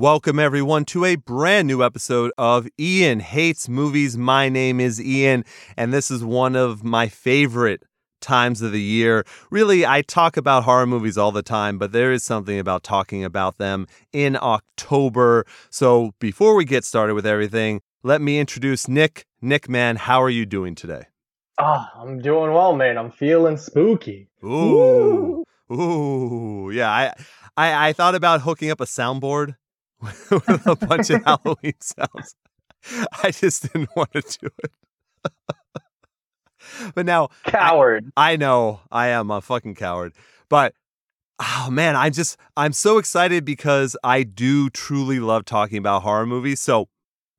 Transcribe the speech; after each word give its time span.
Welcome, 0.00 0.38
everyone, 0.38 0.86
to 0.86 1.04
a 1.04 1.16
brand 1.16 1.68
new 1.68 1.84
episode 1.84 2.32
of 2.38 2.66
Ian 2.80 3.20
Hates 3.20 3.68
Movies. 3.68 4.16
My 4.16 4.48
name 4.48 4.80
is 4.80 4.98
Ian, 4.98 5.44
and 5.76 5.92
this 5.92 6.10
is 6.10 6.24
one 6.24 6.56
of 6.56 6.82
my 6.82 7.06
favorite 7.06 7.82
times 8.18 8.62
of 8.62 8.72
the 8.72 8.80
year. 8.80 9.26
Really, 9.50 9.84
I 9.84 10.00
talk 10.00 10.38
about 10.38 10.64
horror 10.64 10.86
movies 10.86 11.18
all 11.18 11.32
the 11.32 11.42
time, 11.42 11.76
but 11.76 11.92
there 11.92 12.12
is 12.12 12.22
something 12.22 12.58
about 12.58 12.82
talking 12.82 13.24
about 13.24 13.58
them 13.58 13.86
in 14.10 14.38
October. 14.40 15.44
So 15.68 16.12
before 16.18 16.54
we 16.54 16.64
get 16.64 16.86
started 16.86 17.12
with 17.12 17.26
everything, 17.26 17.82
let 18.02 18.22
me 18.22 18.38
introduce 18.38 18.88
Nick. 18.88 19.26
Nick, 19.42 19.68
man, 19.68 19.96
how 19.96 20.22
are 20.22 20.30
you 20.30 20.46
doing 20.46 20.74
today? 20.74 21.08
Oh, 21.58 21.84
I'm 21.96 22.20
doing 22.20 22.54
well, 22.54 22.74
man. 22.74 22.96
I'm 22.96 23.10
feeling 23.10 23.58
spooky. 23.58 24.30
Ooh. 24.42 25.44
Ooh. 25.70 26.70
Yeah, 26.72 26.90
I, 26.90 27.12
I 27.54 27.88
I 27.88 27.92
thought 27.92 28.14
about 28.14 28.40
hooking 28.40 28.70
up 28.70 28.80
a 28.80 28.86
soundboard 28.86 29.56
with 30.00 30.66
a 30.66 30.76
bunch 30.76 31.10
of 31.10 31.22
Halloween 31.24 31.74
sounds. 31.80 32.34
I 33.22 33.30
just 33.30 33.70
didn't 33.70 33.94
want 33.94 34.12
to 34.12 34.38
do 34.40 34.48
it. 34.64 34.72
but 36.94 37.06
now 37.06 37.28
Coward. 37.44 38.10
I, 38.16 38.32
I 38.32 38.36
know 38.36 38.80
I 38.90 39.08
am 39.08 39.30
a 39.30 39.40
fucking 39.40 39.74
coward. 39.74 40.12
But 40.48 40.74
oh 41.38 41.68
man, 41.70 41.96
I'm 41.96 42.12
just 42.12 42.36
I'm 42.56 42.72
so 42.72 42.98
excited 42.98 43.44
because 43.44 43.96
I 44.02 44.22
do 44.22 44.70
truly 44.70 45.20
love 45.20 45.44
talking 45.44 45.78
about 45.78 46.02
horror 46.02 46.26
movies. 46.26 46.60
So 46.60 46.88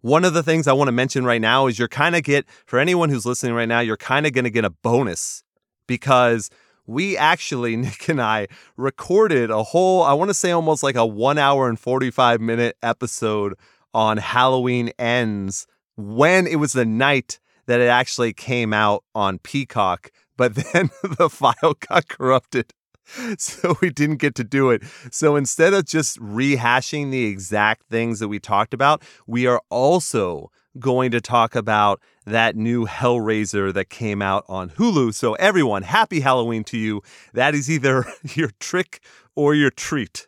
one 0.01 0.25
of 0.25 0.33
the 0.33 0.43
things 0.43 0.67
I 0.67 0.73
want 0.73 0.87
to 0.87 0.93
mention 0.93 1.25
right 1.25 1.41
now 1.41 1.67
is 1.67 1.77
you're 1.77 1.87
kind 1.87 2.15
of 2.15 2.23
get 2.23 2.45
for 2.65 2.79
anyone 2.79 3.09
who's 3.09 3.25
listening 3.25 3.53
right 3.53 3.69
now, 3.69 3.79
you're 3.79 3.97
kind 3.97 4.25
of 4.25 4.33
going 4.33 4.45
to 4.45 4.49
get 4.49 4.65
a 4.65 4.71
bonus 4.71 5.43
because 5.87 6.49
we 6.91 7.17
actually 7.17 7.75
Nick 7.77 8.09
and 8.09 8.21
I 8.21 8.47
recorded 8.77 9.49
a 9.49 9.63
whole 9.63 10.03
I 10.03 10.13
want 10.13 10.29
to 10.29 10.33
say 10.33 10.51
almost 10.51 10.83
like 10.83 10.95
a 10.95 11.05
1 11.05 11.37
hour 11.37 11.69
and 11.69 11.79
45 11.79 12.41
minute 12.41 12.77
episode 12.83 13.55
on 13.93 14.17
Halloween 14.17 14.91
Ends 14.99 15.67
when 15.95 16.47
it 16.47 16.57
was 16.57 16.73
the 16.73 16.85
night 16.85 17.39
that 17.67 17.79
it 17.79 17.87
actually 17.87 18.33
came 18.33 18.73
out 18.73 19.03
on 19.13 19.39
Peacock, 19.39 20.11
but 20.35 20.55
then 20.73 20.89
the 21.17 21.29
file 21.29 21.75
got 21.87 22.07
corrupted. 22.07 22.73
So 23.37 23.75
we 23.81 23.89
didn't 23.89 24.17
get 24.17 24.35
to 24.35 24.43
do 24.43 24.69
it. 24.69 24.83
So 25.11 25.35
instead 25.35 25.73
of 25.73 25.85
just 25.85 26.17
rehashing 26.19 27.11
the 27.11 27.25
exact 27.25 27.83
things 27.89 28.19
that 28.19 28.29
we 28.29 28.39
talked 28.39 28.73
about, 28.73 29.03
we 29.27 29.45
are 29.47 29.61
also 29.69 30.49
going 30.79 31.11
to 31.11 31.21
talk 31.21 31.55
about 31.55 32.01
that 32.25 32.55
new 32.55 32.85
Hellraiser 32.85 33.73
that 33.73 33.89
came 33.89 34.21
out 34.21 34.45
on 34.47 34.69
Hulu. 34.71 35.13
So 35.13 35.33
everyone, 35.35 35.83
happy 35.83 36.21
Halloween 36.21 36.63
to 36.65 36.77
you. 36.77 37.01
That 37.33 37.55
is 37.55 37.69
either 37.69 38.05
your 38.23 38.51
trick 38.59 39.01
or 39.35 39.53
your 39.53 39.71
treat. 39.71 40.27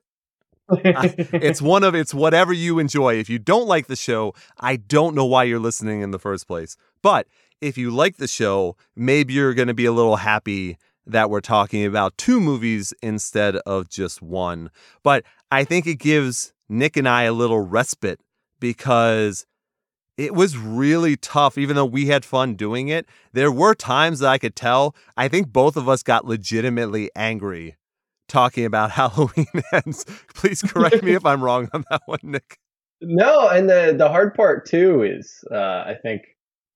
it's 0.70 1.62
one 1.62 1.84
of 1.84 1.94
it's 1.94 2.14
whatever 2.14 2.54
you 2.54 2.80
enjoy. 2.80 3.16
If 3.16 3.30
you 3.30 3.38
don't 3.40 3.68
like 3.68 3.88
the 3.88 3.96
show, 3.96 4.34
I 4.60 4.78
don't 4.78 5.16
know 5.16 5.26
why 5.26 5.44
you're 5.44 5.60
listening 5.60 6.02
in 6.02 6.12
the 6.12 6.20
first 6.20 6.48
place. 6.48 6.78
But 7.02 7.28
if 7.62 7.78
you 7.78 7.92
like 7.92 8.18
the 8.18 8.28
show, 8.28 8.76
maybe 8.96 9.34
you're 9.34 9.54
going 9.54 9.68
to 9.68 9.74
be 9.74 9.86
a 9.86 9.92
little 9.92 10.18
happy 10.18 10.78
that 11.06 11.30
we're 11.30 11.42
talking 11.42 11.86
about 11.86 12.18
two 12.18 12.40
movies 12.40 12.94
instead 13.02 13.58
of 13.58 13.90
just 13.90 14.22
one. 14.22 14.70
But 15.04 15.24
I 15.52 15.64
think 15.64 15.86
it 15.86 16.00
gives 16.00 16.54
Nick 16.70 16.98
and 16.98 17.08
I 17.08 17.24
a 17.24 17.34
little 17.34 17.60
respite 17.60 18.22
because 18.60 19.46
it 20.18 20.34
was 20.34 20.58
really 20.58 21.16
tough, 21.16 21.58
even 21.58 21.76
though 21.76 21.86
we 21.86 22.08
had 22.08 22.24
fun 22.26 22.56
doing 22.56 22.88
it. 22.90 23.08
There 23.32 23.52
were 23.52 23.74
times 23.74 24.20
that 24.20 24.30
I 24.30 24.38
could 24.38 24.56
tell. 24.56 24.96
I 25.18 25.28
think 25.28 25.52
both 25.52 25.76
of 25.76 25.90
us 25.90 26.04
got 26.04 26.26
legitimately 26.26 27.10
angry 27.16 27.76
talking 28.30 28.66
about 28.66 28.92
Halloween 29.00 29.48
ends. 29.72 30.06
Please 30.36 30.62
correct 30.62 31.04
me 31.04 31.14
if 31.14 31.26
I'm 31.26 31.44
wrong 31.44 31.70
on 31.74 31.84
that 31.90 32.02
one, 32.06 32.20
Nick. 32.24 32.58
No, 33.02 33.50
and 33.50 33.70
the 33.70 33.94
the 33.98 34.08
hard 34.08 34.34
part 34.34 34.66
too 34.66 35.04
is 35.04 35.44
uh, 35.52 35.56
I 35.58 35.96
think 36.02 36.22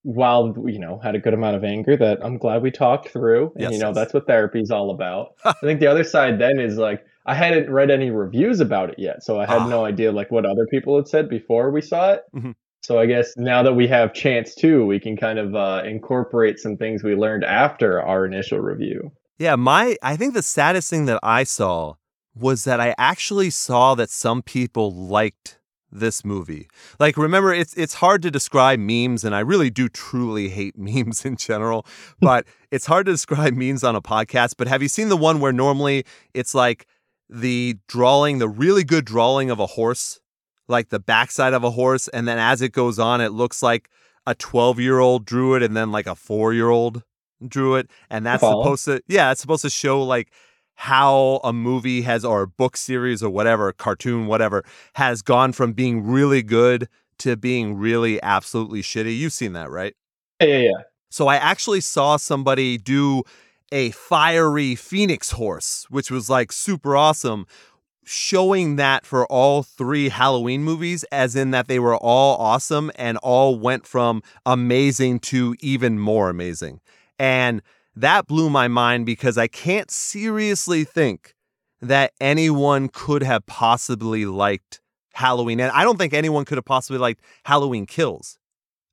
while 0.04 0.54
you 0.66 0.80
know 0.80 1.00
had 1.00 1.16
a 1.16 1.20
good 1.20 1.34
amount 1.34 1.56
of 1.56 1.64
anger 1.64 1.96
that 1.98 2.20
I'm 2.24 2.38
glad 2.38 2.62
we 2.62 2.72
talked 2.72 3.10
through, 3.10 3.52
and 3.56 3.62
Yes, 3.64 3.72
you 3.74 3.80
know 3.80 3.88
yes. 3.90 3.96
that's 3.96 4.14
what 4.14 4.28
therapy 4.28 4.60
is 4.62 4.72
all 4.72 4.90
about. 4.92 5.36
I 5.46 5.54
think 5.62 5.80
the 5.80 5.88
other 5.88 6.04
side 6.04 6.40
then 6.40 6.60
is 6.60 6.78
like 6.78 7.04
I 7.26 7.34
hadn't 7.34 7.70
read 7.70 7.92
any 7.92 8.10
reviews 8.10 8.60
about 8.60 8.90
it 8.90 8.96
yet, 9.00 9.24
so 9.24 9.40
I 9.40 9.46
had 9.46 9.60
Ah. 9.60 9.68
no 9.70 9.86
idea 9.86 10.12
like 10.12 10.30
what 10.32 10.46
other 10.46 10.66
people 10.70 10.96
had 10.98 11.08
said 11.08 11.30
before 11.30 11.72
we 11.72 11.82
saw 11.82 12.14
it. 12.14 12.24
Mhm. 12.36 12.56
So 12.88 13.00
I 13.00 13.06
guess 13.06 13.36
now 13.36 13.64
that 13.64 13.74
we 13.74 13.86
have 13.90 14.14
chance 14.14 14.56
too, 14.56 14.86
we 14.86 14.98
can 14.98 15.18
kind 15.18 15.40
of 15.40 15.54
uh, 15.54 15.82
incorporate 15.86 16.58
some 16.58 16.78
things 16.78 17.04
we 17.04 17.16
learned 17.16 17.44
after 17.44 18.02
our 18.02 18.26
initial 18.26 18.60
review. 18.60 19.12
Yeah, 19.38 19.58
my 19.58 19.98
I 20.02 20.16
think 20.16 20.34
the 20.34 20.42
saddest 20.42 20.90
thing 20.90 21.04
that 21.08 21.20
I 21.22 21.44
saw 21.44 21.96
was 22.34 22.64
that 22.64 22.80
I 22.80 22.96
actually 22.98 23.50
saw 23.50 23.94
that 23.96 24.10
some 24.10 24.42
people 24.42 24.94
liked 24.94 25.60
this 25.92 26.24
movie. 26.24 26.70
Like 26.98 27.18
remember 27.18 27.54
it's 27.54 27.74
it's 27.74 27.96
hard 27.96 28.22
to 28.22 28.32
describe 28.32 28.80
memes 28.80 29.26
and 29.26 29.36
I 29.36 29.42
really 29.42 29.70
do 29.70 29.90
truly 29.90 30.48
hate 30.48 30.78
memes 30.78 31.26
in 31.26 31.36
general, 31.36 31.86
but 32.22 32.48
it's 32.72 32.86
hard 32.86 33.08
to 33.08 33.12
describe 33.12 33.54
memes 33.54 33.84
on 33.84 33.98
a 33.98 34.02
podcast, 34.02 34.54
but 34.58 34.70
have 34.70 34.82
you 34.82 34.88
seen 34.88 35.10
the 35.10 35.18
one 35.18 35.42
where 35.42 35.52
normally 35.52 36.06
it's 36.34 36.56
like 36.56 36.88
the 37.28 37.76
drawing, 37.90 38.38
the 38.38 38.48
really 38.48 38.86
good 38.86 39.04
drawing 39.04 39.50
of 39.50 39.60
a 39.60 39.68
horse, 39.68 40.22
like 40.68 40.90
the 40.90 41.00
backside 41.00 41.54
of 41.54 41.64
a 41.64 41.72
horse 41.72 42.08
and 42.10 42.28
then 42.28 42.38
as 42.38 42.62
it 42.62 42.72
goes 42.72 43.00
on 43.00 43.22
it 43.22 43.32
looks 43.32 43.62
like 43.64 43.90
a 44.26 44.36
12-year-old 44.36 45.26
drew 45.26 45.56
it 45.56 45.64
and 45.64 45.76
then 45.76 45.92
like 45.92 46.06
a 46.06 46.12
4-year-old 46.12 47.02
drew 47.48 47.76
it. 47.76 47.90
And 48.10 48.26
that's 48.26 48.42
supposed 48.42 48.86
to 48.86 49.02
yeah 49.08 49.32
it's 49.32 49.42
supposed 49.42 49.62
to 49.62 49.70
show 49.70 50.04
like 50.04 50.32
how 50.76 51.40
a 51.44 51.52
movie 51.52 52.02
has 52.02 52.24
or 52.24 52.44
a 52.44 52.48
book 52.48 52.78
series 52.78 53.24
or 53.24 53.30
whatever 53.30 53.72
cartoon 53.74 54.28
whatever 54.28 54.64
has 54.94 55.22
gone 55.22 55.54
from 55.54 55.74
being 55.74 56.06
really 56.06 56.44
good 56.44 56.88
to 57.20 57.36
being 57.36 57.76
really 57.76 58.22
absolutely 58.22 58.82
shitty. 58.84 59.18
You've 59.18 59.34
seen 59.34 59.54
that 59.54 59.72
right? 59.72 59.96
Yeah, 60.40 60.48
yeah, 60.48 60.58
yeah. 60.60 60.82
so 61.10 61.28
i 61.28 61.36
actually 61.36 61.82
saw 61.82 62.16
somebody 62.16 62.78
do 62.78 63.24
a 63.72 63.90
fiery 63.92 64.76
phoenix 64.76 65.32
horse 65.32 65.88
which 65.90 66.12
was 66.12 66.30
like 66.30 66.52
super 66.52 66.96
awesome 66.96 67.48
showing 68.08 68.78
that 68.78 69.06
for 69.06 69.26
all 69.28 69.64
three 69.64 70.10
halloween 70.10 70.64
movies 70.64 71.04
as 71.12 71.36
in 71.36 71.52
that 71.52 71.68
they 71.68 71.80
were 71.80 71.96
all 71.98 72.38
awesome 72.38 72.92
and 72.96 73.18
all 73.18 73.58
went 73.60 73.86
from 73.86 74.22
amazing 74.46 75.20
to 75.20 75.56
even 75.60 76.00
more 76.00 76.30
amazing 76.30 76.80
and 77.20 77.62
that 77.96 78.28
blew 78.28 78.48
my 78.50 78.68
mind 78.68 79.08
because 79.08 79.40
I 79.40 79.48
can't 79.48 79.90
seriously 79.90 80.84
think 80.84 81.34
that 81.82 82.12
anyone 82.22 82.90
could 82.90 83.24
have 83.24 83.46
possibly 83.48 84.26
liked 84.26 84.82
Halloween. 85.14 85.60
And 85.60 85.72
I 85.72 85.84
don't 85.84 85.98
think 85.98 86.14
anyone 86.14 86.46
could 86.46 86.60
have 86.60 86.66
possibly 86.66 87.00
liked 87.00 87.22
Halloween 87.46 87.88
Kills. 87.88 88.38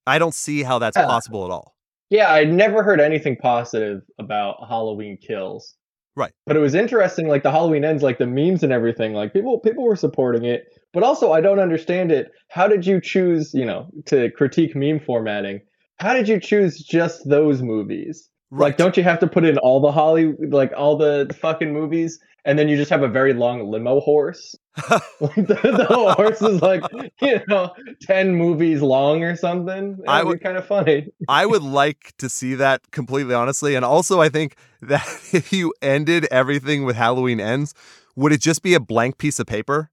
I 0.07 0.19
don't 0.19 0.33
see 0.33 0.63
how 0.63 0.79
that's 0.79 0.97
Yeah. 0.97 1.05
possible 1.07 1.45
at 1.45 1.51
all. 1.51 1.75
Yeah, 2.09 2.33
I 2.33 2.45
never 2.45 2.83
heard 2.83 2.99
anything 2.99 3.37
positive 3.37 4.01
about 4.19 4.57
Halloween 4.69 5.19
Kills. 5.19 5.75
Right. 6.17 6.33
But 6.47 6.57
it 6.57 6.61
was 6.61 6.75
interesting, 6.75 7.27
like 7.27 7.43
the 7.43 7.51
Halloween 7.51 7.85
ends, 7.85 8.03
like 8.03 8.19
the 8.19 8.27
memes 8.27 8.63
and 8.63 8.73
everything. 8.73 9.15
Like 9.15 9.33
people, 9.33 9.59
people 9.59 9.85
were 9.85 9.97
supporting 9.97 10.45
it. 10.45 10.65
But 10.93 11.03
also, 11.03 11.33
I 11.33 11.41
don't 11.41 11.59
understand 11.59 12.13
it. 12.13 12.31
How 12.49 12.69
did 12.69 12.87
you 12.87 13.01
choose, 13.01 13.53
you 13.53 13.65
know, 13.65 13.89
to 14.07 14.31
critique 14.31 14.77
meme 14.77 15.01
formatting? 15.01 15.61
How 15.99 16.15
did 16.15 16.29
you 16.29 16.39
choose 16.39 16.79
just 16.79 17.29
those 17.29 17.63
movies? 17.63 18.29
Like, 18.61 18.77
don't 18.77 18.97
you 18.97 19.03
have 19.03 19.19
to 19.21 19.27
put 19.27 19.45
in 19.45 19.59
all 19.59 19.81
the 19.81 19.93
Holly, 19.93 20.33
like 20.39 20.73
all 20.77 20.97
the 20.97 21.35
fucking 21.41 21.73
movies, 21.73 22.19
and 22.45 22.59
then 22.59 22.69
you 22.69 22.77
just 22.77 22.91
have 22.91 23.03
a 23.03 23.09
very 23.09 23.33
long 23.33 23.71
limo 23.71 24.01
horse? 24.01 24.55
like 25.21 25.35
the, 25.35 25.55
the 25.55 26.15
horse 26.15 26.43
is 26.43 26.61
like, 26.61 26.83
you 27.21 27.41
know, 27.49 27.73
ten 28.03 28.35
movies 28.35 28.83
long 28.83 29.23
or 29.23 29.37
something. 29.37 29.99
I 30.07 30.19
That 30.19 30.27
would 30.27 30.43
kind 30.43 30.57
of 30.57 30.67
funny. 30.67 31.09
I 31.29 31.47
would 31.47 31.63
like 31.63 32.13
to 32.19 32.29
see 32.29 32.55
that 32.57 32.91
completely 32.91 33.35
honestly. 33.35 33.75
And 33.75 33.85
also, 33.85 34.21
I 34.21 34.29
think 34.29 34.57
that 34.83 35.05
if 35.33 35.53
you 35.53 35.73
ended 35.81 36.27
everything 36.31 36.85
with 36.85 36.97
Halloween 36.97 37.41
Ends, 37.41 37.75
would 38.17 38.33
it 38.33 38.41
just 38.41 38.63
be 38.63 38.75
a 38.75 38.81
blank 38.81 39.19
piece 39.19 39.39
of 39.39 39.47
paper? 39.47 39.91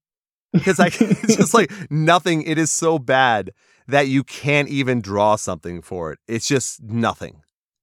Because 0.53 0.79
like 0.79 0.99
it's 0.99 1.37
just 1.37 1.53
like 1.53 1.71
nothing. 1.89 2.41
It 2.43 2.57
is 2.57 2.71
so 2.71 2.99
bad 2.99 3.51
that 3.87 4.07
you 4.07 4.23
can't 4.23 4.67
even 4.69 5.01
draw 5.01 5.35
something 5.35 5.81
for 5.81 6.11
it. 6.11 6.19
It's 6.27 6.47
just 6.47 6.81
nothing. 6.83 7.41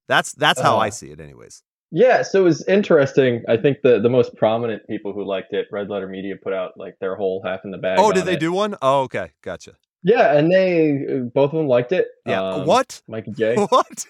That's 0.09 0.33
that's 0.33 0.59
how 0.59 0.75
I 0.75 0.87
Uh, 0.87 0.91
see 0.91 1.11
it, 1.11 1.21
anyways. 1.21 1.63
Yeah, 1.91 2.21
so 2.23 2.41
it 2.41 2.43
was 2.43 2.67
interesting. 2.67 3.43
I 3.47 3.55
think 3.57 3.77
the 3.83 3.99
the 4.01 4.09
most 4.09 4.35
prominent 4.35 4.85
people 4.87 5.13
who 5.13 5.23
liked 5.23 5.53
it, 5.53 5.67
Red 5.71 5.89
Letter 5.89 6.07
Media 6.09 6.35
put 6.35 6.51
out 6.51 6.73
like 6.75 6.95
their 6.99 7.15
whole 7.15 7.41
half 7.45 7.61
in 7.63 7.71
the 7.71 7.77
bag. 7.77 7.97
Oh, 8.01 8.11
did 8.11 8.25
they 8.25 8.33
it. 8.33 8.39
do 8.41 8.51
one? 8.51 8.75
Oh, 8.81 9.03
okay, 9.03 9.31
gotcha. 9.41 9.71
Yeah, 10.03 10.35
and 10.37 10.51
they 10.51 11.05
uh, 11.09 11.17
both 11.33 11.51
of 11.53 11.57
them 11.57 11.67
liked 11.67 11.91
it. 11.93 12.07
Yeah. 12.25 12.41
Um, 12.43 12.65
what? 12.65 13.01
Mike 13.07 13.27
and 13.27 13.37
Jay. 13.37 13.55
What? 13.69 14.05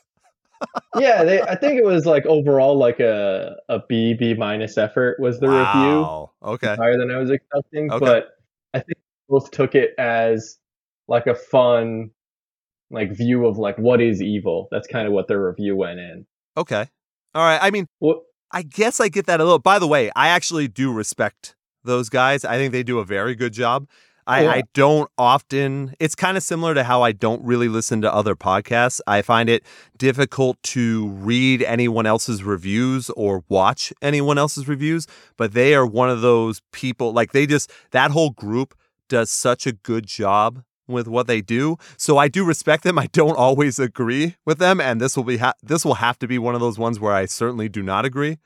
yeah, 0.97 1.23
they. 1.23 1.41
I 1.41 1.55
think 1.55 1.79
it 1.79 1.85
was 1.95 2.05
like 2.05 2.25
overall 2.25 2.77
like 2.77 2.99
a 2.99 3.55
a 3.69 3.79
B 3.87 4.13
B 4.13 4.33
minus 4.33 4.77
effort 4.77 5.19
was 5.19 5.39
the 5.39 5.47
review. 5.47 6.01
wow. 6.01 6.31
Okay. 6.43 6.75
Higher 6.75 6.97
than 6.97 7.11
I 7.11 7.17
was 7.17 7.29
expecting, 7.29 7.91
Okay. 7.91 8.05
but 8.05 8.29
I 8.73 8.79
think 8.79 8.97
both 9.29 9.51
took 9.51 9.73
it 9.75 9.93
as 9.97 10.57
like 11.07 11.27
a 11.27 11.35
fun 11.35 12.11
like 12.91 13.11
view 13.11 13.45
of 13.45 13.57
like 13.57 13.77
what 13.77 14.01
is 14.01 14.21
evil. 14.21 14.67
That's 14.71 14.87
kind 14.87 15.07
of 15.07 15.13
what 15.13 15.27
their 15.27 15.45
review 15.45 15.75
went 15.75 15.99
in. 15.99 16.25
Okay. 16.57 16.87
All 17.35 17.43
right. 17.43 17.59
I 17.61 17.71
mean, 17.71 17.87
What 17.99 18.23
I 18.51 18.63
guess 18.63 18.99
I 18.99 19.09
get 19.09 19.27
that 19.27 19.39
a 19.39 19.43
little. 19.43 19.59
By 19.59 19.79
the 19.79 19.87
way, 19.87 20.11
I 20.15 20.29
actually 20.29 20.67
do 20.67 20.91
respect 20.91 21.55
those 21.83 22.09
guys. 22.09 22.43
I 22.43 22.57
think 22.57 22.71
they 22.71 22.83
do 22.83 22.99
a 22.99 23.05
very 23.05 23.35
good 23.35 23.53
job. 23.53 23.87
I, 24.25 24.43
Yeah. 24.43 24.51
I 24.51 24.63
don't 24.73 25.09
often, 25.17 25.95
it's 25.99 26.13
kind 26.13 26.37
of 26.37 26.43
similar 26.43 26.75
to 26.75 26.83
how 26.83 27.01
I 27.01 27.11
don't 27.11 27.43
really 27.43 27.67
listen 27.67 28.01
to 28.01 28.13
other 28.13 28.35
podcasts. 28.35 29.01
I 29.07 29.23
find 29.23 29.49
it 29.49 29.63
difficult 29.97 30.61
to 30.63 31.07
read 31.07 31.63
anyone 31.63 32.05
else's 32.05 32.43
reviews 32.43 33.09
or 33.11 33.43
watch 33.49 33.91
anyone 34.03 34.37
else's 34.37 34.67
reviews, 34.67 35.07
but 35.35 35.53
they 35.53 35.73
are 35.73 35.85
one 35.85 36.11
of 36.11 36.21
those 36.21 36.61
people, 36.71 37.11
like 37.11 37.31
they 37.31 37.47
just, 37.47 37.71
that 37.91 38.11
whole 38.11 38.29
group 38.29 38.75
does 39.07 39.31
such 39.31 39.65
a 39.65 39.71
good 39.71 40.05
job 40.05 40.63
with 40.89 41.07
what 41.07 41.27
they 41.27 41.41
do. 41.41 41.77
So 41.97 42.17
I 42.17 42.27
do 42.27 42.43
respect 42.43 42.83
them. 42.83 42.99
I 42.99 43.07
don't 43.07 43.37
always 43.37 43.79
agree 43.79 44.35
with 44.45 44.57
them, 44.57 44.81
and 44.81 44.99
this 44.99 45.15
will 45.15 45.23
be 45.23 45.37
ha- 45.37 45.53
this 45.63 45.85
will 45.85 45.95
have 45.95 46.19
to 46.19 46.27
be 46.27 46.37
one 46.37 46.55
of 46.55 46.61
those 46.61 46.77
ones 46.77 46.99
where 46.99 47.13
I 47.13 47.25
certainly 47.25 47.69
do 47.69 47.81
not 47.81 48.03
agree. 48.05 48.39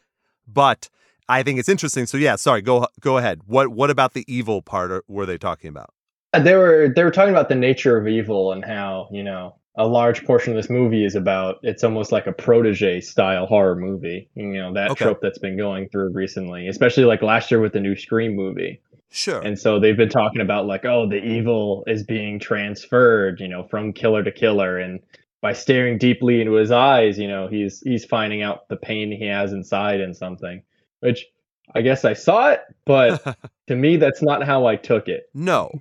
But 0.47 0.89
I 1.29 1.41
think 1.43 1.57
it's 1.59 1.69
interesting. 1.69 2.05
So 2.05 2.17
yeah, 2.17 2.35
sorry, 2.35 2.61
go 2.61 2.87
go 2.99 3.17
ahead. 3.17 3.41
What 3.47 3.69
what 3.69 3.89
about 3.89 4.13
the 4.13 4.25
evil 4.27 4.61
part 4.61 5.03
were 5.07 5.25
they 5.25 5.37
talking 5.37 5.69
about? 5.69 5.89
Uh, 6.33 6.39
they 6.39 6.55
were 6.55 6.91
they 6.95 7.03
were 7.03 7.11
talking 7.11 7.33
about 7.33 7.49
the 7.49 7.55
nature 7.55 7.97
of 7.97 8.07
evil 8.07 8.51
and 8.51 8.63
how 8.65 9.07
you 9.11 9.23
know 9.23 9.55
a 9.75 9.87
large 9.87 10.23
portion 10.25 10.51
of 10.53 10.57
this 10.57 10.69
movie 10.69 11.03
is 11.05 11.15
about 11.15 11.57
it's 11.63 11.83
almost 11.83 12.11
like 12.11 12.27
a 12.27 12.31
protege 12.31 13.01
style 13.01 13.45
horror 13.47 13.75
movie 13.75 14.29
you 14.35 14.53
know 14.53 14.71
that 14.73 14.91
Okay. 14.91 15.05
trope 15.05 15.19
that's 15.21 15.39
been 15.39 15.57
going 15.57 15.89
through 15.89 16.11
recently 16.13 16.67
especially 16.67 17.05
like 17.05 17.23
last 17.23 17.49
year 17.49 17.59
with 17.59 17.73
the 17.73 17.79
new 17.79 17.95
scream 17.95 18.35
movie 18.35 18.79
Sure. 19.15 19.41
and 19.41 19.59
so 19.59 19.79
they've 19.79 19.95
been 19.95 20.09
talking 20.09 20.41
about 20.41 20.65
like 20.65 20.85
oh 20.85 21.07
the 21.07 21.23
evil 21.23 21.83
is 21.85 22.03
being 22.03 22.39
transferred 22.39 23.39
you 23.39 23.47
know 23.47 23.63
from 23.63 23.93
killer 23.93 24.23
to 24.23 24.31
killer 24.31 24.79
and 24.79 24.99
by 25.39 25.53
staring 25.53 25.99
deeply 25.99 26.41
into 26.41 26.53
his 26.53 26.71
eyes 26.71 27.19
you 27.19 27.27
know 27.27 27.47
he's 27.47 27.79
he's 27.81 28.05
finding 28.05 28.41
out 28.41 28.67
the 28.69 28.75
pain 28.75 29.11
he 29.11 29.27
has 29.27 29.53
inside 29.53 30.01
and 30.01 30.17
something 30.17 30.63
which 31.01 31.27
i 31.75 31.81
guess 31.81 32.03
i 32.03 32.13
saw 32.13 32.49
it 32.49 32.61
but 32.85 33.37
to 33.67 33.75
me 33.75 33.97
that's 33.97 34.23
not 34.23 34.43
how 34.43 34.65
i 34.65 34.75
took 34.75 35.07
it 35.07 35.29
no. 35.33 35.71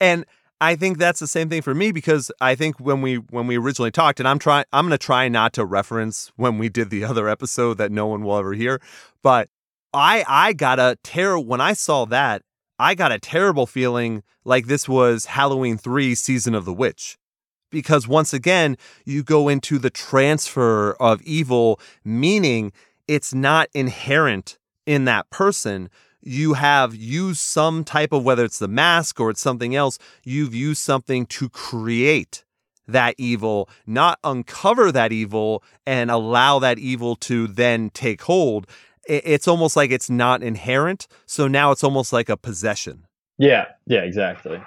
and 0.00 0.26
I 0.60 0.76
think 0.76 0.98
that's 0.98 1.18
the 1.18 1.26
same 1.26 1.48
thing 1.48 1.60
for 1.60 1.74
me 1.74 1.90
because 1.90 2.30
I 2.40 2.54
think 2.54 2.78
when 2.78 3.02
we 3.02 3.16
when 3.16 3.48
we 3.48 3.58
originally 3.58 3.90
talked, 3.90 4.20
and 4.20 4.28
I'm 4.28 4.38
trying 4.38 4.64
I'm 4.72 4.84
gonna 4.84 4.96
try 4.96 5.28
not 5.28 5.52
to 5.54 5.64
reference 5.64 6.30
when 6.36 6.56
we 6.56 6.68
did 6.68 6.88
the 6.88 7.02
other 7.02 7.28
episode 7.28 7.78
that 7.78 7.90
no 7.90 8.06
one 8.06 8.22
will 8.22 8.36
ever 8.36 8.52
hear, 8.52 8.80
but 9.24 9.48
I 9.92 10.24
I 10.28 10.52
got 10.52 10.78
a 10.78 10.96
terror 11.02 11.40
when 11.40 11.60
I 11.60 11.72
saw 11.72 12.04
that, 12.06 12.42
I 12.82 12.96
got 12.96 13.12
a 13.12 13.20
terrible 13.20 13.66
feeling 13.66 14.24
like 14.44 14.66
this 14.66 14.88
was 14.88 15.26
Halloween 15.26 15.78
3 15.78 16.16
season 16.16 16.52
of 16.52 16.64
the 16.64 16.72
witch. 16.72 17.16
Because 17.70 18.08
once 18.08 18.34
again, 18.34 18.76
you 19.04 19.22
go 19.22 19.48
into 19.48 19.78
the 19.78 19.88
transfer 19.88 20.94
of 20.94 21.22
evil, 21.22 21.78
meaning 22.04 22.72
it's 23.06 23.32
not 23.32 23.68
inherent 23.72 24.58
in 24.84 25.04
that 25.04 25.30
person. 25.30 25.90
You 26.22 26.54
have 26.54 26.92
used 26.92 27.38
some 27.38 27.84
type 27.84 28.12
of, 28.12 28.24
whether 28.24 28.44
it's 28.44 28.58
the 28.58 28.66
mask 28.66 29.20
or 29.20 29.30
it's 29.30 29.40
something 29.40 29.76
else, 29.76 29.96
you've 30.24 30.52
used 30.52 30.82
something 30.82 31.24
to 31.26 31.48
create 31.50 32.44
that 32.88 33.14
evil, 33.16 33.68
not 33.86 34.18
uncover 34.24 34.90
that 34.90 35.12
evil 35.12 35.62
and 35.86 36.10
allow 36.10 36.58
that 36.58 36.80
evil 36.80 37.14
to 37.14 37.46
then 37.46 37.90
take 37.90 38.22
hold. 38.22 38.66
It's 39.06 39.48
almost 39.48 39.76
like 39.76 39.90
it's 39.90 40.10
not 40.10 40.42
inherent. 40.42 41.08
So 41.26 41.48
now 41.48 41.70
it's 41.70 41.84
almost 41.84 42.12
like 42.12 42.28
a 42.28 42.36
possession 42.36 43.06
yeah 43.38 43.64
yeah 43.86 44.00
exactly 44.00 44.62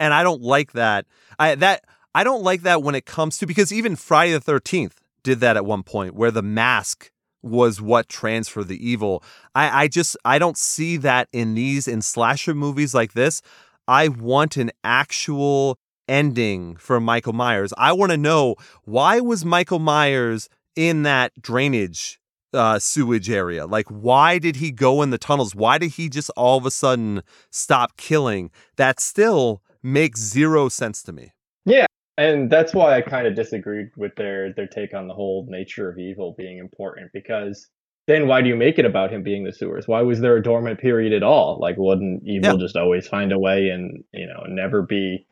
and 0.00 0.14
I 0.14 0.22
don't 0.22 0.42
like 0.42 0.72
that. 0.72 1.06
I 1.38 1.54
that 1.56 1.84
I 2.14 2.24
don't 2.24 2.42
like 2.42 2.62
that 2.62 2.82
when 2.82 2.94
it 2.94 3.06
comes 3.06 3.38
to 3.38 3.46
because 3.46 3.72
even 3.72 3.96
Friday 3.96 4.32
the 4.32 4.40
Thirteenth 4.40 5.00
did 5.22 5.40
that 5.40 5.56
at 5.56 5.64
one 5.64 5.82
point 5.82 6.14
where 6.14 6.30
the 6.30 6.42
mask 6.42 7.10
was 7.42 7.80
what 7.80 8.08
transferred 8.08 8.68
the 8.68 8.88
evil. 8.88 9.22
I 9.54 9.84
I 9.84 9.88
just 9.88 10.16
I 10.24 10.38
don't 10.38 10.56
see 10.56 10.96
that 10.98 11.28
in 11.32 11.54
these 11.54 11.88
in 11.88 12.02
slasher 12.02 12.54
movies 12.54 12.94
like 12.94 13.12
this. 13.12 13.42
I 13.86 14.08
want 14.08 14.56
an 14.56 14.70
actual 14.84 15.78
ending 16.08 16.76
for 16.76 17.00
Michael 17.00 17.32
Myers. 17.32 17.72
I 17.76 17.92
want 17.92 18.12
to 18.12 18.16
know 18.16 18.56
why 18.84 19.20
was 19.20 19.44
Michael 19.44 19.78
Myers 19.78 20.48
in 20.76 21.02
that 21.02 21.32
drainage 21.40 22.17
uh, 22.52 22.78
sewage 22.78 23.30
area? 23.30 23.66
Like, 23.66 23.86
why 23.88 24.38
did 24.38 24.56
he 24.56 24.70
go 24.70 25.02
in 25.02 25.10
the 25.10 25.18
tunnels? 25.18 25.54
Why 25.54 25.78
did 25.78 25.92
he 25.92 26.08
just 26.08 26.30
all 26.36 26.58
of 26.58 26.66
a 26.66 26.70
sudden 26.70 27.22
stop 27.50 27.96
killing? 27.96 28.50
That 28.76 29.00
still 29.00 29.62
makes 29.82 30.20
zero 30.20 30.68
sense 30.68 31.02
to 31.04 31.12
me. 31.12 31.32
Yeah, 31.64 31.86
and 32.16 32.50
that's 32.50 32.74
why 32.74 32.96
I 32.96 33.02
kind 33.02 33.26
of 33.26 33.34
disagreed 33.34 33.88
with 33.96 34.14
their 34.16 34.52
their 34.54 34.66
take 34.66 34.94
on 34.94 35.08
the 35.08 35.14
whole 35.14 35.46
nature 35.48 35.88
of 35.90 35.98
evil 35.98 36.34
being 36.36 36.58
important 36.58 37.10
because 37.12 37.68
then 38.06 38.26
why 38.26 38.40
do 38.40 38.48
you 38.48 38.56
make 38.56 38.78
it 38.78 38.86
about 38.86 39.12
him 39.12 39.22
being 39.22 39.44
the 39.44 39.52
sewers? 39.52 39.86
Why 39.86 40.00
was 40.00 40.20
there 40.20 40.34
a 40.36 40.42
dormant 40.42 40.80
period 40.80 41.12
at 41.12 41.22
all? 41.22 41.58
Like 41.60 41.76
wouldn't 41.76 42.22
evil 42.26 42.58
Yeah. 42.58 42.64
just 42.64 42.74
always 42.74 43.06
find 43.06 43.32
a 43.32 43.38
way 43.38 43.68
and, 43.68 44.02
you 44.14 44.26
know, 44.26 44.44
never 44.48 44.80
be 44.80 45.26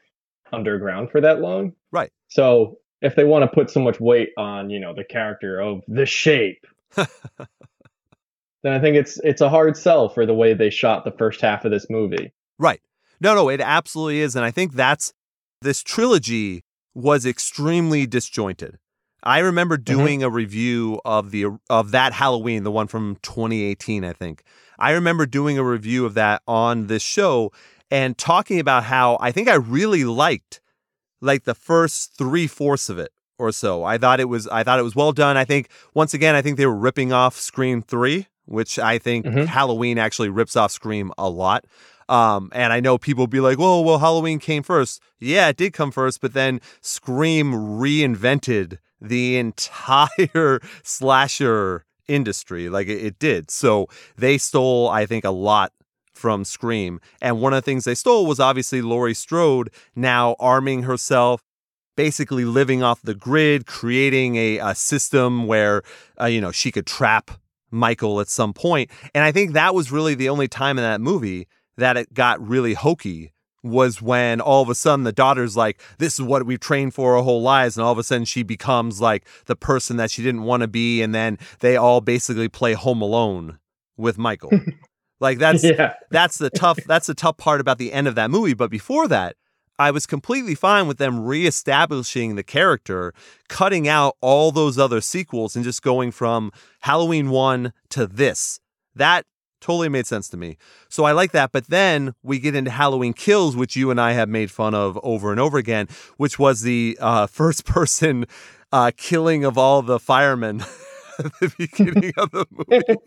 underground 0.53 1.11
for 1.11 1.21
that 1.23 1.41
long? 1.41 1.73
Right. 1.91 2.11
So, 2.29 2.79
if 3.03 3.15
they 3.17 3.25
want 3.25 3.43
to 3.45 3.49
put 3.55 3.71
so 3.71 3.81
much 3.81 3.99
weight 4.01 4.31
on, 4.37 4.71
you 4.71 4.79
know, 4.81 4.95
the 4.95 5.05
character 5.05 5.59
of 5.61 5.81
the 5.89 6.07
shape, 6.07 6.67
then 8.63 8.73
I 8.73 8.81
think 8.81 8.97
it's 8.97 9.19
it's 9.23 9.41
a 9.41 9.49
hard 9.49 9.77
sell 9.77 10.09
for 10.09 10.27
the 10.27 10.35
way 10.35 10.55
they 10.55 10.71
shot 10.71 11.05
the 11.05 11.13
first 11.13 11.41
half 11.41 11.65
of 11.65 11.71
this 11.71 11.87
movie. 11.91 12.33
Right. 12.59 12.81
No, 13.21 13.35
no, 13.35 13.49
it 13.49 13.61
absolutely 13.61 14.21
is. 14.21 14.37
And 14.37 14.45
I 14.45 14.51
think 14.51 14.75
that's 14.75 15.13
this 15.63 15.83
trilogy 15.83 16.65
was 16.95 17.27
extremely 17.27 18.07
disjointed. 18.07 18.79
I 19.23 19.41
remember 19.41 19.77
mm-hmm. 19.77 19.97
doing 19.97 20.23
a 20.23 20.31
review 20.31 21.01
of 21.05 21.31
the 21.31 21.47
of 21.69 21.91
that 21.91 22.13
Halloween, 22.13 22.65
the 22.65 22.71
one 22.71 22.87
from 22.87 23.17
2018, 23.23 24.05
I 24.05 24.13
think. 24.13 24.43
I 24.79 24.93
remember 24.93 25.27
doing 25.27 25.59
a 25.59 25.65
review 25.65 26.05
of 26.05 26.15
that 26.15 26.43
on 26.47 26.87
this 26.87 27.03
show 27.03 27.53
and 27.91 28.17
talking 28.17 28.61
about 28.61 28.85
how 28.85 29.19
I 29.21 29.33
think 29.33 29.49
I 29.49 29.55
really 29.55 30.05
liked 30.05 30.61
like 31.21 31.45
the 31.45 31.55
first 31.55 32.17
three 32.17 32.47
fourths 32.47 32.89
of 32.89 32.99
it 32.99 33.11
or 33.39 33.53
so. 33.53 33.85
I 33.85 33.99
thought 33.99 34.21
it 34.21 34.29
was 34.29 34.47
I 34.49 34.63
thought 34.65 34.79
it 34.79 34.83
was 34.83 34.97
well 34.97 35.13
done. 35.13 35.37
I 35.37 35.45
think 35.45 35.69
once 35.95 36.15
again, 36.15 36.35
I 36.35 36.43
think 36.43 36.57
they 36.57 36.67
were 36.67 36.77
ripping 36.77 37.13
off 37.13 37.37
Scream 37.39 37.83
3, 37.83 38.27
which 38.47 38.79
I 38.79 38.99
think 38.99 39.27
Mhm. 39.27 39.47
Halloween 39.47 39.99
actually 39.99 40.29
rips 40.29 40.57
off 40.57 40.71
Scream 40.73 41.13
a 41.19 41.29
lot. 41.29 41.65
Um, 42.09 42.51
and 42.53 42.73
I 42.73 42.79
know 42.81 42.99
people 42.99 43.27
be 43.27 43.41
like, 43.41 43.59
"Well, 43.59 43.83
well, 43.83 43.99
Halloween 43.99 44.39
came 44.39 44.63
first. 44.63 45.01
Yeah, 45.19 45.49
it 45.49 45.57
did 45.57 45.73
come 45.73 45.91
first, 45.91 46.21
but 46.21 46.35
then 46.35 46.61
Scream 46.81 47.53
reinvented 47.53 48.79
the 49.01 49.37
entire 49.37 50.61
slasher 50.85 51.85
industry, 52.09 52.69
like 52.69 52.87
it, 52.89 53.05
it 53.05 53.19
did. 53.19 53.51
So 53.51 53.89
they 54.17 54.39
stole, 54.39 54.89
I 54.89 55.07
think, 55.07 55.25
a 55.25 55.31
lot 55.31 55.73
from 56.15 56.45
Scream. 56.45 57.01
And 57.21 57.41
one 57.41 57.53
of 57.53 57.59
the 57.59 57.63
things 57.63 57.85
they 57.85 57.95
stole 57.95 58.25
was 58.27 58.41
obviously 58.41 58.81
Laurie 58.83 59.13
Strode 59.15 59.71
now 59.95 60.37
arming 60.39 60.85
herself, 60.85 61.43
basically 61.97 62.45
living 62.45 62.83
off 62.83 63.03
the 63.03 63.15
grid, 63.15 63.67
creating 63.67 64.37
a, 64.37 64.59
a 64.59 64.75
system 64.75 65.47
where, 65.47 65.83
uh, 66.21 66.27
you 66.27 66.41
know, 66.41 66.53
she 66.53 66.71
could 66.71 66.87
trap 66.87 67.31
Michael 67.71 68.21
at 68.21 68.29
some 68.29 68.53
point. 68.53 68.91
And 69.15 69.25
I 69.25 69.33
think 69.33 69.53
that 69.53 69.75
was 69.75 69.91
really 69.91 70.15
the 70.15 70.29
only 70.29 70.49
time 70.49 70.79
in 70.79 70.85
that 70.85 71.01
movie 71.01 71.49
that 71.77 71.97
it 71.97 72.15
got 72.15 72.47
really 72.47 72.75
hokey 72.75 73.33
was 73.63 74.01
when 74.01 74.41
all 74.41 74.63
of 74.63 74.69
a 74.69 74.75
sudden 74.75 75.05
the 75.05 75.13
daughter's 75.13 75.57
like, 75.57 75.81
this 75.99 76.15
is 76.15 76.23
what 76.23 76.47
we've 76.47 76.61
trained 76.61 76.95
for 76.95 77.17
our 77.17 77.23
whole 77.23 77.43
lives. 77.43 77.77
And 77.77 77.85
all 77.85 77.93
of 77.93 77.99
a 77.99 78.05
sudden 78.05 78.25
she 78.25 78.43
becomes 78.43 79.01
like 79.01 79.27
the 79.47 79.57
person 79.57 79.97
that 79.97 80.11
she 80.11 80.23
didn't 80.23 80.43
want 80.43 80.63
to 80.63 80.69
be. 80.69 81.03
And 81.03 81.15
then 81.15 81.39
they 81.61 81.77
all 81.77 82.01
basically 82.01 82.49
play 82.49 82.75
Home 82.75 83.03
Alone 83.03 83.59
with 83.97 84.19
Michael. 84.19 84.53
like 85.21 85.39
that's 85.39 85.65
yeah. 85.65 85.95
that's 86.11 86.39
the 86.39 86.51
tough 86.51 86.79
that's 86.87 87.07
the 87.07 87.15
tough 87.15 87.37
part 87.37 87.61
about 87.61 87.79
the 87.79 87.93
end 87.93 88.07
of 88.07 88.15
that 88.15 88.31
movie. 88.31 88.55
But 88.55 88.71
before 88.71 89.09
that, 89.09 89.37
I 89.79 89.91
was 89.91 90.07
completely 90.07 90.55
fine 90.55 90.87
with 90.87 90.99
them 90.99 91.25
reestablishing 91.25 92.35
the 92.35 92.43
character, 92.43 93.13
cutting 93.49 93.87
out 93.87 94.17
all 94.21 94.53
those 94.53 94.79
other 94.79 95.01
sequels 95.01 95.55
and 95.55 95.65
just 95.65 95.83
going 95.83 96.13
from 96.13 96.51
Halloween 96.81 97.31
1 97.31 97.73
to 97.91 98.07
this. 98.07 98.61
That 98.95 99.27
totally 99.61 99.89
made 99.89 100.07
sense 100.07 100.29
to 100.31 100.37
me. 100.37 100.57
So 100.89 101.05
I 101.05 101.13
like 101.13 101.33
that. 101.33 101.53
But 101.53 101.67
then 101.67 102.15
we 102.23 102.39
get 102.39 102.55
into 102.55 102.71
Halloween 102.71 103.13
Kills, 103.13 103.57
which 103.57 103.77
you 103.77 103.91
and 103.91 104.01
I 104.01 104.13
have 104.13 104.29
made 104.29 104.51
fun 104.51 104.75
of 104.75 104.99
over 105.03 105.31
and 105.31 105.41
over 105.41 105.59
again, 105.59 105.89
which 106.17 106.39
was 106.39 106.63
the 106.63 106.97
uh, 107.01 107.27
first 107.27 107.65
person 107.65 108.27
uh, 108.73 108.91
killing 108.97 109.45
of 109.45 109.59
all 109.59 109.83
the 109.83 109.99
firemen 109.99 110.61
at 111.19 111.33
the 111.41 111.53
beginning 111.59 112.13
of 112.17 112.31
the 112.31 112.47
movie. 112.69 113.01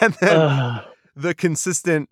and 0.00 0.14
then 0.20 0.80
the 1.16 1.34
consistent, 1.34 2.08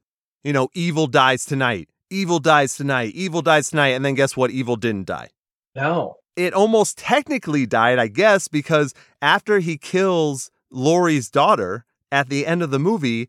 you 0.48 0.54
know, 0.54 0.70
evil 0.72 1.06
dies 1.06 1.44
tonight, 1.44 1.90
evil 2.08 2.38
dies 2.38 2.74
tonight, 2.74 3.12
evil 3.14 3.42
dies 3.42 3.68
tonight. 3.68 3.88
And 3.88 4.02
then 4.02 4.14
guess 4.14 4.34
what? 4.34 4.50
Evil 4.50 4.76
didn't 4.76 5.04
die. 5.04 5.28
no. 5.76 6.16
It 6.36 6.54
almost 6.54 6.96
technically 6.96 7.66
died, 7.66 7.98
I 7.98 8.06
guess, 8.06 8.46
because 8.46 8.94
after 9.20 9.58
he 9.58 9.76
kills 9.76 10.52
Laurie's 10.70 11.28
daughter 11.28 11.84
at 12.12 12.28
the 12.28 12.46
end 12.46 12.62
of 12.62 12.70
the 12.70 12.78
movie, 12.78 13.28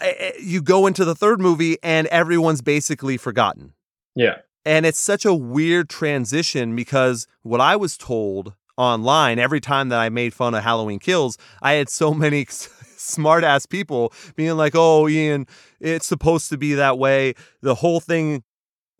eh, 0.00 0.12
eh, 0.18 0.32
you 0.40 0.62
go 0.62 0.86
into 0.86 1.04
the 1.04 1.16
third 1.16 1.40
movie 1.40 1.78
and 1.82 2.06
everyone's 2.06 2.62
basically 2.62 3.16
forgotten. 3.16 3.72
Yeah. 4.14 4.36
And 4.64 4.86
it's 4.86 5.00
such 5.00 5.24
a 5.24 5.34
weird 5.34 5.88
transition 5.88 6.76
because 6.76 7.26
what 7.42 7.60
I 7.60 7.74
was 7.74 7.98
told 7.98 8.54
online 8.76 9.40
every 9.40 9.60
time 9.60 9.88
that 9.88 9.98
I 9.98 10.08
made 10.08 10.32
fun 10.32 10.54
of 10.54 10.62
Halloween 10.62 11.00
Kills, 11.00 11.36
I 11.60 11.72
had 11.72 11.88
so 11.88 12.14
many 12.14 12.46
smart 13.04 13.44
ass 13.44 13.66
people 13.66 14.12
being 14.36 14.56
like, 14.56 14.72
oh, 14.74 15.08
Ian, 15.08 15.46
it's 15.80 16.06
supposed 16.06 16.48
to 16.50 16.58
be 16.58 16.74
that 16.74 16.98
way. 16.98 17.34
The 17.62 17.76
whole 17.76 18.00
thing, 18.00 18.42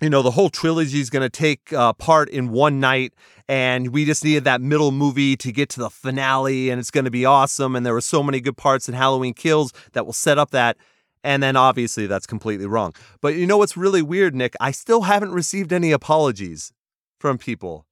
you 0.01 0.11
know, 0.11 0.23
the 0.23 0.31
whole 0.33 0.51
trilogy 0.51 1.01
is 1.01 1.11
going 1.11 1.23
to 1.23 1.31
take 1.31 1.73
uh, 1.73 1.93
part 1.95 2.29
in 2.29 2.51
one 2.51 2.81
night. 2.81 3.15
And 3.49 3.93
we 3.93 4.05
just 4.05 4.25
needed 4.25 4.45
that 4.45 4.61
middle 4.61 4.91
movie 4.91 5.37
to 5.37 5.53
get 5.53 5.69
to 5.71 5.81
the 5.81 5.91
finale, 5.91 6.71
and 6.71 6.81
it's 6.81 6.91
going 6.91 7.05
to 7.05 7.11
be 7.11 7.25
awesome. 7.27 7.77
And 7.77 7.85
there 7.85 7.93
were 7.93 8.01
so 8.01 8.23
many 8.23 8.41
good 8.41 8.57
parts 8.57 8.89
in 8.89 8.95
Halloween 8.95 9.35
Kills 9.35 9.73
that 9.93 10.07
will 10.07 10.15
set 10.15 10.39
up 10.39 10.51
that. 10.51 10.77
And 11.23 11.43
then 11.43 11.57
obviously 11.57 12.07
that's 12.07 12.27
completely 12.27 12.67
wrong. 12.67 12.95
But 13.23 13.35
you 13.35 13.47
know 13.47 13.57
what's 13.57 13.77
really 13.77 14.03
weird, 14.03 14.35
Nick? 14.35 14.55
I 14.61 14.71
still 14.71 15.03
haven't 15.03 15.33
received 15.33 15.73
any 15.73 15.91
apologies 15.91 16.73
from 17.19 17.39
people. 17.39 17.87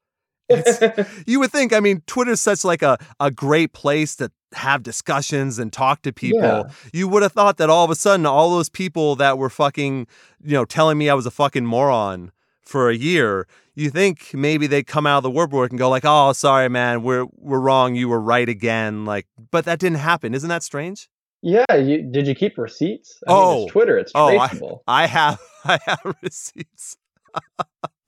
you 1.27 1.41
would 1.41 1.51
think, 1.51 1.73
I 1.73 1.81
mean, 1.81 2.03
Twitter's 2.07 2.41
such 2.41 2.65
like 2.65 2.83
a, 2.83 2.99
a 3.21 3.31
great 3.31 3.73
place 3.73 4.17
to 4.17 4.31
have 4.55 4.83
discussions 4.83 5.59
and 5.59 5.73
talk 5.73 6.03
to 6.03 6.13
people. 6.13 6.41
Yeah. 6.43 6.63
You 6.93 7.09
would 7.09 7.23
have 7.23 7.33
thought 7.33 7.57
that 7.57 7.71
all 7.71 7.85
of 7.85 7.91
a 7.91 7.95
sudden 7.95 8.27
all 8.27 8.51
those 8.51 8.69
people 8.69 9.17
that 9.17 9.39
were 9.39 9.49
fucking, 9.51 10.07
you 10.45 10.53
know, 10.53 10.65
telling 10.65 10.99
me 10.99 11.09
I 11.09 11.15
was 11.15 11.27
a 11.27 11.31
fucking 11.31 11.65
moron 11.65 12.33
for 12.61 12.91
a 12.91 12.95
year, 12.95 13.47
you 13.75 13.89
think 13.91 14.33
maybe 14.35 14.67
they'd 14.67 14.87
come 14.87 15.07
out 15.07 15.17
of 15.19 15.23
the 15.23 15.31
woodwork 15.31 15.71
and 15.71 15.79
go 15.79 15.89
like, 15.89 16.05
"Oh, 16.07 16.33
sorry 16.33 16.69
man, 16.69 17.03
we're 17.03 17.27
we're 17.37 17.59
wrong. 17.59 17.95
You 17.95 18.09
were 18.09 18.21
right 18.21 18.49
again." 18.49 19.05
Like, 19.07 19.27
but 19.51 19.65
that 19.65 19.79
didn't 19.81 19.99
happen. 19.99 20.33
Isn't 20.35 20.49
that 20.51 20.63
strange? 20.63 21.09
Yeah, 21.43 21.75
you, 21.75 22.03
did 22.03 22.27
you 22.29 22.35
keep 22.35 22.57
receipts? 22.59 23.19
I 23.27 23.33
mean, 23.33 23.41
Oh. 23.43 23.63
it's 23.65 23.73
Twitter. 23.73 23.99
It's 23.99 24.13
Oh, 24.15 24.29
I- 24.39 24.47
traceable. 24.49 24.83
I 24.87 25.07
have 25.07 25.41
I 25.65 25.79
have 25.87 26.17
receipts. 26.23 26.97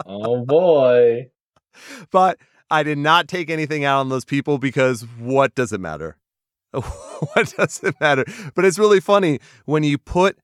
oh 0.06 0.44
boy. 0.44 1.30
but 2.11 2.38
I 2.71 2.83
did 2.83 2.99
not 2.99 3.28
take 3.28 3.50
anything 3.50 3.85
out 3.85 4.00
on 4.00 4.09
those 4.09 4.25
people 4.25 4.59
because 4.59 5.02
what 5.19 5.54
does 5.54 5.73
it 5.73 5.81
matter? 5.81 6.16
what 6.73 7.54
does 7.57 7.81
it 7.83 7.95
matter? 8.00 8.25
But 8.54 8.64
it's 8.64 8.78
really 8.78 9.00
funny 9.00 9.40
when 9.64 9.85
you 9.85 9.99
put 9.99 10.38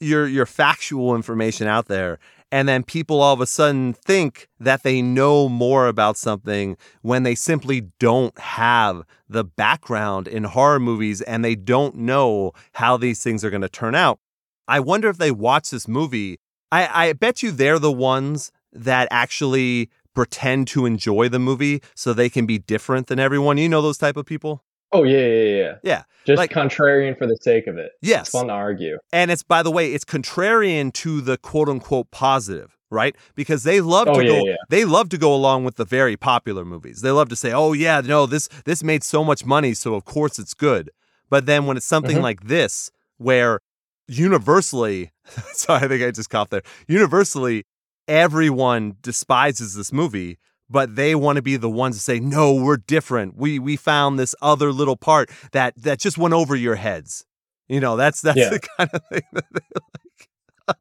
your 0.00 0.26
your 0.26 0.46
factual 0.46 1.14
information 1.14 1.66
out 1.66 1.86
there 1.86 2.18
and 2.52 2.68
then 2.68 2.82
people 2.82 3.20
all 3.20 3.34
of 3.34 3.40
a 3.40 3.46
sudden 3.46 3.92
think 3.92 4.48
that 4.60 4.82
they 4.82 5.02
know 5.02 5.48
more 5.48 5.88
about 5.88 6.16
something 6.16 6.76
when 7.02 7.22
they 7.22 7.34
simply 7.34 7.88
don't 7.98 8.38
have 8.38 9.02
the 9.28 9.44
background 9.44 10.28
in 10.28 10.44
horror 10.44 10.78
movies 10.78 11.22
and 11.22 11.44
they 11.44 11.54
don't 11.56 11.96
know 11.96 12.52
how 12.74 12.96
these 12.96 13.22
things 13.22 13.44
are 13.44 13.50
going 13.50 13.62
to 13.62 13.68
turn 13.68 13.94
out. 13.94 14.20
I 14.68 14.80
wonder 14.80 15.08
if 15.08 15.18
they 15.18 15.30
watch 15.30 15.70
this 15.70 15.88
movie. 15.88 16.38
I, 16.70 17.08
I 17.08 17.12
bet 17.14 17.42
you 17.42 17.50
they're 17.50 17.78
the 17.78 17.92
ones 17.92 18.52
that 18.72 19.08
actually 19.10 19.90
pretend 20.16 20.66
to 20.68 20.84
enjoy 20.86 21.28
the 21.28 21.38
movie 21.38 21.80
so 21.94 22.12
they 22.12 22.28
can 22.28 22.46
be 22.46 22.58
different 22.58 23.06
than 23.06 23.20
everyone. 23.20 23.58
You 23.58 23.68
know 23.68 23.82
those 23.82 23.98
type 23.98 24.16
of 24.16 24.26
people? 24.26 24.64
Oh 24.92 25.04
yeah, 25.04 25.18
yeah, 25.26 25.56
yeah, 25.56 25.74
yeah. 25.84 26.02
Just 26.26 26.38
Like- 26.38 26.50
contrarian 26.52 27.16
for 27.18 27.26
the 27.26 27.36
sake 27.42 27.66
of 27.68 27.76
it. 27.76 27.92
Yes. 28.02 28.22
It's 28.22 28.30
fun 28.30 28.46
to 28.48 28.52
argue. 28.52 28.98
And 29.12 29.30
it's 29.30 29.42
by 29.44 29.62
the 29.62 29.70
way, 29.70 29.92
it's 29.92 30.04
contrarian 30.04 30.92
to 30.94 31.20
the 31.20 31.36
quote 31.36 31.68
unquote 31.68 32.10
positive, 32.10 32.76
right? 32.90 33.14
Because 33.34 33.62
they 33.64 33.80
love 33.80 34.08
Oh, 34.08 34.14
to 34.18 34.24
yeah, 34.24 34.30
go 34.40 34.46
yeah. 34.46 34.56
they 34.70 34.84
love 34.84 35.08
to 35.10 35.18
go 35.18 35.34
along 35.34 35.64
with 35.64 35.76
the 35.76 35.84
very 35.84 36.16
popular 36.16 36.64
movies. 36.64 37.00
They 37.02 37.10
love 37.10 37.28
to 37.28 37.36
say, 37.36 37.52
"Oh 37.52 37.72
yeah, 37.74 38.00
no, 38.00 38.26
this 38.26 38.48
this 38.64 38.82
made 38.82 39.02
so 39.04 39.22
much 39.24 39.44
money, 39.44 39.74
so 39.74 39.94
of 39.94 40.04
course 40.04 40.38
it's 40.38 40.54
good." 40.54 40.90
But 41.28 41.46
then 41.46 41.66
when 41.66 41.76
it's 41.76 41.86
something 41.86 42.18
Mhm. 42.18 42.22
like 42.22 42.44
this 42.44 42.90
where 43.18 43.60
universally, 44.08 45.10
sorry, 45.52 45.84
I 45.84 45.88
think 45.88 46.02
I 46.02 46.10
just 46.10 46.30
coughed 46.30 46.50
there. 46.52 46.62
Universally, 46.88 47.64
everyone 48.08 48.96
despises 49.02 49.74
this 49.74 49.92
movie, 49.92 50.38
but 50.68 50.96
they 50.96 51.14
want 51.14 51.36
to 51.36 51.42
be 51.42 51.56
the 51.56 51.70
ones 51.70 51.96
to 51.96 52.02
say, 52.02 52.18
"No, 52.20 52.54
we're 52.54 52.76
different. 52.76 53.36
We 53.36 53.58
we 53.58 53.76
found 53.76 54.18
this 54.18 54.34
other 54.42 54.72
little 54.72 54.96
part 54.96 55.30
that 55.52 55.74
that 55.82 55.98
just 56.00 56.18
went 56.18 56.34
over 56.34 56.54
your 56.56 56.74
heads." 56.76 57.24
You 57.68 57.80
know, 57.80 57.96
that's 57.96 58.20
that's 58.20 58.38
Yeah. 58.38 58.50
the 58.50 58.60
kind 58.78 58.90
of 58.92 59.02
thing 59.10 59.22
that 59.32 59.44
they 59.52 60.74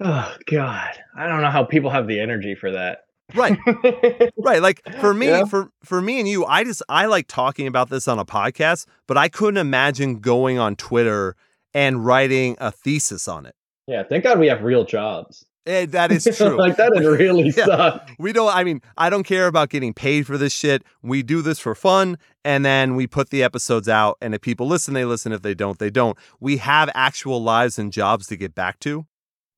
Oh 0.00 0.34
god. 0.46 0.90
I 1.16 1.26
don't 1.28 1.40
know 1.40 1.50
how 1.50 1.64
people 1.64 1.90
have 1.90 2.06
the 2.08 2.20
energy 2.20 2.54
for 2.54 2.70
that. 2.72 3.00
Right. 3.34 3.56
Right. 4.36 4.60
Like 4.60 4.82
for 5.00 5.14
me, 5.14 5.28
Yeah. 5.28 5.44
for 5.46 5.70
for 5.82 6.02
me 6.02 6.18
and 6.18 6.28
you, 6.28 6.44
I 6.44 6.64
just 6.64 6.82
I 6.88 7.06
like 7.06 7.26
talking 7.28 7.66
about 7.66 7.88
this 7.88 8.06
on 8.08 8.18
a 8.18 8.24
podcast, 8.26 8.86
but 9.06 9.16
I 9.16 9.28
couldn't 9.28 9.56
imagine 9.56 10.18
going 10.20 10.58
on 10.58 10.76
Twitter 10.76 11.34
and 11.72 12.04
writing 12.04 12.56
a 12.60 12.70
thesis 12.70 13.26
on 13.26 13.46
it. 13.46 13.54
yeah, 13.86 14.02
thank 14.02 14.24
God 14.24 14.38
we 14.38 14.48
have 14.48 14.62
real 14.62 14.84
jobs. 14.84 15.46
Eh, 15.66 15.86
that 15.86 16.12
is 16.12 16.24
true. 16.36 16.58
like 16.58 16.76
that 16.76 16.92
would 16.94 17.04
really 17.18 17.48
Yeah. 17.56 17.64
suck. 17.64 18.10
we 18.18 18.32
don't 18.32 18.54
I 18.54 18.64
mean, 18.64 18.82
I 18.98 19.08
don't 19.10 19.24
care 19.24 19.46
about 19.46 19.70
getting 19.70 19.94
paid 19.94 20.26
for 20.26 20.36
this 20.36 20.52
shit. 20.52 20.82
We 21.02 21.22
do 21.22 21.40
this 21.42 21.58
for 21.58 21.74
fun 21.74 22.18
and 22.44 22.64
then 22.64 22.96
we 22.96 23.06
put 23.06 23.30
the 23.30 23.42
episodes 23.42 23.88
out 23.88 24.18
and 24.20 24.34
if 24.34 24.40
people 24.42 24.66
listen, 24.66 24.92
they 24.94 25.04
listen. 25.06 25.32
If 25.32 25.42
they 25.42 25.54
don't, 25.54 25.78
they 25.78 25.90
don't. 25.90 26.18
We 26.40 26.58
have 26.58 26.90
actual 26.94 27.42
lives 27.42 27.78
and 27.78 27.92
jobs 27.92 28.26
to 28.28 28.36
get 28.36 28.54
back 28.54 28.78
to. 28.80 29.06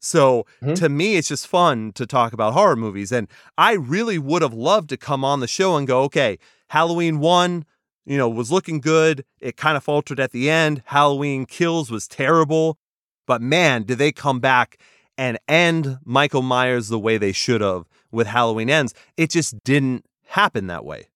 So 0.00 0.46
Mhm. 0.62 0.76
to 0.76 0.88
me, 0.88 1.16
it's 1.16 1.26
just 1.28 1.48
fun 1.48 1.90
to 1.94 2.06
talk 2.06 2.32
about 2.32 2.52
horror 2.52 2.76
movies. 2.76 3.10
And 3.10 3.26
I 3.58 3.72
really 3.72 4.18
would 4.18 4.42
have 4.42 4.54
loved 4.54 4.88
to 4.90 4.96
come 4.96 5.24
on 5.24 5.40
the 5.40 5.48
show 5.48 5.76
and 5.76 5.86
go, 5.88 6.02
okay, 6.02 6.38
Halloween 6.68 7.18
one, 7.18 7.64
you 8.04 8.16
know, 8.16 8.28
was 8.28 8.52
looking 8.52 8.78
good. 8.80 9.24
It 9.40 9.56
kind 9.56 9.76
of 9.76 9.82
faltered 9.82 10.20
at 10.20 10.30
the 10.30 10.48
end. 10.48 10.82
Halloween 10.86 11.46
Kills 11.46 11.90
was 11.90 12.06
terrible. 12.06 12.78
But 13.26 13.42
man, 13.42 13.82
did 13.82 13.98
they 13.98 14.12
come 14.12 14.38
back 14.38 14.78
and 15.18 15.38
end 15.48 15.98
Michael 16.04 16.42
Myers 16.42 16.88
the 16.88 16.98
way 16.98 17.18
they 17.18 17.32
should 17.32 17.60
have 17.60 17.86
with 18.10 18.26
Halloween 18.26 18.70
Ends. 18.70 18.94
It 19.16 19.30
just 19.30 19.62
didn't 19.64 20.04
happen 20.28 20.66
that 20.66 20.84
way. 20.84 21.08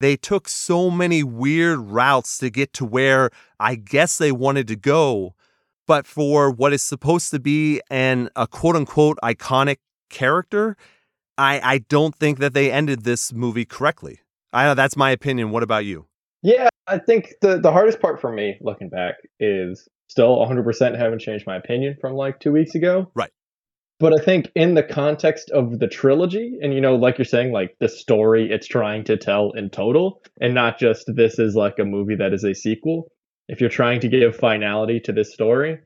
They 0.00 0.16
took 0.16 0.48
so 0.48 0.90
many 0.90 1.22
weird 1.22 1.78
routes 1.78 2.38
to 2.38 2.50
get 2.50 2.72
to 2.74 2.84
where 2.84 3.30
I 3.58 3.74
guess 3.74 4.16
they 4.18 4.30
wanted 4.30 4.68
to 4.68 4.76
go, 4.76 5.34
but 5.86 6.06
for 6.06 6.50
what 6.50 6.72
is 6.72 6.82
supposed 6.82 7.30
to 7.32 7.40
be 7.40 7.80
an 7.90 8.30
a 8.36 8.46
quote 8.46 8.76
unquote 8.76 9.18
iconic 9.22 9.78
character, 10.08 10.76
I 11.36 11.60
I 11.62 11.78
don't 11.78 12.14
think 12.14 12.38
that 12.38 12.54
they 12.54 12.70
ended 12.70 13.02
this 13.02 13.32
movie 13.32 13.64
correctly. 13.64 14.20
I 14.52 14.64
know 14.64 14.74
that's 14.74 14.96
my 14.96 15.10
opinion. 15.10 15.50
What 15.50 15.62
about 15.62 15.84
you? 15.84 16.06
Yeah, 16.42 16.68
I 16.86 16.98
think 16.98 17.34
the 17.40 17.58
the 17.58 17.72
hardest 17.72 18.00
part 18.00 18.20
for 18.20 18.32
me 18.32 18.56
looking 18.60 18.88
back 18.88 19.16
is 19.40 19.88
still 20.06 20.38
100% 20.38 20.96
haven't 20.98 21.18
changed 21.18 21.46
my 21.46 21.56
opinion 21.56 21.96
from 22.00 22.14
like 22.14 22.40
2 22.40 22.50
weeks 22.52 22.74
ago. 22.74 23.10
Right. 23.14 23.30
But 24.00 24.18
I 24.18 24.22
think 24.24 24.50
in 24.54 24.74
the 24.74 24.82
context 24.84 25.50
of 25.50 25.80
the 25.80 25.88
trilogy 25.88 26.56
and 26.62 26.72
you 26.72 26.80
know 26.80 26.94
like 26.94 27.18
you're 27.18 27.24
saying 27.24 27.50
like 27.52 27.76
the 27.80 27.88
story 27.88 28.50
it's 28.50 28.66
trying 28.68 29.02
to 29.04 29.16
tell 29.16 29.50
in 29.52 29.70
total 29.70 30.22
and 30.40 30.54
not 30.54 30.78
just 30.78 31.04
this 31.16 31.38
is 31.38 31.56
like 31.56 31.78
a 31.80 31.84
movie 31.84 32.14
that 32.16 32.32
is 32.32 32.44
a 32.44 32.54
sequel. 32.54 33.10
If 33.48 33.60
you're 33.60 33.70
trying 33.70 34.00
to 34.00 34.08
give 34.08 34.36
finality 34.36 35.00
to 35.00 35.12
this 35.12 35.32
story, 35.32 35.78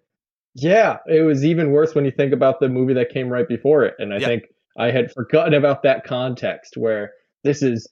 yeah, 0.55 0.99
it 1.07 1.23
was 1.23 1.45
even 1.45 1.71
worse 1.71 1.95
when 1.95 2.05
you 2.05 2.11
think 2.11 2.33
about 2.35 2.61
the 2.61 2.69
movie 2.69 2.95
that 2.95 3.09
came 3.11 3.29
right 3.31 3.49
before 3.49 3.85
it 3.85 3.95
and 3.99 4.13
I 4.13 4.19
Yeah. 4.19 4.27
think 4.27 4.43
I 4.79 4.91
had 4.91 5.11
forgotten 5.13 5.55
about 5.55 5.83
that 5.85 6.05
context 6.05 6.77
where 6.77 7.13
this 7.45 7.63
is 7.63 7.89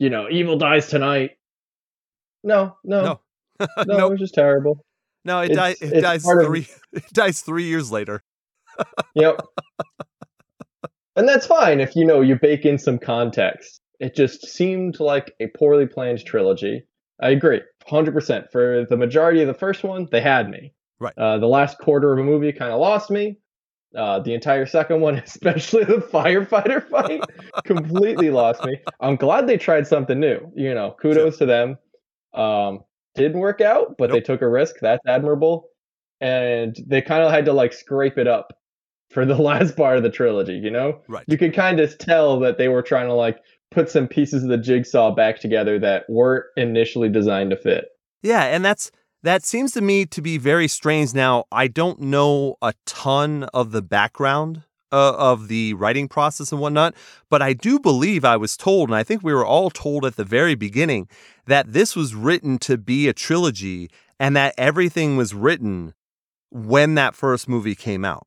you 0.00 0.10
know, 0.10 0.28
evil 0.28 0.58
dies 0.58 0.88
tonight. 0.88 1.30
No, 2.42 2.76
no, 2.84 3.02
No. 3.02 3.20
no, 3.78 3.84
Nope. 3.86 4.00
it 4.00 4.10
was 4.10 4.20
just 4.20 4.34
terrible. 4.34 4.84
No, 5.24 5.40
it, 5.40 5.52
It's- 5.52 5.56
dies. 5.56 5.82
It 5.82 5.92
it's 5.94 6.02
dies 6.02 6.22
part 6.24 6.40
of- 6.42 6.46
three. 6.46 6.66
It 6.92 7.04
dies 7.12 7.40
three 7.40 7.64
years 7.64 7.90
later. 7.90 8.22
Yep. 9.14 9.40
and 11.16 11.28
that's 11.28 11.46
fine 11.46 11.80
if 11.80 11.94
you 11.94 12.04
know 12.04 12.20
you 12.20 12.36
bake 12.36 12.64
in 12.64 12.78
some 12.78 12.98
context. 12.98 13.80
It 14.00 14.16
just 14.16 14.46
seemed 14.46 14.98
like 15.00 15.32
a 15.40 15.46
poorly 15.56 15.86
planned 15.86 16.24
trilogy. 16.24 16.84
I 17.20 17.30
agree, 17.30 17.62
hundred 17.86 18.12
percent. 18.12 18.50
For 18.50 18.84
the 18.88 18.96
majority 18.96 19.40
of 19.40 19.46
the 19.46 19.54
first 19.54 19.84
one, 19.84 20.08
they 20.10 20.20
had 20.20 20.50
me. 20.50 20.74
Right. 20.98 21.16
Uh, 21.16 21.38
the 21.38 21.46
last 21.46 21.78
quarter 21.78 22.12
of 22.12 22.18
a 22.18 22.22
movie 22.22 22.52
kind 22.52 22.72
of 22.72 22.80
lost 22.80 23.10
me. 23.10 23.38
Uh, 23.96 24.18
the 24.18 24.34
entire 24.34 24.66
second 24.66 25.00
one, 25.00 25.14
especially 25.24 25.84
the 25.84 25.98
firefighter 25.98 26.86
fight, 26.88 27.20
completely 27.64 28.30
lost 28.30 28.64
me. 28.64 28.80
I'm 29.00 29.16
glad 29.16 29.46
they 29.46 29.56
tried 29.56 29.86
something 29.86 30.18
new. 30.18 30.50
You 30.56 30.74
know, 30.74 30.96
kudos 31.00 31.38
to 31.38 31.46
them. 31.46 31.78
Um, 32.34 32.80
didn't 33.14 33.38
work 33.38 33.60
out, 33.60 33.96
but 33.96 34.10
they 34.10 34.20
took 34.20 34.42
a 34.42 34.48
risk. 34.48 34.76
That's 34.80 35.00
admirable. 35.06 35.68
And 36.20 36.76
they 36.86 37.00
kind 37.00 37.22
of 37.22 37.30
had 37.30 37.44
to 37.44 37.52
like 37.52 37.72
scrape 37.72 38.18
it 38.18 38.26
up 38.26 38.52
for 39.14 39.24
the 39.24 39.36
last 39.40 39.76
part 39.76 39.96
of 39.96 40.02
the 40.02 40.10
trilogy. 40.10 40.54
You 40.54 40.70
know, 40.70 41.00
Right. 41.08 41.24
you 41.26 41.38
could 41.38 41.54
kind 41.54 41.80
of 41.80 41.96
tell 41.96 42.38
that 42.40 42.58
they 42.58 42.68
were 42.68 42.82
trying 42.82 43.06
to 43.06 43.14
like 43.14 43.38
put 43.70 43.88
some 43.88 44.06
pieces 44.06 44.42
of 44.42 44.50
the 44.50 44.58
jigsaw 44.58 45.12
back 45.14 45.40
together 45.40 45.78
that 45.78 46.04
weren't 46.08 46.44
initially 46.56 47.08
designed 47.08 47.50
to 47.50 47.56
fit. 47.56 47.86
Yeah, 48.22 48.44
and 48.44 48.64
that's 48.64 48.90
that 49.22 49.44
seems 49.44 49.72
to 49.72 49.80
me 49.80 50.04
to 50.06 50.20
be 50.20 50.36
very 50.36 50.68
strange. 50.68 51.14
Now, 51.14 51.44
I 51.50 51.68
don't 51.68 52.00
know 52.00 52.56
a 52.60 52.74
ton 52.84 53.44
of 53.54 53.72
the 53.72 53.80
background 53.80 54.64
uh, 54.92 55.14
of 55.16 55.48
the 55.48 55.74
writing 55.74 56.08
process 56.08 56.52
and 56.52 56.60
whatnot, 56.60 56.94
but 57.30 57.40
I 57.42 57.54
do 57.54 57.80
believe 57.80 58.24
I 58.24 58.36
was 58.36 58.56
told, 58.56 58.90
and 58.90 58.96
I 58.96 59.02
think 59.02 59.22
we 59.22 59.32
were 59.32 59.44
all 59.44 59.70
told 59.70 60.04
at 60.04 60.16
the 60.16 60.24
very 60.24 60.54
beginning, 60.54 61.08
that 61.46 61.72
this 61.72 61.96
was 61.96 62.14
written 62.14 62.58
to 62.58 62.76
be 62.76 63.08
a 63.08 63.12
trilogy 63.14 63.90
and 64.20 64.36
that 64.36 64.54
everything 64.56 65.16
was 65.16 65.34
written 65.34 65.94
when 66.50 66.94
that 66.94 67.14
first 67.16 67.48
movie 67.48 67.74
came 67.74 68.04
out. 68.04 68.26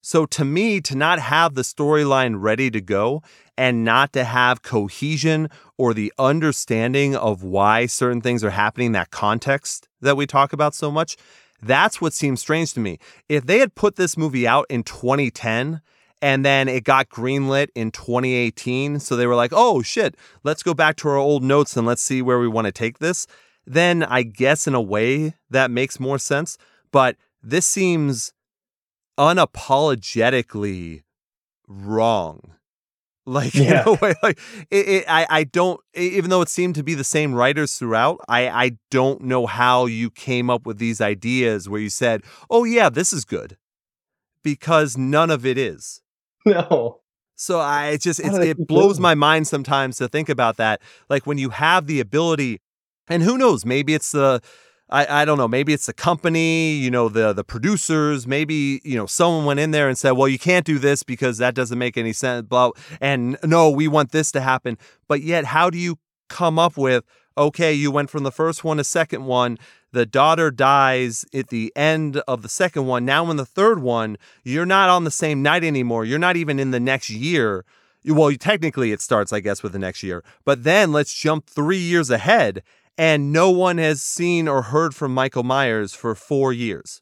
So 0.00 0.26
to 0.26 0.44
me, 0.44 0.80
to 0.82 0.96
not 0.96 1.18
have 1.18 1.54
the 1.54 1.62
storyline 1.62 2.36
ready 2.38 2.70
to 2.70 2.80
go 2.80 3.22
and 3.56 3.84
not 3.84 4.12
to 4.12 4.24
have 4.24 4.62
cohesion 4.62 5.48
or 5.76 5.92
the 5.92 6.12
understanding 6.18 7.16
of 7.16 7.42
why 7.42 7.86
certain 7.86 8.20
things 8.20 8.44
are 8.44 8.50
happening, 8.50 8.92
that 8.92 9.10
context 9.10 9.88
that 10.00 10.16
we 10.16 10.26
talk 10.26 10.52
about 10.52 10.74
so 10.74 10.90
much. 10.90 11.16
That's 11.60 12.00
what 12.00 12.12
seems 12.12 12.40
strange 12.40 12.72
to 12.74 12.80
me. 12.80 12.98
If 13.28 13.46
they 13.46 13.58
had 13.58 13.74
put 13.74 13.96
this 13.96 14.16
movie 14.16 14.46
out 14.46 14.66
in 14.70 14.84
2010 14.84 15.80
and 16.22 16.44
then 16.44 16.68
it 16.68 16.84
got 16.84 17.08
greenlit 17.08 17.68
in 17.74 17.90
2018, 17.90 19.00
so 19.00 19.16
they 19.16 19.26
were 19.26 19.34
like, 19.34 19.52
oh 19.52 19.82
shit, 19.82 20.16
let's 20.44 20.62
go 20.62 20.74
back 20.74 20.96
to 20.96 21.08
our 21.08 21.16
old 21.16 21.42
notes 21.42 21.76
and 21.76 21.86
let's 21.86 22.02
see 22.02 22.22
where 22.22 22.38
we 22.38 22.48
want 22.48 22.66
to 22.66 22.72
take 22.72 22.98
this, 22.98 23.26
then 23.66 24.02
I 24.04 24.22
guess 24.22 24.66
in 24.66 24.74
a 24.74 24.80
way 24.80 25.34
that 25.50 25.70
makes 25.70 26.00
more 26.00 26.18
sense. 26.18 26.58
But 26.90 27.16
this 27.42 27.66
seems 27.66 28.32
unapologetically 29.18 31.02
wrong. 31.66 32.54
Like 33.26 33.54
Yeah. 33.54 33.82
in 33.82 33.88
a 33.88 33.92
way, 33.94 34.14
like 34.22 34.38
it, 34.70 34.88
it, 34.88 35.04
I, 35.06 35.26
I 35.28 35.44
don't. 35.44 35.78
Even 35.94 36.30
though 36.30 36.40
it 36.40 36.48
seemed 36.48 36.74
to 36.76 36.82
be 36.82 36.94
the 36.94 37.04
same 37.04 37.34
writers 37.34 37.74
throughout, 37.76 38.20
I, 38.26 38.48
I 38.48 38.70
don't 38.90 39.20
know 39.20 39.44
how 39.46 39.84
you 39.84 40.08
came 40.10 40.48
up 40.48 40.64
with 40.64 40.78
these 40.78 41.02
ideas 41.02 41.68
where 41.68 41.80
you 41.80 41.90
said, 41.90 42.22
"Oh 42.48 42.64
yeah, 42.64 42.88
this 42.88 43.12
is 43.12 43.26
good," 43.26 43.58
because 44.42 44.96
none 44.96 45.30
of 45.30 45.44
it 45.44 45.58
is. 45.58 46.00
No. 46.46 47.00
So 47.36 47.60
I 47.60 47.88
it 47.88 48.00
just 48.00 48.20
it 48.20 48.66
blows 48.66 48.98
my 48.98 49.14
mind 49.14 49.46
sometimes 49.46 49.98
to 49.98 50.08
think 50.08 50.30
about 50.30 50.56
that. 50.56 50.80
Like 51.10 51.26
when 51.26 51.36
you 51.36 51.50
have 51.50 51.86
the 51.86 52.00
ability, 52.00 52.62
and 53.08 53.22
who 53.22 53.36
knows, 53.36 53.66
maybe 53.66 53.92
it's 53.92 54.12
the 54.12 54.40
I, 54.90 55.22
I 55.22 55.24
don't 55.24 55.36
know, 55.36 55.48
maybe 55.48 55.72
it's 55.72 55.86
the 55.86 55.92
company, 55.92 56.72
you 56.72 56.90
know, 56.90 57.08
the 57.08 57.32
the 57.32 57.44
producers, 57.44 58.26
maybe, 58.26 58.80
you 58.84 58.96
know, 58.96 59.06
someone 59.06 59.44
went 59.44 59.60
in 59.60 59.70
there 59.70 59.88
and 59.88 59.98
said, 59.98 60.12
Well, 60.12 60.28
you 60.28 60.38
can't 60.38 60.64
do 60.64 60.78
this 60.78 61.02
because 61.02 61.38
that 61.38 61.54
doesn't 61.54 61.78
make 61.78 61.96
any 61.96 62.12
sense. 62.12 62.46
Blah 62.46 62.70
and 63.00 63.36
no, 63.44 63.70
we 63.70 63.86
want 63.88 64.12
this 64.12 64.32
to 64.32 64.40
happen. 64.40 64.78
But 65.06 65.22
yet, 65.22 65.46
how 65.46 65.68
do 65.70 65.78
you 65.78 65.98
come 66.28 66.58
up 66.58 66.76
with, 66.76 67.04
okay, 67.36 67.72
you 67.72 67.90
went 67.90 68.10
from 68.10 68.22
the 68.22 68.32
first 68.32 68.64
one 68.64 68.76
to 68.76 68.84
second 68.84 69.24
one, 69.24 69.58
the 69.92 70.06
daughter 70.06 70.50
dies 70.50 71.24
at 71.32 71.48
the 71.48 71.72
end 71.74 72.18
of 72.28 72.42
the 72.42 72.48
second 72.48 72.86
one. 72.86 73.04
Now 73.04 73.30
in 73.30 73.36
the 73.36 73.46
third 73.46 73.80
one, 73.80 74.18
you're 74.44 74.66
not 74.66 74.90
on 74.90 75.04
the 75.04 75.10
same 75.10 75.42
night 75.42 75.64
anymore. 75.64 76.04
You're 76.04 76.18
not 76.18 76.36
even 76.36 76.58
in 76.58 76.70
the 76.70 76.80
next 76.80 77.10
year. 77.10 77.64
Well, 78.04 78.32
technically 78.36 78.92
it 78.92 79.00
starts, 79.00 79.32
I 79.32 79.40
guess, 79.40 79.62
with 79.62 79.72
the 79.72 79.78
next 79.78 80.02
year. 80.02 80.22
But 80.44 80.64
then 80.64 80.92
let's 80.92 81.12
jump 81.12 81.46
three 81.46 81.78
years 81.78 82.10
ahead, 82.10 82.62
and 82.98 83.32
no 83.32 83.50
one 83.50 83.78
has 83.78 84.02
seen 84.02 84.46
or 84.48 84.60
heard 84.62 84.94
from 84.94 85.14
Michael 85.14 85.44
Myers 85.44 85.94
for 85.94 86.14
four 86.14 86.52
years. 86.52 87.00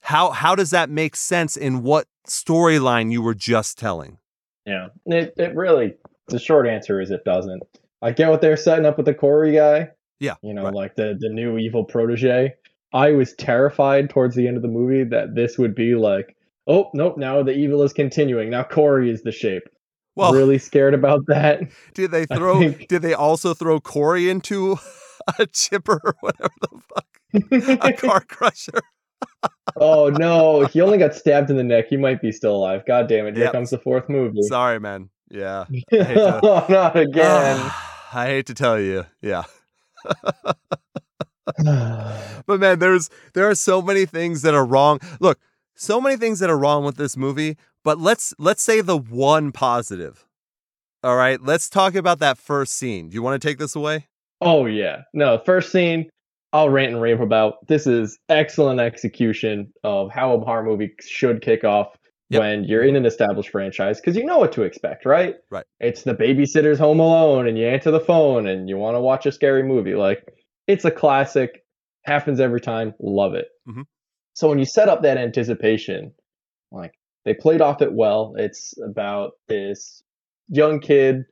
How 0.00 0.30
how 0.30 0.54
does 0.56 0.70
that 0.70 0.90
make 0.90 1.14
sense 1.14 1.56
in 1.56 1.82
what 1.82 2.06
storyline 2.26 3.12
you 3.12 3.22
were 3.22 3.34
just 3.34 3.78
telling? 3.78 4.18
Yeah. 4.66 4.88
It 5.06 5.34
it 5.36 5.54
really 5.54 5.94
the 6.28 6.38
short 6.38 6.66
answer 6.66 7.00
is 7.00 7.10
it 7.10 7.24
doesn't. 7.24 7.62
I 8.02 8.10
get 8.12 8.28
what 8.30 8.40
they're 8.40 8.56
setting 8.56 8.84
up 8.86 8.96
with 8.96 9.06
the 9.06 9.14
Corey 9.14 9.52
guy. 9.52 9.90
Yeah, 10.20 10.34
You 10.42 10.54
know, 10.54 10.64
right. 10.64 10.74
like 10.74 10.96
the 10.96 11.16
the 11.18 11.28
new 11.28 11.58
evil 11.58 11.84
protege. 11.84 12.54
I 12.92 13.10
was 13.12 13.34
terrified 13.34 14.08
towards 14.10 14.36
the 14.36 14.46
end 14.46 14.56
of 14.56 14.62
the 14.62 14.68
movie 14.68 15.04
that 15.04 15.34
this 15.34 15.58
would 15.58 15.74
be 15.74 15.94
like, 15.96 16.36
oh 16.66 16.90
nope, 16.94 17.16
now 17.18 17.42
the 17.42 17.52
evil 17.52 17.82
is 17.82 17.92
continuing. 17.92 18.50
Now 18.50 18.62
Corey 18.62 19.10
is 19.10 19.22
the 19.22 19.32
shape. 19.32 19.64
Well, 20.16 20.32
really 20.32 20.58
scared 20.58 20.94
about 20.94 21.26
that. 21.26 21.62
did 21.94 22.10
they 22.12 22.24
throw? 22.26 22.60
think- 22.60 22.88
Did 22.88 23.02
they 23.02 23.14
also 23.14 23.52
throw 23.52 23.80
Corey 23.80 24.30
into 24.30 24.78
a 25.38 25.46
chipper 25.46 26.00
or 26.04 26.14
whatever 26.20 26.52
the 26.60 26.80
fuck? 26.88 27.84
A 27.84 27.92
car 27.96 28.20
crusher. 28.28 28.80
oh 29.76 30.08
no, 30.10 30.64
he 30.72 30.80
only 30.80 30.98
got 30.98 31.14
stabbed 31.14 31.50
in 31.50 31.56
the 31.56 31.64
neck. 31.64 31.86
He 31.88 31.96
might 31.96 32.20
be 32.20 32.30
still 32.32 32.56
alive. 32.56 32.82
God 32.86 33.08
damn 33.08 33.26
it! 33.26 33.34
Here 33.36 33.44
Yep. 33.46 33.52
comes 33.52 33.70
the 33.70 33.78
fourth 33.78 34.08
movie. 34.08 34.42
Sorry, 34.42 34.78
man. 34.80 35.10
Yeah. 35.30 35.64
to- 35.90 36.40
oh, 36.42 36.66
not 36.68 36.96
again. 36.96 37.58
I 38.12 38.26
hate 38.26 38.46
to 38.46 38.54
tell 38.54 38.78
you. 38.78 39.06
Yeah. 39.20 39.44
But 42.46 42.60
man, 42.60 42.78
there's 42.78 43.10
there 43.34 43.48
are 43.48 43.54
so 43.54 43.82
many 43.82 44.06
things 44.06 44.42
that 44.42 44.54
are 44.54 44.64
wrong. 44.64 44.98
Look, 45.20 45.38
so 45.74 46.00
many 46.00 46.16
things 46.16 46.38
that 46.40 46.50
are 46.50 46.58
wrong 46.58 46.84
with 46.84 46.96
this 46.96 47.16
movie, 47.16 47.56
but 47.82 47.98
let's 47.98 48.34
let's 48.38 48.62
say 48.62 48.80
the 48.80 48.96
one 48.96 49.52
positive. 49.52 50.26
All 51.02 51.16
right, 51.16 51.40
let's 51.42 51.68
talk 51.68 51.94
about 51.94 52.18
that 52.20 52.38
first 52.38 52.74
scene. 52.76 53.08
Do 53.08 53.14
you 53.14 53.22
want 53.22 53.40
to 53.40 53.46
take 53.48 53.58
this 53.58 53.76
away? 53.76 54.08
Oh 54.40 54.66
yeah, 54.66 55.02
no. 55.12 55.40
First 55.44 55.70
scene, 55.72 56.08
I'll 56.52 56.68
rant 56.70 56.92
and 56.92 57.00
rave 57.02 57.20
about. 57.20 57.66
This 57.68 57.86
is 57.86 58.18
excellent 58.28 58.80
execution 58.80 59.72
of 59.82 60.10
how 60.12 60.34
a 60.34 60.40
horror 60.40 60.62
movie 60.64 60.92
should 61.00 61.42
kick 61.42 61.64
off 61.64 61.88
Yep. 62.30 62.40
when 62.40 62.64
you're 62.64 62.82
in 62.82 62.96
an 62.96 63.04
established 63.04 63.50
franchise 63.50 64.00
because 64.00 64.16
you 64.16 64.24
know 64.24 64.38
what 64.38 64.50
to 64.52 64.62
expect, 64.62 65.04
right? 65.04 65.34
Right. 65.50 65.66
It's 65.80 66.02
the 66.04 66.14
babysitter's 66.14 66.78
home 66.78 66.98
alone, 66.98 67.46
and 67.46 67.58
you 67.58 67.66
answer 67.66 67.90
the 67.90 68.00
phone, 68.00 68.46
and 68.48 68.66
you 68.68 68.78
want 68.78 68.96
to 68.96 69.00
watch 69.00 69.26
a 69.26 69.32
scary 69.32 69.62
movie. 69.62 69.94
Like 69.94 70.26
it's 70.66 70.84
a 70.84 70.90
classic. 70.90 71.60
Happens 72.06 72.40
every 72.40 72.60
time. 72.60 72.94
Love 73.00 73.34
it. 73.34 73.48
Mhm. 73.68 73.84
So 74.34 74.48
when 74.48 74.58
you 74.58 74.64
set 74.64 74.88
up 74.88 75.02
that 75.02 75.16
anticipation, 75.18 76.12
like 76.72 76.92
they 77.24 77.34
played 77.34 77.60
off 77.60 77.80
it 77.82 77.92
well. 77.92 78.34
It's 78.36 78.72
about 78.86 79.32
this 79.48 80.02
young 80.48 80.80
kid 80.80 81.24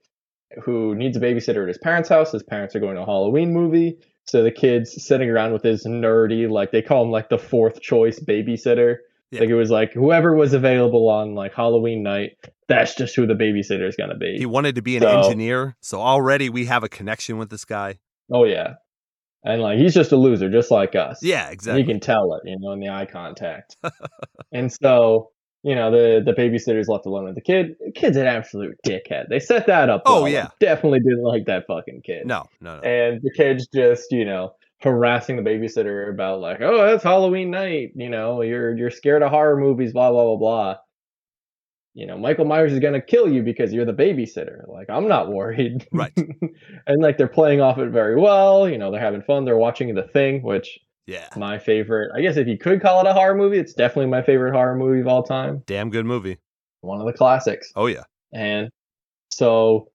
who 0.63 0.95
needs 0.95 1.17
a 1.17 1.21
babysitter 1.21 1.63
at 1.63 1.69
his 1.69 1.79
parents' 1.79 2.09
house. 2.09 2.33
His 2.33 2.43
parents 2.43 2.75
are 2.75 2.81
going 2.81 2.97
to 2.97 3.03
a 3.03 3.07
Halloween 3.07 3.53
movie. 3.53 3.99
So 4.25 4.43
the 4.43 4.51
kid's 4.53 5.05
sitting 5.05 5.29
around 5.31 5.53
with 5.53 5.63
his 5.63 5.85
nerdy, 5.85 6.49
like 6.51 6.71
they 6.71 6.83
call 6.83 7.03
him 7.05 7.11
like 7.11 7.29
the 7.29 7.39
fourth 7.39 7.81
choice 7.81 8.21
babysitter. 8.21 8.97
Yeah. 9.31 9.41
Like 9.41 9.49
it 9.49 9.55
was 9.55 9.71
like 9.71 9.93
whoever 9.93 10.35
was 10.37 10.53
available 10.53 11.09
on 11.09 11.35
like 11.35 11.55
Halloween 11.55 12.03
night, 12.03 12.37
that's 12.69 12.95
just 12.95 13.17
who 13.17 13.27
the 13.27 13.35
babysitter 13.35 13.89
is 13.89 13.97
gonna 13.97 14.17
be. 14.17 14.37
He 14.39 14.47
wanted 14.47 14.75
to 14.77 14.83
be 14.83 14.97
an 14.97 15.03
So- 15.03 15.09
engineer, 15.23 15.77
so 15.81 16.01
already 16.01 16.51
we 16.51 16.67
have 16.67 16.85
a 16.85 16.89
connection 16.89 17.39
with 17.39 17.51
this 17.51 17.65
guy. 17.65 17.99
oh 18.31 18.45
yeah. 18.45 18.75
And 19.45 19.61
like 19.61 19.79
he's 19.79 19.95
just 19.95 20.13
a 20.13 20.17
loser, 20.17 20.49
just 20.51 20.71
like 20.71 20.95
us. 20.95 21.21
Yeah, 21.23 21.51
exactly. 21.51 21.81
You 21.81 21.87
can 21.89 21.99
tell 21.99 22.35
it, 22.35 22.43
you 22.49 22.57
know, 22.61 22.73
in 22.73 22.79
the 22.81 22.91
eye 22.91 23.07
contact. 23.07 23.77
and 24.53 24.73
so, 24.73 25.31
you 25.63 25.75
know, 25.75 25.91
the 25.91 26.23
the 26.25 26.33
babysitter's 26.33 26.89
left 26.89 27.07
alone 27.07 27.25
with 27.25 27.35
the 27.37 27.41
kid. 27.41 27.77
The 27.85 27.93
kid's 27.93 28.17
an 28.17 28.27
absolute 28.27 28.77
dickhead. 28.87 29.29
They 29.29 29.39
set 29.39 29.67
that 29.67 29.89
up. 29.89 30.03
Oh, 30.07 30.23
well. 30.23 30.29
yeah. 30.33 30.49
Definitely 30.61 31.01
didn't 31.01 31.23
like 31.23 31.47
that 31.47 31.67
fucking 31.67 32.03
kid. 32.05 32.27
No, 32.27 32.45
no, 32.61 32.77
no. 32.77 32.83
and 32.83 33.21
the 33.23 33.31
kid's 33.33 33.67
just 33.69 34.11
you 34.13 34.25
know 34.25 34.55
harassing 34.83 35.37
the 35.37 35.49
babysitter 35.49 36.11
about 36.11 36.41
like 36.41 36.61
oh 36.61 36.85
that's 36.85 37.05
halloween 37.05 37.53
night 37.53 37.93
you 37.95 38.11
know 38.11 38.43
you're 38.43 38.77
you're 38.77 38.91
scared 38.91 39.23
of 39.23 39.31
horror 39.31 39.57
movies 39.57 39.93
blah 39.93 40.11
blah 40.11 40.25
blah 40.25 40.37
blah 40.37 40.75
you 41.95 42.05
know 42.05 42.19
michael 42.19 42.45
myers 42.45 42.73
is 42.73 42.81
going 42.81 42.93
to 42.93 43.01
kill 43.01 43.29
you 43.33 43.45
because 43.45 43.73
you're 43.73 43.85
the 43.85 43.93
babysitter 43.93 44.67
like 44.69 44.91
i'm 44.91 45.07
not 45.07 45.31
worried 45.31 45.87
Right. 45.93 46.11
and 46.89 47.01
like 47.01 47.17
they're 47.17 47.29
playing 47.29 47.61
off 47.61 47.79
it 47.79 47.91
very 47.91 48.17
well 48.21 48.69
you 48.69 48.77
know 48.77 48.91
they're 48.91 49.01
having 49.01 49.23
fun 49.23 49.45
they're 49.45 49.57
watching 49.57 49.95
the 49.95 50.03
thing 50.03 50.43
which 50.43 50.81
Yeah, 51.07 51.29
my 51.37 51.59
favorite 51.59 52.11
i 52.15 52.21
guess 52.21 52.37
if 52.37 52.47
you 52.47 52.57
could 52.57 52.81
call 52.81 53.01
it 53.01 53.09
a 53.09 53.13
horror 53.13 53.35
movie 53.35 53.59
it's 53.59 53.73
definitely 53.75 54.07
my 54.11 54.23
favorite 54.23 54.53
horror 54.55 54.77
movie 54.77 55.01
of 55.01 55.09
all 55.09 55.23
time 55.25 55.63
damn 55.67 55.91
good 55.91 56.07
movie. 56.07 56.39
one 56.81 57.01
of 57.01 57.07
the 57.07 57.13
classics 57.13 57.73
Oh 57.75 57.87
yeah. 57.87 58.05
and 58.33 58.71
so 59.31 59.89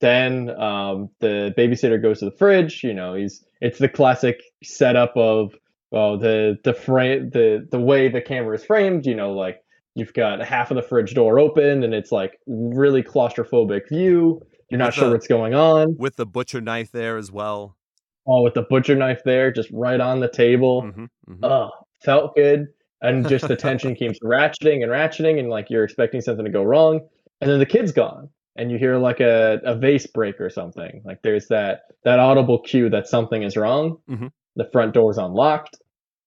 then 0.00 0.50
um, 0.60 1.10
the 1.20 1.54
babysitter 1.56 2.00
goes 2.02 2.18
to 2.18 2.24
the 2.24 2.36
fridge. 2.36 2.82
You 2.82 2.92
know, 2.92 3.14
he's 3.14 3.44
it's 3.60 3.78
the 3.78 3.88
classic 3.88 4.42
setup 4.64 5.12
of 5.16 5.54
well, 5.92 6.18
the 6.18 6.56
the 6.64 6.74
frame 6.74 7.30
the 7.30 7.66
the 7.70 7.78
way 7.78 8.08
the 8.08 8.20
camera 8.20 8.56
is 8.56 8.64
framed. 8.64 9.06
You 9.06 9.14
know, 9.14 9.32
like 9.32 9.62
you've 9.94 10.12
got 10.12 10.40
half 10.44 10.72
of 10.72 10.76
the 10.76 10.82
fridge 10.82 11.14
door 11.14 11.38
open, 11.38 11.84
and 11.84 11.94
it's 11.94 12.10
like 12.10 12.32
really 12.48 13.02
claustrophobic 13.04 13.88
view. 13.90 14.40
You're 14.70 14.78
not 14.78 14.86
With 14.88 14.94
sure 14.96 15.04
the- 15.08 15.14
what's 15.14 15.28
going 15.28 15.54
on. 15.54 15.94
With 15.96 16.16
the 16.16 16.26
butcher 16.26 16.60
knife 16.60 16.90
there 16.90 17.16
as 17.16 17.30
well. 17.30 17.76
Oh, 18.26 18.42
with 18.42 18.54
the 18.54 18.62
butcher 18.62 18.94
knife 18.94 19.20
there, 19.24 19.50
just 19.52 19.68
right 19.72 20.00
on 20.00 20.20
the 20.20 20.28
table. 20.28 20.82
hmm 20.82 21.04
Oh, 21.42 21.70
felt 22.04 22.34
good. 22.36 22.66
And 23.00 23.26
just 23.28 23.48
the 23.48 23.56
tension 23.56 23.94
keeps 23.96 24.18
ratcheting 24.20 24.82
and 24.82 24.90
ratcheting, 24.92 25.38
and 25.40 25.48
like 25.48 25.70
you're 25.70 25.82
expecting 25.84 26.20
something 26.20 26.44
to 26.44 26.50
go 26.52 26.62
wrong. 26.62 27.00
And 27.40 27.50
then 27.50 27.58
the 27.58 27.66
kid's 27.66 27.90
gone, 27.90 28.28
and 28.54 28.70
you 28.70 28.78
hear 28.78 28.96
like 28.96 29.18
a, 29.20 29.60
a 29.64 29.74
vase 29.76 30.06
break 30.06 30.40
or 30.40 30.50
something. 30.50 31.02
Like 31.04 31.18
there's 31.22 31.48
that 31.48 31.80
that 32.04 32.20
audible 32.20 32.60
cue 32.60 32.88
that 32.90 33.08
something 33.08 33.42
is 33.42 33.56
wrong. 33.56 33.96
Mhm. 34.08 34.30
The 34.54 34.68
front 34.72 34.94
door's 34.94 35.18
unlocked, 35.18 35.76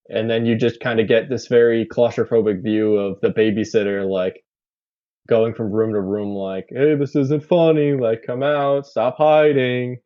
and 0.10 0.30
then 0.30 0.46
you 0.46 0.58
just 0.58 0.82
kind 0.82 1.00
of 1.00 1.08
get 1.08 1.30
this 1.30 1.48
very 1.48 1.86
claustrophobic 1.88 2.62
view 2.62 2.96
of 2.98 3.22
the 3.22 3.30
babysitter 3.30 4.06
like 4.10 4.44
going 5.28 5.54
from 5.54 5.72
room 5.72 5.94
to 5.94 6.02
room, 6.02 6.30
like, 6.36 6.66
"Hey, 6.70 6.96
this 6.96 7.16
isn't 7.16 7.46
funny. 7.46 7.94
Like, 7.94 8.24
come 8.28 8.44
out, 8.44 8.86
stop 8.86 9.16
hiding." 9.18 9.98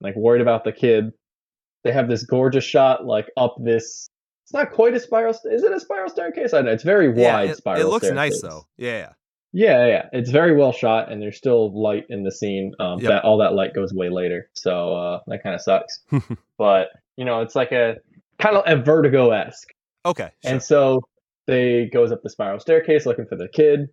Like 0.00 0.16
worried 0.16 0.42
about 0.42 0.64
the 0.64 0.72
kid. 0.72 1.12
They 1.84 1.92
have 1.92 2.08
this 2.08 2.24
gorgeous 2.24 2.64
shot 2.64 3.04
like 3.06 3.30
up 3.36 3.56
this 3.58 4.08
it's 4.44 4.52
not 4.52 4.72
quite 4.72 4.94
a 4.94 5.00
spiral. 5.00 5.32
Is 5.44 5.62
it 5.62 5.72
a 5.72 5.78
spiral 5.78 6.08
staircase? 6.10 6.52
I 6.52 6.62
know. 6.62 6.72
It's 6.72 6.82
very 6.82 7.06
Yeah, 7.16 7.34
wide 7.34 7.50
it, 7.50 7.56
spiral. 7.58 7.82
it 7.82 7.86
looks 7.88 8.10
nice 8.10 8.42
though. 8.42 8.66
Yeah, 8.76 9.12
Yeah, 9.52 9.86
yeah. 9.86 10.06
It's 10.12 10.30
very 10.30 10.56
well 10.56 10.72
shot, 10.72 11.10
and 11.10 11.22
there's 11.22 11.36
still 11.36 11.72
light 11.80 12.04
in 12.08 12.24
the 12.24 12.32
scene. 12.32 12.72
Um, 12.80 12.98
Yep. 12.98 13.08
that 13.08 13.24
all 13.24 13.38
that 13.38 13.54
light 13.54 13.74
goes 13.74 13.92
away 13.92 14.08
later, 14.08 14.50
so 14.54 14.92
uh, 14.94 15.20
that 15.28 15.42
kind 15.42 15.54
of 15.54 15.60
sucks. 15.60 16.00
But 16.58 16.88
you 17.16 17.24
know, 17.24 17.40
it's 17.42 17.54
like 17.54 17.70
a 17.72 17.96
kind 18.38 18.56
of 18.56 18.64
a 18.66 18.82
Vertigo 18.82 19.30
esque, 19.30 19.68
okay. 20.04 20.30
Sure. 20.42 20.52
and 20.52 20.62
so 20.62 21.00
they 21.46 21.86
goes 21.86 22.10
up 22.12 22.22
the 22.22 22.30
spiral 22.30 22.58
staircase 22.60 23.06
looking 23.06 23.26
for 23.26 23.36
the 23.36 23.48
kid, 23.48 23.88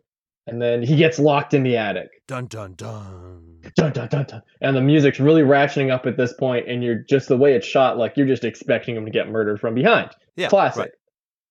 and 0.47 0.61
then 0.61 0.81
he 0.83 0.95
gets 0.95 1.19
locked 1.19 1.53
in 1.53 1.63
the 1.63 1.77
attic. 1.77 2.09
dun 2.27 2.47
dun 2.47 2.73
dun. 2.73 3.46
Dun, 3.75 3.91
dun, 3.93 4.07
dun, 4.07 4.25
dun, 4.25 4.41
and 4.61 4.75
the 4.75 4.81
music's 4.81 5.19
really 5.19 5.41
ratcheting 5.41 5.91
up 5.91 6.05
at 6.05 6.17
this 6.17 6.33
point, 6.33 6.67
and 6.69 6.83
you're 6.83 7.03
just 7.09 7.27
the 7.27 7.37
way 7.37 7.53
it's 7.53 7.65
shot, 7.67 7.97
like 7.97 8.15
you're 8.17 8.27
just 8.27 8.43
expecting 8.43 8.95
him 8.95 9.05
to 9.05 9.11
get 9.11 9.29
murdered 9.29 9.59
from 9.59 9.75
behind. 9.75 10.11
Yeah, 10.35 10.49
Classic. 10.49 10.81
right. 10.81 10.91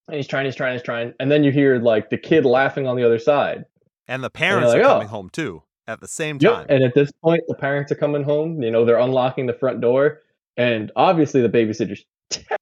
And 0.08 0.16
he's 0.16 0.28
trying, 0.28 0.44
he's 0.46 0.54
trying, 0.54 0.74
he's 0.74 0.82
trying, 0.82 1.14
and 1.18 1.30
then 1.30 1.42
you 1.44 1.50
hear 1.50 1.78
like 1.78 2.10
the 2.10 2.18
kid 2.18 2.44
laughing 2.44 2.86
on 2.86 2.96
the 2.96 3.04
other 3.04 3.18
side. 3.18 3.64
And 4.08 4.22
the 4.22 4.30
parents 4.30 4.68
like, 4.68 4.82
are 4.82 4.84
"Oh." 4.84 4.92
coming 4.94 5.08
home 5.08 5.30
too 5.30 5.62
at 5.88 6.00
the 6.00 6.08
same 6.08 6.38
time. 6.38 6.60
Yep. 6.60 6.66
And 6.70 6.84
at 6.84 6.94
this 6.94 7.10
point, 7.22 7.42
the 7.48 7.54
parents 7.56 7.90
are 7.90 7.96
coming 7.96 8.22
home. 8.22 8.62
You 8.62 8.70
know, 8.70 8.84
they're 8.84 8.98
unlocking 8.98 9.46
the 9.46 9.52
front 9.52 9.80
door, 9.80 10.20
and 10.56 10.92
obviously 10.96 11.40
the 11.42 11.48
babysitter's 11.48 12.04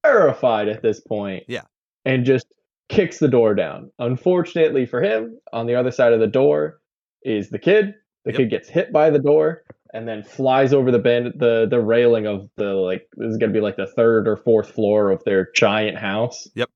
terrified 0.03 0.69
at 0.69 0.83
this 0.83 1.01
point. 1.01 1.45
Yeah. 1.49 1.63
And 2.07 2.25
just 2.25 2.47
kicks 2.89 3.19
the 3.19 3.29
door 3.29 3.55
down. 3.55 3.91
Unfortunately 3.99 4.87
for 4.87 5.03
him, 5.03 5.39
on 5.53 5.67
the 5.67 5.75
other 5.75 5.91
side 5.91 6.13
of 6.13 6.21
the 6.21 6.27
door 6.27 6.81
is 7.23 7.51
the 7.51 7.59
kid. 7.59 7.95
The 8.25 8.33
Yep. 8.33 8.37
kid 8.39 8.51
gets 8.51 8.69
hit 8.69 8.93
by 8.93 9.11
the 9.11 9.19
door 9.19 9.63
and 9.93 10.09
then 10.09 10.23
flies 10.23 10.73
over 10.73 10.91
the 10.91 10.99
bend 10.99 11.35
the 11.39 11.67
the 11.71 11.81
railing 11.81 12.27
of 12.27 12.49
the 12.57 12.73
like 12.75 13.07
this 13.17 13.31
is 13.31 13.37
gonna 13.37 13.53
be 13.53 13.61
like 13.61 13.77
the 13.77 13.87
third 13.87 14.27
or 14.27 14.37
fourth 14.37 14.71
floor 14.71 15.11
of 15.11 15.23
their 15.25 15.49
giant 15.55 15.99
house. 15.99 16.49
Yep. 16.55 16.69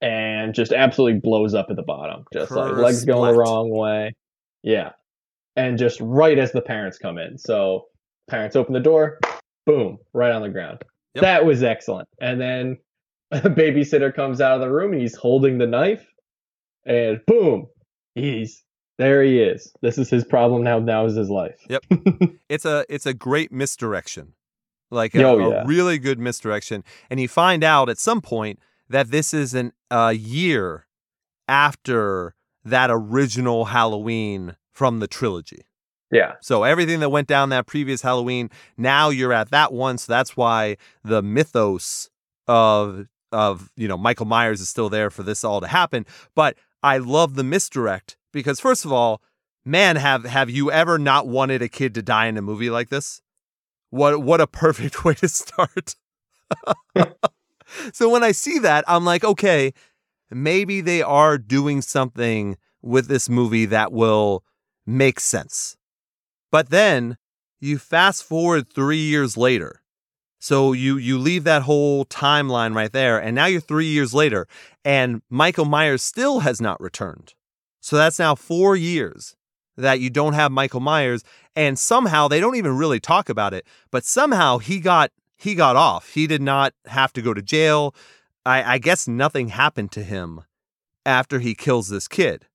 And 0.00 0.54
just 0.54 0.72
absolutely 0.72 1.20
blows 1.20 1.54
up 1.54 1.66
at 1.70 1.76
the 1.76 1.82
bottom. 1.82 2.24
Just 2.32 2.50
like 2.50 2.76
legs 2.76 3.04
going 3.04 3.32
the 3.32 3.38
wrong 3.38 3.70
way. 3.70 4.14
Yeah. 4.62 4.92
And 5.54 5.78
just 5.78 6.00
right 6.00 6.38
as 6.38 6.50
the 6.52 6.62
parents 6.62 6.98
come 6.98 7.18
in. 7.18 7.38
So 7.38 7.86
parents 8.28 8.56
open 8.56 8.72
the 8.72 8.80
door, 8.80 9.18
boom, 9.66 9.98
right 10.12 10.32
on 10.32 10.42
the 10.42 10.48
ground. 10.48 10.78
Yep. 11.14 11.22
That 11.22 11.44
was 11.44 11.62
excellent. 11.62 12.08
And 12.20 12.40
then 12.40 12.78
a 13.32 13.40
babysitter 13.42 14.14
comes 14.14 14.40
out 14.40 14.54
of 14.54 14.60
the 14.60 14.70
room 14.70 14.92
and 14.92 15.00
he's 15.00 15.14
holding 15.16 15.58
the 15.58 15.66
knife, 15.66 16.04
and 16.84 17.20
boom, 17.26 17.66
he's 18.14 18.62
there. 18.98 19.22
He 19.22 19.40
is. 19.40 19.72
This 19.80 19.98
is 19.98 20.10
his 20.10 20.24
problem 20.24 20.62
now. 20.62 20.78
Now 20.78 21.06
is 21.06 21.14
his 21.16 21.30
life. 21.30 21.64
Yep. 21.68 21.84
it's 22.48 22.64
a 22.64 22.84
it's 22.88 23.06
a 23.06 23.14
great 23.14 23.50
misdirection 23.52 24.34
like 24.90 25.14
a, 25.14 25.24
Oh, 25.24 25.52
a 25.52 25.64
really 25.66 25.98
good 25.98 26.18
misdirection 26.18 26.84
and 27.08 27.18
you 27.18 27.26
find 27.26 27.64
out 27.64 27.88
at 27.88 27.98
some 27.98 28.20
point 28.20 28.58
that 28.90 29.10
this 29.10 29.32
is 29.32 29.54
an 29.54 29.72
a 29.90 30.12
year 30.12 30.86
after 31.48 32.34
that 32.64 32.90
original 32.90 33.66
halloween 33.66 34.56
from 34.70 35.00
the 35.00 35.06
trilogy 35.08 35.64
Yeah. 36.10 36.34
so 36.40 36.62
everything 36.62 37.00
that 37.00 37.08
went 37.10 37.26
down 37.26 37.48
that 37.48 37.66
previous 37.66 38.02
halloween 38.02 38.50
now 38.76 39.08
you're 39.08 39.32
at 39.32 39.50
that 39.50 39.72
one 39.72 39.98
so 39.98 40.12
that's 40.12 40.36
why 40.36 40.76
the 41.02 41.22
mythos 41.22 42.10
of 42.46 43.06
of 43.32 43.70
you 43.76 43.88
know 43.88 43.96
michael 43.96 44.26
myers 44.26 44.60
is 44.60 44.68
still 44.68 44.88
there 44.88 45.10
for 45.10 45.22
this 45.22 45.42
all 45.42 45.60
to 45.60 45.66
happen 45.66 46.04
but 46.34 46.56
i 46.82 46.98
love 46.98 47.34
the 47.34 47.44
misdirect 47.44 48.16
because 48.32 48.60
first 48.60 48.84
of 48.84 48.92
all 48.92 49.22
man 49.64 49.96
have 49.96 50.24
have 50.24 50.50
you 50.50 50.70
ever 50.70 50.98
not 50.98 51.28
wanted 51.28 51.62
a 51.62 51.68
kid 51.68 51.94
to 51.94 52.02
die 52.02 52.26
in 52.26 52.36
a 52.36 52.42
movie 52.42 52.70
like 52.70 52.88
this? 52.88 53.22
What 53.90 54.22
what 54.22 54.40
a 54.40 54.46
perfect 54.46 55.04
way 55.04 55.14
to 55.14 55.28
start. 55.28 55.96
So 57.92 58.08
when 58.10 58.22
i 58.22 58.32
see 58.32 58.58
that 58.58 58.84
i'm 58.86 59.04
like 59.04 59.24
okay 59.24 59.72
maybe 60.30 60.80
they 60.80 61.02
are 61.02 61.38
doing 61.38 61.80
something 61.82 62.56
with 62.82 63.06
this 63.06 63.28
movie 63.28 63.66
that 63.66 63.92
will 63.92 64.44
make 64.86 65.20
sense. 65.20 65.76
But 66.50 66.70
then 66.70 67.16
you 67.60 67.78
fast 67.78 68.24
forward 68.24 68.72
3 68.72 68.96
years 68.98 69.36
later. 69.36 69.82
So 70.38 70.72
you 70.72 70.96
you 70.96 71.18
leave 71.18 71.44
that 71.44 71.62
whole 71.62 72.04
timeline 72.04 72.74
right 72.74 72.92
there 72.92 73.18
and 73.18 73.34
now 73.34 73.46
you're 73.46 73.60
3 73.60 73.86
years 73.86 74.12
later 74.12 74.46
and 74.84 75.22
Michael 75.30 75.64
Myers 75.64 76.02
still 76.02 76.40
has 76.40 76.60
not 76.60 76.80
returned. 76.80 77.34
So 77.82 77.96
that's 77.96 78.18
now 78.18 78.34
4 78.34 78.76
years 78.76 79.36
that 79.76 80.00
you 80.00 80.08
don't 80.08 80.32
have 80.34 80.50
Michael 80.52 80.80
Myers 80.80 81.22
and 81.54 81.78
somehow 81.78 82.28
they 82.28 82.40
don't 82.40 82.56
even 82.56 82.76
really 82.76 83.00
talk 83.00 83.28
about 83.28 83.52
it, 83.52 83.66
but 83.90 84.04
somehow 84.04 84.58
he 84.58 84.80
got 84.80 85.10
he 85.36 85.54
got 85.54 85.74
off. 85.74 86.08
He 86.14 86.26
did 86.26 86.40
not 86.40 86.72
have 86.86 87.12
to 87.14 87.22
go 87.22 87.34
to 87.34 87.42
jail. 87.42 87.94
I, 88.46 88.74
I 88.74 88.78
guess 88.78 89.08
nothing 89.08 89.48
happened 89.48 89.90
to 89.92 90.04
him 90.04 90.42
after 91.04 91.40
he 91.40 91.54
kills 91.54 91.88
this 91.88 92.06
kid, 92.06 92.46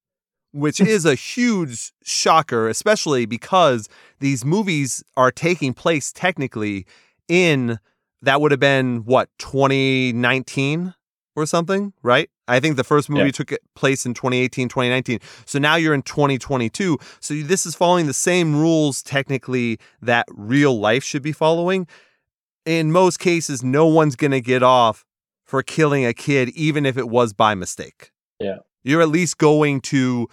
which 0.54 0.80
is 0.80 1.06
a 1.06 1.16
huge 1.16 1.92
shocker, 2.04 2.70
especially 2.70 3.26
because 3.26 3.90
these 4.20 4.46
movies 4.46 5.04
are 5.18 5.32
taking 5.32 5.74
place 5.74 6.14
technically 6.14 6.86
in 7.28 7.80
that 8.22 8.40
would 8.40 8.52
have 8.52 8.60
been 8.60 9.04
what 9.04 9.30
2019 9.38 10.94
or 11.38 11.46
something, 11.46 11.94
right? 12.02 12.30
I 12.48 12.60
think 12.60 12.78
the 12.78 12.84
first 12.84 13.10
movie 13.10 13.26
Yeah. 13.26 13.32
took 13.32 13.54
place 13.76 14.06
in 14.08 14.16
2018, 14.16 14.68
2019. 14.68 15.20
So 15.46 15.60
now 15.60 15.76
you're 15.76 15.94
in 15.94 16.02
2022. 16.02 16.98
So 17.20 17.36
this 17.36 17.66
is 17.68 17.76
following 17.76 18.08
the 18.08 18.14
same 18.14 18.56
rules 18.60 19.04
technically 19.04 19.78
that 20.02 20.26
real 20.32 20.78
life 20.78 21.04
should 21.04 21.22
be 21.22 21.32
following. 21.32 21.88
In 22.66 22.92
most 22.92 23.20
cases, 23.20 23.64
no 23.64 23.86
one's 23.86 24.16
going 24.16 24.32
to 24.32 24.42
get 24.42 24.64
off 24.64 25.06
for 25.46 25.62
killing 25.62 26.06
a 26.06 26.14
kid, 26.14 26.50
even 26.50 26.86
if 26.86 26.98
it 26.98 27.08
was 27.08 27.34
by 27.34 27.54
mistake. 27.54 28.12
Yeah. 28.40 28.58
You're 28.84 29.02
at 29.02 29.10
least 29.10 29.38
going 29.38 29.80
to, 29.82 30.28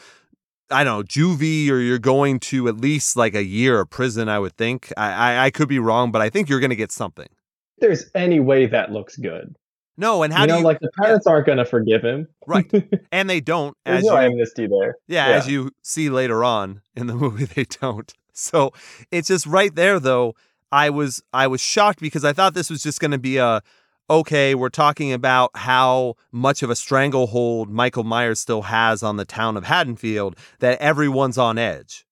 I 0.71 0.85
don't 0.85 0.99
know, 0.99 1.03
juvie, 1.05 1.69
or 1.69 1.81
you're 1.81 1.99
going 1.99 2.41
to 2.41 2.67
at 2.67 2.79
least 2.79 3.15
like 3.15 3.35
a 3.35 3.45
year 3.45 3.79
of 3.79 3.91
prison, 3.91 4.31
I 4.31 4.39
would 4.39 4.57
think. 4.57 4.91
I, 4.97 5.13
I, 5.13 5.45
I 5.45 5.51
could 5.51 5.69
be 5.69 5.79
wrong, 5.79 6.11
but 6.11 6.23
I 6.23 6.31
think 6.31 6.49
you're 6.49 6.61
going 6.61 6.71
to 6.71 6.77
get 6.77 6.91
something. 6.93 7.29
If 7.77 7.81
there's 7.81 8.11
any 8.15 8.41
way 8.41 8.67
that 8.67 8.91
looks 8.91 9.17
good. 9.17 9.55
No, 9.97 10.23
and 10.23 10.33
how 10.33 10.43
you 10.43 10.47
do 10.49 10.53
know, 10.55 10.59
you, 10.59 10.65
like 10.65 10.81
the 10.81 10.91
parents 11.01 11.27
aren't 11.27 11.47
going 11.47 11.59
to 11.59 11.65
forgive 11.65 12.03
him. 12.03 12.27
right? 12.47 12.71
And 13.13 13.31
they 13.31 13.41
don't, 13.41 13.77
There's 13.85 13.99
as 13.99 14.05
no 14.05 14.21
you, 14.21 14.27
amnesty 14.27 14.67
there. 14.67 14.97
Yeah, 15.07 15.29
Yeah. 15.29 15.37
as 15.37 15.49
you 15.49 15.71
see 15.83 16.11
later 16.11 16.43
on 16.43 16.81
in 16.97 17.07
the 17.07 17.15
movie, 17.25 17.45
they 17.45 17.65
don't. 17.65 18.13
So 18.33 18.73
it's 19.11 19.29
just 19.29 19.47
right 19.47 19.75
there, 19.75 20.01
though. 20.01 20.35
I 20.73 20.91
was 20.91 21.23
I 21.33 21.47
was 21.47 21.61
shocked 21.61 22.01
because 22.01 22.25
I 22.25 22.33
thought 22.33 22.55
this 22.55 22.69
was 22.69 22.83
just 22.83 22.99
going 22.99 23.13
to 23.13 23.19
be 23.19 23.37
a 23.37 23.63
okay. 24.11 24.57
We're 24.57 24.71
talking 24.71 25.13
about 25.13 25.53
how 25.55 26.17
much 26.33 26.65
of 26.65 26.71
a 26.71 26.75
stranglehold 26.75 27.71
Michael 27.71 28.03
Myers 28.03 28.41
still 28.41 28.63
has 28.63 29.03
on 29.05 29.17
the 29.17 29.25
town 29.25 29.57
of 29.57 29.65
Haddonfield 29.65 30.37
that 30.59 30.81
everyone's 30.81 31.39
on 31.39 31.59
edge. 31.59 32.05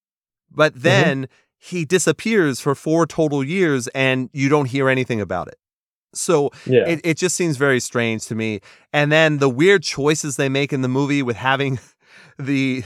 But 0.49 0.75
mm-hmm. 0.75 0.83
then 0.83 1.29
he 1.59 1.85
disappears 1.85 2.61
for 2.61 2.77
four 2.77 3.07
total 3.07 3.42
years, 3.42 3.88
and 3.88 4.31
you 4.33 4.49
don't 4.49 4.66
hear 4.66 4.88
anything 4.88 5.21
about 5.21 5.49
it. 5.49 5.59
So 6.14 6.51
Yeah. 6.66 6.87
it, 6.87 7.01
it 7.05 7.16
just 7.16 7.37
seems 7.37 7.57
very 7.57 7.81
strange 7.81 8.27
to 8.27 8.35
me. 8.35 8.61
And 8.92 9.11
then 9.11 9.38
the 9.38 9.48
weird 9.48 9.83
choices 9.83 10.37
they 10.37 10.48
make 10.48 10.72
in 10.72 10.83
the 10.83 10.88
movie 10.88 11.22
with 11.22 11.37
having 11.37 11.79
the 12.38 12.85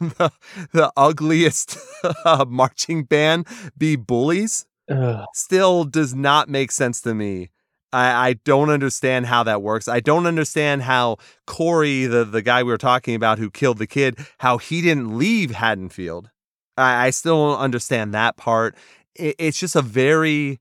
the, 0.00 0.30
the 0.72 0.92
ugliest 0.96 1.76
uh, 2.24 2.44
marching 2.48 3.02
band 3.02 3.46
be 3.76 3.96
bullies 3.96 4.64
Ugh. 4.88 5.24
still 5.34 5.84
does 5.84 6.14
not 6.14 6.48
make 6.48 6.70
sense 6.70 7.00
to 7.02 7.14
me. 7.14 7.50
I, 7.92 8.28
I 8.28 8.32
don't 8.44 8.70
understand 8.70 9.26
how 9.26 9.42
that 9.44 9.62
works. 9.62 9.88
I 9.88 10.00
don't 10.00 10.26
understand 10.26 10.82
how 10.82 11.16
Corey, 11.46 12.06
the, 12.06 12.24
the 12.24 12.42
guy 12.42 12.62
we 12.62 12.70
were 12.70 12.78
talking 12.78 13.14
about 13.14 13.38
who 13.38 13.50
killed 13.50 13.78
the 13.78 13.86
kid, 13.86 14.18
how 14.38 14.58
he 14.58 14.82
didn't 14.82 15.16
leave 15.18 15.50
Haddonfield. 15.52 16.30
I, 16.76 17.06
I 17.06 17.10
still 17.10 17.50
don't 17.50 17.60
understand 17.60 18.14
that 18.14 18.36
part. 18.36 18.76
It, 19.16 19.34
it's 19.38 19.58
just 19.58 19.74
a 19.74 19.82
very, 19.82 20.60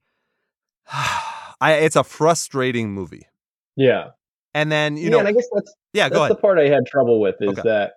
I, 1.62 1.74
it's 1.74 1.96
a 1.96 2.04
frustrating 2.04 2.92
movie. 2.92 3.28
yeah. 3.76 4.10
And 4.54 4.72
then 4.72 4.98
you 4.98 5.04
yeah, 5.06 5.10
know, 5.10 5.20
and 5.20 5.28
I 5.28 5.32
guess 5.34 5.48
that's 5.54 5.74
yeah, 5.94 6.10
go 6.10 6.16
that's 6.16 6.20
ahead. 6.32 6.38
the 6.38 6.42
part 6.42 6.58
I 6.58 6.68
had 6.68 6.86
trouble 6.88 7.20
with 7.22 7.36
is 7.42 7.50
Okay. 7.50 7.62
that 7.64 7.94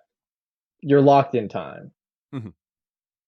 you're 0.81 1.01
locked 1.01 1.33
in 1.33 1.49
time. 1.49 1.91
Mhm. 2.33 2.53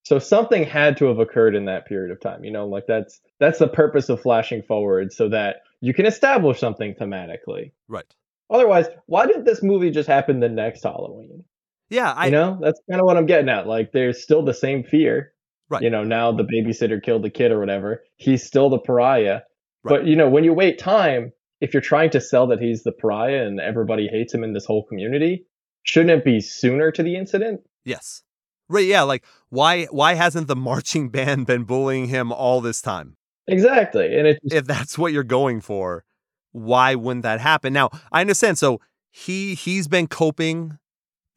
So 0.04 0.19
something 0.19 0.63
had 0.63 0.98
to 0.98 1.06
have 1.06 1.17
occurred 1.19 1.56
in 1.56 1.65
that 1.65 1.88
period 1.88 2.12
of 2.12 2.19
time. 2.19 2.43
You 2.43 2.52
know, 2.52 2.67
like 2.67 2.86
that's 2.88 3.22
that's 3.39 3.58
the 3.60 3.67
purpose 3.67 4.10
of 4.10 4.22
flashing 4.22 4.62
forward 4.62 5.13
so 5.13 5.30
that 5.30 5.62
you 5.82 5.93
can 5.96 6.06
establish 6.06 6.60
something 6.60 6.93
thematically. 6.93 7.72
right. 7.88 8.06
Otherwise, 8.50 8.88
why 9.08 9.26
didn't 9.26 9.46
this 9.46 9.63
movie 9.63 9.89
just 9.89 10.08
happen 10.08 10.39
the 10.39 10.50
next 10.50 10.84
Halloween? 10.84 11.43
Yeah, 11.89 12.12
I 12.12 12.26
you 12.26 12.32
know, 12.32 12.60
that's 12.62 12.80
kind 12.89 13.00
of 13.02 13.06
what 13.06 13.17
I'm 13.17 13.26
getting 13.26 13.50
at. 13.50 13.65
Like, 13.67 13.91
there's 13.93 14.22
still 14.22 14.43
the 14.43 14.54
same 14.54 14.84
fear. 14.84 15.34
Right. 15.69 15.82
You 15.82 15.89
know, 15.89 16.04
now 16.04 16.32
the 16.34 16.43
babysitter 16.43 17.02
killed 17.02 17.24
the 17.24 17.30
kid 17.32 17.52
or 17.52 17.60
whatever. 17.60 18.04
He's 18.17 18.43
still 18.46 18.69
the 18.69 18.78
pariah. 18.80 19.41
Right. 19.84 20.00
But 20.00 20.08
you 20.08 20.15
know, 20.15 20.30
when 20.30 20.43
you 20.43 20.54
wait 20.54 20.80
time, 20.80 21.32
if 21.62 21.74
you're 21.74 21.82
trying 21.82 22.10
to 22.12 22.22
sell 22.22 22.48
that 22.48 22.62
he's 22.62 22.84
the 22.84 22.91
pariah 22.91 23.46
and 23.46 23.60
everybody 23.60 24.08
hates 24.08 24.34
him 24.34 24.43
in 24.43 24.54
this 24.54 24.65
whole 24.65 24.86
community, 24.86 25.46
shouldn't 25.84 26.12
it 26.12 26.26
be 26.26 26.39
sooner 26.41 26.91
to 26.91 27.04
the 27.04 27.15
incident? 27.15 27.62
yes. 27.86 28.24
Right, 28.69 28.86
yeah, 28.86 29.02
like 29.02 29.26
why 29.50 29.86
why 29.86 30.13
hasn't 30.13 30.48
the 30.48 30.56
marching 30.56 31.10
band 31.10 31.46
been 31.46 31.63
bullying 31.65 32.08
him 32.08 32.32
all 32.32 32.62
this 32.62 32.82
time? 32.82 33.17
Exactly. 33.48 34.17
And 34.17 34.28
it 34.28 34.39
just, 34.41 34.54
if 34.54 34.65
that's 34.65 34.98
what 34.98 35.12
you're 35.12 35.24
going 35.24 35.62
for, 35.62 36.06
why 36.54 36.96
wouldn't 36.96 37.24
that 37.24 37.41
happen? 37.41 37.74
Now, 37.74 37.89
I 38.12 38.22
understand. 38.22 38.58
So 38.58 38.80
he 39.12 39.54
he's 39.54 39.88
been 39.88 40.08
coping, 40.08 40.80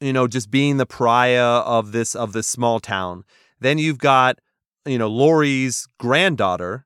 you 0.00 0.12
know, 0.12 0.28
just 0.28 0.50
being 0.50 0.76
the 0.76 0.86
pariah 0.86 1.42
of 1.42 1.92
this 1.92 2.14
of 2.14 2.32
this 2.32 2.46
small 2.46 2.80
town. 2.80 3.24
Then 3.60 3.78
you've 3.78 3.98
got, 3.98 4.38
you 4.86 4.98
know, 4.98 5.08
Laurie's 5.08 5.88
granddaughter 5.98 6.85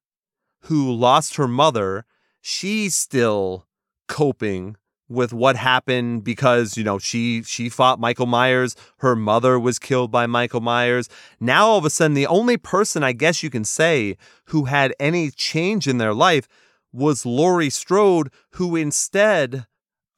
who 0.63 0.93
lost 0.93 1.37
her 1.37 1.49
mother. 1.49 2.05
She's 2.41 2.95
still 2.95 3.67
coping 4.09 4.77
with 5.11 5.33
what 5.33 5.57
happened 5.57 6.23
because 6.23 6.77
you 6.79 6.85
know 6.85 6.99
she 6.99 7.43
she 7.43 7.69
fought 7.69 7.99
Michael 8.01 8.27
Myers 8.27 8.77
her 8.99 9.17
mother 9.17 9.59
was 9.59 9.79
killed 9.79 10.11
by 10.11 10.27
Michael 10.27 10.61
Myers 10.61 11.09
now 11.41 11.67
all 11.67 11.79
of 11.79 11.85
a 11.85 11.91
sudden 11.91 12.15
the 12.15 12.29
only 12.29 12.57
person 12.57 13.03
I 13.03 13.13
guess 13.13 13.43
you 13.43 13.51
can 13.51 13.65
say 13.65 14.17
who 14.47 14.65
had 14.65 14.95
any 15.01 15.31
change 15.31 15.89
in 15.89 15.99
their 15.99 16.15
life 16.15 16.47
was 16.93 17.27
Laurie 17.27 17.71
Strode 17.71 18.33
who 18.53 18.77
instead 18.77 19.67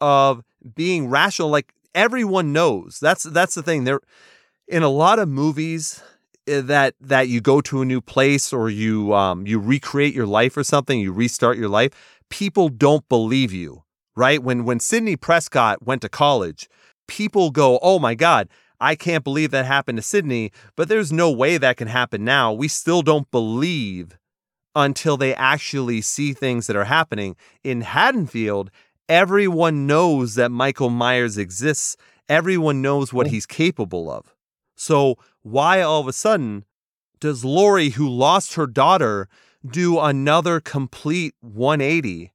of 0.00 0.44
being 0.74 1.08
rational 1.08 1.48
like 1.48 1.72
everyone 1.94 2.52
knows 2.52 2.98
that's 3.00 3.24
that's 3.24 3.54
the 3.54 3.62
thing 3.62 3.84
there 3.84 4.00
in 4.68 4.82
a 4.82 4.88
lot 4.88 5.18
of 5.18 5.28
movies 5.28 6.02
that 6.46 6.94
that 7.00 7.28
you 7.28 7.40
go 7.40 7.60
to 7.60 7.82
a 7.82 7.84
new 7.84 8.00
place 8.00 8.52
or 8.52 8.68
you 8.68 9.14
um 9.14 9.46
you 9.46 9.58
recreate 9.58 10.14
your 10.14 10.26
life 10.26 10.56
or 10.56 10.64
something 10.64 10.98
you 10.98 11.12
restart 11.12 11.56
your 11.56 11.68
life 11.68 11.90
people 12.30 12.68
don't 12.68 13.08
believe 13.08 13.52
you 13.52 13.82
right? 14.16 14.42
When 14.42 14.64
when 14.64 14.80
Sidney 14.80 15.16
Prescott 15.16 15.84
went 15.84 16.02
to 16.02 16.08
college, 16.08 16.68
people 17.08 17.50
go, 17.50 17.78
"Oh 17.82 17.98
my 17.98 18.14
god, 18.14 18.48
I 18.80 18.94
can't 18.94 19.24
believe 19.24 19.50
that 19.50 19.66
happened 19.66 19.98
to 19.98 20.02
Sidney," 20.02 20.52
but 20.76 20.88
there's 20.88 21.12
no 21.12 21.30
way 21.30 21.58
that 21.58 21.76
can 21.76 21.88
happen 21.88 22.24
now. 22.24 22.52
We 22.52 22.68
still 22.68 23.02
don't 23.02 23.30
believe 23.30 24.18
until 24.74 25.16
they 25.16 25.34
actually 25.34 26.00
see 26.00 26.32
things 26.32 26.66
that 26.66 26.76
are 26.76 26.84
happening. 26.84 27.36
In 27.62 27.82
Haddonfield, 27.82 28.70
everyone 29.08 29.86
knows 29.86 30.34
that 30.36 30.50
Michael 30.50 30.90
Myers 30.90 31.36
exists. 31.38 31.96
Everyone 32.28 32.80
knows 32.80 33.12
what 33.12 33.26
he's 33.26 33.46
capable 33.46 34.10
of. 34.10 34.34
So, 34.76 35.16
why 35.42 35.80
all 35.80 36.00
of 36.00 36.08
a 36.08 36.12
sudden 36.12 36.64
does 37.20 37.44
Laurie, 37.44 37.90
who 37.90 38.08
lost 38.08 38.54
her 38.54 38.66
daughter, 38.66 39.28
do 39.64 39.98
another 40.00 40.60
complete 40.60 41.34
180 41.40 42.32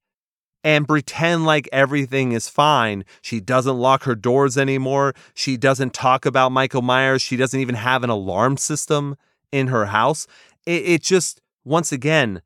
and 0.64 0.88
pretend 0.88 1.46
like 1.46 1.70
everything 1.72 2.32
is 2.32 2.50
fine. 2.50 3.06
She 3.22 3.40
doesn't 3.40 3.78
lock 3.78 4.04
her 4.04 4.16
doors 4.16 4.58
anymore. 4.58 5.14
She 5.34 5.56
doesn't 5.56 5.94
talk 5.94 6.26
about 6.26 6.52
Michael 6.52 6.82
Myers. 6.82 7.22
She 7.22 7.38
doesn't 7.38 7.60
even 7.60 7.76
have 7.76 8.04
an 8.04 8.10
alarm 8.10 8.58
system 8.58 9.18
in 9.52 9.68
her 9.68 9.86
house. 9.86 10.28
It, 10.66 10.84
it 10.86 11.04
just, 11.04 11.42
once 11.64 11.92
again, 11.92 12.42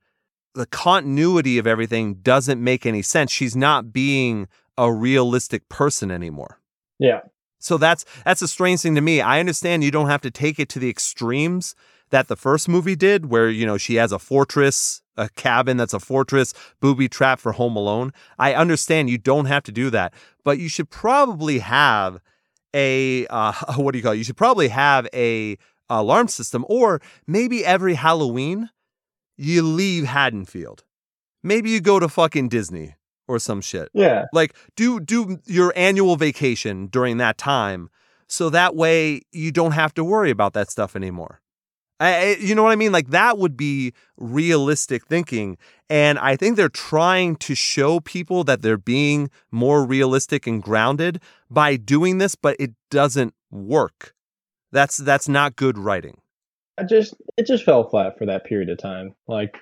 the 0.53 0.65
continuity 0.65 1.57
of 1.57 1.65
everything 1.65 2.15
doesn't 2.15 2.63
make 2.63 2.85
any 2.85 3.01
sense. 3.01 3.31
She's 3.31 3.55
not 3.55 3.93
being 3.93 4.47
a 4.77 4.91
realistic 4.91 5.67
person 5.69 6.11
anymore. 6.11 6.59
Yeah. 6.99 7.21
So 7.63 7.77
that's 7.77 8.05
that's 8.25 8.41
a 8.41 8.47
strange 8.47 8.81
thing 8.81 8.95
to 8.95 9.01
me. 9.01 9.21
I 9.21 9.39
understand 9.39 9.83
you 9.83 9.91
don't 9.91 10.09
have 10.09 10.21
to 10.21 10.31
take 10.31 10.59
it 10.59 10.69
to 10.69 10.79
the 10.79 10.89
extremes 10.89 11.75
that 12.09 12.27
the 12.27 12.35
first 12.35 12.67
movie 12.67 12.95
did, 12.95 13.27
where 13.27 13.49
you 13.49 13.65
know 13.65 13.77
she 13.77 13.95
has 13.95 14.11
a 14.11 14.19
fortress 14.19 15.01
a 15.17 15.29
cabin 15.29 15.77
that's 15.77 15.93
a 15.93 15.99
fortress, 15.99 16.53
booby 16.79 17.07
trap 17.07 17.39
for 17.39 17.51
Home 17.53 17.75
Alone. 17.75 18.13
I 18.39 18.53
understand 18.53 19.09
you 19.09 19.17
don't 19.17 19.45
have 19.45 19.63
to 19.63 19.71
do 19.71 19.89
that, 19.89 20.13
but 20.43 20.57
you 20.57 20.69
should 20.69 20.89
probably 20.89 21.59
have 21.59 22.19
a 22.73 23.27
uh, 23.27 23.53
what 23.75 23.91
do 23.91 23.99
you 23.99 24.03
call 24.03 24.13
it? 24.13 24.17
You 24.17 24.23
should 24.23 24.37
probably 24.37 24.69
have 24.69 25.07
a 25.13 25.57
alarm 25.89 26.27
system, 26.27 26.65
or 26.69 27.01
maybe 27.27 27.65
every 27.65 27.95
Halloween 27.95 28.69
you 29.37 29.61
leave 29.61 30.05
Haddonfield. 30.05 30.83
Maybe 31.43 31.71
you 31.71 31.81
go 31.81 31.99
to 31.99 32.07
fucking 32.07 32.49
Disney 32.49 32.95
or 33.31 33.39
some 33.39 33.61
shit. 33.61 33.89
Yeah. 33.93 34.25
Like 34.33 34.55
do 34.75 34.99
do 34.99 35.39
your 35.45 35.71
annual 35.75 36.17
vacation 36.17 36.87
during 36.87 37.17
that 37.17 37.37
time 37.37 37.89
so 38.27 38.49
that 38.49 38.75
way 38.75 39.21
you 39.31 39.51
don't 39.51 39.71
have 39.71 39.93
to 39.95 40.03
worry 40.03 40.29
about 40.29 40.53
that 40.53 40.69
stuff 40.69 40.95
anymore. 40.95 41.41
I, 41.99 42.37
you 42.39 42.55
know 42.55 42.63
what 42.63 42.71
I 42.71 42.75
mean? 42.75 42.91
Like 42.91 43.09
that 43.09 43.37
would 43.37 43.55
be 43.55 43.93
realistic 44.17 45.05
thinking. 45.05 45.57
And 45.89 46.17
I 46.17 46.35
think 46.35 46.57
they're 46.57 46.67
trying 46.67 47.35
to 47.37 47.53
show 47.53 47.99
people 47.99 48.43
that 48.45 48.63
they're 48.63 48.77
being 48.77 49.29
more 49.51 49.85
realistic 49.85 50.47
and 50.47 50.63
grounded 50.63 51.21
by 51.49 51.75
doing 51.75 52.17
this, 52.17 52.33
but 52.35 52.55
it 52.59 52.71
doesn't 52.89 53.35
work. 53.51 54.15
That's 54.71 54.97
that's 54.97 55.29
not 55.29 55.55
good 55.55 55.77
writing. 55.77 56.21
I 56.77 56.83
just 56.83 57.13
it 57.37 57.45
just 57.45 57.63
fell 57.63 57.87
flat 57.87 58.17
for 58.17 58.25
that 58.25 58.45
period 58.45 58.69
of 58.69 58.79
time. 58.79 59.13
Like 59.27 59.57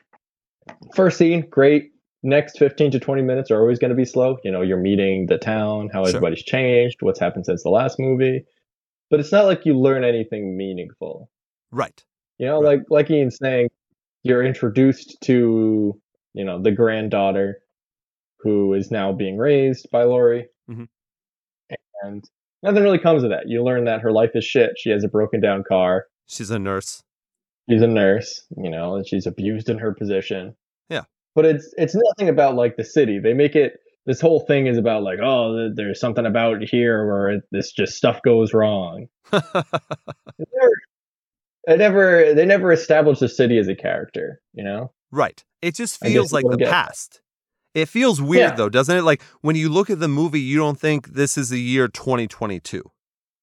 first 0.96 1.18
scene, 1.18 1.50
great. 1.50 1.92
Next 2.22 2.58
15 2.60 2.92
to 2.92 3.00
20 3.00 3.22
minutes 3.22 3.50
are 3.50 3.60
always 3.60 3.80
going 3.80 3.90
to 3.92 3.96
be 3.96 4.06
slow. 4.06 4.38
You 4.44 4.52
know, 4.52 4.62
you're 4.62 4.78
meeting 4.78 5.28
the 5.28 5.38
town, 5.38 5.90
how 5.94 6.04
Sure. 6.04 6.10
everybody's 6.18 6.44
changed, 6.44 6.98
what's 7.02 7.20
happened 7.20 7.46
since 7.46 7.64
the 7.64 7.70
last 7.70 7.98
movie. 8.00 8.44
But 9.10 9.20
it's 9.22 9.32
not 9.32 9.46
like 9.46 9.66
you 9.66 9.78
learn 9.80 10.04
anything 10.04 10.58
meaningful. 10.58 11.30
Right. 11.72 12.04
You 12.38 12.48
know, 12.48 12.62
Right. 12.62 12.80
like 12.80 12.86
like 12.90 13.10
Ian's 13.12 13.38
saying, 13.38 13.70
you're 14.24 14.44
introduced 14.44 15.18
to, 15.22 16.00
you 16.34 16.44
know, 16.46 16.62
the 16.62 16.72
granddaughter 16.72 17.62
who 18.40 18.74
is 18.74 18.92
now 18.92 19.12
being 19.14 19.38
raised 19.38 19.90
by 19.92 20.04
Laurie. 20.04 20.48
Mhm. 20.70 20.88
And 22.04 22.24
nothing 22.64 22.84
really 22.84 23.00
comes 23.00 23.24
of 23.24 23.30
that. 23.30 23.48
You 23.48 23.64
learn 23.64 23.86
that 23.86 24.02
her 24.02 24.12
life 24.12 24.32
is 24.36 24.44
shit. 24.46 24.78
She 24.78 24.90
has 24.90 25.04
a 25.04 25.08
broken 25.10 25.40
down 25.42 25.64
car. 25.64 26.08
She's 26.28 26.50
a 26.52 26.60
nurse. 26.60 27.02
She's 27.70 27.82
a 27.82 27.88
nurse, 27.88 28.46
you 28.58 28.70
know, 28.70 28.96
and 28.96 29.08
she's 29.08 29.26
abused 29.28 29.70
in 29.70 29.78
her 29.78 29.94
position. 29.94 30.56
Yeah. 30.90 31.04
But 31.40 31.46
it's 31.56 31.74
it's 31.78 31.96
nothing 31.96 32.28
about 32.28 32.56
like 32.56 32.76
the 32.76 32.84
city. 32.84 33.18
They 33.18 33.34
make 33.34 33.56
it 33.56 33.80
this 34.06 34.20
whole 34.20 34.42
thing 34.42 34.68
is 34.68 34.78
about 34.78 35.04
like, 35.04 35.20
oh, 35.24 35.70
there's 35.74 36.00
something 36.00 36.26
about 36.26 36.62
here 36.64 37.08
where 37.08 37.42
this 37.52 37.72
just 37.72 37.96
stuff 37.96 38.22
goes 38.24 38.54
wrong. 38.54 39.08
It 41.68 41.78
never, 41.78 42.34
they 42.34 42.46
never 42.46 42.72
established 42.72 43.20
the 43.20 43.30
city 43.30 43.60
as 43.60 43.68
a 43.68 43.76
character, 43.76 44.42
you 44.54 44.64
know? 44.64 44.92
right. 45.12 45.44
It 45.62 45.76
just 45.76 46.00
feels 46.00 46.32
like 46.34 46.46
the 46.50 46.58
get- 46.58 46.70
past. 46.72 47.22
It 47.76 47.88
feels 47.90 48.20
weird 48.20 48.52
Yeah. 48.52 48.56
though, 48.56 48.70
doesn't 48.70 48.98
it? 48.98 49.04
Like 49.04 49.22
when 49.42 49.56
you 49.56 49.70
look 49.70 49.90
at 49.92 50.00
the 50.00 50.08
movie, 50.08 50.40
you 50.40 50.58
don't 50.58 50.80
think 50.80 51.10
this 51.10 51.38
is 51.38 51.50
the 51.50 51.60
year 51.60 51.88
2022. 51.88 52.82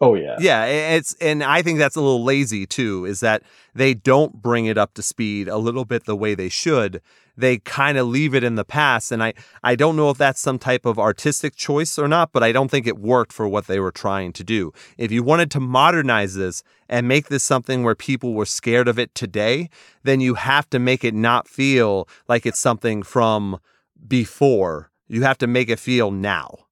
Oh 0.01 0.15
yeah. 0.17 0.37
Yeah, 0.41 0.65
it's 0.65 1.15
and 1.21 1.45
I 1.45 1.63
think 1.63 1.79
that's 1.79 1.95
a 1.95 2.01
little 2.01 2.25
lazy 2.25 2.67
too. 2.67 3.05
Is 3.05 3.21
that 3.21 3.43
they 3.75 3.95
don't 3.95 4.43
bring 4.43 4.67
it 4.67 4.77
up 4.77 4.95
to 4.95 5.03
speed 5.03 5.47
a 5.47 5.59
little 5.59 5.85
bit 5.85 6.05
the 6.07 6.17
way 6.17 6.35
they 6.35 6.49
should. 6.49 7.01
They 7.37 7.59
kind 7.59 7.99
of 7.99 8.07
leave 8.07 8.35
it 8.35 8.43
in 8.43 8.55
the 8.55 8.65
past, 8.65 9.13
and 9.13 9.23
I 9.23 9.35
I 9.63 9.77
don't 9.77 9.97
know 9.97 10.11
if 10.11 10.19
that's 10.19 10.41
some 10.41 10.59
type 10.59 10.87
of 10.87 10.99
artistic 10.99 11.55
choice 11.55 11.99
or 11.99 12.09
not, 12.09 12.33
but 12.33 12.43
I 12.43 12.53
don't 12.53 12.71
think 12.71 12.87
it 12.87 12.99
worked 12.99 13.33
for 13.33 13.47
what 13.47 13.67
they 13.67 13.79
were 13.79 13.93
trying 13.93 14.33
to 14.35 14.45
do. 14.45 14.73
If 14.97 15.13
you 15.13 15.23
wanted 15.23 15.51
to 15.53 15.61
modernize 15.61 16.35
this 16.35 16.63
and 16.89 17.07
make 17.07 17.29
this 17.29 17.43
something 17.43 17.83
where 17.83 17.95
people 17.95 18.35
were 18.35 18.47
scared 18.47 18.89
of 18.89 18.99
it 18.99 19.15
today, 19.15 19.69
then 20.03 20.21
you 20.21 20.35
have 20.35 20.71
to 20.71 20.79
make 20.79 21.05
it 21.05 21.15
not 21.15 21.49
feel 21.49 22.09
like 22.29 22.47
it's 22.47 22.61
something 22.61 23.03
from 23.03 23.59
before. 24.09 24.91
You 25.09 25.23
have 25.23 25.39
to 25.39 25.47
make 25.47 25.69
it 25.69 25.79
feel 25.79 26.11
now. 26.11 26.67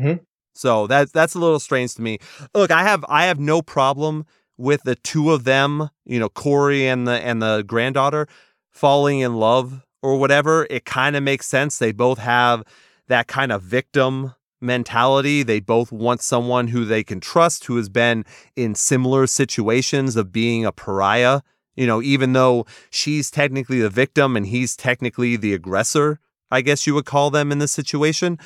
Mhm. 0.00 0.20
So 0.54 0.86
that's 0.86 1.12
that's 1.12 1.34
a 1.34 1.38
little 1.38 1.60
strange 1.60 1.94
to 1.96 2.02
me. 2.02 2.18
Look, 2.54 2.70
I 2.70 2.82
have 2.82 3.04
I 3.08 3.26
have 3.26 3.38
no 3.38 3.60
problem 3.60 4.24
with 4.56 4.82
the 4.84 4.94
two 4.94 5.32
of 5.32 5.44
them, 5.44 5.90
you 6.06 6.18
know, 6.18 6.30
Corey 6.30 6.86
and 6.86 7.06
the 7.06 7.12
and 7.12 7.42
the 7.42 7.62
granddaughter 7.66 8.26
falling 8.72 9.20
in 9.20 9.34
love 9.36 9.85
or 10.06 10.16
whatever. 10.18 10.66
It 10.70 10.84
kind 10.84 11.16
of 11.16 11.22
makes 11.24 11.46
sense. 11.46 11.78
They 11.78 11.90
both 11.92 12.18
have 12.18 12.62
that 13.08 13.26
kind 13.26 13.50
of 13.50 13.62
victim 13.62 14.34
mentality. 14.60 15.42
They 15.42 15.58
both 15.60 15.90
want 15.90 16.22
someone 16.22 16.68
who 16.68 16.84
they 16.84 17.02
can 17.02 17.20
trust, 17.20 17.64
who 17.64 17.76
has 17.76 17.88
been 17.88 18.24
in 18.54 18.74
similar 18.76 19.26
situations 19.26 20.14
of 20.14 20.30
being 20.32 20.64
a 20.64 20.70
pariah. 20.72 21.40
You 21.74 21.86
know, 21.86 22.00
even 22.00 22.32
though 22.32 22.66
she's 22.90 23.30
technically 23.30 23.80
the 23.80 23.90
victim 23.90 24.36
and 24.36 24.46
he's 24.46 24.76
technically 24.76 25.36
the 25.36 25.52
aggressor, 25.52 26.20
I 26.50 26.62
guess 26.62 26.86
you 26.86 26.94
would 26.94 27.04
call 27.04 27.30
them 27.30 27.50
in 27.52 27.58
this 27.58 27.72
situation. 27.72 28.38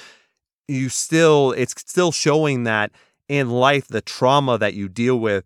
You 0.67 0.89
still, 0.89 1.53
it's 1.53 1.75
still 1.77 2.11
showing 2.11 2.65
that 2.65 2.91
in 3.29 3.51
life, 3.51 3.87
the 3.87 4.01
trauma 4.01 4.59
that 4.59 4.75
you 4.75 4.89
deal 4.89 5.21
with 5.21 5.45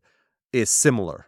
is 0.53 0.71
similar 0.71 1.27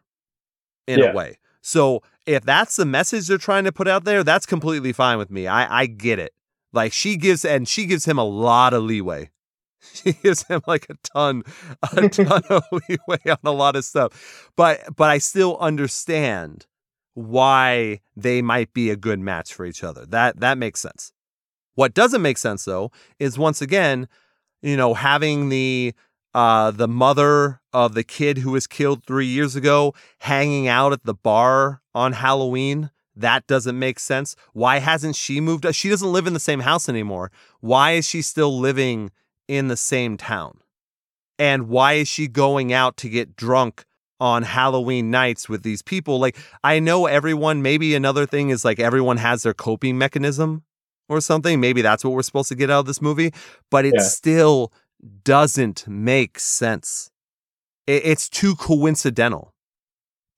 in 0.87 1.01
Yeah. 1.01 1.11
a 1.11 1.15
way. 1.15 1.39
So 1.67 2.05
if 2.27 2.45
that's 2.45 2.77
the 2.77 2.87
message 2.87 3.27
they're 3.27 3.39
trying 3.39 3.65
to 3.65 3.73
put 3.73 3.89
out 3.89 4.05
there, 4.05 4.23
that's 4.23 4.47
completely 4.47 4.93
fine 4.93 5.19
with 5.19 5.33
me. 5.33 5.49
I, 5.49 5.81
I 5.81 5.87
get 5.87 6.21
it. 6.21 6.33
Like 6.73 6.93
she 6.93 7.17
gives, 7.17 7.45
and 7.45 7.67
she 7.67 7.87
gives 7.87 8.05
him 8.05 8.19
a 8.19 8.25
lot 8.25 8.73
of 8.73 8.85
leeway. 8.85 9.31
She 9.93 10.15
gives 10.15 10.43
him 10.45 10.63
like 10.67 10.87
a 10.91 10.95
ton, 11.05 11.45
a 11.93 12.09
ton 12.09 12.43
of 12.51 12.65
leeway 12.73 13.21
on 13.29 13.39
a 13.45 13.53
lot 13.53 13.77
of 13.77 13.85
stuff. 13.85 14.51
But 14.57 14.97
but 14.97 15.11
I 15.11 15.19
still 15.19 15.57
understand 15.59 16.67
why 17.15 18.01
they 18.17 18.43
might 18.43 18.73
be 18.73 18.91
a 18.91 18.97
good 18.97 19.21
match 19.21 19.55
for 19.55 19.65
each 19.65 19.85
other. 19.85 20.05
That 20.05 20.41
that 20.41 20.59
makes 20.59 20.81
sense. 20.81 21.13
What 21.77 21.95
doesn't 21.95 22.23
make 22.23 22.39
sense 22.39 22.65
though 22.65 22.91
is 23.21 23.39
once 23.39 23.63
again, 23.63 24.09
you 24.61 24.77
know, 24.77 24.95
having 24.95 25.51
the 25.51 25.95
uh 26.37 26.71
the 26.71 26.89
mother 26.89 27.61
of 27.73 27.95
the 27.95 28.05
kid 28.05 28.39
who 28.39 28.53
was 28.53 28.67
killed 28.69 29.05
3 29.07 29.27
years 29.27 29.57
ago 29.57 29.95
hanging 30.21 30.69
out 30.69 30.93
at 30.93 31.05
the 31.05 31.15
bar 31.15 31.83
on 31.95 32.13
Halloween. 32.13 32.91
That 33.17 33.47
doesn't 33.47 33.79
make 33.79 33.99
sense. 33.99 34.37
Why 34.53 34.79
hasn't 34.79 35.17
she 35.17 35.41
moved? 35.41 35.67
She 35.75 35.89
doesn't 35.89 36.13
live 36.13 36.27
in 36.27 36.35
the 36.35 36.41
same 36.51 36.61
house 36.61 36.89
anymore. 36.89 37.33
Why 37.61 37.93
is 37.93 38.07
she 38.07 38.23
still 38.23 38.59
living 38.59 39.11
in 39.49 39.69
the 39.69 39.77
same 39.77 40.19
town? 40.19 40.61
And 41.39 41.69
why 41.69 41.95
is 41.95 42.09
she 42.09 42.29
going 42.29 42.73
out 42.73 42.97
to 42.99 43.09
get 43.09 43.37
drunk 43.37 43.85
on 44.21 44.43
Halloween 44.43 45.11
nights 45.11 45.49
with 45.49 45.63
these 45.63 45.83
people? 45.83 46.19
Like, 46.19 46.37
I 46.65 46.79
know 46.79 47.07
everyone, 47.07 47.63
maybe 47.63 47.95
another 47.95 48.27
thing 48.27 48.51
is 48.51 48.65
like 48.65 48.81
everyone 48.81 49.19
has 49.19 49.43
their 49.43 49.55
coping 49.55 49.99
mechanism 49.99 50.65
or 51.09 51.21
something. 51.21 51.61
Maybe 51.61 51.83
that's 51.83 52.05
what 52.05 52.13
we're 52.15 52.23
supposed 52.23 52.49
to 52.51 52.55
get 52.55 52.71
out 52.71 52.81
of 52.81 52.87
this 52.87 53.03
movie, 53.03 53.33
but 53.71 53.85
it 53.87 53.95
Yeah. 53.97 54.03
still 54.03 54.73
doesn't 55.25 55.87
make 55.87 56.39
sense. 56.39 57.11
It, 57.87 58.03
it's 58.05 58.29
too 58.29 58.55
coincidental. 58.55 59.53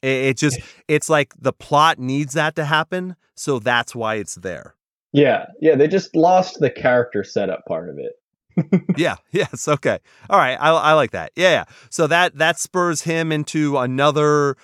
It, 0.03 0.09
it 0.09 0.37
just, 0.37 0.61
it's 0.87 1.09
like 1.09 1.35
the 1.39 1.53
plot 1.53 1.99
needs 1.99 2.35
that 2.35 2.57
to 2.57 2.65
happen. 2.65 3.17
So 3.37 3.59
that's 3.59 3.95
why 3.95 4.17
it's 4.17 4.35
there. 4.37 4.75
Yeah, 5.13 5.47
yeah, 5.61 5.75
they 5.75 5.89
just 5.89 6.15
lost 6.15 6.61
the 6.61 6.71
character 6.71 7.25
setup 7.25 7.65
part 7.67 7.89
of 7.89 7.99
it. 7.99 8.13
yeah. 8.97 9.17
Yes. 9.31 9.69
Okay. 9.69 9.99
All 10.31 10.39
right. 10.39 10.57
I, 10.57 10.71
I 10.71 10.93
like 10.95 11.13
that. 11.13 11.33
Yeah, 11.37 11.51
yeah. 11.51 11.65
So 11.91 12.07
that 12.07 12.39
that 12.39 12.59
spurs 12.59 13.03
him 13.03 13.31
into 13.31 13.77
another, 13.79 14.57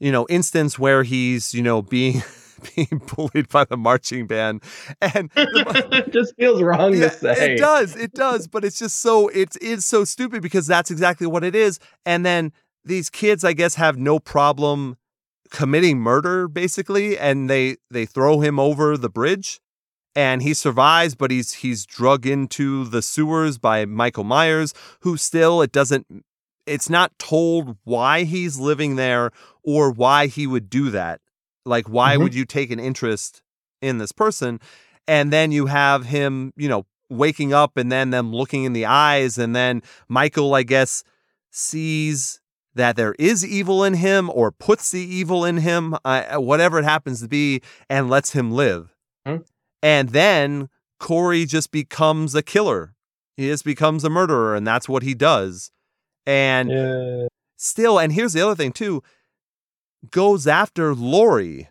you 0.00 0.12
know, 0.12 0.26
instance 0.28 0.78
where 0.78 1.02
he's 1.02 1.54
you 1.54 1.62
know 1.62 1.80
being 1.80 2.22
being 2.76 3.02
bullied 3.14 3.48
by 3.48 3.64
the 3.64 3.76
marching 3.76 4.26
band, 4.26 4.62
and 5.00 5.30
the, 5.30 5.88
it 6.06 6.12
just 6.12 6.34
feels 6.36 6.62
wrong 6.62 6.94
yeah, 6.94 7.08
to 7.08 7.10
say. 7.10 7.54
it 7.54 7.58
does. 7.58 7.96
It 7.96 8.12
does. 8.12 8.46
But 8.46 8.64
it's 8.64 8.78
just 8.78 8.98
so 9.00 9.28
it's 9.28 9.56
it's 9.56 9.84
so 9.84 10.04
stupid 10.04 10.42
because 10.42 10.66
that's 10.66 10.90
exactly 10.90 11.26
what 11.26 11.44
it 11.44 11.54
is. 11.54 11.78
And 12.04 12.24
then 12.24 12.52
these 12.84 13.10
kids, 13.10 13.44
I 13.44 13.52
guess, 13.52 13.74
have 13.74 13.96
no 13.96 14.18
problem 14.18 14.96
committing 15.50 15.98
murder 15.98 16.48
basically, 16.48 17.18
and 17.18 17.48
they 17.48 17.76
they 17.90 18.06
throw 18.06 18.40
him 18.40 18.58
over 18.58 18.96
the 18.96 19.10
bridge 19.10 19.60
and 20.18 20.42
he 20.42 20.52
survives 20.52 21.14
but 21.14 21.30
he's 21.30 21.54
he's 21.54 21.86
drug 21.86 22.26
into 22.26 22.84
the 22.84 23.02
sewers 23.02 23.56
by 23.56 23.84
Michael 23.84 24.24
Myers 24.24 24.74
who 25.00 25.16
still 25.16 25.62
it 25.62 25.70
doesn't 25.70 26.06
it's 26.66 26.90
not 26.90 27.16
told 27.18 27.76
why 27.84 28.24
he's 28.24 28.58
living 28.58 28.96
there 28.96 29.30
or 29.62 29.90
why 29.90 30.26
he 30.26 30.46
would 30.46 30.68
do 30.68 30.90
that 30.90 31.20
like 31.64 31.88
why 31.88 32.16
Mhm. 32.16 32.22
would 32.22 32.34
you 32.34 32.44
take 32.44 32.70
an 32.70 32.80
interest 32.80 33.42
in 33.82 33.98
this 33.98 34.12
person 34.12 34.60
and 35.06 35.32
then 35.32 35.52
you 35.52 35.66
have 35.66 36.06
him 36.06 36.52
you 36.56 36.68
know 36.68 36.86
waking 37.10 37.52
up 37.52 37.76
and 37.76 37.90
then 37.90 38.10
them 38.10 38.32
looking 38.34 38.64
in 38.64 38.72
the 38.74 38.84
eyes 38.86 39.38
and 39.38 39.54
then 39.56 39.82
Michael 40.08 40.54
I 40.54 40.62
guess 40.62 41.02
sees 41.50 42.40
that 42.74 42.96
there 42.96 43.14
is 43.18 43.44
evil 43.44 43.82
in 43.82 43.94
him 43.94 44.30
or 44.32 44.52
puts 44.52 44.90
the 44.90 45.00
evil 45.00 45.44
in 45.44 45.58
him 45.58 45.96
uh, 46.04 46.36
whatever 46.36 46.78
it 46.78 46.84
happens 46.84 47.20
to 47.20 47.28
be 47.28 47.60
and 47.88 48.08
lets 48.08 48.32
him 48.32 48.50
live 48.52 48.94
Hmm. 49.26 49.38
and 49.82 50.10
then 50.10 50.68
Corey 51.00 51.44
just 51.44 51.70
becomes 51.70 52.34
a 52.34 52.42
killer. 52.42 52.94
He 53.36 53.46
just 53.46 53.64
becomes 53.64 54.02
a 54.02 54.10
murderer, 54.10 54.56
and 54.56 54.66
that's 54.66 54.88
what 54.88 55.04
he 55.04 55.14
does. 55.14 55.70
And 56.26 56.70
Yeah. 56.70 57.28
still, 57.56 58.00
and 58.00 58.12
here's 58.12 58.32
the 58.32 58.40
other 58.40 58.56
thing 58.56 58.72
too, 58.72 59.00
goes 60.10 60.46
after 60.46 60.94
Laurie 60.94 61.68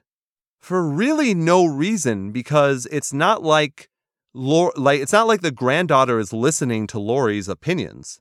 for 0.59 0.87
really 0.87 1.33
no 1.33 1.65
reason 1.65 2.31
because 2.31 2.87
it's 2.91 3.13
not 3.13 3.43
like 3.43 3.89
like 4.33 4.99
it's 4.99 5.13
not 5.13 5.27
like 5.27 5.41
the 5.41 5.51
granddaughter 5.51 6.19
is 6.19 6.31
listening 6.33 6.85
to 6.87 6.99
Laurie's 6.99 7.47
opinions. 7.47 8.19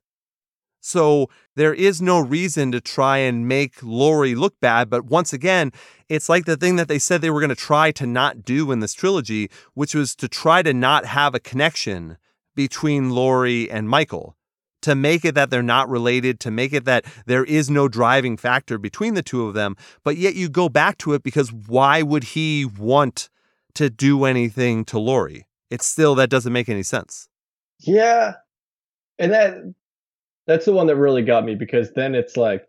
So 0.80 1.28
there 1.56 1.74
is 1.74 2.00
no 2.00 2.20
reason 2.20 2.70
to 2.70 2.80
try 2.80 3.18
and 3.18 3.48
make 3.48 3.82
Laurie 3.82 4.36
look 4.36 4.54
bad. 4.60 4.88
But 4.88 5.06
once 5.06 5.32
again, 5.32 5.72
it's 6.08 6.28
like 6.28 6.44
the 6.44 6.56
thing 6.56 6.76
that 6.76 6.86
they 6.86 7.00
said 7.00 7.20
they 7.20 7.30
were 7.30 7.40
going 7.40 7.48
to 7.48 7.56
try 7.56 7.90
to 7.92 8.06
not 8.06 8.44
do 8.44 8.70
in 8.70 8.78
this 8.78 8.94
trilogy, 8.94 9.50
which 9.74 9.96
was 9.96 10.14
to 10.14 10.28
try 10.28 10.62
to 10.62 10.72
not 10.72 11.04
have 11.04 11.34
a 11.34 11.40
connection 11.40 12.18
between 12.54 13.10
Laurie 13.10 13.68
and 13.68 13.88
Michael, 13.88 14.35
to 14.86 14.94
make 14.94 15.24
it 15.24 15.34
that 15.34 15.50
they're 15.50 15.64
not 15.64 15.88
related, 15.88 16.38
to 16.38 16.48
make 16.48 16.72
it 16.72 16.84
that 16.84 17.04
there 17.26 17.42
is 17.42 17.68
no 17.68 17.88
driving 17.88 18.36
factor 18.36 18.78
between 18.78 19.14
the 19.14 19.22
two 19.22 19.44
of 19.44 19.52
them. 19.52 19.76
But 20.04 20.16
yet 20.16 20.36
you 20.36 20.48
go 20.48 20.68
back 20.68 20.96
to 20.98 21.12
it 21.14 21.24
because 21.24 21.52
why 21.52 22.02
would 22.02 22.22
he 22.22 22.64
want 22.64 23.28
to 23.74 23.90
do 23.90 24.24
anything 24.24 24.84
to 24.84 25.00
Laurie? 25.00 25.48
It's 25.70 25.88
still 25.88 26.14
that 26.14 26.30
doesn't 26.30 26.52
make 26.52 26.68
any 26.68 26.84
sense. 26.84 27.28
Yeah. 27.80 28.34
And 29.18 29.32
that 29.32 29.56
that's 30.46 30.66
the 30.66 30.72
one 30.72 30.86
that 30.86 30.94
really 30.94 31.22
got 31.22 31.44
me 31.44 31.56
because 31.56 31.92
then 31.94 32.14
it's 32.14 32.36
like 32.36 32.68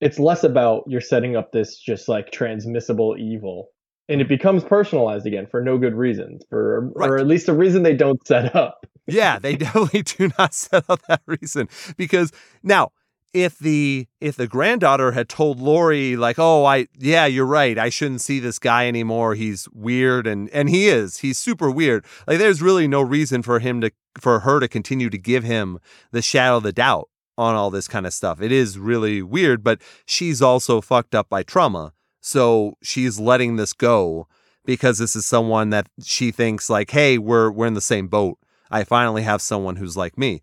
it's 0.00 0.20
less 0.20 0.44
about 0.44 0.84
you're 0.86 1.00
setting 1.00 1.34
up 1.34 1.50
this 1.50 1.76
just 1.76 2.08
like 2.08 2.30
transmissible 2.30 3.16
evil 3.18 3.70
and 4.12 4.20
it 4.20 4.28
becomes 4.28 4.62
personalized 4.62 5.26
again 5.26 5.46
for 5.50 5.62
no 5.62 5.78
good 5.78 5.94
reason 5.94 6.38
for 6.50 6.90
Right. 6.94 7.10
or 7.10 7.18
at 7.18 7.26
least 7.26 7.48
a 7.48 7.54
reason 7.54 7.82
they 7.82 7.94
don't 7.96 8.24
set 8.26 8.54
up. 8.54 8.86
Yeah, 9.06 9.38
they 9.38 9.56
definitely 9.64 10.02
do 10.02 10.30
not 10.38 10.54
set 10.54 10.84
up 10.88 11.00
that 11.08 11.22
reason 11.26 11.68
because 11.96 12.30
now 12.62 12.92
if 13.34 13.58
the 13.58 14.06
if 14.20 14.36
the 14.36 14.46
granddaughter 14.46 15.12
had 15.12 15.28
told 15.28 15.58
Laurie 15.58 16.16
like, 16.16 16.38
"Oh, 16.38 16.64
I 16.66 16.86
yeah, 16.98 17.24
you're 17.26 17.46
right. 17.46 17.78
I 17.78 17.88
shouldn't 17.88 18.20
see 18.20 18.38
this 18.40 18.58
guy 18.58 18.86
anymore. 18.86 19.34
He's 19.34 19.66
weird 19.72 20.26
and 20.26 20.50
and 20.50 20.68
he 20.68 20.88
is. 20.88 21.18
He's 21.18 21.38
super 21.38 21.70
weird." 21.70 22.04
Like 22.26 22.38
there's 22.38 22.60
really 22.60 22.86
no 22.86 23.00
reason 23.00 23.42
for 23.42 23.58
him 23.58 23.80
to 23.80 23.90
for 24.20 24.40
her 24.40 24.60
to 24.60 24.68
continue 24.68 25.08
to 25.08 25.18
give 25.18 25.44
him 25.44 25.78
the 26.10 26.20
shadow 26.20 26.58
of 26.58 26.62
the 26.62 26.72
doubt 26.72 27.08
on 27.38 27.54
all 27.54 27.70
this 27.70 27.88
kind 27.88 28.06
of 28.06 28.12
stuff. 28.12 28.42
It 28.42 28.52
is 28.52 28.78
really 28.78 29.22
weird, 29.22 29.64
but 29.64 29.80
she's 30.04 30.42
also 30.42 30.82
fucked 30.82 31.14
up 31.14 31.30
by 31.30 31.42
trauma. 31.42 31.94
So 32.22 32.78
she's 32.82 33.20
letting 33.20 33.56
this 33.56 33.74
go 33.74 34.28
because 34.64 34.98
this 34.98 35.14
is 35.14 35.26
someone 35.26 35.70
that 35.70 35.88
she 36.02 36.30
thinks 36.30 36.70
like, 36.70 36.90
"Hey, 36.90 37.18
we're 37.18 37.50
we're 37.50 37.66
in 37.66 37.74
the 37.74 37.80
same 37.80 38.08
boat." 38.08 38.38
I 38.70 38.84
finally 38.84 39.22
have 39.22 39.42
someone 39.42 39.76
who's 39.76 39.96
like 39.96 40.16
me. 40.16 40.40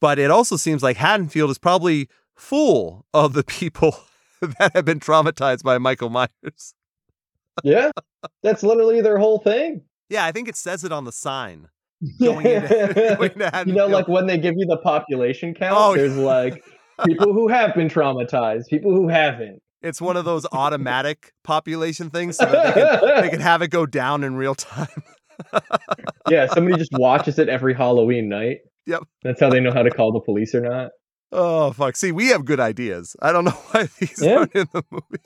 But 0.00 0.18
it 0.18 0.30
also 0.30 0.56
seems 0.56 0.82
like 0.82 0.96
Haddonfield 0.96 1.50
is 1.50 1.58
probably 1.58 2.08
full 2.34 3.04
of 3.14 3.34
the 3.34 3.44
people 3.44 3.96
that 4.40 4.72
have 4.74 4.84
been 4.84 5.00
traumatized 5.00 5.62
by 5.62 5.76
Michael 5.78 6.08
Myers. 6.08 6.74
Yeah. 7.62 7.90
That's 8.42 8.62
literally 8.62 9.00
their 9.00 9.18
whole 9.18 9.38
thing. 9.38 9.82
Yeah, 10.08 10.24
I 10.24 10.32
think 10.32 10.48
it 10.48 10.56
says 10.56 10.84
it 10.84 10.92
on 10.92 11.04
the 11.04 11.12
sign. 11.12 11.68
Going 12.20 12.46
into, 12.46 12.68
going 13.18 13.30
to 13.38 13.64
you 13.66 13.74
know, 13.74 13.88
like 13.88 14.06
when 14.06 14.26
they 14.26 14.38
give 14.38 14.54
you 14.56 14.66
the 14.66 14.76
population 14.78 15.54
count, 15.54 15.76
Oh, 15.76 15.96
there's 15.96 16.16
like 16.16 16.64
people 17.04 17.32
who 17.32 17.48
have 17.48 17.74
been 17.74 17.88
traumatized, 17.88 18.68
people 18.68 18.92
who 18.92 19.08
haven't. 19.08 19.60
It's 19.82 20.00
one 20.00 20.16
of 20.16 20.24
those 20.24 20.46
automatic 20.52 21.32
population 21.44 22.10
things 22.10 22.36
so 22.36 22.46
that 22.46 22.74
they 22.74 22.80
can, 22.82 23.22
they 23.22 23.30
can 23.30 23.40
have 23.40 23.62
it 23.62 23.68
go 23.68 23.86
down 23.86 24.24
in 24.24 24.36
real 24.36 24.54
time. 24.54 24.88
yeah, 26.28 26.46
somebody 26.48 26.76
just 26.76 26.92
watches 26.92 27.38
it 27.38 27.48
every 27.48 27.74
Halloween 27.74 28.28
night. 28.28 28.58
Yep. 28.86 29.02
That's 29.22 29.40
how 29.40 29.50
they 29.50 29.60
know 29.60 29.72
how 29.72 29.82
to 29.82 29.90
call 29.90 30.12
the 30.12 30.20
police 30.20 30.54
or 30.54 30.60
not. 30.62 30.90
Oh, 31.30 31.72
fuck. 31.72 31.94
See, 31.96 32.10
we 32.10 32.28
have 32.28 32.44
good 32.44 32.58
ideas. 32.60 33.14
I 33.20 33.32
don't 33.32 33.44
know 33.44 33.50
why 33.70 33.88
these 33.98 34.20
Yeah. 34.22 34.38
aren't 34.38 34.54
in 34.54 34.66
the 34.72 34.82
movie. 34.90 35.22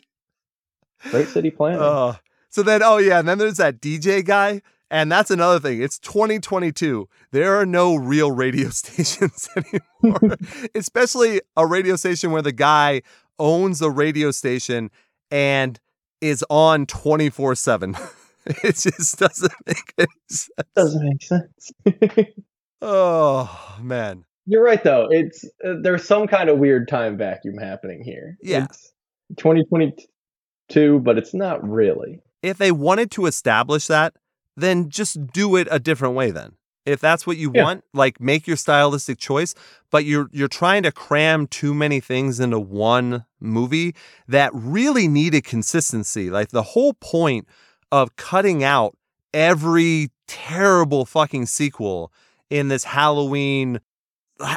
Great 1.10 1.28
city 1.28 1.50
planning. 1.50 1.80
Oh, 1.80 2.16
so 2.48 2.62
then, 2.62 2.82
oh 2.82 2.98
yeah, 2.98 3.18
and 3.18 3.26
then 3.28 3.38
there's 3.38 3.56
that 3.56 3.80
DJ 3.80 4.24
guy, 4.24 4.62
and 4.90 5.10
that's 5.10 5.30
another 5.30 5.58
thing. 5.58 5.82
It's 5.82 5.98
2022. 5.98 7.08
There 7.30 7.56
are 7.58 7.64
no 7.66 7.94
real 7.96 8.30
radio 8.30 8.68
stations 8.70 9.48
anymore, 9.56 10.36
especially 10.74 11.40
a 11.56 11.66
radio 11.66 11.96
station 11.96 12.30
where 12.30 12.42
the 12.42 12.52
guy 12.52 13.02
owns 13.42 13.82
a 13.82 13.90
radio 13.90 14.30
station 14.30 14.90
and 15.30 15.80
is 16.20 16.44
on 16.48 16.86
24 16.86 17.54
seven. 17.56 17.96
It 18.44 18.74
just 18.74 19.18
doesn't 19.20 19.52
make 19.68 19.94
any 19.98 20.08
sense. 20.28 20.68
Doesn't 20.74 21.04
make 21.08 21.22
sense. 21.22 21.70
Oh 22.84 23.76
man, 23.80 24.24
You're 24.46 24.64
right 24.64 24.82
though. 24.82 25.06
It's 25.10 25.44
uh, 25.64 25.74
there's 25.80 26.04
some 26.04 26.26
kind 26.26 26.48
of 26.48 26.58
weird 26.58 26.88
time 26.88 27.16
vacuum 27.16 27.56
happening 27.56 28.02
here. 28.02 28.36
Yeah. 28.42 28.64
It's 28.64 28.92
2022, 29.36 30.98
but 31.00 31.18
it's 31.18 31.34
not 31.34 31.62
really. 31.68 32.20
if 32.42 32.58
they 32.58 32.72
wanted 32.72 33.10
to 33.12 33.26
establish 33.26 33.86
that, 33.86 34.14
then 34.56 34.88
just 34.88 35.24
do 35.28 35.54
it 35.56 35.68
a 35.70 35.78
different 35.78 36.14
way 36.16 36.32
then. 36.32 36.56
If 36.84 37.00
that's 37.00 37.26
what 37.26 37.36
you 37.36 37.52
Yeah. 37.54 37.62
want, 37.64 37.84
like 37.94 38.20
make 38.20 38.46
your 38.46 38.56
stylistic 38.56 39.18
choice, 39.18 39.54
but 39.90 40.04
you're 40.04 40.28
you're 40.32 40.48
trying 40.48 40.82
to 40.82 40.92
cram 40.92 41.46
too 41.46 41.74
many 41.74 42.00
things 42.00 42.40
into 42.40 42.58
one 42.58 43.24
movie 43.40 43.94
that 44.26 44.50
really 44.52 45.06
needed 45.08 45.44
consistency. 45.44 46.30
Like 46.30 46.48
the 46.48 46.62
whole 46.62 46.94
point 46.94 47.46
of 47.92 48.16
cutting 48.16 48.64
out 48.64 48.96
every 49.32 50.10
terrible 50.26 51.04
fucking 51.04 51.46
sequel 51.46 52.12
in 52.50 52.68
this 52.68 52.84
Halloween 52.84 53.80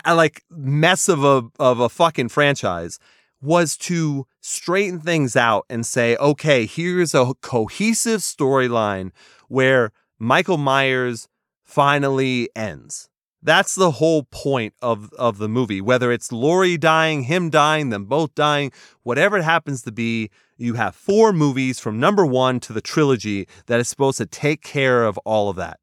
like 0.07 0.43
mess 0.49 1.07
of 1.07 1.23
a 1.23 1.43
of 1.59 1.79
a 1.79 1.89
fucking 1.89 2.29
franchise 2.29 2.97
was 3.41 3.77
to 3.77 4.25
straighten 4.41 4.99
things 4.99 5.35
out 5.35 5.65
and 5.69 5.85
say, 5.85 6.15
okay, 6.17 6.65
here's 6.65 7.13
a 7.13 7.33
cohesive 7.41 8.21
storyline 8.21 9.11
where 9.47 9.91
Michael 10.17 10.57
Myers 10.57 11.27
finally 11.65 12.49
ends. 12.55 13.09
That's 13.41 13.75
the 13.75 13.91
whole 13.91 14.23
point 14.23 14.73
of, 14.81 15.11
of 15.19 15.37
the 15.37 15.49
movie. 15.49 15.81
Whether 15.81 16.11
it's 16.11 16.31
Laurie 16.31 16.77
dying, 16.77 17.23
him 17.23 17.49
dying, 17.49 17.89
them 17.89 18.05
both 18.05 18.33
dying, 18.33 18.71
whatever 19.03 19.37
it 19.37 19.43
happens 19.43 19.83
to 19.83 19.91
be, 19.91 20.31
you 20.57 20.75
have 20.75 20.95
four 20.95 21.31
movies 21.33 21.79
from 21.79 21.99
number 21.99 22.25
one 22.25 22.59
to 22.61 22.73
the 22.73 22.81
trilogy 22.81 23.47
that 23.67 23.79
is 23.79 23.87
supposed 23.87 24.17
to 24.17 24.25
take 24.25 24.63
care 24.63 25.03
of 25.05 25.17
all 25.19 25.49
of 25.49 25.57
that. 25.57 25.79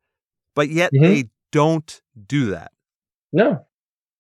But 0.57 0.71
yet 0.71 0.93
Mhm. 0.93 1.01
they 1.03 1.25
don't 1.53 2.01
do 2.27 2.51
that. 2.51 2.73
No. 3.33 3.65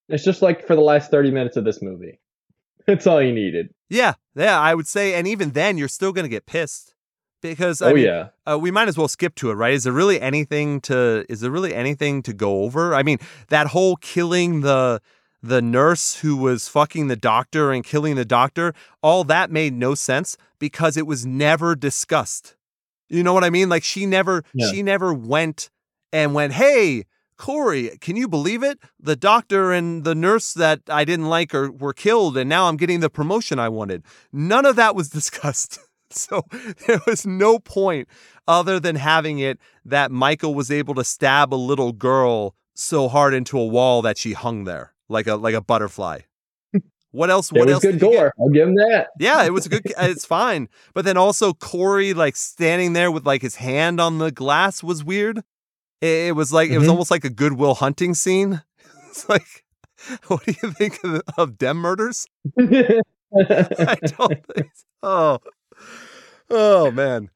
It's 0.08 0.24
just 0.24 0.42
like 0.42 0.66
for 0.66 0.76
the 0.76 0.82
last 0.82 1.10
30 1.10 1.30
minutes 1.30 1.56
of 1.56 1.64
this 1.64 1.80
movie. 1.82 2.20
That's 2.86 3.06
all 3.06 3.22
you 3.22 3.32
needed. 3.32 3.70
Yeah, 3.88 4.14
yeah, 4.36 4.58
I 4.60 4.74
would 4.74 4.86
say, 4.86 5.14
and 5.14 5.26
even 5.26 5.50
then, 5.50 5.78
you're 5.78 5.88
still 5.88 6.12
going 6.12 6.24
to 6.24 6.28
get 6.28 6.46
pissed 6.46 6.94
Because 7.43 7.82
I 7.82 7.90
oh 7.90 7.95
mean, 7.95 8.05
yeah. 8.05 8.28
uh, 8.51 8.59
we 8.59 8.70
might 8.70 8.88
as 8.88 8.97
well 8.97 9.09
skip 9.09 9.34
to 9.36 9.51
it, 9.51 9.55
right? 9.55 9.74
Is 9.74 9.84
there 9.84 9.93
really 9.93 10.20
anything 10.20 10.80
to 10.82 11.26
is 11.28 11.40
there 11.40 11.51
really 11.51 11.74
anything 11.74 12.22
to 12.22 12.32
go 12.32 12.62
over? 12.62 12.95
I 12.95 13.03
mean, 13.03 13.18
that 13.49 13.66
whole 13.68 13.97
killing 13.97 14.61
the 14.62 15.03
the 15.43 15.61
nurse 15.61 16.20
who 16.20 16.36
was 16.36 16.68
fucking 16.68 17.09
the 17.09 17.16
doctor 17.16 17.72
and 17.72 17.84
killing 17.84 18.14
the 18.14 18.24
doctor, 18.24 18.72
all 19.03 19.24
that 19.24 19.51
made 19.51 19.74
no 19.74 19.95
sense 19.95 20.36
because 20.61 20.97
it 20.97 21.07
was 21.07 21.26
never 21.26 21.74
discussed. 21.74 22.55
You 23.09 23.22
know 23.24 23.34
what 23.34 23.45
I 23.45 23.51
mean? 23.51 23.68
Like 23.68 23.82
she 23.84 24.07
never 24.07 24.45
Yeah. 24.55 24.70
she 24.70 24.82
never 24.82 25.12
went 25.12 25.68
and 26.12 26.32
went, 26.34 26.53
"Hey, 26.53 27.05
Corey, 27.36 27.99
can 28.01 28.14
you 28.14 28.28
believe 28.28 28.62
it? 28.62 28.78
The 29.01 29.16
doctor 29.16 29.72
and 29.72 30.05
the 30.05 30.14
nurse 30.14 30.55
that 30.55 30.80
I 30.88 31.05
didn't 31.05 31.28
like 31.28 31.53
are, 31.55 31.72
were 31.72 31.93
killed, 31.93 32.36
and 32.36 32.49
now 32.49 32.68
I'm 32.68 32.76
getting 32.76 33.01
the 33.01 33.11
promotion 33.11 33.59
I 33.59 33.68
wanted. 33.68 34.05
None 34.32 34.64
of 34.64 34.76
that 34.76 34.95
was 34.95 35.09
discussed. 35.18 35.80
So 36.28 36.42
there 36.86 37.00
was 37.06 37.26
no 37.26 37.58
point 37.58 38.08
other 38.46 38.78
than 38.80 38.96
having 38.96 39.38
it 39.38 39.58
that 39.84 40.10
Michael 40.10 40.54
was 40.54 40.70
able 40.70 40.94
to 40.94 41.04
stab 41.04 41.52
a 41.54 41.56
little 41.56 41.92
girl 41.92 42.54
so 42.74 43.08
hard 43.08 43.34
into 43.34 43.58
a 43.58 43.66
wall 43.66 44.02
that 44.02 44.18
she 44.18 44.32
hung 44.32 44.64
there 44.64 44.92
like 45.08 45.26
a 45.26 45.36
like 45.36 45.54
a 45.54 45.60
butterfly. 45.60 46.20
What 47.10 47.28
else? 47.28 47.52
It 47.52 47.58
What 47.58 47.66
was 47.66 47.74
else? 47.74 47.82
good 47.82 48.00
gore. 48.00 48.32
I'll 48.40 48.48
give 48.48 48.68
him 48.68 48.74
that. 48.76 49.08
Yeah, 49.18 49.44
it 49.44 49.52
was 49.52 49.66
a 49.66 49.68
good. 49.68 49.82
It's 49.98 50.24
fine, 50.24 50.68
but 50.94 51.04
then 51.04 51.18
also 51.18 51.52
Corey 51.52 52.14
like 52.14 52.36
standing 52.36 52.94
there 52.94 53.10
with 53.10 53.26
like 53.26 53.42
his 53.42 53.56
hand 53.56 54.00
on 54.00 54.18
the 54.18 54.30
glass 54.30 54.82
was 54.82 55.04
weird. 55.04 55.38
It, 56.00 56.28
it 56.28 56.36
was 56.36 56.52
like 56.54 56.70
it 56.70 56.78
was 56.78 56.88
Mhm. 56.88 56.92
almost 56.92 57.10
like 57.10 57.24
a 57.26 57.30
Good 57.30 57.52
Will 57.54 57.74
Hunting 57.74 58.14
scene. 58.14 58.62
It's 59.10 59.28
like, 59.28 59.64
what 60.28 60.42
do 60.46 60.54
you 60.62 60.72
think 60.72 60.98
of, 61.04 61.20
of 61.36 61.58
dem 61.58 61.76
murders? 61.76 62.26
I 62.58 63.96
don't 64.02 64.46
think. 64.46 64.70
So. 64.74 64.84
Oh, 65.02 65.38
oh 66.53 66.90
man. 66.90 67.30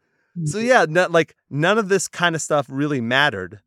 So 0.44 0.58
yeah, 0.58 0.84
not, 0.88 1.10
like 1.12 1.34
none 1.48 1.78
of 1.78 1.88
this 1.88 2.08
kind 2.08 2.34
of 2.34 2.42
stuff 2.42 2.66
really 2.68 3.00
mattered. 3.00 3.60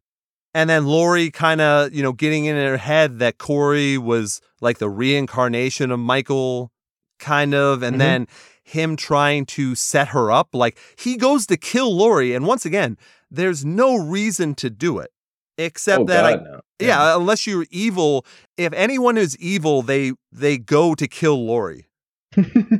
And 0.53 0.69
then 0.69 0.85
Laurie 0.85 1.29
kind 1.31 1.61
of, 1.61 1.93
you 1.93 2.01
know, 2.03 2.13
getting 2.13 2.45
in 2.45 2.55
her 2.55 2.77
head 2.77 3.19
that 3.19 3.37
Corey 3.37 3.97
was 3.97 4.39
like 4.61 4.77
the 4.77 4.89
reincarnation 4.89 5.91
of 5.91 5.99
Michael, 5.99 6.71
kind 7.19 7.53
of, 7.53 7.83
and 7.83 7.95
Mhm. 7.95 7.99
then 7.99 8.27
him 8.63 8.95
trying 8.95 9.45
to 9.47 9.73
set 9.75 10.09
her 10.09 10.31
up. 10.31 10.49
Like 10.53 10.77
he 10.97 11.17
goes 11.17 11.45
to 11.47 11.57
kill 11.57 11.95
Laurie, 11.95 12.33
and 12.35 12.45
once 12.45 12.65
again, 12.65 12.97
there's 13.31 13.65
no 13.65 13.95
reason 13.95 14.53
to 14.55 14.69
do 14.69 14.99
it 14.99 15.11
except 15.57 16.01
oh 16.01 16.05
that 16.05 16.23
I 16.25 16.33
God, 16.35 16.43
no. 16.43 16.61
yeah, 16.79 17.15
unless 17.17 17.45
you're 17.47 17.65
evil. 17.71 18.25
If 18.57 18.73
anyone 18.73 19.17
is 19.17 19.35
evil, 19.37 19.81
they 19.81 20.13
they 20.31 20.57
go 20.59 20.93
to 20.95 21.07
kill 21.07 21.45
Laurie. 21.45 21.88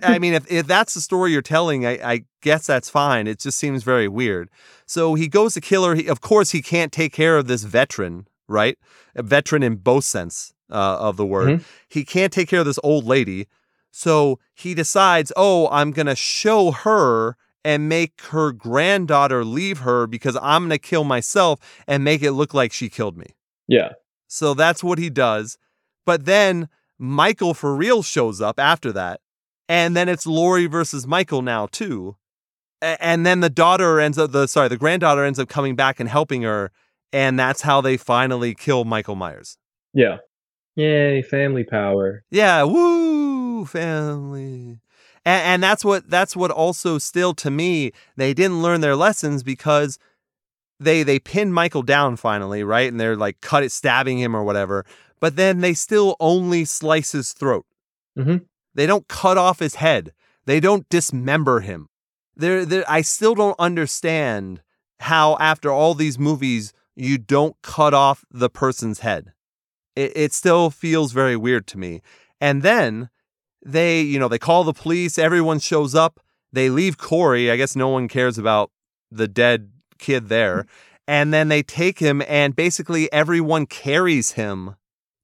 I 0.04 0.20
mean, 0.20 0.34
if, 0.34 0.50
if 0.52 0.68
that's 0.68 0.94
the 0.94 1.02
story 1.02 1.32
you're 1.32 1.42
telling, 1.42 1.86
I, 1.86 1.92
I 2.04 2.26
guess 2.42 2.68
that's 2.68 2.90
fine. 2.90 3.28
It 3.28 3.40
just 3.40 3.58
seems 3.58 3.84
very 3.84 4.08
weird. 4.08 4.50
So 4.86 5.16
he 5.16 5.28
goes 5.28 5.54
to 5.56 5.62
kill 5.62 5.86
her. 5.86 5.96
He, 5.96 6.08
of 6.08 6.22
course, 6.22 6.52
he 6.52 6.62
can't 6.62 6.92
take 6.92 7.14
care 7.14 7.38
of 7.38 7.48
this 7.48 7.64
veteran, 7.64 8.28
right? 8.48 8.78
A 9.16 9.24
veteran 9.24 9.64
in 9.64 9.78
both 9.78 10.04
sense 10.04 10.54
uh, 10.72 10.98
of 11.00 11.18
the 11.18 11.26
word. 11.26 11.60
Mhm. 11.60 11.64
He 11.88 12.06
can't 12.06 12.32
take 12.32 12.48
care 12.48 12.60
of 12.60 12.66
this 12.68 12.80
old 12.84 13.06
lady. 13.06 13.48
So 13.92 14.40
he 14.54 14.76
decides, 14.76 15.32
oh, 15.36 15.68
I'm 15.72 15.92
going 15.92 16.06
to 16.06 16.16
show 16.16 16.72
her 16.72 17.36
and 17.66 17.90
make 17.90 18.22
her 18.30 18.52
granddaughter 18.52 19.44
leave 19.44 19.80
her 19.80 20.06
because 20.08 20.38
I'm 20.42 20.62
going 20.64 20.70
to 20.70 20.78
kill 20.78 21.04
myself 21.04 21.60
and 21.88 22.04
make 22.04 22.22
it 22.22 22.34
look 22.34 22.54
like 22.54 22.72
she 22.72 22.88
killed 22.90 23.18
me. 23.18 23.28
yeah. 23.68 23.94
So 24.32 24.54
that's 24.54 24.84
what 24.84 25.00
he 25.00 25.10
does. 25.10 25.58
But 26.06 26.26
then 26.26 26.70
Michael 27.00 27.56
for 27.56 27.76
real 27.76 28.04
shows 28.04 28.42
up 28.42 28.60
after 28.60 28.92
that. 28.92 29.22
And 29.70 29.96
then 29.96 30.10
it's 30.10 30.26
Laurie 30.26 30.66
versus 30.66 31.08
Michael 31.08 31.44
now 31.44 31.68
too. 31.68 32.18
And 32.82 33.26
then 33.26 33.42
the 33.42 33.50
daughter 33.50 34.00
ends 34.00 34.18
up 34.18 34.32
the 34.32 34.48
sorry, 34.48 34.68
the 34.68 34.78
granddaughter 34.78 35.24
ends 35.24 35.38
up 35.40 35.48
coming 35.48 35.76
back 35.76 36.00
and 36.00 36.10
helping 36.10 36.42
her. 36.42 36.72
And 37.14 37.40
that's 37.40 37.62
how 37.62 37.80
they 37.80 37.96
finally 37.96 38.54
kill 38.56 38.84
Michael 38.84 39.16
Myers. 39.16 39.58
Yeah. 39.94 40.18
Yay, 40.76 41.22
family 41.22 41.64
power. 41.64 42.24
Yeah, 42.32 42.64
woo, 42.64 43.66
family. 43.66 44.80
And, 45.26 45.44
and 45.44 45.64
that's 45.64 45.84
what 45.86 46.10
that's 46.10 46.36
what 46.36 46.52
also 46.52 46.98
still 46.98 47.34
to 47.36 47.52
me 47.52 47.92
they 48.16 48.34
didn't 48.34 48.62
learn 48.62 48.82
their 48.82 48.96
lessons 48.96 49.44
because 49.44 50.00
they 50.80 51.04
they 51.04 51.20
pinned 51.20 51.54
Michael 51.54 51.84
down 51.84 52.16
finally, 52.16 52.64
right? 52.64 52.90
And 52.90 53.00
they're 53.00 53.18
like 53.18 53.42
cut 53.42 53.64
it, 53.64 53.72
stabbing 53.72 54.18
him 54.20 54.36
or 54.36 54.44
whatever. 54.44 54.86
But 55.20 55.36
then 55.36 55.60
they 55.60 55.74
still 55.74 56.16
only 56.20 56.64
slice 56.64 57.12
his 57.12 57.34
throat. 57.34 57.66
Mhm. 58.18 58.46
They 58.80 58.86
don't 58.86 59.10
cut 59.10 59.38
off 59.38 59.60
his 59.60 59.76
head. 59.76 60.14
They 60.46 60.62
don't 60.62 60.88
dismember 60.88 61.60
him. 61.60 61.90
They're, 62.38 62.90
I 62.90 63.02
still 63.02 63.36
don't 63.36 63.60
understand 63.60 64.62
how 65.02 65.36
after 65.38 65.70
all 65.70 65.94
these 65.94 66.18
movies 66.18 66.72
you 66.96 67.18
don't 67.18 67.58
cut 67.62 67.94
off 67.94 68.24
the 68.32 68.50
person's 68.50 69.00
head. 69.00 69.34
It, 69.98 70.14
it 70.16 70.32
still 70.32 70.70
feels 70.70 71.12
very 71.12 71.36
weird 71.36 71.68
to 71.68 71.78
me. 71.78 72.02
And 72.40 72.64
then 72.64 73.10
they, 73.66 74.00
you 74.00 74.18
know, 74.18 74.30
they 74.30 74.40
call 74.40 74.64
the 74.64 74.72
police. 74.72 75.20
Everyone 75.20 75.60
shows 75.60 75.94
up. 75.94 76.22
They 76.54 76.70
leave 76.70 76.98
Corey. 76.98 77.52
I 77.52 77.58
guess 77.58 77.76
no 77.76 77.90
one 77.90 78.08
cares 78.08 78.38
about 78.38 78.72
the 79.12 79.28
dead 79.28 79.72
kid 79.98 80.30
there. 80.30 80.60
Mm-hmm. 80.60 80.70
And 81.06 81.34
then 81.34 81.50
they 81.50 81.64
take 81.64 82.00
him, 82.00 82.22
and 82.30 82.56
basically 82.56 83.12
everyone 83.12 83.66
carries 83.66 84.32
him 84.32 84.76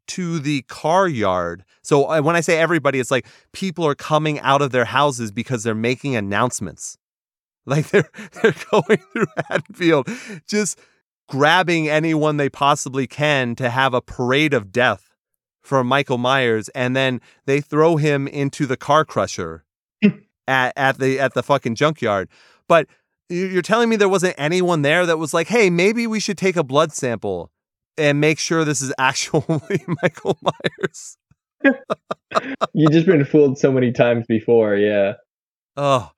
to 0.07 0.39
the 0.39 0.61
car 0.63 1.07
yard. 1.07 1.63
So 1.81 2.09
uh, 2.09 2.21
when 2.21 2.35
I 2.35 2.41
say 2.41 2.57
everybody, 2.57 2.99
it's 2.99 3.11
like 3.11 3.27
people 3.51 3.85
are 3.85 3.95
coming 3.95 4.39
out 4.39 4.61
of 4.61 4.71
their 4.71 4.85
houses 4.85 5.31
because 5.31 5.63
they're 5.63 5.75
making 5.75 6.15
announcements. 6.15 6.97
Like 7.67 7.89
they're 7.89 8.07
they're 8.43 8.53
going 8.69 8.99
through 9.11 9.25
Haddonfield, 9.49 10.07
just 10.47 10.79
grabbing 11.27 11.89
anyone 11.89 12.37
they 12.37 12.47
possibly 12.47 13.07
can 13.07 13.55
to 13.55 13.71
have 13.71 13.95
a 13.95 14.01
parade 14.01 14.53
of 14.53 14.71
death 14.71 15.15
for 15.63 15.83
Michael 15.83 16.19
Myers, 16.19 16.69
and 16.75 16.95
then 16.95 17.21
they 17.47 17.61
throw 17.61 17.95
him 17.95 18.27
into 18.27 18.67
the 18.67 18.77
car 18.77 19.03
crusher 19.03 19.65
at, 20.47 20.73
at 20.75 20.99
the 20.99 21.19
at 21.19 21.33
the 21.33 21.41
fucking 21.41 21.73
junkyard. 21.73 22.29
But 22.67 22.85
you're 23.29 23.63
telling 23.63 23.89
me 23.89 23.95
there 23.95 24.07
wasn't 24.07 24.35
anyone 24.37 24.83
there 24.83 25.07
that 25.07 25.17
was 25.17 25.33
like, 25.33 25.47
"Hey, 25.47 25.71
maybe 25.71 26.05
we 26.05 26.19
should 26.19 26.37
take 26.37 26.55
a 26.55 26.63
blood 26.63 26.91
sample 26.93 27.49
and 27.97 28.19
make 28.19 28.39
sure 28.39 28.63
this 28.63 28.81
is 28.81 28.93
actually 28.99 29.83
Michael 30.01 30.37
Myers." 30.41 31.17
You've 32.73 32.91
just 32.91 33.05
been 33.05 33.25
fooled 33.25 33.57
so 33.57 33.71
many 33.71 33.91
times 33.91 34.25
before. 34.27 34.75
Yeah. 34.75 35.13
Oh, 35.77 36.11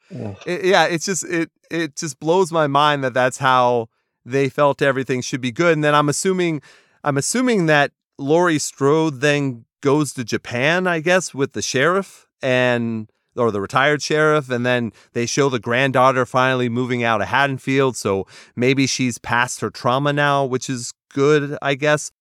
it, 0.46 0.66
yeah. 0.66 0.86
It's 0.86 1.06
just 1.06 1.24
it 1.26 1.52
it 1.72 1.96
just 1.96 2.20
blows 2.20 2.52
my 2.52 2.68
mind 2.68 3.04
that 3.04 3.14
that's 3.14 3.38
how 3.38 3.90
they 4.26 4.50
felt 4.50 4.82
everything 4.82 5.22
should 5.22 5.42
be 5.42 5.52
good. 5.52 5.74
And 5.74 5.84
then 5.84 5.96
I'm 5.96 6.10
assuming 6.10 6.62
I'm 7.04 7.18
assuming 7.18 7.68
that 7.68 7.92
Laurie 8.18 8.60
Strode 8.60 9.22
then 9.22 9.66
goes 9.82 10.14
to 10.14 10.24
Japan, 10.24 10.88
I 10.88 11.00
guess, 11.00 11.34
with 11.34 11.54
the 11.54 11.62
sheriff 11.62 12.28
and 12.42 13.10
or 13.36 13.52
the 13.52 13.62
retired 13.62 14.02
sheriff, 14.02 14.50
and 14.50 14.66
then 14.66 14.92
they 15.14 15.26
show 15.28 15.48
the 15.48 15.60
granddaughter 15.60 16.26
finally 16.26 16.70
moving 16.70 17.04
out 17.04 17.22
of 17.22 17.28
Haddonfield. 17.28 17.96
So 17.96 18.26
maybe 18.56 18.88
she's 18.88 19.20
past 19.20 19.62
her 19.62 19.70
trauma 19.70 20.12
now, 20.12 20.44
which 20.44 20.70
is 20.70 20.92
good, 21.10 21.58
I 21.62 21.76
guess. 21.76 22.12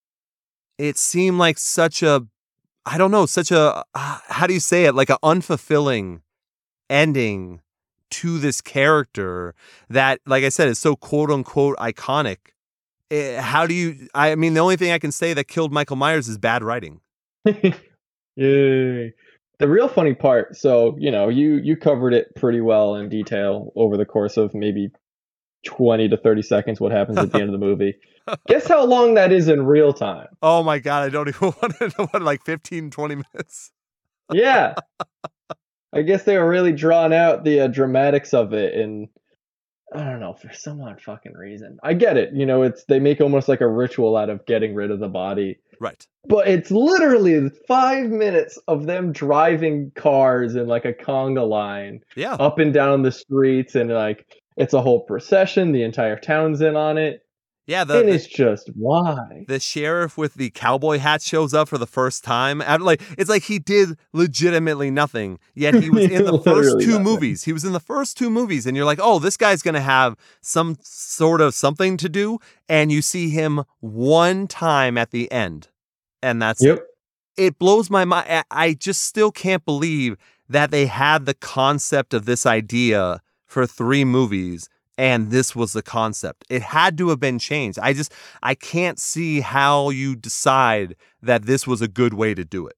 It 0.77 0.97
seemed 0.97 1.37
like 1.37 1.57
such 1.57 2.03
a 2.03 2.27
I 2.85 2.97
don't 2.97 3.11
know, 3.11 3.25
such 3.25 3.51
a 3.51 3.83
uh, 3.93 4.19
how 4.27 4.47
do 4.47 4.53
you 4.53 4.61
say 4.61 4.85
it? 4.85 4.95
Like 4.95 5.09
an 5.09 5.17
unfulfilling 5.21 6.21
ending 6.89 7.61
to 8.09 8.39
this 8.39 8.61
character 8.61 9.53
that, 9.89 10.21
like 10.25 10.43
I 10.45 10.49
said, 10.49 10.69
is 10.69 10.79
so 10.79 10.95
quote 10.95 11.29
unquote 11.29 11.75
iconic. 11.77 12.37
Eh, 13.11 13.41
how 13.41 13.67
do 13.67 13.73
you? 13.73 14.07
I 14.15 14.35
mean, 14.35 14.53
the 14.53 14.61
only 14.61 14.77
thing 14.77 14.91
I 14.91 14.99
can 14.99 15.11
say 15.11 15.33
that 15.33 15.49
killed 15.49 15.71
Michael 15.71 15.97
Myers 15.97 16.27
is 16.27 16.37
bad 16.37 16.63
writing. 16.63 17.01
Yay. 17.45 19.13
The 19.59 19.67
real 19.67 19.87
funny 19.87 20.13
part, 20.13 20.55
so 20.55 20.95
you 20.99 21.11
know, 21.11 21.29
you 21.29 21.55
you 21.55 21.75
covered 21.75 22.13
it 22.13 22.35
pretty 22.35 22.61
well 22.61 22.95
in 22.95 23.09
detail 23.09 23.71
over 23.75 23.97
the 23.97 24.05
course 24.05 24.37
of 24.37 24.53
maybe 24.53 24.91
20 25.67 26.09
to 26.09 26.17
30 26.17 26.41
seconds 26.41 26.79
what 26.79 26.91
happens 26.91 27.17
at 27.17 27.31
the 27.31 27.37
end 27.39 27.53
of 27.53 27.59
the 27.59 27.65
movie. 27.65 27.95
Guess 28.47 28.67
how 28.67 28.83
long 28.85 29.13
that 29.13 29.31
is 29.31 29.47
in 29.47 29.65
real 29.65 29.93
time? 29.93 30.27
Oh 30.41 30.63
my 30.63 30.79
god, 30.79 31.03
I 31.03 31.09
don't 31.09 31.27
even 31.29 31.53
want 31.61 31.77
to 31.77 31.91
know 31.97 32.07
what 32.11 32.21
like 32.23 32.43
15, 32.45 32.89
20 32.89 33.15
minutes. 33.15 33.71
Yeah. 34.31 34.75
I 35.93 36.01
guess 36.01 36.23
they 36.23 36.37
were 36.37 36.47
really 36.49 36.73
drawing 36.73 37.13
out 37.13 37.43
the 37.43 37.61
uh, 37.61 37.67
dramatics 37.67 38.33
of 38.33 38.53
it 38.53 38.73
and 38.73 39.07
I 39.93 40.03
don't 40.03 40.19
know, 40.19 40.33
for 40.33 40.51
some 40.51 40.81
odd 40.81 41.01
fucking 41.01 41.33
reason. 41.33 41.77
I 41.81 41.93
get 41.93 42.17
it. 42.17 42.33
You 42.33 42.45
know, 42.45 42.63
it's 42.63 42.83
they 42.89 42.99
make 42.99 43.21
almost 43.21 43.47
like 43.47 43.61
a 43.61 43.67
ritual 43.67 44.17
out 44.17 44.29
of 44.29 44.45
getting 44.45 44.75
rid 44.75 44.91
of 44.91 44.99
the 44.99 45.07
body. 45.07 45.59
Right. 45.79 46.05
But 46.27 46.49
it's 46.49 46.71
literally 46.71 47.49
five 47.69 48.09
minutes 48.09 48.59
of 48.67 48.85
them 48.85 49.13
driving 49.13 49.91
cars 49.95 50.55
in 50.55 50.67
like 50.67 50.83
a 50.83 50.91
conga 50.91 51.47
line 51.47 52.01
Yeah. 52.17 52.33
up 52.33 52.59
and 52.59 52.73
down 52.73 53.03
the 53.03 53.13
streets 53.13 53.75
and 53.75 53.89
like 53.89 54.25
it's 54.57 54.73
a 54.73 54.81
whole 54.81 55.01
procession. 55.01 55.71
The 55.71 55.83
entire 55.83 56.17
town's 56.17 56.61
in 56.61 56.75
on 56.75 56.97
it. 56.97 57.23
Yeah, 57.67 57.83
the, 57.83 57.99
and 57.99 58.07
the- 58.07 58.13
it's 58.13 58.25
just 58.27 58.69
why. 58.75 59.43
the 59.49 59.59
sheriff 59.59 60.17
with 60.17 60.35
the 60.35 60.49
cowboy 60.51 60.99
hat 60.99 61.21
shows 61.21 61.53
up 61.53 61.67
for 61.67 61.77
the 61.77 61.85
first 61.85 62.23
time. 62.23 62.61
And, 62.61 62.81
like 62.81 63.01
it's 63.17 63.29
like 63.29 63.43
he 63.43 63.59
did 63.59 63.97
legitimately 64.13 64.89
nothing. 64.89 65.37
Yet 65.53 65.75
he 65.75 65.89
was 65.89 66.05
in 66.11 66.23
the 66.23 66.39
first 66.41 66.79
two 66.79 66.91
nothing. 66.91 67.03
movies. 67.03 67.43
He 67.43 67.51
was 67.51 67.65
in 67.65 67.73
the 67.73 67.81
first 67.81 68.17
two 68.17 68.29
movies, 68.29 68.65
and 68.65 68.77
you're 68.77 68.85
like, 68.85 68.99
oh, 69.01 69.19
this 69.19 69.35
guy's 69.35 69.61
gonna 69.61 69.81
have 69.81 70.15
some 70.41 70.77
sort 70.81 71.41
of 71.41 71.53
something 71.53 71.97
to 71.97 72.07
do. 72.07 72.39
And 72.69 72.89
you 72.89 73.01
see 73.01 73.29
him 73.31 73.63
one 73.81 74.47
time 74.47 74.97
at 74.97 75.11
the 75.11 75.29
end, 75.29 75.67
and 76.23 76.41
that's 76.41 76.63
it. 76.63 76.67
Yep. 76.67 76.79
It 77.35 77.59
blows 77.59 77.89
my 77.89 78.05
mind. 78.05 78.45
I 78.49 78.73
just 78.73 79.03
still 79.03 79.31
can't 79.31 79.63
believe 79.65 80.15
that 80.47 80.71
they 80.71 80.85
had 80.85 81.25
the 81.25 81.33
concept 81.33 82.13
of 82.13 82.25
this 82.25 82.45
idea 82.45 83.21
for 83.47 83.65
three 83.65 84.05
movies 84.05 84.69
and 84.97 85.29
this 85.29 85.55
was 85.55 85.73
the 85.73 85.83
concept. 85.83 86.43
It 86.49 86.61
had 86.61 86.97
to 86.97 87.09
have 87.09 87.19
been 87.19 87.39
changed. 87.39 87.77
I 87.79 87.93
just 87.93 88.11
I 88.41 88.55
can't 88.55 88.99
see 88.99 89.41
how 89.41 89.89
you 89.89 90.15
decide 90.15 90.95
that 91.21 91.43
this 91.43 91.67
was 91.67 91.81
a 91.81 91.87
good 91.87 92.13
way 92.13 92.33
to 92.33 92.43
do 92.43 92.67
it. 92.67 92.75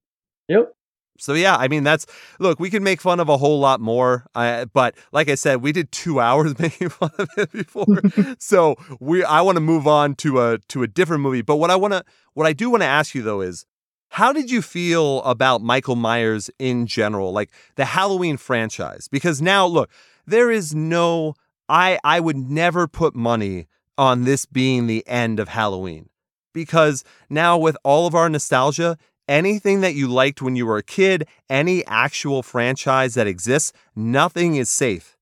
Yep. 0.50 0.74
So 1.18 1.34
yeah, 1.34 1.56
I 1.58 1.68
mean 1.68 1.84
that's 1.84 2.06
look, 2.40 2.60
we 2.60 2.70
can 2.70 2.84
make 2.84 3.02
fun 3.02 3.20
of 3.20 3.30
a 3.30 3.38
whole 3.38 3.60
lot 3.60 3.80
more, 3.80 4.26
uh, 4.36 4.66
but 4.66 4.96
like 5.12 5.30
I 5.30 5.36
said, 5.36 5.62
we 5.62 5.72
did 5.72 5.92
two 5.92 6.20
hours 6.20 6.58
making 6.60 6.90
fun 6.90 7.12
of 7.18 7.30
it 7.38 7.52
before. 7.52 8.02
so 8.40 8.76
we 9.00 9.24
I 9.24 9.42
want 9.42 9.58
to 9.58 9.62
move 9.62 9.88
on 9.88 10.16
to 10.16 10.42
a 10.42 10.58
to 10.70 10.84
a 10.84 10.88
different 10.88 11.22
movie. 11.22 11.42
But 11.42 11.58
what 11.58 11.72
I 11.72 11.76
want 11.76 11.94
to 11.94 12.04
what 12.34 12.48
I 12.48 12.54
do 12.54 12.70
want 12.70 12.84
to 12.84 12.88
ask 12.88 13.16
you 13.16 13.22
though 13.22 13.42
is 13.42 13.66
how 14.12 14.34
did 14.34 14.50
you 14.50 14.62
feel 14.62 15.22
about 15.22 15.62
Michael 15.62 15.96
Myers 15.96 16.50
in 16.58 16.88
general, 16.88 17.32
like 17.32 17.52
the 17.76 17.86
Halloween 17.86 18.38
franchise? 18.38 19.08
Because 19.08 19.40
now 19.40 19.68
look, 19.68 19.92
there 20.30 20.52
is 20.52 20.74
no 20.74 21.36
I 21.68 22.00
I 22.04 22.20
would 22.20 22.38
never 22.38 22.88
put 22.88 23.16
money 23.16 23.68
on 23.98 24.24
this 24.24 24.46
being 24.46 24.88
the 24.88 25.06
end 25.08 25.40
of 25.40 25.50
Halloween. 25.50 26.10
Because 26.54 27.04
now 27.30 27.58
with 27.58 27.78
all 27.84 28.08
of 28.08 28.16
our 28.16 28.30
nostalgia, 28.30 28.98
anything 29.28 29.82
that 29.82 29.94
you 29.94 30.08
liked 30.08 30.42
when 30.42 30.56
you 30.56 30.66
were 30.66 30.78
a 30.78 30.84
kid, 30.84 31.28
any 31.50 31.86
actual 31.86 32.42
franchise 32.42 33.14
that 33.14 33.28
exists, 33.28 33.72
nothing 33.96 34.56
is 34.56 34.70
safe 34.70 35.16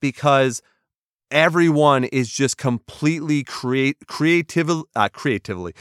because 0.00 0.60
everyone 1.30 2.04
is 2.04 2.28
just 2.30 2.58
completely 2.58 3.42
create 3.42 3.96
creative 4.06 4.70
uh, 4.94 5.08
creatively 5.08 5.74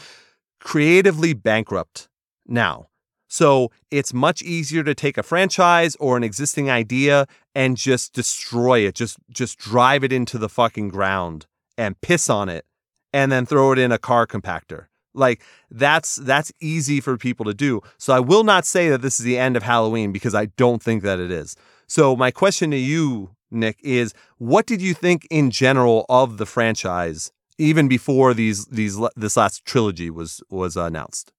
creatively 0.59 1.34
bankrupt 1.34 2.07
now. 2.47 2.88
So 3.34 3.71
it's 3.89 4.13
much 4.13 4.43
easier 4.43 4.84
to 4.84 4.93
take 4.93 5.17
a 5.17 5.23
franchise 5.23 5.95
or 5.95 6.15
an 6.17 6.23
existing 6.23 6.69
idea 6.69 7.25
and 7.55 7.75
just 7.75 8.13
destroy 8.13 8.81
it, 8.81 8.93
just 8.93 9.17
just 9.31 9.57
drive 9.57 10.03
it 10.03 10.13
into 10.13 10.38
the 10.38 10.47
fucking 10.47 10.89
ground 10.89 11.47
and 11.75 11.99
piss 12.01 12.29
on 12.29 12.47
it 12.47 12.63
and 13.11 13.31
then 13.31 13.47
throw 13.47 13.71
it 13.71 13.79
in 13.79 13.91
a 13.91 13.97
car 13.97 14.27
compactor. 14.27 14.86
Like 15.15 15.41
that's 15.71 16.17
that's 16.17 16.51
easy 16.61 17.01
for 17.01 17.17
people 17.17 17.43
to 17.45 17.55
do. 17.55 17.81
So 17.97 18.13
I 18.13 18.19
will 18.19 18.43
not 18.43 18.65
say 18.65 18.89
that 18.89 19.01
this 19.01 19.19
is 19.19 19.25
the 19.25 19.39
end 19.39 19.57
of 19.57 19.63
Halloween 19.63 20.11
because 20.11 20.36
I 20.36 20.45
don't 20.45 20.84
think 20.84 21.01
that 21.01 21.19
it 21.19 21.31
is. 21.31 21.55
So 21.88 22.15
my 22.15 22.29
question 22.29 22.69
to 22.69 22.77
you, 22.77 23.31
Nick, 23.49 23.79
is 23.81 24.13
what 24.38 24.67
did 24.67 24.79
you 24.79 24.93
think 24.93 25.27
in 25.31 25.49
general 25.49 26.05
of 26.07 26.38
the 26.38 26.45
franchise 26.45 27.31
even 27.57 27.88
before 27.88 28.36
these 28.36 28.67
these 28.67 28.95
this 29.15 29.38
last 29.38 29.65
trilogy 29.65 30.11
was 30.11 30.43
was 30.51 30.77
announced? 30.77 31.34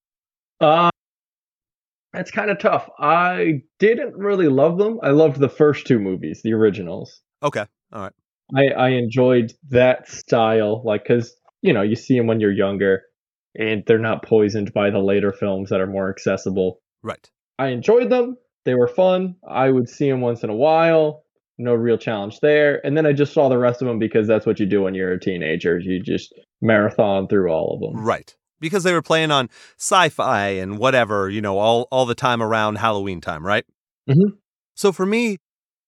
Uh, 0.60 0.90
it's 2.14 2.30
kind 2.30 2.50
of 2.50 2.58
tough. 2.58 2.88
I 2.98 3.62
didn't 3.78 4.16
really 4.16 4.48
love 4.48 4.78
them. 4.78 4.98
I 5.02 5.10
loved 5.10 5.38
the 5.38 5.48
first 5.48 5.86
two 5.86 5.98
movies, 5.98 6.40
the 6.42 6.52
originals. 6.52 7.20
Okay. 7.42 7.64
All 7.92 8.02
right. 8.02 8.12
I, 8.54 8.66
I 8.74 8.88
enjoyed 8.90 9.52
that 9.70 10.08
style, 10.08 10.82
like, 10.84 11.04
because, 11.04 11.34
you 11.62 11.72
know, 11.72 11.82
you 11.82 11.96
see 11.96 12.16
them 12.16 12.26
when 12.26 12.40
you're 12.40 12.52
younger 12.52 13.02
and 13.54 13.82
they're 13.86 13.98
not 13.98 14.24
poisoned 14.24 14.72
by 14.72 14.90
the 14.90 14.98
later 14.98 15.32
films 15.32 15.70
that 15.70 15.80
are 15.80 15.86
more 15.86 16.10
accessible. 16.10 16.80
Right. 17.02 17.30
I 17.58 17.68
enjoyed 17.68 18.10
them. 18.10 18.36
They 18.64 18.74
were 18.74 18.88
fun. 18.88 19.36
I 19.48 19.70
would 19.70 19.88
see 19.88 20.10
them 20.10 20.20
once 20.20 20.42
in 20.42 20.50
a 20.50 20.56
while. 20.56 21.24
No 21.56 21.74
real 21.74 21.98
challenge 21.98 22.40
there. 22.40 22.84
And 22.84 22.96
then 22.96 23.06
I 23.06 23.12
just 23.12 23.32
saw 23.32 23.48
the 23.48 23.58
rest 23.58 23.80
of 23.80 23.88
them 23.88 23.98
because 23.98 24.26
that's 24.26 24.44
what 24.44 24.58
you 24.58 24.66
do 24.66 24.82
when 24.82 24.94
you're 24.94 25.12
a 25.12 25.20
teenager. 25.20 25.78
You 25.78 26.02
just 26.02 26.34
marathon 26.60 27.28
through 27.28 27.50
all 27.50 27.74
of 27.74 27.80
them. 27.80 28.04
Right. 28.04 28.34
Because 28.64 28.82
they 28.82 28.92
were 28.92 29.02
playing 29.02 29.30
on 29.30 29.48
sci-fi 29.78 30.48
and 30.48 30.78
whatever, 30.78 31.28
you 31.28 31.40
know, 31.40 31.58
all 31.58 31.86
all 31.90 32.06
the 32.06 32.14
time 32.14 32.42
around 32.42 32.76
Halloween 32.76 33.20
time, 33.20 33.44
right? 33.46 33.64
Mhm. 34.08 34.38
So 34.74 34.90
for 34.92 35.06
me, 35.06 35.38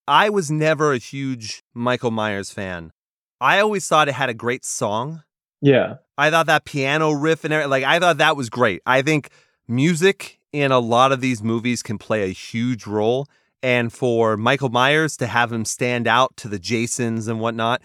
I 0.06 0.28
was 0.30 0.50
never 0.50 0.92
a 0.92 0.98
huge 0.98 1.62
Michael 1.74 2.10
Myers 2.10 2.50
fan. 2.50 2.92
I 3.40 3.60
always 3.60 3.88
thought 3.88 4.08
it 4.08 4.14
had 4.14 4.28
a 4.28 4.34
great 4.34 4.64
song. 4.64 5.22
Yeah. 5.60 5.94
I 6.18 6.30
thought 6.30 6.46
that 6.46 6.64
piano 6.64 7.12
riff 7.12 7.44
and 7.44 7.52
everything, 7.52 7.70
like 7.70 7.84
I 7.84 7.98
thought 7.98 8.18
that 8.18 8.36
was 8.36 8.48
great. 8.50 8.82
I 8.86 9.02
think 9.02 9.30
music 9.66 10.38
in 10.52 10.70
a 10.70 10.78
lot 10.78 11.12
of 11.12 11.20
these 11.20 11.42
movies 11.42 11.82
can 11.82 11.98
play 11.98 12.22
a 12.24 12.32
huge 12.32 12.86
role. 12.86 13.26
And 13.62 13.92
for 13.92 14.36
Michael 14.36 14.68
Myers 14.68 15.16
to 15.16 15.26
have 15.26 15.52
him 15.52 15.64
stand 15.64 16.06
out 16.06 16.36
to 16.36 16.48
the 16.48 16.58
Jasons 16.58 17.26
and 17.26 17.40
whatnot, 17.40 17.82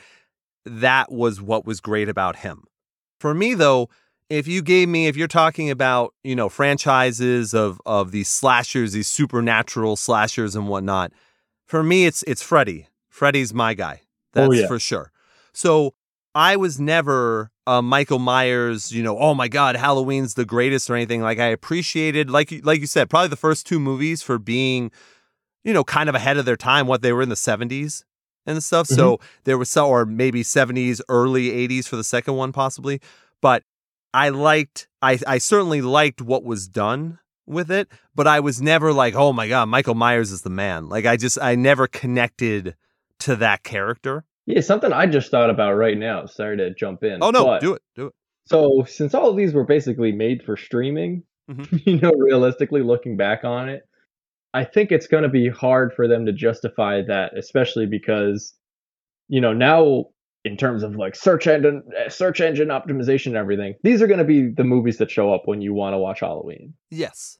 that 0.65 1.11
was 1.11 1.41
what 1.41 1.65
was 1.65 1.79
great 1.79 2.07
about 2.07 2.37
him. 2.37 2.65
For 3.19 3.33
me, 3.33 3.55
though, 3.55 3.89
if 4.31 4.47
you 4.47 4.61
gave 4.61 4.87
me, 4.87 5.07
if 5.07 5.17
you're 5.17 5.27
talking 5.27 5.69
about, 5.69 6.13
you 6.23 6.35
know, 6.35 6.47
franchises 6.49 7.53
of 7.53 7.81
of 7.85 8.11
these 8.11 8.29
slashers, 8.29 8.93
these 8.93 9.07
supernatural 9.07 9.95
slashers 9.95 10.55
and 10.55 10.67
whatnot, 10.67 11.11
for 11.65 11.83
me, 11.83 12.05
it's 12.05 12.23
it's 12.23 12.41
Freddy. 12.41 12.87
Freddy's 13.09 13.53
my 13.53 13.73
guy. 13.73 14.01
Oh, 14.03 14.07
That's 14.33 14.49
Oh, 14.49 14.53
yeah. 14.53 14.67
for 14.67 14.79
sure. 14.79 15.11
So 15.53 15.93
I 16.33 16.55
was 16.55 16.79
never 16.79 17.51
a 17.67 17.81
Michael 17.81 18.19
Myers, 18.19 18.91
you 18.91 19.03
know, 19.03 19.17
oh 19.19 19.33
my 19.33 19.49
God, 19.49 19.75
Halloween's 19.75 20.33
the 20.35 20.45
greatest 20.45 20.89
or 20.89 20.95
anything. 20.95 21.21
Like 21.21 21.39
I 21.39 21.47
appreciated, 21.47 22.29
like 22.29 22.51
you- 22.51 22.61
like 22.61 22.79
you 22.79 22.87
said, 22.87 23.09
probably 23.09 23.27
the 23.27 23.35
first 23.35 23.67
two 23.67 23.79
movies 23.79 24.23
for 24.23 24.39
being, 24.39 24.91
you 25.63 25.73
know, 25.73 25.83
kind 25.83 26.07
of 26.07 26.15
ahead 26.15 26.37
of 26.37 26.45
their 26.45 26.55
time. 26.57 26.87
What 26.87 27.01
they 27.01 27.11
were 27.11 27.21
in 27.21 27.29
the 27.29 27.35
seventies 27.35 28.05
and 28.45 28.63
stuff. 28.63 28.87
So 28.87 29.17
mm-hmm. 29.17 29.25
there 29.43 29.57
was 29.57 29.69
some, 29.69 29.87
or 29.87 30.05
maybe 30.05 30.41
seventies, 30.41 31.01
early 31.09 31.51
eighties 31.51 31.85
for 31.85 31.97
the 31.97 32.03
second 32.03 32.35
one, 32.35 32.53
possibly. 32.53 33.01
But 33.41 33.63
I 34.13 34.29
liked, 34.29 34.87
I 35.01 35.19
I 35.27 35.37
certainly 35.37 35.81
liked 35.81 36.21
what 36.21 36.43
was 36.43 36.67
done 36.67 37.19
with 37.45 37.71
it, 37.71 37.87
but 38.15 38.27
I 38.27 38.39
was 38.39 38.61
never 38.61 38.93
like, 38.93 39.15
oh 39.15 39.33
my 39.33 39.47
God, 39.47 39.67
Michael 39.69 39.95
Myers 39.95 40.31
is 40.31 40.41
the 40.41 40.49
man. 40.49 40.89
Like 40.89 41.05
I 41.05 41.17
just, 41.17 41.37
I 41.41 41.55
never 41.55 41.87
connected 41.87 42.75
to 43.19 43.35
that 43.37 43.63
character. 43.63 44.23
Yeah, 44.45 44.61
something 44.61 44.91
I 44.91 45.05
just 45.05 45.31
thought 45.31 45.49
about 45.49 45.73
right 45.73 45.97
now. 45.97 46.25
Sorry 46.25 46.57
to 46.57 46.73
jump 46.73 47.03
in. 47.03 47.19
Oh 47.21 47.29
no, 47.31 47.45
but- 47.45 47.61
do 47.61 47.73
it, 47.73 47.81
do 47.95 48.07
it. 48.07 48.13
So, 48.47 48.83
since 48.87 49.13
all 49.13 49.29
of 49.29 49.37
these 49.37 49.53
were 49.53 49.63
basically 49.63 50.11
made 50.11 50.43
for 50.43 50.57
streaming, 50.57 51.23
Mhm. 51.49 51.81
you 51.85 51.99
know, 51.99 52.11
realistically 52.11 52.81
looking 52.81 53.15
back 53.17 53.43
on 53.43 53.69
it, 53.69 53.83
I 54.53 54.63
think 54.65 54.91
it's 54.91 55.07
going 55.07 55.23
to 55.23 55.29
be 55.29 55.47
hard 55.47 55.93
for 55.93 56.07
them 56.07 56.25
to 56.25 56.33
justify 56.33 57.01
that, 57.07 57.37
especially 57.37 57.85
because, 57.85 58.53
you 59.29 59.39
know, 59.41 59.53
now 59.53 60.05
in 60.43 60.57
terms 60.57 60.83
of 60.83 60.95
like 60.95 61.15
search 61.15 61.47
engine 61.47 61.83
search 62.09 62.41
engine 62.41 62.69
optimization 62.69 63.27
and 63.27 63.37
everything, 63.37 63.75
these 63.83 64.01
are 64.01 64.07
going 64.07 64.19
to 64.19 64.25
be 64.25 64.49
the 64.49 64.63
movies 64.63 64.97
that 64.97 65.11
show 65.11 65.33
up 65.33 65.43
when 65.45 65.61
you 65.61 65.73
want 65.73 65.93
to 65.93 65.97
watch 65.97 66.21
Halloween. 66.21 66.73
Yes, 66.89 67.37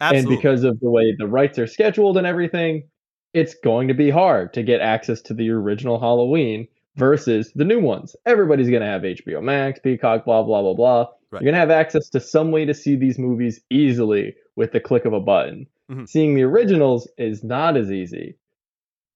absolutely. 0.00 0.34
And 0.34 0.42
because 0.42 0.64
of 0.64 0.78
the 0.80 0.90
way 0.90 1.14
the 1.16 1.26
rights 1.26 1.58
are 1.58 1.66
scheduled 1.66 2.16
and 2.16 2.26
everything, 2.26 2.88
it's 3.34 3.54
going 3.54 3.88
to 3.88 3.94
be 3.94 4.10
hard 4.10 4.52
to 4.54 4.62
get 4.62 4.80
access 4.80 5.20
to 5.22 5.34
the 5.34 5.50
original 5.50 5.98
Halloween 5.98 6.68
versus 6.96 7.50
the 7.54 7.64
new 7.64 7.80
ones. 7.80 8.14
Everybody's 8.26 8.68
going 8.68 8.82
to 8.82 8.86
have 8.86 9.02
HBO 9.02 9.42
Max, 9.42 9.80
Peacock, 9.80 10.24
blah, 10.26 10.42
blah, 10.42 10.60
blah, 10.60 10.74
blah. 10.74 11.06
Right. 11.30 11.40
You're 11.40 11.52
going 11.52 11.54
to 11.54 11.60
have 11.60 11.70
access 11.70 12.10
to 12.10 12.20
some 12.20 12.50
way 12.50 12.66
to 12.66 12.74
see 12.74 12.94
these 12.94 13.18
movies 13.18 13.60
easily 13.70 14.34
with 14.56 14.72
the 14.72 14.80
click 14.80 15.06
of 15.06 15.14
a 15.14 15.20
button. 15.20 15.66
Mhm. 15.90 16.06
Seeing 16.06 16.34
the 16.34 16.42
originals 16.42 17.10
is 17.16 17.42
not 17.42 17.76
as 17.78 17.90
easy. 17.90 18.36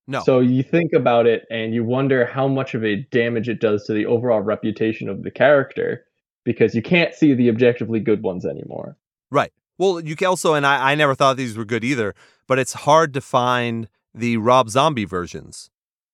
No, 0.06 0.22
So 0.22 0.40
you 0.40 0.62
think 0.62 0.92
about 0.92 1.26
it 1.26 1.46
and 1.50 1.74
you 1.74 1.82
wonder 1.82 2.24
how 2.26 2.46
much 2.46 2.74
of 2.74 2.84
a 2.84 2.96
damage 3.10 3.48
it 3.48 3.60
does 3.60 3.84
to 3.84 3.92
the 3.92 4.06
overall 4.06 4.40
reputation 4.40 5.08
of 5.08 5.22
the 5.22 5.30
character 5.30 6.04
because 6.44 6.74
you 6.74 6.82
can't 6.82 7.14
see 7.14 7.34
the 7.34 7.48
objectively 7.48 7.98
good 7.98 8.22
ones 8.22 8.46
anymore. 8.46 8.96
Right. 9.30 9.52
Well, 9.78 10.00
you 10.00 10.14
can 10.16 10.28
also, 10.28 10.54
and 10.54 10.64
I, 10.64 10.92
I 10.92 10.94
never 10.94 11.14
thought 11.14 11.36
these 11.36 11.56
were 11.56 11.64
good 11.64 11.84
either, 11.84 12.14
but 12.46 12.58
it's 12.58 12.72
hard 12.72 13.12
to 13.14 13.20
find 13.20 13.88
the 14.14 14.36
Rob 14.38 14.70
Zombie 14.70 15.04
versions 15.04 15.70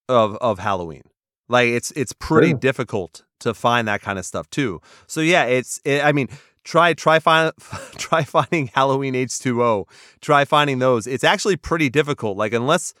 of 0.09 0.35
of 0.37 0.59
Halloween. 0.59 1.03
Like 1.47 1.69
it's 1.69 1.91
it's 1.91 2.13
pretty 2.13 2.53
difficult 2.53 3.23
to 3.39 3.53
find 3.53 3.87
that 3.87 4.01
kind 4.01 4.19
of 4.19 4.25
stuff 4.25 4.49
too. 4.49 4.81
So 5.07 5.21
yeah, 5.21 5.45
it's 5.45 5.79
it, 5.85 6.03
I 6.03 6.11
mean, 6.11 6.29
try 6.63 6.93
try 6.93 7.19
find 7.19 7.53
try 7.97 8.23
finding 8.23 8.67
Halloween 8.67 9.13
H2O. 9.13 9.85
Try 10.21 10.45
finding 10.45 10.79
those. 10.79 11.07
It's 11.07 11.23
actually 11.23 11.57
pretty 11.57 11.89
difficult. 11.89 12.37
Like 12.37 12.53
unless 12.53 12.93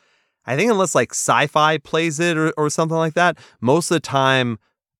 I 0.45 0.55
think 0.55 0.71
unless 0.71 0.95
like 0.95 1.11
sci-fi 1.11 1.77
plays 1.77 2.19
it 2.19 2.37
or, 2.37 2.51
or 2.57 2.69
something 2.69 2.97
like 2.97 3.13
that, 3.13 3.37
most 3.61 3.89
of 3.91 3.95
the 3.95 4.01
time 4.01 4.59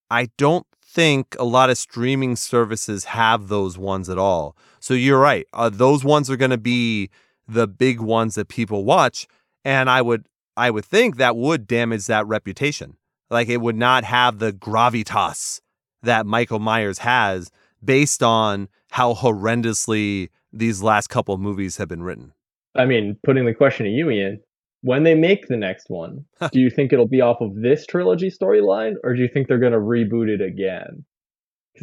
I 0.09 0.29
don't 0.37 0.65
think 0.83 1.35
a 1.39 1.43
lot 1.43 1.69
of 1.69 1.77
streaming 1.77 2.35
services 2.35 3.05
have 3.05 3.47
those 3.47 3.77
ones 3.77 4.09
at 4.09 4.17
all. 4.17 4.55
So 4.79 4.93
you're 4.93 5.19
right. 5.19 5.45
Uh, 5.53 5.69
those 5.69 6.03
ones 6.03 6.29
are 6.29 6.37
going 6.37 6.51
to 6.51 6.57
be 6.57 7.09
the 7.47 7.67
big 7.67 7.99
ones 7.99 8.35
that 8.35 8.47
people 8.47 8.85
watch, 8.85 9.27
and 9.65 9.89
I 9.89 10.01
would 10.01 10.27
I 10.55 10.69
would 10.69 10.85
think 10.85 11.17
that 11.17 11.35
would 11.35 11.67
damage 11.67 12.05
that 12.07 12.27
reputation. 12.27 12.97
Like 13.29 13.49
it 13.49 13.57
would 13.57 13.75
not 13.75 14.03
have 14.03 14.39
the 14.39 14.53
gravitas 14.53 15.59
that 16.03 16.25
Michael 16.25 16.59
Myers 16.59 16.99
has 16.99 17.49
based 17.83 18.21
on 18.21 18.69
how 18.91 19.15
horrendously 19.15 20.29
these 20.51 20.83
last 20.83 21.07
couple 21.07 21.37
movies 21.37 21.77
have 21.77 21.87
been 21.87 22.03
written. 22.03 22.33
I 22.75 22.85
mean, 22.85 23.17
putting 23.23 23.45
the 23.45 23.53
question 23.53 23.85
to 23.85 23.91
you, 23.91 24.09
Ian, 24.09 24.39
when 24.83 25.03
they 25.03 25.15
make 25.15 25.47
the 25.47 25.57
next 25.57 25.89
one, 25.89 26.25
do 26.51 26.59
you 26.59 26.69
think 26.69 26.93
it'll 26.93 27.07
be 27.07 27.21
off 27.21 27.41
of 27.41 27.55
this 27.55 27.85
trilogy 27.85 28.29
storyline, 28.29 28.95
or 29.03 29.15
do 29.15 29.21
you 29.21 29.29
think 29.33 29.47
they're 29.47 29.57
going 29.57 29.71
to 29.71 29.79
reboot 29.79 30.29
it 30.29 30.41
again? 30.41 31.05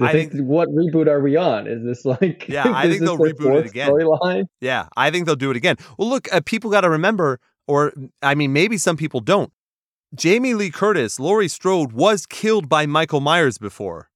I, 0.01 0.11
I 0.11 0.12
think, 0.12 0.32
think, 0.32 0.44
what 0.44 0.68
reboot 0.68 1.09
are 1.09 1.20
we 1.20 1.36
on? 1.36 1.66
Is 1.66 1.82
this 1.82 2.05
like 2.05 2.46
yeah? 2.48 2.70
I 2.72 2.88
think 2.88 3.01
they'll 3.01 3.18
reboot 3.18 3.64
it 3.64 3.66
again. 3.66 3.90
Storyline? 3.90 4.44
Yeah, 4.61 4.86
I 4.96 5.11
think 5.11 5.26
they'll 5.26 5.34
do 5.34 5.51
it 5.51 5.57
again. 5.57 5.76
Well, 5.98 6.09
look, 6.09 6.32
uh, 6.32 6.40
people 6.44 6.70
got 6.70 6.82
to 6.82 6.90
remember, 6.90 7.40
or 7.66 7.92
I 8.22 8.36
mean, 8.36 8.53
maybe 8.53 8.78
some 8.78 8.96
people 8.96 9.18
don't. 9.18 9.53
Jamie 10.14 10.55
Lee 10.55 10.70
Curtis, 10.70 11.18
Laurie 11.18 11.48
Strode 11.48 11.92
was 11.92 12.26
killed 12.26 12.68
by 12.68 12.86
Michael 12.86 13.20
Myers 13.20 13.59
before, 13.59 14.11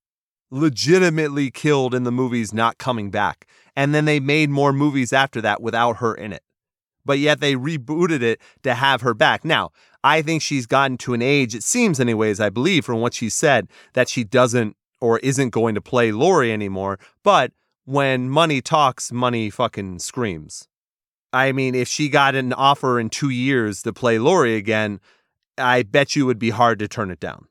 legitimately 0.50 1.50
killed 1.50 1.94
in 1.94 2.04
the 2.04 2.12
movies, 2.12 2.52
not 2.52 2.78
coming 2.78 3.10
back, 3.10 3.46
and 3.74 3.94
then 3.94 4.04
they 4.04 4.20
made 4.20 4.50
more 4.50 4.72
movies 4.72 5.12
after 5.12 5.40
that 5.40 5.60
without 5.60 5.96
her 5.96 6.14
in 6.14 6.32
it. 6.32 6.42
But 7.04 7.18
yet 7.18 7.40
they 7.40 7.54
rebooted 7.54 8.22
it 8.22 8.40
to 8.62 8.74
have 8.74 9.02
her 9.02 9.14
back. 9.14 9.44
Now, 9.44 9.70
I 10.02 10.22
think 10.22 10.42
she's 10.42 10.66
gotten 10.66 10.98
to 10.98 11.14
an 11.14 11.22
age, 11.22 11.54
it 11.54 11.62
seems, 11.62 12.00
anyways, 12.00 12.40
I 12.40 12.50
believe 12.50 12.84
from 12.84 13.00
what 13.00 13.14
she 13.14 13.28
said, 13.28 13.68
that 13.94 14.08
she 14.08 14.24
doesn't 14.24 14.76
or 15.00 15.18
isn't 15.18 15.50
going 15.50 15.74
to 15.74 15.80
play 15.80 16.12
Laurie 16.12 16.52
anymore. 16.52 16.98
But 17.22 17.52
when 17.84 18.30
money 18.30 18.60
talks, 18.60 19.12
money 19.12 19.50
fucking 19.50 19.98
screams. 19.98 20.68
I 21.32 21.52
mean, 21.52 21.74
if 21.74 21.88
she 21.88 22.08
got 22.08 22.34
an 22.34 22.52
offer 22.52 23.00
in 23.00 23.10
two 23.10 23.30
years 23.30 23.82
to 23.82 23.92
play 23.92 24.18
Laurie 24.18 24.56
again, 24.56 25.00
I 25.58 25.82
bet 25.82 26.16
you 26.16 26.26
would 26.26 26.38
be 26.38 26.50
hard 26.50 26.78
to 26.78 26.88
turn 26.88 27.10
it 27.10 27.20
down. 27.20 27.48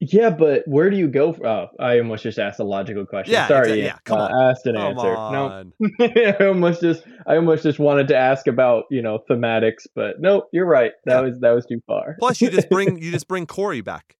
Yeah, 0.00 0.30
but 0.30 0.62
where 0.66 0.88
do 0.88 0.96
you 0.96 1.08
go? 1.08 1.34
For, 1.34 1.46
oh, 1.46 1.68
I 1.78 1.98
almost 1.98 2.22
just 2.22 2.38
asked 2.38 2.58
a 2.58 2.64
logical 2.64 3.04
question. 3.04 3.34
Yeah, 3.34 3.46
sorry. 3.48 3.82
Exactly. 3.82 3.84
Yeah, 3.84 3.98
come 4.04 4.18
uh, 4.18 4.28
on. 4.28 4.50
Asked 4.50 4.66
an 4.66 4.76
come 4.76 4.86
answer. 4.86 5.14
On. 5.14 5.72
No, 5.78 5.96
I 6.40 6.46
almost 6.46 6.80
just, 6.80 7.02
I 7.26 7.36
almost 7.36 7.62
just 7.62 7.78
wanted 7.78 8.08
to 8.08 8.16
ask 8.16 8.46
about 8.46 8.84
you 8.90 9.02
know 9.02 9.18
thematics, 9.28 9.86
but 9.94 10.18
no, 10.18 10.44
you're 10.52 10.66
right. 10.66 10.92
That 11.04 11.16
yeah. 11.16 11.20
was 11.20 11.40
that 11.40 11.50
was 11.50 11.66
too 11.66 11.82
far. 11.86 12.16
Plus, 12.18 12.40
you 12.40 12.50
just 12.50 12.70
bring 12.70 12.98
you 13.02 13.10
just 13.10 13.28
bring 13.28 13.46
Corey 13.46 13.82
back. 13.82 14.16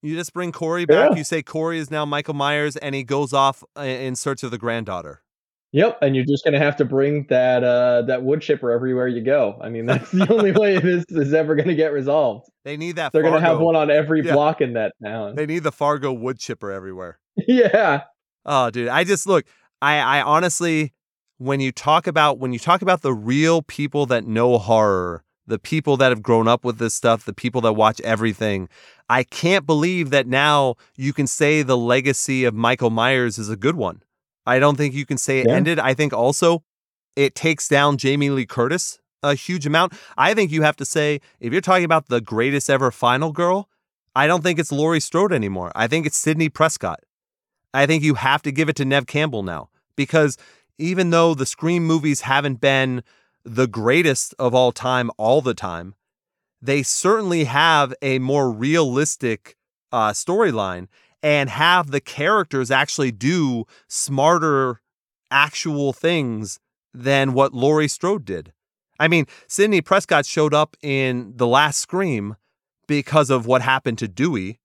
You 0.00 0.16
just 0.16 0.32
bring 0.32 0.50
Corey 0.50 0.86
back. 0.86 1.10
Yeah. 1.10 1.18
You 1.18 1.24
say 1.24 1.42
Corey 1.42 1.78
is 1.78 1.90
now 1.90 2.06
Michael 2.06 2.34
Myers, 2.34 2.76
and 2.76 2.94
he 2.94 3.04
goes 3.04 3.34
off 3.34 3.62
uh, 3.76 3.82
in 3.82 4.16
search 4.16 4.42
of 4.42 4.50
the 4.50 4.58
granddaughter. 4.58 5.22
Yep, 5.72 5.98
and 6.00 6.16
you're 6.16 6.24
just 6.24 6.44
gonna 6.44 6.58
have 6.58 6.76
to 6.76 6.84
bring 6.84 7.26
that 7.28 7.62
uh, 7.62 8.02
that 8.02 8.22
wood 8.22 8.40
chipper 8.40 8.70
everywhere 8.70 9.06
you 9.06 9.22
go. 9.22 9.58
I 9.60 9.68
mean, 9.68 9.84
that's 9.84 10.10
the 10.10 10.32
only 10.32 10.52
way 10.52 10.78
this 10.80 11.04
is 11.10 11.34
ever 11.34 11.54
gonna 11.56 11.74
get 11.74 11.92
resolved. 11.92 12.48
They 12.64 12.76
need 12.76 12.96
that. 12.96 13.12
They're 13.12 13.22
gonna 13.22 13.40
have 13.40 13.60
one 13.60 13.76
on 13.76 13.90
every 13.90 14.24
yeah. 14.24 14.32
block 14.32 14.62
in 14.62 14.72
that 14.74 14.94
town. 15.04 15.34
They 15.34 15.44
need 15.44 15.64
the 15.64 15.72
Fargo 15.72 16.12
wood 16.12 16.38
chipper 16.38 16.72
everywhere. 16.72 17.18
yeah. 17.36 18.04
Oh, 18.46 18.70
dude, 18.70 18.88
I 18.88 19.04
just 19.04 19.26
look. 19.26 19.44
I 19.82 19.98
I 19.98 20.22
honestly, 20.22 20.94
when 21.36 21.60
you 21.60 21.70
talk 21.70 22.06
about 22.06 22.38
when 22.38 22.54
you 22.54 22.58
talk 22.58 22.80
about 22.80 23.02
the 23.02 23.12
real 23.12 23.60
people 23.60 24.06
that 24.06 24.26
know 24.26 24.56
horror, 24.56 25.22
the 25.46 25.58
people 25.58 25.98
that 25.98 26.10
have 26.10 26.22
grown 26.22 26.48
up 26.48 26.64
with 26.64 26.78
this 26.78 26.94
stuff, 26.94 27.26
the 27.26 27.34
people 27.34 27.60
that 27.60 27.74
watch 27.74 28.00
everything, 28.00 28.70
I 29.10 29.22
can't 29.22 29.66
believe 29.66 30.08
that 30.10 30.26
now 30.26 30.76
you 30.96 31.12
can 31.12 31.26
say 31.26 31.60
the 31.60 31.76
legacy 31.76 32.44
of 32.44 32.54
Michael 32.54 32.90
Myers 32.90 33.36
is 33.36 33.50
a 33.50 33.56
good 33.56 33.76
one. 33.76 34.00
I 34.48 34.58
don't 34.58 34.76
think 34.76 34.94
you 34.94 35.04
can 35.04 35.18
say 35.18 35.40
it 35.40 35.46
yeah. 35.48 35.54
ended. 35.54 35.78
I 35.78 35.92
think 35.92 36.12
also 36.12 36.64
it 37.14 37.34
takes 37.34 37.68
down 37.68 37.98
Jamie 37.98 38.30
Lee 38.30 38.46
Curtis 38.46 38.98
a 39.22 39.34
huge 39.34 39.66
amount. 39.66 39.92
I 40.16 40.32
think 40.32 40.50
you 40.50 40.62
have 40.62 40.76
to 40.76 40.84
say, 40.84 41.20
if 41.38 41.52
you're 41.52 41.60
talking 41.60 41.84
about 41.84 42.08
the 42.08 42.20
greatest 42.20 42.70
ever 42.70 42.90
final 42.90 43.32
girl, 43.32 43.68
I 44.16 44.26
don't 44.26 44.42
think 44.42 44.58
it's 44.58 44.72
Laurie 44.72 45.00
Strode 45.00 45.32
anymore. 45.32 45.70
I 45.74 45.86
think 45.86 46.06
it's 46.06 46.16
Sidney 46.16 46.48
Prescott. 46.48 47.00
I 47.74 47.84
think 47.84 48.02
you 48.02 48.14
have 48.14 48.42
to 48.42 48.52
give 48.52 48.68
it 48.68 48.76
to 48.76 48.84
Neve 48.84 49.06
Campbell 49.06 49.42
now 49.42 49.68
because 49.96 50.38
even 50.78 51.10
though 51.10 51.34
the 51.34 51.46
Scream 51.46 51.84
movies 51.84 52.22
haven't 52.22 52.60
been 52.60 53.02
the 53.44 53.66
greatest 53.66 54.34
of 54.38 54.54
all 54.54 54.72
time 54.72 55.10
all 55.18 55.42
the 55.42 55.54
time, 55.54 55.94
they 56.62 56.82
certainly 56.82 57.44
have 57.44 57.92
a 58.00 58.18
more 58.18 58.50
realistic 58.50 59.56
uh, 59.92 60.10
storyline 60.12 60.88
and 61.22 61.50
have 61.50 61.90
the 61.90 62.00
characters 62.00 62.70
actually 62.70 63.10
do 63.10 63.64
smarter, 63.88 64.80
actual 65.30 65.92
things 65.92 66.58
than 66.94 67.32
what 67.32 67.52
Laurie 67.52 67.88
Strode 67.88 68.24
did. 68.24 68.52
I 69.00 69.08
mean, 69.08 69.26
Sidney 69.46 69.80
Prescott 69.80 70.26
showed 70.26 70.54
up 70.54 70.76
in 70.82 71.32
The 71.36 71.46
Last 71.46 71.78
Scream 71.78 72.36
because 72.86 73.30
of 73.30 73.46
what 73.46 73.62
happened 73.62 73.98
to 73.98 74.08
Dewey, 74.08 74.58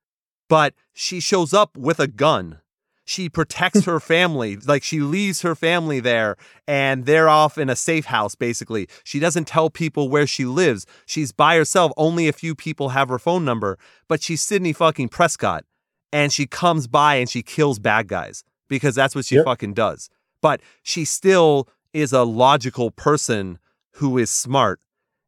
but 0.50 0.74
she 0.94 1.20
shows 1.20 1.54
up 1.54 1.78
with 1.78 2.00
a 2.00 2.08
gun 2.08 2.60
she 3.06 3.30
protects 3.30 3.86
her 3.86 4.00
family. 4.00 4.58
Like 4.58 4.84
she 4.84 5.00
leaves 5.00 5.42
her 5.42 5.56
family 5.56 6.00
there 6.00 6.36
and 6.68 7.06
they're 7.06 7.30
off 7.30 7.58
in 7.58 7.70
a 7.70 7.76
safe 7.76 8.06
house, 8.06 8.36
basically. 8.36 8.88
She 9.04 9.20
doesn't 9.20 9.48
tell 9.48 9.70
people 9.70 10.10
where 10.10 10.28
she 10.28 10.46
lives. 10.46 10.86
She's 11.06 11.32
by 11.32 11.56
herself. 11.56 11.92
Only 11.98 12.28
a 12.28 12.34
few 12.34 12.56
people 12.56 12.90
have 12.90 13.10
her 13.10 13.20
phone 13.20 13.46
number, 13.46 13.78
but 14.08 14.22
she's 14.22 14.42
Sidney 14.42 14.74
fucking 14.74 15.10
Prescott. 15.10 15.66
And 16.14 16.32
she 16.32 16.46
comes 16.46 16.88
by 16.88 17.16
and 17.16 17.30
she 17.30 17.42
kills 17.42 17.80
bad 17.80 18.08
guys 18.08 18.46
because 18.70 18.96
that's 18.96 19.16
what 19.16 19.26
she 19.26 19.36
yep. 19.36 19.46
fucking 19.46 19.74
does. 19.74 20.10
But 20.42 20.62
she 20.82 21.04
still 21.04 21.68
is 21.92 22.14
a 22.14 22.24
logical 22.24 22.92
person 22.92 23.60
who 23.96 24.18
is 24.18 24.30
smart. 24.30 24.80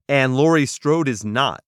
And 0.07 0.37
Laurie 0.37 0.65
Strode 0.65 1.09
is 1.09 1.25
not. 1.25 1.63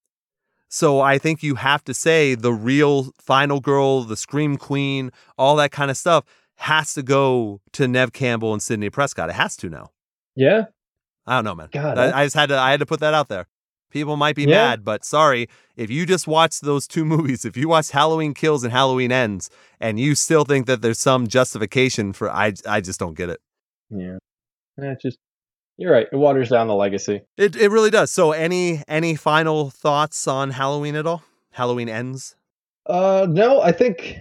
So 0.69 0.99
I 0.99 1.17
think 1.17 1.43
you 1.43 1.55
have 1.55 1.83
to 1.85 1.93
say 1.93 2.35
the 2.35 2.53
real 2.53 3.11
final 3.17 3.59
girl, 3.59 4.03
the 4.03 4.17
scream 4.17 4.57
queen, 4.57 5.11
all 5.37 5.55
that 5.57 5.71
kind 5.71 5.89
of 5.89 5.97
stuff 5.97 6.23
has 6.55 6.93
to 6.93 7.03
go 7.03 7.61
to 7.73 7.87
Neve 7.87 8.13
Campbell 8.13 8.53
and 8.53 8.61
Sidney 8.61 8.89
Prescott. 8.89 9.29
It 9.29 9.33
has 9.33 9.55
to 9.57 9.69
now. 9.69 9.91
Yeah. 10.35 10.65
I 11.25 11.35
don't 11.35 11.45
know, 11.45 11.55
man. 11.55 11.69
God, 11.71 11.97
I, 11.97 12.21
I 12.21 12.25
just 12.25 12.35
had 12.35 12.49
to 12.49 12.57
I 12.57 12.71
had 12.71 12.79
to 12.79 12.85
put 12.85 12.99
that 13.01 13.13
out 13.13 13.27
there. 13.27 13.47
People 13.97 14.15
might 14.15 14.35
be 14.35 14.43
yeah. 14.43 14.67
mad, 14.69 14.85
but 14.85 15.03
sorry, 15.03 15.49
if 15.75 15.89
you 15.89 16.05
just 16.05 16.27
watch 16.27 16.59
those 16.59 16.85
two 16.87 17.03
movies, 17.13 17.45
if 17.45 17.57
you 17.57 17.67
watch 17.67 17.89
Halloween 17.89 18.35
Kills 18.35 18.63
and 18.63 18.71
Halloween 18.71 19.11
Ends, 19.11 19.49
and 19.79 19.99
you 19.99 20.13
still 20.13 20.45
think 20.45 20.67
that 20.67 20.83
there's 20.83 20.99
some 20.99 21.27
justification 21.27 22.13
for 22.13 22.29
I 22.29 22.53
I 22.67 22.79
just 22.79 22.99
don't 22.99 23.15
get 23.15 23.29
it. 23.29 23.41
Yeah. 23.89 24.17
Yeah, 24.77 24.91
It's 24.91 25.01
just 25.01 25.17
you're 25.77 25.91
right. 25.91 26.07
It 26.11 26.15
waters 26.15 26.49
down 26.49 26.67
the 26.67 26.75
legacy. 26.75 27.21
It 27.37 27.55
it 27.55 27.69
really 27.71 27.89
does. 27.89 28.11
So 28.11 28.33
any 28.33 28.83
any 28.87 29.15
final 29.15 29.71
thoughts 29.71 30.27
on 30.27 30.51
Halloween 30.51 30.95
at 30.95 31.07
all? 31.07 31.23
Halloween 31.51 31.89
ends? 31.89 32.35
Uh 32.85 33.25
no, 33.27 33.61
I 33.61 33.71
think 33.71 34.19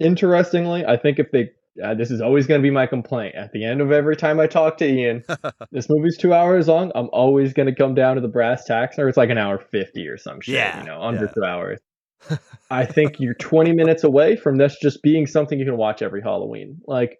interestingly, 0.00 0.86
I 0.86 0.96
think 0.96 1.18
if 1.18 1.30
they 1.32 1.50
uh, 1.82 1.94
this 1.94 2.10
is 2.10 2.20
always 2.20 2.46
going 2.46 2.60
to 2.60 2.62
be 2.62 2.70
my 2.70 2.86
complaint. 2.86 3.34
At 3.34 3.52
the 3.52 3.64
end 3.64 3.80
of 3.80 3.92
every 3.92 4.16
time 4.16 4.40
I 4.40 4.46
talk 4.46 4.78
to 4.78 4.86
Ian, 4.86 5.24
this 5.70 5.88
movie's 5.88 6.16
two 6.16 6.34
hours 6.34 6.68
long. 6.68 6.92
I'm 6.94 7.08
always 7.12 7.52
going 7.52 7.66
to 7.66 7.74
come 7.74 7.94
down 7.94 8.16
to 8.16 8.20
the 8.20 8.28
brass 8.28 8.64
tacks, 8.64 8.98
or 8.98 9.08
it's 9.08 9.16
like 9.16 9.30
an 9.30 9.38
hour 9.38 9.58
50 9.58 10.06
or 10.08 10.16
some 10.16 10.40
shit, 10.40 10.54
yeah, 10.54 10.80
you 10.80 10.86
know, 10.86 11.00
under 11.00 11.24
yeah. 11.24 11.32
two 11.32 11.44
hours. 11.44 11.80
I 12.70 12.84
think 12.84 13.20
you're 13.20 13.34
20 13.34 13.72
minutes 13.72 14.04
away 14.04 14.36
from 14.36 14.58
this 14.58 14.76
just 14.82 15.02
being 15.02 15.26
something 15.26 15.58
you 15.58 15.64
can 15.64 15.76
watch 15.76 16.02
every 16.02 16.22
Halloween. 16.22 16.80
Like, 16.86 17.18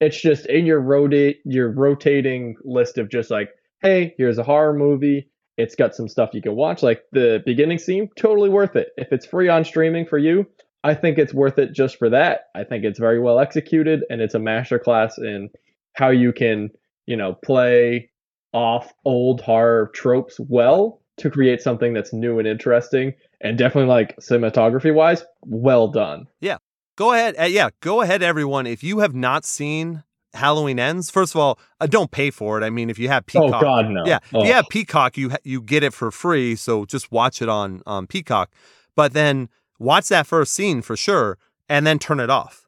it's 0.00 0.20
just 0.20 0.46
in 0.46 0.66
your 0.66 0.80
rotate 0.80 1.40
your 1.44 1.70
rotating 1.70 2.56
list 2.64 2.98
of 2.98 3.08
just 3.08 3.30
like, 3.30 3.50
hey, 3.82 4.14
here's 4.18 4.38
a 4.38 4.42
horror 4.42 4.74
movie. 4.74 5.28
It's 5.56 5.74
got 5.74 5.94
some 5.94 6.08
stuff 6.08 6.30
you 6.32 6.42
can 6.42 6.56
watch. 6.56 6.82
Like 6.82 7.02
the 7.12 7.42
beginning 7.44 7.78
scene, 7.78 8.08
totally 8.16 8.48
worth 8.48 8.74
it. 8.74 8.88
If 8.96 9.12
it's 9.12 9.26
free 9.26 9.48
on 9.48 9.64
streaming 9.64 10.06
for 10.06 10.18
you, 10.18 10.46
I 10.84 10.94
think 10.94 11.18
it's 11.18 11.34
worth 11.34 11.58
it 11.58 11.72
just 11.72 11.96
for 11.96 12.10
that. 12.10 12.48
I 12.54 12.64
think 12.64 12.84
it's 12.84 12.98
very 12.98 13.20
well 13.20 13.38
executed 13.38 14.04
and 14.10 14.20
it's 14.20 14.34
a 14.34 14.38
masterclass 14.38 15.18
in 15.18 15.50
how 15.94 16.10
you 16.10 16.32
can, 16.32 16.70
you 17.06 17.16
know, 17.16 17.34
play 17.44 18.10
off 18.52 18.92
old 19.04 19.40
horror 19.40 19.90
tropes 19.94 20.38
well 20.38 21.00
to 21.18 21.30
create 21.30 21.62
something 21.62 21.92
that's 21.92 22.12
new 22.12 22.38
and 22.38 22.48
interesting 22.48 23.12
and 23.40 23.58
definitely 23.58 23.88
like 23.88 24.16
cinematography 24.16 24.92
wise, 24.92 25.24
well 25.42 25.88
done. 25.88 26.26
Yeah. 26.40 26.58
Go 26.96 27.12
ahead. 27.12 27.36
Uh, 27.38 27.44
yeah, 27.44 27.70
go 27.80 28.02
ahead, 28.02 28.22
everyone. 28.22 28.66
If 28.66 28.82
you 28.82 28.98
have 28.98 29.14
not 29.14 29.44
seen 29.44 30.02
Halloween 30.34 30.78
Ends, 30.78 31.10
first 31.10 31.34
of 31.34 31.40
all, 31.40 31.58
uh, 31.80 31.86
don't 31.86 32.10
pay 32.10 32.30
for 32.30 32.60
it. 32.60 32.64
I 32.64 32.70
mean, 32.70 32.90
if 32.90 32.98
you 32.98 33.08
have 33.08 33.24
oh, 33.24 33.26
Peacock, 33.26 33.54
oh 33.54 33.60
God, 33.60 33.88
no. 33.88 34.02
Yeah, 34.04 34.18
oh. 34.34 34.42
if 34.42 34.48
you 34.48 34.52
have 34.52 34.66
Peacock, 34.70 35.16
you 35.16 35.32
you 35.42 35.62
get 35.62 35.82
it 35.82 35.94
for 35.94 36.10
free. 36.10 36.54
So 36.54 36.84
just 36.84 37.10
watch 37.10 37.40
it 37.40 37.48
on 37.48 37.82
um, 37.86 38.06
Peacock. 38.06 38.50
But 38.94 39.14
then 39.14 39.48
watch 39.82 40.08
that 40.08 40.26
first 40.26 40.54
scene 40.54 40.82
for 40.82 40.96
sure, 40.96 41.38
and 41.68 41.86
then 41.86 41.98
turn 41.98 42.20
it 42.20 42.30
off. 42.30 42.66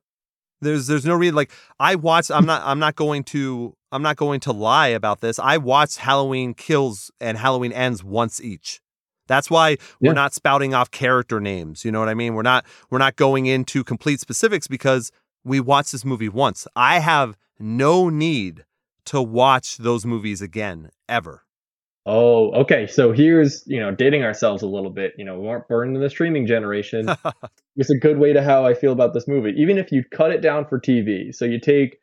There's 0.61 0.87
there's 0.87 1.05
no 1.05 1.15
reason. 1.15 1.35
Like 1.35 1.51
I 1.79 1.95
watched. 1.95 2.31
I'm 2.31 2.47
not 2.47 2.63
I'm 2.65 2.79
not 2.79 2.97
going 2.97 3.25
to 3.25 3.77
I'm 3.93 4.03
not 4.03 4.17
going 4.17 4.41
to 4.41 4.53
lie 4.53 4.89
about 4.89 5.21
this. 5.21 5.39
I 5.39 5.59
watched 5.59 5.99
Halloween 5.99 6.55
Kills 6.55 7.11
and 7.21 7.39
Halloween 7.39 7.73
Ends 7.73 8.03
once 8.03 8.41
each. 8.41 8.81
That's 9.27 9.51
why 9.51 9.79
we're 10.01 10.13
not 10.13 10.35
spouting 10.35 10.75
off 10.75 10.91
character 10.91 11.41
names. 11.41 11.85
You 11.85 11.93
know 11.93 12.01
what 12.01 12.09
I 12.09 12.15
mean? 12.15 12.35
We're 12.35 12.43
not 12.43 12.67
we're 12.91 12.99
not 12.99 13.17
going 13.17 13.47
into 13.47 13.85
complete 13.85 14.21
specifics 14.21 14.67
because 14.67 15.11
we 15.45 15.61
watched 15.61 15.93
this 15.93 16.05
movie 16.05 16.29
once. 16.29 16.67
I 16.75 16.99
have 16.99 17.37
no 17.59 18.09
need 18.09 18.65
to 19.07 19.23
watch 19.23 19.77
those 19.77 20.05
movies 20.05 20.43
again 20.43 20.91
ever. 21.09 21.44
Oh, 22.07 22.51
okay. 22.53 22.87
So 22.87 23.13
here's, 23.13 23.63
you 23.67 23.81
know, 23.81 23.91
dating 23.91 24.25
ourselves 24.25 24.63
a 24.63 24.67
little 24.67 24.91
bit. 24.91 25.15
You 25.17 25.25
know, 25.25 25.39
we 25.39 25.47
weren't 25.47 25.69
burned 25.69 25.97
in 25.97 26.03
the 26.03 26.11
streaming 26.11 26.47
generation. 26.47 27.09
it's 27.77 27.91
a 27.91 27.97
good 27.97 28.19
way 28.19 28.33
to 28.33 28.43
how 28.43 28.67
I 28.67 28.75
feel 28.75 28.93
about 28.93 29.15
this 29.15 29.27
movie. 29.27 29.55
Even 29.57 29.79
if 29.79 29.91
you 29.91 30.05
cut 30.13 30.31
it 30.31 30.43
down 30.43 30.67
for 30.67 30.79
TV, 30.79 31.35
so 31.35 31.47
you 31.47 31.59
take, 31.59 31.99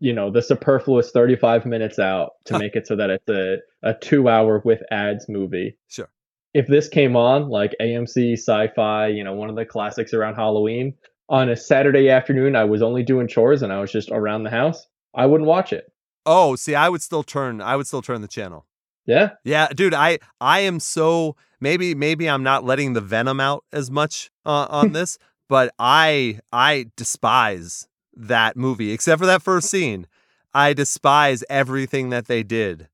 you 0.00 0.12
know, 0.12 0.30
the 0.30 0.42
superfluous 0.42 1.10
35 1.10 1.64
minutes 1.64 1.98
out 1.98 2.32
to 2.44 2.58
make 2.58 2.76
it 2.76 2.86
so 2.86 2.96
that 2.96 3.08
it's 3.08 3.28
a, 3.28 3.56
a 3.82 3.94
two 3.94 4.28
hour 4.28 4.60
with 4.64 4.82
ads 4.90 5.28
movie. 5.28 5.78
Sure. 5.88 6.10
If 6.52 6.66
this 6.66 6.88
came 6.88 7.16
on 7.16 7.48
like 7.48 7.74
AMC 7.80 8.34
sci 8.34 8.68
fi, 8.74 9.06
you 9.08 9.24
know, 9.24 9.32
one 9.32 9.48
of 9.48 9.56
the 9.56 9.64
classics 9.64 10.12
around 10.12 10.34
Halloween, 10.34 10.94
on 11.30 11.48
a 11.48 11.56
Saturday 11.56 12.10
afternoon, 12.10 12.56
I 12.56 12.64
was 12.64 12.82
only 12.82 13.02
doing 13.02 13.28
chores 13.28 13.62
and 13.62 13.72
I 13.72 13.80
was 13.80 13.92
just 13.92 14.10
around 14.10 14.44
the 14.44 14.50
house, 14.50 14.86
I 15.14 15.26
wouldn't 15.26 15.48
watch 15.48 15.72
it. 15.72 15.92
Oh, 16.24 16.56
see, 16.56 16.74
I 16.74 16.88
would 16.88 17.02
still 17.02 17.22
turn. 17.22 17.60
I 17.60 17.76
would 17.76 17.86
still 17.86 18.02
turn 18.02 18.20
the 18.20 18.28
channel. 18.28 18.66
Yeah. 19.08 19.30
Yeah, 19.42 19.68
dude, 19.74 19.94
I 19.94 20.18
I 20.40 20.60
am 20.60 20.78
so 20.80 21.34
maybe 21.60 21.94
maybe 21.94 22.28
I'm 22.28 22.42
not 22.44 22.62
letting 22.64 22.92
the 22.92 23.00
venom 23.00 23.40
out 23.40 23.64
as 23.72 23.90
much 23.90 24.30
uh, 24.46 24.66
on 24.70 24.92
this, 24.92 25.18
but 25.48 25.74
I 25.78 26.40
I 26.52 26.90
despise 26.96 27.88
that 28.14 28.56
movie 28.56 28.92
except 28.92 29.18
for 29.18 29.26
that 29.26 29.42
first 29.42 29.70
scene. 29.70 30.06
I 30.54 30.74
despise 30.74 31.42
everything 31.48 32.10
that 32.10 32.26
they 32.26 32.42
did 32.42 32.88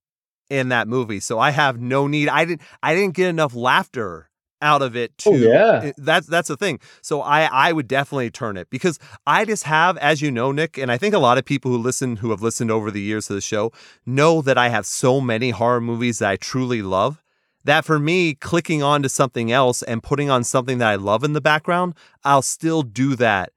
in 0.49 0.69
that 0.69 0.87
movie. 0.89 1.21
So 1.21 1.41
I 1.41 1.51
have 1.51 1.81
no 1.81 2.07
need. 2.07 2.29
I 2.29 2.45
didn't 2.45 2.63
I 2.83 2.95
didn't 2.95 3.15
get 3.15 3.29
enough 3.29 3.55
laughter 3.55 4.31
out 4.63 4.83
of 4.83 4.97
it 4.97 5.13
oh, 5.27 5.33
to 5.33 5.37
Oh, 5.37 5.53
yeah. 5.53 5.93
that's 5.97 6.27
that's 6.27 6.49
the 6.49 6.57
thing. 6.57 6.81
So 7.03 7.21
I 7.21 7.45
I 7.45 7.73
would 7.73 7.89
definitely 7.89 8.31
turn 8.31 8.57
it 8.57 8.71
because 8.71 8.99
I 9.27 9.45
just 9.45 9.65
have 9.65 9.97
as 9.99 10.23
you 10.23 10.31
know 10.31 10.53
Nick 10.53 10.79
and 10.79 10.91
I 10.91 10.99
think 10.99 11.15
a 11.15 11.19
lot 11.19 11.39
of 11.39 11.45
people 11.45 11.71
who 11.71 11.79
listen 11.79 12.17
who 12.17 12.31
have 12.31 12.43
listened 12.43 12.71
over 12.71 12.91
the 12.91 13.01
years 13.01 13.27
to 13.27 13.35
the 13.35 13.41
show 13.41 13.73
know 14.07 14.43
that 14.43 14.59
I 14.59 14.69
have 14.69 14.87
so 14.87 15.21
many 15.21 15.51
horror 15.51 15.81
movies 15.81 16.19
that 16.21 16.31
I 16.31 16.37
truly 16.37 16.83
love 16.83 17.23
that 17.65 17.85
for 17.85 17.99
me 17.99 18.35
clicking 18.35 18.83
on 18.83 19.03
to 19.03 19.09
something 19.09 19.51
else 19.51 19.83
and 19.83 20.03
putting 20.03 20.31
on 20.31 20.45
something 20.45 20.79
that 20.79 20.89
I 20.89 20.97
love 20.97 21.25
in 21.25 21.33
the 21.33 21.41
background, 21.41 21.95
I'll 22.23 22.43
still 22.43 22.83
do 22.83 23.17
that 23.17 23.53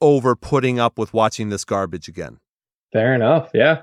over 0.00 0.34
putting 0.34 0.80
up 0.80 0.98
with 0.98 1.14
watching 1.14 1.48
this 1.48 1.64
garbage 1.64 2.08
again. 2.08 2.38
Fair 2.92 3.14
enough. 3.14 3.50
Yeah. 3.54 3.82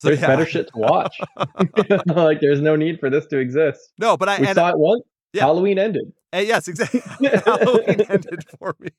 So, 0.00 0.08
There's 0.08 0.20
yeah. 0.20 0.26
better 0.26 0.46
shit 0.46 0.66
to 0.68 0.78
watch. 0.78 1.20
like 2.06 2.40
there's 2.40 2.60
no 2.60 2.74
need 2.74 2.98
for 2.98 3.08
this 3.08 3.26
to 3.26 3.38
exist. 3.38 3.92
No, 3.98 4.16
but 4.16 4.28
I 4.28 4.40
We 4.40 4.46
saw 4.46 4.70
it 4.70 4.78
once. 4.78 5.04
Yeah. 5.32 5.42
Halloween 5.42 5.78
ended. 5.78 6.12
and 6.32 6.46
yes, 6.46 6.68
exactly. 6.68 7.00
Halloween 7.44 8.02
ended 8.08 8.44
for 8.58 8.76
me. 8.78 8.90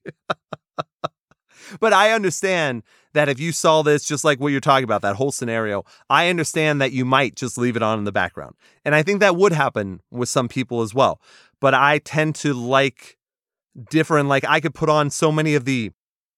but 1.79 1.93
I 1.93 2.11
understand 2.11 2.83
that 3.13 3.29
if 3.29 3.39
you 3.39 3.51
saw 3.51 3.83
this, 3.83 4.03
just 4.03 4.23
like 4.23 4.39
what 4.39 4.51
you're 4.51 4.59
talking 4.59 4.83
about, 4.83 5.01
that 5.03 5.15
whole 5.15 5.31
scenario, 5.31 5.83
I 6.09 6.29
understand 6.29 6.81
that 6.81 6.91
you 6.91 7.05
might 7.05 7.35
just 7.35 7.57
leave 7.57 7.75
it 7.75 7.83
on 7.83 7.99
in 7.99 8.05
the 8.05 8.11
background. 8.11 8.55
And 8.83 8.95
I 8.95 9.03
think 9.03 9.19
that 9.19 9.35
would 9.35 9.51
happen 9.51 10.01
with 10.09 10.29
some 10.29 10.47
people 10.47 10.81
as 10.81 10.93
well. 10.93 11.21
But 11.59 11.73
I 11.73 11.99
tend 11.99 12.35
to 12.35 12.53
like 12.53 13.17
different, 13.89 14.29
like 14.29 14.45
I 14.47 14.59
could 14.59 14.73
put 14.73 14.89
on 14.89 15.09
so 15.09 15.31
many 15.31 15.53
of 15.55 15.65
the, 15.65 15.91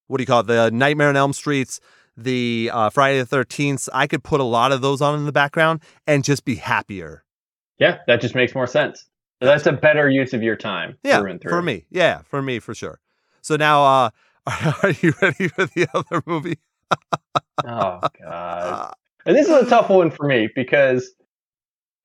what 0.08 0.18
do 0.18 0.22
you 0.24 0.28
call 0.28 0.42
it, 0.42 0.48
the 0.48 0.70
Nightmare 0.72 1.10
on 1.10 1.16
Elm 1.16 1.34
Streets, 1.34 1.80
the 2.18 2.70
uh, 2.74 2.90
Friday 2.90 3.22
the 3.22 3.26
13th. 3.38 3.88
I 3.94 4.08
could 4.08 4.24
put 4.24 4.42
a 4.42 4.46
lot 4.46 4.72
of 4.72 4.82
those 4.82 5.02
on 5.02 5.18
in 5.18 5.26
the 5.26 5.32
background 5.32 5.82
and 6.06 6.24
just 6.24 6.44
be 6.44 6.56
happier. 6.56 7.24
Yeah, 7.78 8.00
that 8.08 8.22
just 8.22 8.36
makes 8.36 8.54
more 8.54 8.68
sense. 8.68 9.06
That's 9.42 9.66
a 9.66 9.72
better 9.74 10.10
use 10.10 10.34
of 10.34 10.42
your 10.44 10.56
time. 10.56 10.98
Yeah, 11.04 11.20
through 11.20 11.40
through. 11.40 11.50
for 11.52 11.62
me. 11.62 11.86
Yeah, 11.92 12.22
for 12.24 12.42
me, 12.42 12.60
for 12.60 12.74
sure. 12.74 13.00
So 13.42 13.56
now, 13.56 13.84
uh, 13.84 14.10
are 14.84 14.92
you 15.02 15.14
ready 15.22 15.48
for 15.50 15.66
the 15.66 15.88
other 15.94 16.24
movie? 16.26 16.58
Oh 17.66 18.00
god. 18.22 18.94
And 19.28 19.36
this 19.36 19.48
is 19.48 19.54
a 19.54 19.66
tough 19.66 19.90
one 19.90 20.12
for 20.12 20.28
me 20.28 20.50
because 20.56 21.16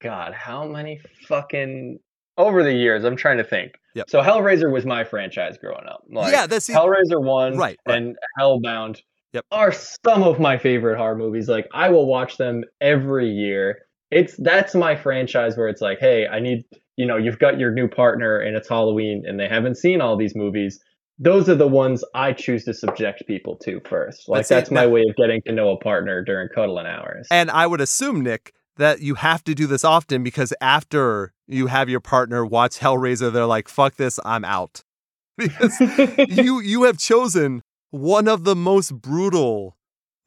God, 0.01 0.33
how 0.33 0.66
many 0.66 1.03
fucking 1.28 1.99
over 2.39 2.62
the 2.62 2.72
years, 2.72 3.05
I'm 3.05 3.14
trying 3.16 3.37
to 3.37 3.45
think. 3.45 3.72
Yep. 3.95 4.09
So 4.09 4.22
Hellraiser 4.22 4.72
was 4.72 4.87
my 4.87 5.05
franchise 5.05 5.59
growing 5.59 5.85
up. 5.87 6.03
Like 6.09 6.33
yeah, 6.33 6.47
that's 6.47 6.66
Hellraiser 6.66 7.22
1 7.22 7.59
Right, 7.59 7.78
right. 7.87 7.97
and 7.99 8.16
Hellbound 8.39 9.03
Yep. 9.35 9.45
are 9.53 9.70
some 9.70 10.22
of 10.22 10.41
my 10.41 10.57
favorite 10.57 10.97
horror 10.97 11.14
movies. 11.14 11.47
Like 11.47 11.68
I 11.74 11.91
will 11.91 12.07
watch 12.07 12.39
them 12.39 12.64
every 12.81 13.28
year. 13.28 13.81
It's 14.11 14.35
that's 14.39 14.74
my 14.74 14.97
franchise 14.97 15.59
where 15.59 15.68
it's 15.68 15.83
like, 15.83 15.99
hey, 15.99 16.26
I 16.26 16.41
need 16.41 16.64
you 17.01 17.07
know, 17.07 17.16
you've 17.16 17.38
got 17.38 17.59
your 17.59 17.72
new 17.72 17.88
partner 17.88 18.38
and 18.38 18.55
it's 18.59 18.68
Halloween 18.68 19.24
and 19.26 19.40
they 19.40 19.48
haven't 19.48 19.76
seen 19.76 20.01
all 20.03 20.16
these 20.18 20.34
movies. 20.36 20.78
Those 21.18 21.48
are 21.48 21.55
the 21.55 21.66
ones 21.84 22.05
I 22.14 22.32
choose 22.34 22.64
to 22.64 22.74
subject 22.74 23.26
people 23.26 23.57
to 23.64 23.80
first. 23.88 24.28
Like 24.28 24.44
see, 24.46 24.55
that's 24.55 24.70
my 24.70 24.82
that- 24.82 24.90
way 24.90 25.05
of 25.09 25.16
getting 25.16 25.40
to 25.46 25.53
know 25.53 25.70
a 25.70 25.78
partner 25.78 26.22
during 26.22 26.48
cuddling 26.55 26.86
hours. 26.86 27.26
And 27.30 27.51
I 27.51 27.66
would 27.66 27.80
assume, 27.80 28.20
Nick, 28.22 28.53
that 28.76 29.01
you 29.01 29.14
have 29.14 29.42
to 29.44 29.55
do 29.55 29.66
this 29.66 29.84
often 29.84 30.22
because 30.22 30.53
after 30.61 31.32
you 31.46 31.68
have 31.68 31.88
your 31.88 32.01
partner 32.01 32.44
watch 32.44 32.78
Hellraiser, 32.78 33.32
they're 33.32 33.46
like, 33.46 33.68
fuck 33.68 33.96
this, 33.96 34.20
I'm 34.24 34.44
out. 34.44 34.84
Because 35.38 35.80
you 36.28 36.61
you 36.61 36.82
have 36.82 36.98
chosen 36.98 37.62
one 37.90 38.28
of 38.28 38.44
the 38.44 38.55
most 38.55 38.90
brutal 39.01 39.74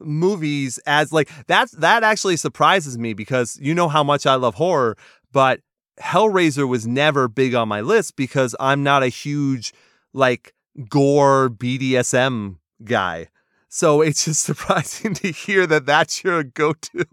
movies 0.00 0.78
as 0.86 1.12
like 1.12 1.30
that's 1.46 1.72
that 1.72 2.02
actually 2.02 2.36
surprises 2.36 2.98
me 2.98 3.14
because 3.14 3.58
you 3.62 3.74
know 3.74 3.88
how 3.88 4.02
much 4.02 4.26
I 4.26 4.34
love 4.34 4.56
horror, 4.56 4.96
but 5.32 5.60
Hellraiser 6.00 6.68
was 6.68 6.86
never 6.86 7.28
big 7.28 7.54
on 7.54 7.68
my 7.68 7.80
list 7.80 8.16
because 8.16 8.54
I'm 8.58 8.82
not 8.82 9.02
a 9.02 9.08
huge 9.08 9.72
like 10.12 10.54
gore 10.88 11.48
BDSM 11.50 12.56
guy. 12.84 13.28
So 13.68 14.00
it's 14.02 14.24
just 14.24 14.42
surprising 14.44 15.14
to 15.14 15.30
hear 15.32 15.66
that 15.66 15.86
that's 15.86 16.22
your 16.24 16.42
go-to. 16.44 17.04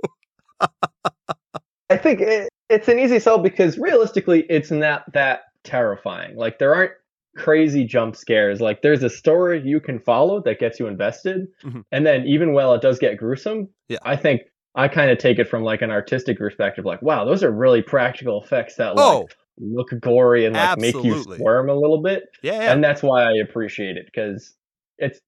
I 1.89 1.97
think 1.97 2.21
it, 2.21 2.49
it's 2.69 2.87
an 2.87 2.99
easy 2.99 3.19
sell 3.19 3.37
because 3.39 3.77
realistically, 3.77 4.45
it's 4.49 4.71
not 4.71 5.11
that 5.13 5.41
terrifying. 5.63 6.35
Like 6.35 6.59
there 6.59 6.73
aren't 6.73 6.93
crazy 7.37 7.83
jump 7.85 8.15
scares. 8.15 8.61
Like 8.61 8.81
there's 8.81 9.03
a 9.03 9.09
story 9.09 9.61
you 9.63 9.79
can 9.79 9.99
follow 9.99 10.41
that 10.43 10.59
gets 10.59 10.79
you 10.79 10.87
invested, 10.87 11.47
Mhm. 11.63 11.83
and 11.91 12.05
then 12.05 12.25
even 12.25 12.53
while 12.53 12.73
it 12.73 12.81
does 12.81 12.99
get 12.99 13.17
gruesome, 13.17 13.69
Yeah. 13.89 13.97
I 14.03 14.15
think 14.15 14.41
I 14.75 14.87
kind 14.87 15.11
of 15.11 15.17
take 15.17 15.37
it 15.39 15.49
from 15.49 15.63
like 15.63 15.81
an 15.81 15.91
artistic 15.91 16.37
perspective. 16.37 16.85
Like, 16.85 17.01
wow, 17.01 17.25
those 17.25 17.43
are 17.43 17.51
really 17.51 17.81
practical 17.81 18.41
effects 18.43 18.75
that 18.75 18.95
like 18.95 19.05
Oh, 19.05 19.27
look 19.57 19.89
gory 19.99 20.45
and 20.45 20.55
like 20.55 20.77
make 20.79 20.95
you 21.03 21.21
squirm 21.23 21.69
a 21.69 21.75
little 21.75 22.01
bit, 22.01 22.23
yeah, 22.41 22.53
yeah. 22.53 22.71
and 22.73 22.83
that's 22.83 23.03
why 23.03 23.23
I 23.23 23.33
appreciate 23.43 23.97
it 23.97 24.05
because 24.05 24.55
it's. 24.97 25.19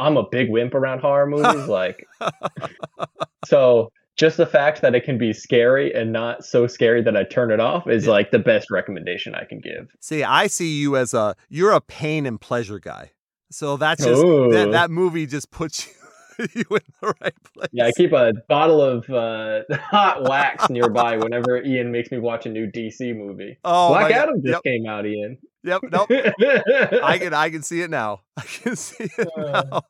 I'm 0.00 0.16
a 0.16 0.24
big 0.28 0.50
wimp 0.50 0.74
around 0.74 0.98
horror 1.00 1.26
movies, 1.26 1.68
like 1.68 2.04
so 3.44 3.90
just 4.16 4.36
the 4.36 4.46
fact 4.46 4.82
that 4.82 4.94
it 4.94 5.04
can 5.04 5.16
be 5.16 5.32
scary 5.32 5.92
and 5.94 6.12
not 6.12 6.44
so 6.44 6.66
scary 6.66 7.02
that 7.02 7.16
I 7.16 7.24
turn 7.24 7.50
it 7.50 7.60
off 7.60 7.86
is 7.88 8.06
Yeah. 8.06 8.12
like 8.12 8.30
the 8.30 8.38
best 8.38 8.70
recommendation 8.70 9.34
I 9.34 9.44
can 9.44 9.60
give. 9.60 9.88
See, 10.00 10.22
I 10.24 10.46
see 10.48 10.74
you 10.80 10.96
as 10.96 11.14
a 11.14 11.36
you're 11.48 11.72
a 11.72 11.80
pain 11.80 12.26
and 12.26 12.40
pleasure 12.40 12.78
guy. 12.78 13.12
So 13.50 13.76
that's 13.76 14.04
just 14.04 14.20
that, 14.22 14.68
that 14.72 14.90
movie 14.90 15.26
just 15.26 15.50
puts 15.50 15.86
you, 15.86 15.92
you 16.54 16.64
in 16.70 16.80
the 17.00 17.14
right 17.20 17.34
place. 17.54 17.68
Yeah, 17.72 17.86
I 17.86 17.92
keep 17.92 18.12
a 18.12 18.32
bottle 18.48 18.80
of 18.82 19.08
uh, 19.10 19.62
hot 19.72 20.22
wax 20.24 20.68
nearby 20.70 21.16
whenever 21.16 21.62
Ian 21.62 21.90
makes 21.92 22.10
me 22.10 22.18
watch 22.18 22.46
a 22.46 22.48
new 22.50 22.66
DC 22.70 23.16
movie. 23.16 23.58
oh, 23.64 23.88
Black 23.88 24.02
my 24.02 24.08
God. 24.10 24.18
Adam 24.28 24.34
just 24.42 24.52
Yep, 24.52 24.62
came 24.64 24.86
out, 24.86 25.06
Ian. 25.06 25.38
yep, 25.62 25.82
nope. 25.90 26.10
I 26.10 27.18
can 27.18 27.34
I 27.34 27.50
can 27.50 27.62
see 27.62 27.80
it 27.82 27.90
now. 27.90 28.20
I 28.36 28.42
can 28.42 28.76
see 28.76 29.04
it 29.16 29.28
Uh. 29.36 29.62
now. 29.70 29.82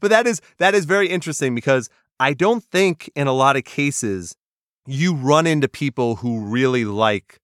But 0.00 0.08
that 0.10 0.26
is 0.26 0.40
that 0.58 0.74
is 0.74 0.84
very 0.86 1.08
interesting 1.08 1.54
because 1.54 1.88
I 2.18 2.32
don't 2.34 2.64
think 2.64 3.10
in 3.14 3.26
a 3.28 3.32
lot 3.32 3.56
of 3.56 3.64
cases 3.64 4.34
you 4.86 5.14
run 5.14 5.46
into 5.46 5.68
people 5.68 6.16
who 6.16 6.40
really 6.40 6.84
like 6.84 7.38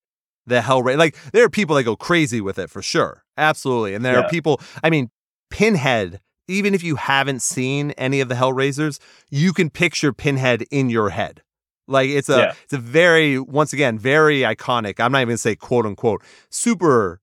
the 0.46 0.60
Hellraiser. 0.60 0.96
Like 0.98 1.16
there 1.32 1.44
are 1.44 1.50
people 1.50 1.76
that 1.76 1.84
go 1.84 1.94
crazy 1.94 2.40
with 2.40 2.58
it 2.58 2.70
for 2.70 2.82
sure, 2.82 3.22
absolutely, 3.36 3.94
and 3.94 4.04
there 4.04 4.14
Yeah. 4.14 4.20
are 4.26 4.28
people. 4.28 4.60
I 4.82 4.90
mean, 4.90 5.10
Pinhead. 5.50 6.20
Even 6.48 6.74
if 6.74 6.82
you 6.82 6.96
haven't 6.96 7.40
seen 7.40 7.92
any 7.92 8.20
of 8.20 8.28
the 8.28 8.34
Hellraisers, 8.34 8.98
you 9.30 9.52
can 9.52 9.70
picture 9.70 10.12
Pinhead 10.12 10.62
in 10.70 10.90
your 10.90 11.10
head. 11.10 11.42
Like 11.86 12.08
it's 12.10 12.28
a 12.28 12.38
Yeah. 12.38 12.54
it's 12.64 12.72
a 12.72 12.78
very 12.78 13.38
once 13.38 13.72
again 13.72 13.98
very 13.98 14.40
iconic. 14.40 15.00
I'm 15.00 15.12
not 15.12 15.18
even 15.18 15.28
gonna 15.30 15.38
say 15.38 15.54
quote 15.56 15.86
unquote 15.86 16.22
super 16.50 17.20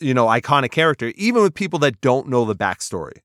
you 0.00 0.14
know 0.14 0.26
iconic 0.26 0.70
character, 0.70 1.12
even 1.16 1.42
with 1.42 1.54
people 1.54 1.78
that 1.80 2.00
don't 2.00 2.28
know 2.28 2.44
the 2.44 2.54
backstory 2.56 3.18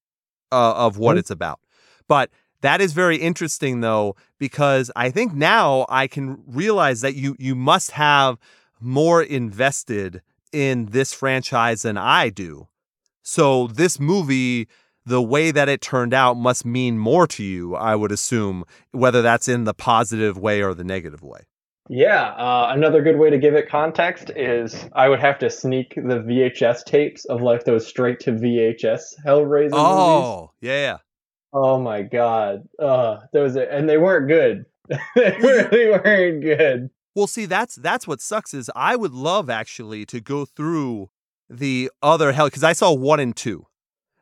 uh, 0.52 0.74
of 0.74 0.97
what 0.97 1.16
Mhm. 1.16 1.20
it's 1.20 1.32
about. 1.32 1.60
But 2.08 2.32
that 2.62 2.82
is 2.82 2.93
very 2.93 3.18
interesting 3.18 3.82
though 3.82 4.16
because 4.39 4.89
I 4.95 5.12
think 5.12 5.34
now 5.34 5.86
I 5.89 6.08
can 6.08 6.41
realize 6.47 7.02
that 7.02 7.16
you 7.16 7.36
you 7.39 7.56
must 7.56 7.91
have 7.91 8.38
more 8.82 9.22
invested 9.22 10.22
in 10.52 10.88
this 10.88 11.14
franchise 11.14 11.84
than 11.84 11.97
I 11.97 12.30
do. 12.30 12.68
So 13.22 13.68
this 13.68 14.00
movie 14.00 14.68
the 15.10 15.22
way 15.22 15.51
that 15.51 15.68
it 15.68 15.82
turned 15.82 16.14
out 16.14 16.36
must 16.36 16.66
mean 16.66 16.97
more 16.97 17.28
to 17.28 17.43
you, 17.43 17.76
I 17.76 17.95
would 17.95 18.12
assume, 18.12 18.64
whether 18.91 19.22
that's 19.22 19.47
in 19.47 19.64
the 19.64 19.74
positive 19.74 20.38
way 20.38 20.62
or 20.62 20.74
the 20.74 20.84
negative 20.84 21.24
way. 21.24 21.41
Yeah, 21.89 22.28
uh, 22.28 22.68
another 22.70 23.01
good 23.01 23.18
way 23.18 23.32
to 23.32 23.39
give 23.39 23.55
it 23.55 23.68
context 23.68 24.30
is 24.36 24.88
I 24.93 25.10
would 25.10 25.20
have 25.20 25.39
to 25.39 25.49
sneak 25.49 25.95
the 25.95 26.20
VHS 26.20 26.86
tapes 26.86 27.26
of 27.26 27.41
like 27.41 27.64
those 27.64 27.88
straight 27.88 28.20
to 28.22 28.32
VHS 28.32 29.01
Hellraiser 29.26 29.72
movies. 29.72 29.74
Oh, 29.74 30.51
yeah, 30.62 30.82
yeah. 30.82 30.97
Oh 31.51 31.80
my 31.80 32.03
god. 32.03 32.70
Uh 32.78 33.22
those 33.34 33.57
are, 33.57 33.64
and 33.64 33.89
they 33.89 33.97
weren't 33.97 34.28
good. 34.28 34.66
they 35.16 35.36
really 35.41 35.89
weren't 35.89 36.43
good. 36.43 36.91
Well, 37.16 37.26
see, 37.26 37.47
that's 37.47 37.74
that's 37.74 38.07
what 38.07 38.22
sucks 38.22 38.53
is 38.53 38.70
I 38.76 38.95
would 38.95 39.14
love 39.14 39.49
actually 39.49 40.05
to 40.05 40.22
go 40.22 40.45
through 40.45 41.10
the 41.49 41.89
other 42.03 42.34
hell 42.34 42.45
because 42.45 42.64
I 42.64 42.74
saw 42.74 42.93
one 42.93 43.20
and 43.20 43.36
two, 43.36 43.66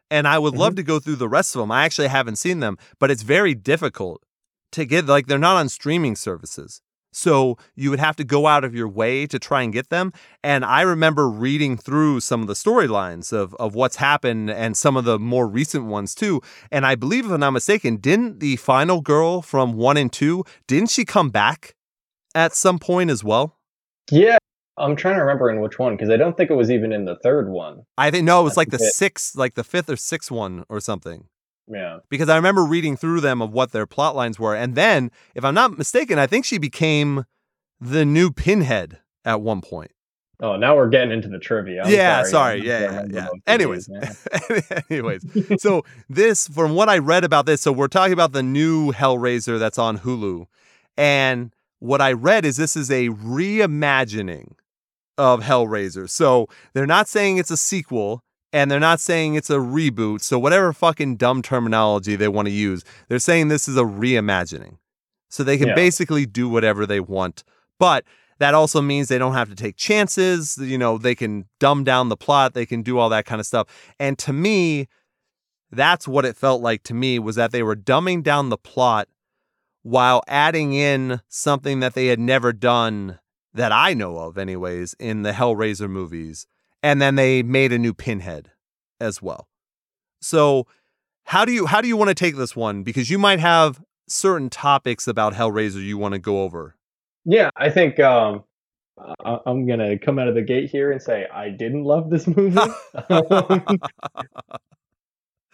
and 0.10 0.28
I 0.28 0.39
would 0.39 0.55
love 0.55 0.72
mm-hmm. 0.72 0.78
to 0.78 0.84
go 0.84 0.99
through 0.99 1.18
the 1.18 1.30
rest 1.30 1.55
of 1.55 1.60
them. 1.60 1.72
I 1.72 1.86
actually 1.86 2.08
haven't 2.08 2.38
seen 2.38 2.60
them, 2.60 2.78
but 2.99 3.12
it's 3.12 3.24
very 3.24 3.53
difficult 3.53 4.24
to 4.72 4.86
get. 4.86 5.05
Like 5.05 5.28
they're 5.28 5.38
not 5.38 5.58
on 5.58 5.70
streaming 5.70 6.16
services, 6.16 6.82
so 7.12 7.58
you 7.76 7.89
would 7.89 7.99
have 7.99 8.16
to 8.18 8.24
go 8.24 8.47
out 8.47 8.64
of 8.64 8.76
your 8.76 8.88
way 8.88 9.26
to 9.28 9.39
try 9.39 9.62
and 9.62 9.74
get 9.74 9.89
them. 9.89 10.14
And 10.43 10.64
I 10.64 10.82
remember 10.82 11.30
reading 11.30 11.78
through 11.78 12.20
some 12.22 12.41
of 12.41 12.47
the 12.47 12.53
storylines 12.53 13.34
of 13.34 13.55
of 13.55 13.76
what's 13.76 13.97
happened 13.97 14.49
and 14.49 14.78
some 14.78 14.97
of 14.97 15.05
the 15.05 15.20
more 15.20 15.47
recent 15.47 15.86
ones 15.86 16.16
too. 16.16 16.41
And 16.72 16.86
I 16.86 16.95
believe, 16.95 17.26
if 17.26 17.32
I'm 17.32 17.39
not 17.39 17.51
mistaken, 17.51 17.97
didn't 17.97 18.39
the 18.39 18.55
final 18.58 19.01
girl 19.01 19.41
from 19.41 19.74
one 19.74 19.97
and 19.97 20.12
two 20.12 20.43
didn't 20.68 20.89
she 20.89 21.05
come 21.05 21.30
back 21.30 21.76
at 22.36 22.53
some 22.53 22.80
point 22.80 23.10
as 23.10 23.24
well? 23.24 23.58
Yeah, 24.10 24.38
I'm 24.78 24.95
trying 24.95 25.15
to 25.15 25.21
remember 25.21 25.49
in 25.49 25.59
which 25.61 25.80
one 25.80 25.95
because 25.95 26.09
I 26.09 26.17
don't 26.17 26.38
think 26.38 26.49
it 26.51 26.55
was 26.55 26.69
even 26.71 26.91
in 26.93 27.05
the 27.05 27.15
third 27.17 27.49
one. 27.49 27.84
I 27.97 28.11
think 28.11 28.25
no, 28.25 28.41
it 28.41 28.43
was 28.43 28.57
like 28.57 28.69
the 28.69 28.78
it- 28.78 28.93
sixth, 28.93 29.36
like 29.36 29.55
the 29.55 29.63
fifth 29.63 29.89
or 29.89 29.95
sixth 29.95 30.30
one 30.32 30.63
or 30.69 30.80
something. 30.80 31.28
Yeah. 31.69 31.97
Because 32.09 32.30
I 32.30 32.36
remember 32.38 32.63
reading 32.63 32.95
through 32.95 33.19
them 33.21 33.41
of 33.41 33.51
what 33.51 33.71
their 33.73 33.86
plot 33.86 34.15
lines 34.15 34.39
were. 34.39 34.55
And 34.55 34.75
then, 34.75 35.11
if 35.36 35.43
I'm 35.43 35.53
not 35.53 35.78
mistaken, 35.78 36.17
I 36.17 36.25
think 36.28 36.45
she 36.45 36.57
became 36.57 37.25
the 37.82 38.05
new 38.05 38.32
pinhead 38.32 38.99
at 39.25 39.41
one 39.41 39.59
point. 39.61 39.91
Oh, 40.39 40.55
now 40.55 40.75
we're 40.75 40.88
getting 40.89 41.11
into 41.11 41.28
the 41.28 41.39
trivia. 41.39 41.82
I'm 41.84 41.91
Yeah, 41.91 42.21
sorry. 42.23 42.61
sorry. 42.61 42.67
Yeah, 42.67 42.80
yeah, 42.80 43.05
yeah. 43.09 43.28
Anyways. 43.47 43.89
Anyways, 44.89 45.25
so 45.61 45.84
this, 46.07 46.47
from 46.47 46.75
what 46.75 46.89
I 46.89 46.99
read 46.99 47.23
about 47.23 47.47
this, 47.47 47.61
so 47.61 47.71
we're 47.71 47.88
talking 47.88 48.13
about 48.13 48.34
the 48.34 48.43
new 48.43 48.91
Hellraiser 48.93 49.57
that's 49.59 49.80
on 49.80 49.97
Hulu. 49.99 50.45
And 50.95 51.51
what 51.80 52.01
I 52.01 52.13
read 52.13 52.45
is 52.45 52.55
this 52.57 52.75
is 52.78 52.91
a 52.91 53.09
reimagining 53.09 54.53
of 55.18 55.41
Hellraiser. 55.41 56.09
So 56.09 56.47
they're 56.74 56.86
not 56.86 57.07
saying 57.07 57.38
it's 57.38 57.51
a 57.51 57.57
sequel 57.57 58.24
and 58.53 58.72
they're 58.72 58.80
not 58.80 58.99
saying 58.99 59.36
it's 59.36 59.49
a 59.49 59.57
reboot. 59.57 60.22
So 60.22 60.39
whatever 60.39 60.72
fucking 60.74 61.18
dumb 61.18 61.41
terminology 61.41 62.15
they 62.15 62.28
want 62.28 62.47
to 62.47 62.53
use, 62.53 62.84
they're 63.09 63.20
saying 63.20 63.47
this 63.47 63.68
is 63.68 63.78
a 63.78 63.84
reimagining. 63.84 64.78
So 65.30 65.43
they 65.43 65.57
can 65.57 65.70
Yeah. 65.70 65.76
basically 65.76 66.26
do 66.26 66.47
whatever 66.47 66.86
they 66.86 66.99
want. 66.99 67.43
But 67.80 68.05
that 68.39 68.53
also 68.53 68.82
means 68.82 69.07
they 69.07 69.18
don't 69.18 69.34
have 69.34 69.49
to 69.49 69.55
take 69.55 69.76
chances. 69.76 70.57
You 70.59 70.78
know, 70.78 70.97
they 70.97 71.15
can 71.15 71.45
dumb 71.59 71.84
down 71.84 72.09
the 72.09 72.18
plot, 72.18 72.53
they 72.53 72.65
can 72.65 72.82
do 72.82 72.97
all 72.97 73.09
that 73.09 73.26
kind 73.26 73.39
of 73.39 73.45
stuff. 73.45 73.68
And 73.99 74.18
to 74.20 74.32
me, 74.32 74.88
that's 75.72 76.07
what 76.07 76.24
it 76.24 76.38
felt 76.38 76.61
like 76.61 76.84
to 76.84 76.93
me 76.93 77.20
was 77.20 77.36
that 77.36 77.51
they 77.51 77.63
were 77.63 77.76
dumbing 77.76 78.24
down 78.24 78.49
the 78.49 78.57
plot 78.57 79.09
while 79.84 80.24
adding 80.28 80.74
in 80.74 81.22
something 81.28 81.80
that 81.82 81.93
they 81.93 82.07
had 82.07 82.20
never 82.20 82.53
done 82.53 83.20
that 83.58 83.72
I 83.72 83.93
know 83.93 84.18
of 84.18 84.38
anyways 84.38 84.95
in 84.99 85.24
the 85.24 85.34
Hellraiser 85.34 85.89
movies. 85.89 86.47
And 86.82 87.01
then 87.01 87.16
they 87.16 87.43
made 87.43 87.74
a 87.74 87.78
new 87.78 87.93
Pinhead 87.93 88.51
as 89.01 89.22
well. 89.22 89.47
So, 90.22 90.68
how 91.26 91.43
do 91.43 91.51
you 91.51 91.66
how 91.66 91.82
do 91.82 91.88
you 91.88 91.97
want 91.97 92.10
to 92.10 92.16
take 92.16 92.38
this 92.38 92.55
one 92.55 92.84
because 92.84 93.10
you 93.10 93.20
might 93.20 93.39
have 93.39 93.82
certain 94.08 94.49
topics 94.49 95.08
about 95.08 95.34
Hellraiser 95.34 95.84
you 95.84 95.97
want 95.97 96.14
to 96.14 96.20
go 96.20 96.43
over. 96.43 96.76
Yeah, 97.26 97.49
I 97.58 97.70
think 97.70 97.99
um, 97.99 98.43
I- 98.97 99.39
I'm 99.45 99.68
gonna 99.68 99.97
come 99.99 100.18
out 100.20 100.28
of 100.28 100.36
the 100.36 100.41
gate 100.41 100.70
here 100.70 100.91
and 100.91 101.01
say 101.01 101.28
I 101.34 101.49
didn't 101.49 101.84
love 101.84 102.10
this 102.10 102.28
movie. 102.28 102.58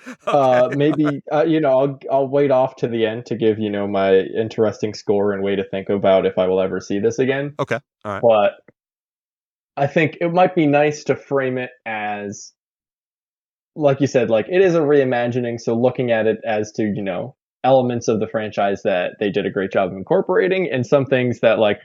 Uh, 0.28 0.70
maybe 0.76 1.22
uh, 1.32 1.44
you 1.44 1.60
know 1.60 1.80
I'll 1.80 2.00
I'll 2.12 2.28
wait 2.28 2.52
off 2.52 2.78
to 2.78 2.88
the 2.88 3.06
end 3.06 3.26
to 3.28 3.36
give 3.36 3.60
you 3.60 3.70
know 3.70 3.88
my 3.88 4.16
interesting 4.20 4.94
score 4.94 5.34
and 5.34 5.44
way 5.44 5.56
to 5.56 5.64
think 5.64 5.90
about 5.90 6.26
if 6.26 6.38
I 6.38 6.48
will 6.48 6.62
ever 6.62 6.80
see 6.80 7.00
this 7.00 7.20
again. 7.20 7.54
Okay, 7.60 7.80
all 8.04 8.12
right. 8.12 8.22
But 8.22 8.74
I 9.76 9.88
think 9.88 10.18
it 10.22 10.32
might 10.32 10.56
be 10.56 10.66
nice 10.66 11.04
to 11.06 11.16
frame 11.16 11.58
it 11.58 11.72
as, 11.86 12.54
like 13.76 14.02
you 14.02 14.08
said, 14.08 14.30
like 14.30 14.48
it 14.50 14.62
is 14.62 14.76
a 14.76 14.82
reimagining. 14.82 15.60
So 15.60 15.76
looking 15.76 16.12
at 16.12 16.26
it 16.26 16.40
as 16.46 16.72
to 16.74 16.84
you 16.84 17.02
know 17.02 17.36
elements 17.64 18.08
of 18.08 18.20
the 18.20 18.28
franchise 18.28 18.82
that 18.84 19.16
they 19.20 19.30
did 19.30 19.46
a 19.46 19.52
great 19.52 19.72
job 19.72 19.92
of 19.92 19.98
incorporating, 19.98 20.70
and 20.72 20.86
some 20.86 21.06
things 21.06 21.40
that 21.42 21.60
like 21.60 21.80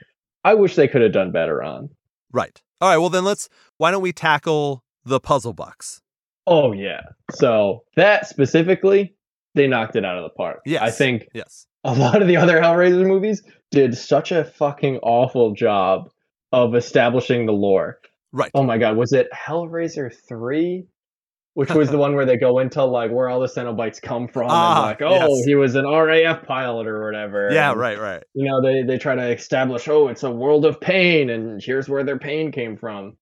I 0.45 0.55
wish 0.55 0.77
they 0.77 0.89
could 0.89 1.03
have 1.03 1.12
done 1.12 1.33
better 1.33 1.62
on. 1.62 1.91
Right. 2.33 2.61
All 2.81 2.89
right. 2.89 2.99
Well, 2.99 3.11
then 3.11 3.25
let's. 3.25 3.49
Why 3.77 3.91
don't 3.91 4.03
we 4.03 4.12
tackle 4.12 4.85
the 5.05 5.21
puzzle 5.21 5.53
box? 5.53 6.03
Oh 6.49 6.72
yeah. 6.72 7.01
So 7.32 7.84
that 7.96 8.26
specifically, 8.26 9.14
they 9.55 9.66
knocked 9.66 9.96
it 9.96 10.05
out 10.05 10.16
of 10.18 10.24
the 10.24 10.30
park. 10.30 10.61
Yes. 10.66 10.82
I 10.82 10.90
think 10.90 11.28
Yes. 11.34 11.66
a 11.84 11.92
lot 11.94 12.20
of 12.22 12.28
the 12.28 12.36
other 12.36 12.61
Hellraiser 12.61 13.07
movies 13.07 13.42
did 13.70 13.96
such 13.96 14.32
a 14.32 14.44
fucking 14.44 14.99
awful 15.03 15.53
job 15.53 16.09
of 16.53 16.74
establishing 16.74 17.46
the 17.46 17.53
lore. 17.53 17.99
Right. 18.32 18.51
Oh 18.55 18.62
my 18.62 18.78
god, 18.78 18.96
was 18.96 19.12
it 19.12 19.28
Hellraiser 19.32 20.11
3? 20.28 20.84
Which 21.55 21.70
was 21.70 21.90
the 21.90 21.99
one 21.99 22.14
where 22.14 22.24
they 22.24 22.36
go 22.36 22.59
into 22.61 22.84
like 22.84 23.11
where 23.11 23.28
all 23.28 23.40
the 23.40 23.46
Cenobites 23.49 24.01
come 24.01 24.28
from 24.28 24.49
Ah, 24.51 24.76
and 24.76 24.86
like, 24.86 25.03
oh, 25.03 25.36
yes. 25.36 25.44
he 25.46 25.55
was 25.55 25.74
an 25.74 25.86
RAF 25.86 26.46
pilot 26.46 26.86
or 26.86 27.05
whatever. 27.05 27.49
Yeah. 27.53 27.72
and, 27.72 27.80
Right. 27.80 27.99
Right. 27.99 28.22
You 28.34 28.49
know, 28.49 28.62
they 28.62 28.82
they 28.82 28.96
try 28.99 29.14
to 29.16 29.28
establish, 29.32 29.88
oh, 29.88 30.09
it's 30.09 30.22
a 30.22 30.30
world 30.30 30.64
of 30.64 30.80
pain 30.80 31.30
and 31.30 31.61
here's 31.62 31.88
where 31.88 32.05
their 32.05 32.18
pain 32.18 32.53
came 32.53 32.76
from. 32.76 33.16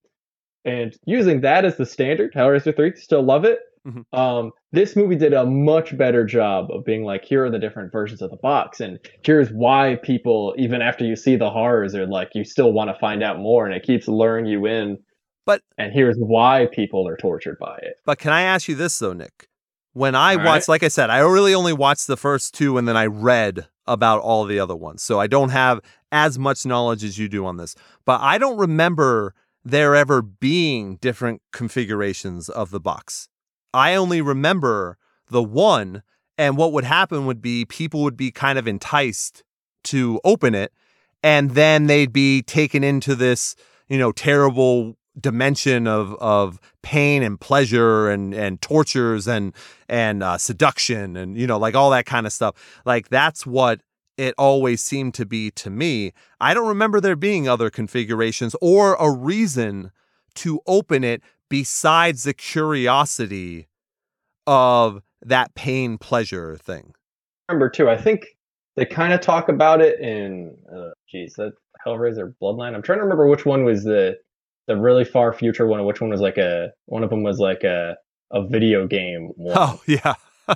And 0.66 0.94
using 1.06 1.40
that 1.42 1.64
as 1.64 1.76
the 1.76 1.86
standard, 1.86 2.34
Hellraiser 2.34 2.74
3, 2.76 2.92
still 2.96 3.22
love 3.22 3.44
it. 3.44 3.60
Mhm. 3.86 4.02
Um, 4.12 4.50
this 4.72 4.96
movie 4.96 5.14
did 5.14 5.32
a 5.32 5.46
much 5.46 5.96
better 5.96 6.24
job 6.24 6.66
of 6.72 6.84
being 6.84 7.04
like, 7.04 7.24
here 7.24 7.44
are 7.44 7.50
the 7.50 7.58
different 7.58 7.92
versions 7.92 8.20
of 8.20 8.30
the 8.30 8.36
box, 8.36 8.80
and 8.80 8.98
here's 9.24 9.48
why 9.50 9.96
people, 10.02 10.54
even 10.58 10.82
after 10.82 11.04
you 11.04 11.14
see 11.14 11.36
the 11.36 11.50
horrors, 11.50 11.94
are 11.94 12.04
like, 12.06 12.30
you 12.34 12.42
still 12.44 12.72
want 12.72 12.90
to 12.90 12.98
find 12.98 13.22
out 13.22 13.38
more, 13.38 13.64
and 13.64 13.72
it 13.74 13.84
keeps 13.84 14.08
luring 14.08 14.44
you 14.46 14.66
in. 14.66 14.98
But- 15.46 15.62
and 15.78 15.92
here's 15.92 16.16
why 16.18 16.66
people 16.72 17.06
are 17.06 17.16
tortured 17.16 17.58
by 17.60 17.78
it. 17.80 17.94
But 18.04 18.18
can 18.18 18.32
I 18.32 18.42
ask 18.42 18.66
you 18.68 18.74
this 18.74 18.98
though, 18.98 19.12
Nick? 19.12 19.48
When 19.92 20.16
I 20.16 20.32
All 20.32 20.38
right. 20.38 20.46
watched, 20.46 20.68
like 20.68 20.82
I 20.82 20.88
said, 20.88 21.08
I 21.08 21.20
really 21.20 21.54
only 21.54 21.72
watched 21.72 22.08
the 22.08 22.16
first 22.16 22.54
two, 22.54 22.76
and 22.78 22.88
then 22.88 22.96
I 22.96 23.06
read 23.06 23.68
about 23.86 24.20
all 24.20 24.44
the 24.44 24.58
other 24.58 24.74
ones, 24.74 25.00
so 25.02 25.20
I 25.20 25.28
don't 25.28 25.50
have 25.50 25.80
as 26.10 26.40
much 26.40 26.66
knowledge 26.66 27.04
as 27.04 27.18
you 27.18 27.28
do 27.28 27.46
on 27.46 27.56
this. 27.56 27.76
But 28.04 28.20
I 28.20 28.36
don't 28.36 28.58
remember 28.58 29.32
there 29.66 29.96
ever 29.96 30.22
being 30.22 30.96
different 30.96 31.42
configurations 31.52 32.48
of 32.48 32.70
the 32.70 32.80
box. 32.80 33.28
I 33.74 33.96
only 33.96 34.20
remember 34.20 34.96
the 35.28 35.42
one, 35.42 36.02
and 36.38 36.56
what 36.56 36.72
would 36.72 36.84
happen 36.84 37.26
would 37.26 37.42
be 37.42 37.64
people 37.64 38.02
would 38.02 38.16
be 38.16 38.30
kind 38.30 38.58
of 38.58 38.68
enticed 38.68 39.42
to 39.84 40.20
open 40.24 40.54
it, 40.54 40.72
and 41.22 41.50
then 41.50 41.88
they'd 41.88 42.12
be 42.12 42.42
taken 42.42 42.84
into 42.84 43.16
this, 43.16 43.56
you 43.88 43.98
know, 43.98 44.12
terrible 44.12 44.96
dimension 45.18 45.86
of 45.86 46.14
of 46.16 46.60
pain 46.82 47.22
and 47.22 47.40
pleasure 47.40 48.08
and 48.08 48.34
and 48.34 48.60
tortures 48.60 49.26
and 49.26 49.52
and 49.88 50.22
uh, 50.22 50.38
seduction 50.38 51.16
and 51.16 51.38
you 51.38 51.46
know 51.46 51.58
like 51.58 51.74
all 51.74 51.90
that 51.90 52.06
kind 52.06 52.26
of 52.26 52.32
stuff. 52.32 52.54
Like 52.84 53.08
that's 53.08 53.44
what 53.46 53.80
it 54.16 54.34
always 54.38 54.82
seemed 54.82 55.14
to 55.14 55.26
be 55.26 55.50
to 55.52 55.70
me. 55.70 56.12
I 56.40 56.54
don't 56.54 56.68
remember 56.68 57.00
there 57.00 57.16
being 57.16 57.48
other 57.48 57.70
configurations 57.70 58.56
or 58.60 58.94
a 58.94 59.10
reason 59.10 59.90
to 60.36 60.60
open 60.66 61.04
it 61.04 61.22
besides 61.48 62.24
the 62.24 62.34
curiosity 62.34 63.68
of 64.46 65.02
that 65.22 65.54
pain 65.54 65.98
pleasure 65.98 66.56
thing. 66.56 66.94
Remember 67.48 67.68
too, 67.68 67.88
I 67.88 67.96
think 67.96 68.26
they 68.76 68.84
kind 68.84 69.12
of 69.12 69.20
talk 69.20 69.48
about 69.48 69.80
it 69.80 70.00
in, 70.00 70.56
uh, 70.74 70.90
geez, 71.08 71.34
that 71.34 71.52
Hellraiser 71.86 72.34
Bloodline. 72.42 72.74
I'm 72.74 72.82
trying 72.82 72.98
to 72.98 73.02
remember 73.02 73.26
which 73.26 73.46
one 73.46 73.64
was 73.64 73.84
the 73.84 74.18
the 74.66 74.76
really 74.76 75.04
far 75.04 75.32
future 75.32 75.66
one, 75.66 75.78
and 75.78 75.86
which 75.86 76.00
one 76.00 76.10
was 76.10 76.20
like 76.20 76.38
a 76.38 76.72
one 76.86 77.04
of 77.04 77.10
them 77.10 77.22
was 77.22 77.38
like 77.38 77.62
a 77.62 77.96
a 78.32 78.44
video 78.46 78.86
game 78.86 79.30
one. 79.36 79.56
Oh 79.58 79.80
yeah. 79.86 80.14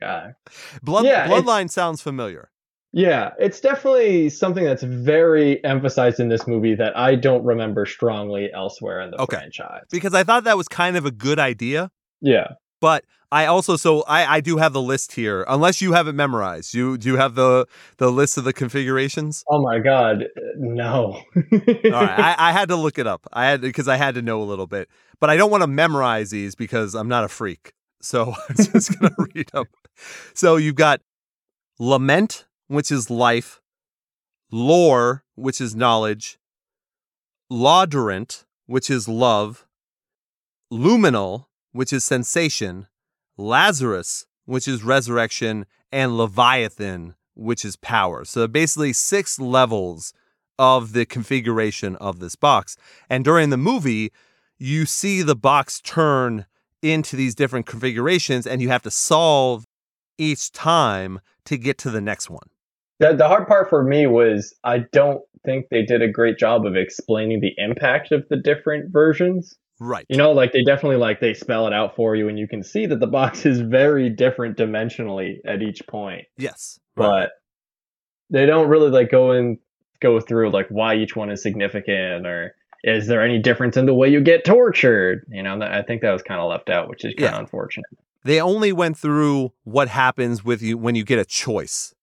God. 0.00 0.34
Blood 0.82 1.04
Yeah, 1.04 1.28
Bloodline 1.28 1.70
sounds 1.70 2.00
familiar. 2.00 2.50
Yeah, 2.92 3.32
it's 3.38 3.60
definitely 3.60 4.30
something 4.30 4.64
that's 4.64 4.82
very 4.82 5.62
emphasized 5.62 6.20
in 6.20 6.28
this 6.30 6.46
movie 6.46 6.74
that 6.76 6.96
I 6.96 7.16
don't 7.16 7.44
remember 7.44 7.84
strongly 7.84 8.50
elsewhere 8.52 9.02
in 9.02 9.10
the 9.10 9.20
Okay. 9.20 9.36
franchise. 9.36 9.82
Because 9.90 10.14
I 10.14 10.24
thought 10.24 10.44
that 10.44 10.56
was 10.56 10.68
kind 10.68 10.96
of 10.96 11.04
a 11.04 11.10
good 11.10 11.38
idea. 11.38 11.90
Yeah. 12.22 12.52
But 12.80 13.04
I 13.30 13.44
also 13.44 13.76
so 13.76 14.02
I, 14.02 14.36
I 14.36 14.40
do 14.40 14.56
have 14.56 14.72
the 14.72 14.80
list 14.80 15.12
here. 15.12 15.44
Unless 15.48 15.82
you 15.82 15.92
have 15.92 16.08
it 16.08 16.14
memorized. 16.14 16.72
You 16.72 16.96
do 16.96 17.10
you 17.10 17.16
have 17.16 17.34
the 17.34 17.66
the 17.98 18.10
list 18.10 18.38
of 18.38 18.44
the 18.44 18.54
configurations? 18.54 19.44
Oh 19.50 19.60
my 19.60 19.80
god, 19.80 20.24
no. 20.56 21.20
All 21.22 21.22
right. 21.34 21.84
I, 21.84 22.36
I 22.48 22.52
had 22.52 22.68
to 22.70 22.76
look 22.76 22.98
it 22.98 23.06
up. 23.06 23.26
I 23.32 23.46
had 23.46 23.60
because 23.60 23.86
I 23.88 23.96
had 23.96 24.14
to 24.14 24.22
know 24.22 24.40
a 24.42 24.44
little 24.44 24.66
bit. 24.66 24.88
But 25.20 25.28
I 25.28 25.36
don't 25.36 25.50
want 25.50 25.62
to 25.62 25.66
memorize 25.66 26.30
these 26.30 26.54
because 26.54 26.94
I'm 26.94 27.08
not 27.08 27.24
a 27.24 27.28
freak. 27.28 27.72
So 28.00 28.32
I'm 28.48 28.54
just 28.56 28.98
gonna 28.98 29.14
read 29.34 29.48
them. 29.52 29.66
So 30.34 30.56
you've 30.56 30.76
got 30.76 31.00
lament, 31.78 32.46
which 32.68 32.92
is 32.92 33.10
life, 33.10 33.60
lore, 34.52 35.24
which 35.34 35.60
is 35.60 35.74
knowledge, 35.74 36.38
lauderant, 37.50 38.44
which 38.66 38.90
is 38.90 39.08
love, 39.08 39.66
liminal, 40.72 41.46
which 41.72 41.92
is 41.92 42.04
sensation, 42.04 42.86
Lazarus, 43.36 44.26
which 44.44 44.68
is 44.68 44.82
resurrection, 44.82 45.66
and 45.90 46.16
Leviathan, 46.16 47.14
which 47.34 47.64
is 47.64 47.76
power. 47.76 48.24
So 48.24 48.46
basically 48.46 48.92
six 48.92 49.38
levels 49.38 50.12
of 50.58 50.92
the 50.92 51.06
configuration 51.06 51.96
of 51.96 52.18
this 52.18 52.34
box. 52.34 52.76
And 53.08 53.24
during 53.24 53.50
the 53.50 53.56
movie, 53.56 54.12
you 54.58 54.86
see 54.86 55.22
the 55.22 55.36
box 55.36 55.80
turn 55.80 56.46
into 56.82 57.16
these 57.16 57.34
different 57.34 57.66
configurations 57.66 58.46
and 58.46 58.60
you 58.60 58.68
have 58.68 58.82
to 58.82 58.90
solve 58.90 59.64
each 60.18 60.52
time 60.52 61.20
to 61.46 61.56
get 61.56 61.78
to 61.78 61.90
the 61.90 62.00
next 62.00 62.28
one. 62.28 62.48
The, 63.00 63.14
the 63.14 63.28
hard 63.28 63.46
part 63.46 63.68
for 63.70 63.82
me 63.82 64.06
was 64.06 64.54
I 64.64 64.78
don't 64.92 65.22
think 65.44 65.66
they 65.70 65.82
did 65.84 66.02
a 66.02 66.08
great 66.08 66.36
job 66.38 66.66
of 66.66 66.76
explaining 66.76 67.40
the 67.40 67.54
impact 67.56 68.12
of 68.12 68.24
the 68.28 68.36
different 68.36 68.92
versions. 68.92 69.56
Right. 69.80 70.04
You 70.08 70.16
know, 70.16 70.32
like 70.32 70.52
they 70.52 70.64
definitely 70.64 70.96
like 70.96 71.20
they 71.20 71.32
spell 71.34 71.68
it 71.68 71.72
out 71.72 71.94
for 71.94 72.16
you 72.16 72.28
and 72.28 72.36
you 72.38 72.48
can 72.48 72.64
see 72.64 72.86
that 72.86 72.98
the 72.98 73.06
box 73.06 73.46
is 73.46 73.60
very 73.60 74.10
different 74.10 74.56
dimensionally 74.58 75.36
at 75.46 75.62
each 75.62 75.86
point. 75.86 76.24
Yes. 76.36 76.80
But 76.96 77.30
they 78.30 78.44
don't 78.44 78.68
really 78.68 78.90
like 78.90 79.10
go 79.10 79.30
and 79.30 79.58
go 80.00 80.20
through 80.20 80.50
like 80.50 80.66
why 80.68 80.96
each 80.96 81.14
one 81.16 81.30
is 81.30 81.42
significant 81.42 82.26
or 82.26 82.54
is 82.84 83.06
there 83.06 83.22
any 83.22 83.38
difference 83.38 83.76
in 83.76 83.86
the 83.86 83.94
way 83.94 84.08
you 84.08 84.20
get 84.20 84.44
tortured? 84.44 85.24
You 85.30 85.42
know, 85.42 85.60
I 85.62 85.82
think 85.82 86.02
that 86.02 86.12
was 86.12 86.22
kind 86.22 86.40
of 86.40 86.48
left 86.50 86.68
out, 86.70 86.88
which 86.88 87.04
is 87.04 87.14
kind 87.14 87.28
of 87.28 87.32
Yeah. 87.34 87.38
unfortunate. 87.40 87.86
They 88.24 88.40
only 88.40 88.72
went 88.72 88.96
through 88.98 89.52
what 89.64 89.88
happens 89.88 90.44
with 90.44 90.60
you 90.62 90.76
when 90.78 90.94
you 90.94 91.04
get 91.04 91.18
a 91.18 91.24
choice 91.24 91.94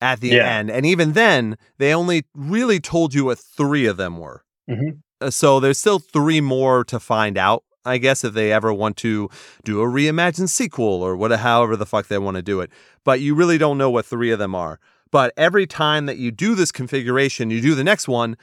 at 0.00 0.20
the 0.20 0.28
Yeah. 0.28 0.46
end. 0.58 0.70
And 0.70 0.84
even 0.86 1.12
then, 1.12 1.56
they 1.78 1.94
only 1.94 2.24
really 2.34 2.80
told 2.80 3.14
you 3.14 3.26
what 3.26 3.38
three 3.38 3.86
of 3.86 3.96
them 3.96 4.18
were. 4.18 4.44
Mhm. 4.70 4.98
Uh, 5.20 5.30
So 5.30 5.58
there's 5.60 5.78
still 5.78 5.98
three 5.98 6.40
more 6.40 6.84
to 6.84 7.00
find 7.00 7.38
out, 7.38 7.64
I 7.84 7.98
guess, 7.98 8.22
if 8.24 8.34
they 8.34 8.52
ever 8.52 8.72
want 8.72 8.96
to 8.98 9.28
do 9.64 9.80
a 9.80 9.86
reimagined 9.86 10.50
sequel 10.50 11.02
or 11.02 11.16
what, 11.16 11.30
however 11.32 11.76
the 11.76 11.86
fuck 11.86 12.08
they 12.08 12.18
want 12.18 12.36
to 12.36 12.42
do 12.42 12.60
it. 12.60 12.70
But 13.04 13.20
you 13.20 13.34
really 13.34 13.58
don't 13.58 13.78
know 13.78 13.90
what 13.90 14.04
three 14.06 14.30
of 14.30 14.38
them 14.38 14.54
are. 14.54 14.78
But 15.10 15.32
every 15.36 15.66
time 15.66 16.06
that 16.06 16.18
you 16.18 16.30
do 16.30 16.54
this 16.54 16.72
configuration, 16.72 17.50
you 17.50 17.60
do 17.62 17.74
the 17.74 17.84
next 17.84 18.08
one, 18.08 18.36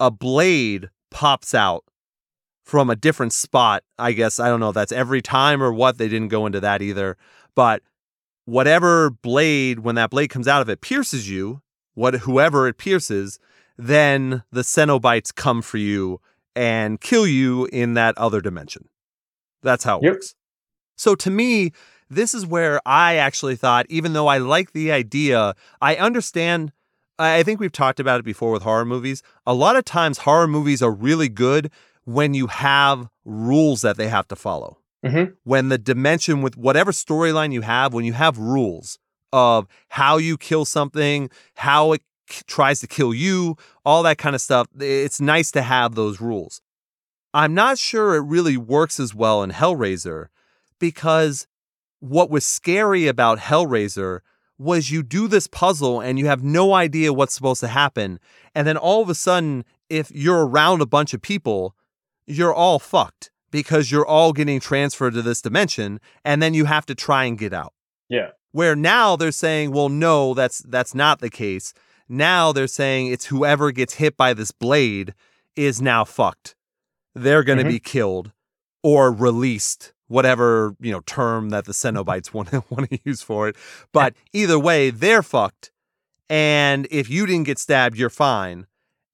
a 0.00 0.10
blade 0.10 0.88
pops 1.10 1.54
out 1.54 1.84
from 2.64 2.90
a 2.90 2.96
different 2.96 3.32
spot. 3.32 3.84
I 3.98 4.12
guess 4.12 4.40
I 4.40 4.48
don't 4.48 4.58
know 4.60 4.70
if 4.70 4.74
that's 4.74 4.92
every 4.92 5.22
time 5.22 5.62
or 5.62 5.72
what. 5.72 5.98
They 5.98 6.08
didn't 6.08 6.28
go 6.28 6.46
into 6.46 6.60
that 6.60 6.82
either. 6.82 7.16
But 7.54 7.82
whatever 8.46 9.10
blade, 9.10 9.80
when 9.80 9.94
that 9.94 10.10
blade 10.10 10.28
comes 10.28 10.48
out 10.48 10.62
of 10.62 10.68
it, 10.68 10.80
pierces 10.80 11.28
you, 11.28 11.60
what 11.94 12.14
whoever 12.14 12.66
it 12.66 12.78
pierces, 12.78 13.38
then 13.76 14.42
the 14.50 14.62
Cenobites 14.62 15.34
come 15.34 15.62
for 15.62 15.78
you 15.78 16.20
and 16.56 17.00
kill 17.00 17.26
you 17.26 17.66
in 17.66 17.94
that 17.94 18.16
other 18.16 18.40
dimension. 18.40 18.88
That's 19.62 19.84
how 19.84 19.98
it 19.98 20.04
Yep. 20.04 20.12
works. 20.14 20.34
So 20.96 21.14
to 21.16 21.30
me, 21.30 21.72
this 22.08 22.34
is 22.34 22.46
where 22.46 22.80
I 22.86 23.16
actually 23.16 23.56
thought, 23.56 23.86
even 23.88 24.12
though 24.12 24.26
I 24.26 24.38
like 24.38 24.72
the 24.72 24.92
idea, 24.92 25.54
I 25.80 25.96
understand. 25.96 26.72
I 27.18 27.38
I 27.38 27.42
think 27.42 27.60
we've 27.60 27.72
talked 27.72 28.00
about 28.00 28.20
it 28.20 28.24
before 28.24 28.52
with 28.52 28.62
horror 28.62 28.84
movies. 28.84 29.22
A 29.46 29.54
lot 29.54 29.76
of 29.76 29.84
times, 29.84 30.18
horror 30.18 30.46
movies 30.48 30.82
are 30.82 30.90
really 30.92 31.28
good 31.28 31.70
when 32.04 32.34
you 32.34 32.46
have 32.48 33.08
rules 33.24 33.80
that 33.82 33.96
they 33.96 34.08
have 34.08 34.28
to 34.28 34.36
follow. 34.36 34.78
Mhm. 35.04 35.34
When 35.44 35.68
the 35.68 35.78
dimension 35.78 36.42
with 36.42 36.56
whatever 36.56 36.92
storyline 36.92 37.52
you 37.52 37.60
have, 37.62 37.92
when 37.92 38.04
you 38.04 38.12
have 38.14 38.38
rules 38.38 38.98
of 39.32 39.66
how 39.88 40.16
you 40.18 40.36
kill 40.38 40.64
something, 40.64 41.28
how 41.56 41.92
it 41.92 42.02
k- 42.28 42.42
tries 42.46 42.80
to 42.80 42.86
kill 42.86 43.12
you, 43.12 43.56
all 43.84 44.02
that 44.02 44.18
kind 44.18 44.34
of 44.34 44.40
stuff, 44.40 44.66
it's 44.78 45.20
nice 45.20 45.50
to 45.52 45.62
have 45.62 45.94
those 45.94 46.20
rules. 46.20 46.60
I'm 47.34 47.52
not 47.54 47.78
sure 47.78 48.14
it 48.14 48.20
really 48.22 48.56
works 48.56 49.00
as 49.00 49.14
well 49.14 49.42
in 49.42 49.50
Hellraiser 49.50 50.28
because 50.78 51.46
what 52.00 52.30
was 52.30 52.44
scary 52.44 53.06
about 53.06 53.38
Hellraiser 53.40 54.20
was 54.58 54.90
you 54.90 55.02
do 55.02 55.26
this 55.26 55.46
puzzle 55.48 56.00
and 56.00 56.18
you 56.18 56.26
have 56.26 56.44
no 56.44 56.74
idea 56.74 57.12
what's 57.12 57.34
supposed 57.34 57.60
to 57.60 57.68
happen. 57.68 58.20
And 58.54 58.66
then 58.66 58.76
all 58.76 59.02
of 59.02 59.08
a 59.08 59.14
sudden, 59.14 59.64
if 59.88 60.10
you're 60.12 60.46
around 60.46 60.80
a 60.80 60.86
bunch 60.86 61.12
of 61.12 61.20
people, 61.20 61.74
you're 62.26 62.54
all 62.54 62.78
fucked 62.78 63.30
because 63.50 63.90
you're 63.90 64.06
all 64.06 64.32
getting 64.32 64.60
transferred 64.60 65.14
to 65.14 65.22
this 65.22 65.40
dimension 65.40 66.00
and 66.24 66.42
then 66.42 66.54
you 66.54 66.64
have 66.64 66.86
to 66.86 66.94
try 66.94 67.24
and 67.24 67.38
get 67.38 67.52
out. 67.52 67.72
Yeah. 68.08 68.30
Where 68.52 68.76
now 68.76 69.16
they're 69.16 69.32
saying, 69.32 69.72
well, 69.72 69.88
no, 69.88 70.34
that's 70.34 70.58
that's 70.60 70.94
not 70.94 71.20
the 71.20 71.30
case. 71.30 71.72
Now 72.08 72.52
they're 72.52 72.66
saying 72.66 73.08
it's 73.08 73.26
whoever 73.26 73.72
gets 73.72 73.94
hit 73.94 74.16
by 74.16 74.34
this 74.34 74.52
blade 74.52 75.14
is 75.56 75.80
now 75.82 76.04
fucked. 76.04 76.54
They're 77.14 77.42
going 77.44 77.58
to 77.58 77.64
Mhm. 77.64 77.68
be 77.68 77.78
killed 77.80 78.32
or 78.82 79.10
released, 79.12 79.92
whatever 80.08 80.76
you 80.80 80.92
know 80.92 81.00
term 81.06 81.50
that 81.50 81.64
the 81.64 81.72
Cenobites 81.72 82.32
want 82.34 82.48
to 82.50 82.62
want 82.70 82.90
to 82.90 82.98
use 83.04 83.22
for 83.22 83.48
it. 83.48 83.56
But 83.92 84.14
either 84.32 84.58
way, 84.58 84.90
they're 84.90 85.22
fucked. 85.22 85.70
And 86.30 86.86
if 86.90 87.08
you 87.10 87.26
didn't 87.26 87.46
get 87.46 87.58
stabbed, 87.58 87.96
you're 87.96 88.10
fine. 88.10 88.66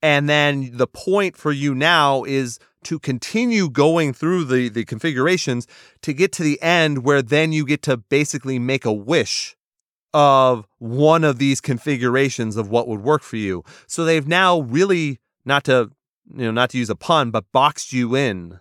And 0.02 0.28
then 0.28 0.70
the 0.76 0.86
point 0.86 1.36
for 1.36 1.52
you 1.52 1.74
now 1.74 2.24
is 2.24 2.58
to 2.84 2.98
continue 2.98 3.68
going 3.68 4.12
through 4.12 4.44
the 4.44 4.68
the 4.68 4.84
configurations 4.84 5.66
to 6.02 6.12
get 6.12 6.32
to 6.32 6.42
the 6.42 6.60
end 6.62 7.04
where 7.04 7.22
then 7.22 7.52
you 7.52 7.66
get 7.66 7.82
to 7.82 7.96
basically 7.96 8.58
make 8.58 8.84
a 8.84 8.92
wish 8.92 9.56
of 10.12 10.66
one 10.78 11.22
of 11.22 11.38
these 11.38 11.60
configurations 11.60 12.56
of 12.56 12.68
what 12.68 12.88
would 12.88 13.02
work 13.02 13.22
for 13.22 13.36
you. 13.36 13.62
So 13.86 14.04
they've 14.04 14.26
now 14.26 14.60
really 14.60 15.20
not 15.44 15.64
to 15.64 15.90
you 16.34 16.44
know 16.44 16.50
not 16.50 16.70
to 16.70 16.78
use 16.78 16.90
a 16.90 16.96
pun 16.96 17.30
but 17.30 17.44
boxed 17.52 17.92
you 17.92 18.14
in 18.16 18.60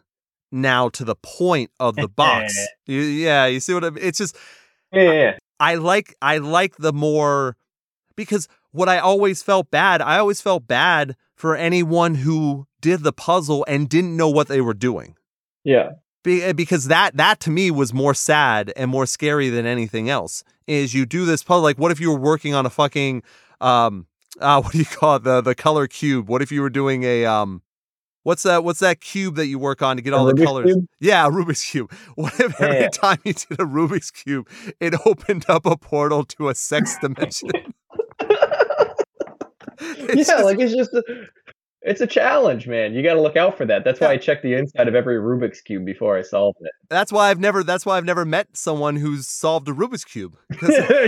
now 0.51 0.89
to 0.89 1.03
the 1.03 1.15
point 1.15 1.71
of 1.79 1.95
the 1.95 2.07
box. 2.23 2.55
You- 2.85 3.01
yeah, 3.01 3.45
you 3.45 3.59
see 3.59 3.73
what 3.73 3.83
I 3.83 3.89
mean? 3.91 4.03
It's 4.03 4.17
just 4.17 4.35
Yeah, 4.91 5.01
yeah, 5.03 5.11
yeah. 5.13 5.37
I 5.59 5.75
like 5.75 6.15
I 6.21 6.37
like 6.37 6.77
the 6.77 6.93
more 6.93 7.55
because 8.15 8.47
what 8.71 8.89
I 8.89 8.99
always 8.99 9.41
felt 9.41 9.71
bad, 9.71 10.01
I 10.01 10.19
always 10.19 10.41
felt 10.41 10.67
bad 10.67 11.15
for 11.39 11.55
anyone 11.55 12.15
who 12.15 12.67
did 12.81 13.01
the 13.01 13.13
puzzle 13.13 13.63
and 13.65 13.87
didn't 13.87 14.17
know 14.17 14.27
what 14.27 14.49
they 14.49 14.59
were 14.59 14.73
doing. 14.73 15.15
Yeah. 15.63 15.91
Be- 16.21 16.43
eh, 16.43 16.51
because 16.51 16.87
that 16.87 17.15
that 17.15 17.39
to 17.39 17.49
me 17.49 17.71
was 17.71 17.93
more 17.93 18.13
sad 18.13 18.73
and 18.75 18.91
more 18.91 19.05
scary 19.05 19.47
than 19.47 19.65
anything 19.65 20.09
else. 20.09 20.43
Is 20.67 20.93
you 20.93 21.05
do 21.05 21.25
this 21.25 21.41
puzzle 21.41 21.63
like 21.63 21.77
what 21.77 21.91
if 21.91 21.99
you 22.01 22.11
were 22.11 22.19
working 22.19 22.53
on 22.53 22.65
a 22.65 22.69
fucking 22.69 23.23
um 23.61 24.05
uh 24.41 24.61
what 24.61 24.73
do 24.73 24.79
you 24.79 24.85
call 24.85 25.15
it 25.15 25.23
the 25.23 25.39
the 25.39 25.55
color 25.55 25.87
cube? 25.87 26.27
What 26.27 26.41
if 26.41 26.51
you 26.51 26.61
were 26.61 26.69
doing 26.69 27.03
a 27.03 27.25
um 27.25 27.61
what's 28.23 28.43
that 28.43 28.65
what's 28.65 28.79
that 28.81 28.99
cube 28.99 29.35
that 29.35 29.47
you 29.47 29.59
work 29.59 29.81
on 29.81 29.95
to 29.95 30.01
get 30.01 30.11
all 30.13 30.25
the 30.25 30.33
Rubik's 30.33 30.45
colors? 30.45 30.73
Cube? 30.73 30.85
Yeah, 30.99 31.25
a 31.25 31.29
Rubik's 31.29 31.63
cube. 31.63 31.89
What 32.15 32.37
if 32.37 32.59
every 32.59 32.81
yeah. 32.81 32.89
time 32.89 33.19
you 33.23 33.31
did 33.31 33.61
a 33.61 33.63
Rubik's 33.63 34.11
cube, 34.11 34.49
it 34.81 34.93
opened 35.05 35.45
up 35.47 35.65
a 35.65 35.77
portal 35.77 36.25
to 36.25 36.49
a 36.49 36.55
sex 36.55 36.97
dimension? 37.01 37.51
yeah, 39.81 39.93
It's 40.09 40.27
just- 40.29 40.43
like 40.43 40.59
it's 40.59 40.75
just 40.75 40.93
a, 40.93 41.03
it's 41.81 42.01
a 42.01 42.07
challenge, 42.07 42.67
man. 42.67 42.93
You 42.93 43.01
got 43.01 43.13
to 43.13 43.21
look 43.21 43.37
out 43.37 43.57
for 43.57 43.65
that. 43.65 43.85
That's 43.85 44.01
why 44.01 44.07
Yeah. 44.07 44.13
I 44.13 44.17
check 44.17 44.41
the 44.41 44.53
inside 44.53 44.89
of 44.89 44.95
every 44.95 45.15
Rubik's 45.15 45.61
cube 45.61 45.85
before 45.85 46.17
I 46.17 46.21
solve 46.23 46.55
it. 46.59 46.71
that's 46.89 47.11
why 47.11 47.29
I've 47.29 47.39
never 47.39 47.63
that's 47.63 47.85
why 47.85 47.97
I've 47.97 48.03
never 48.05 48.25
met 48.25 48.47
someone 48.57 48.97
who's 48.97 49.27
solved 49.27 49.69
a 49.69 49.71
Rubik's 49.73 50.03
cube. 50.03 50.35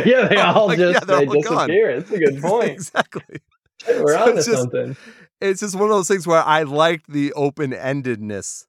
yeah, 0.05 0.28
they 0.30 0.36
all 0.38 0.67
like, 0.67 0.80
yeah, 0.80 0.93
just 0.93 1.07
they're 1.07 1.19
they 1.19 1.26
all 1.28 1.41
gone. 1.41 1.69
That's 1.69 2.11
a 2.11 2.17
good 2.19 2.41
point. 2.41 2.69
exactly. 2.72 3.41
We're 3.88 4.13
So 4.13 4.30
on 4.30 4.36
to 4.36 4.43
something. 4.43 4.97
it's 5.41 5.59
just 5.59 5.76
one 5.76 5.86
of 5.86 5.89
those 5.89 6.07
things 6.07 6.26
where 6.28 6.41
I 6.43 6.63
liked 6.63 7.09
the 7.11 7.34
open 7.34 7.72
endedness 7.72 8.65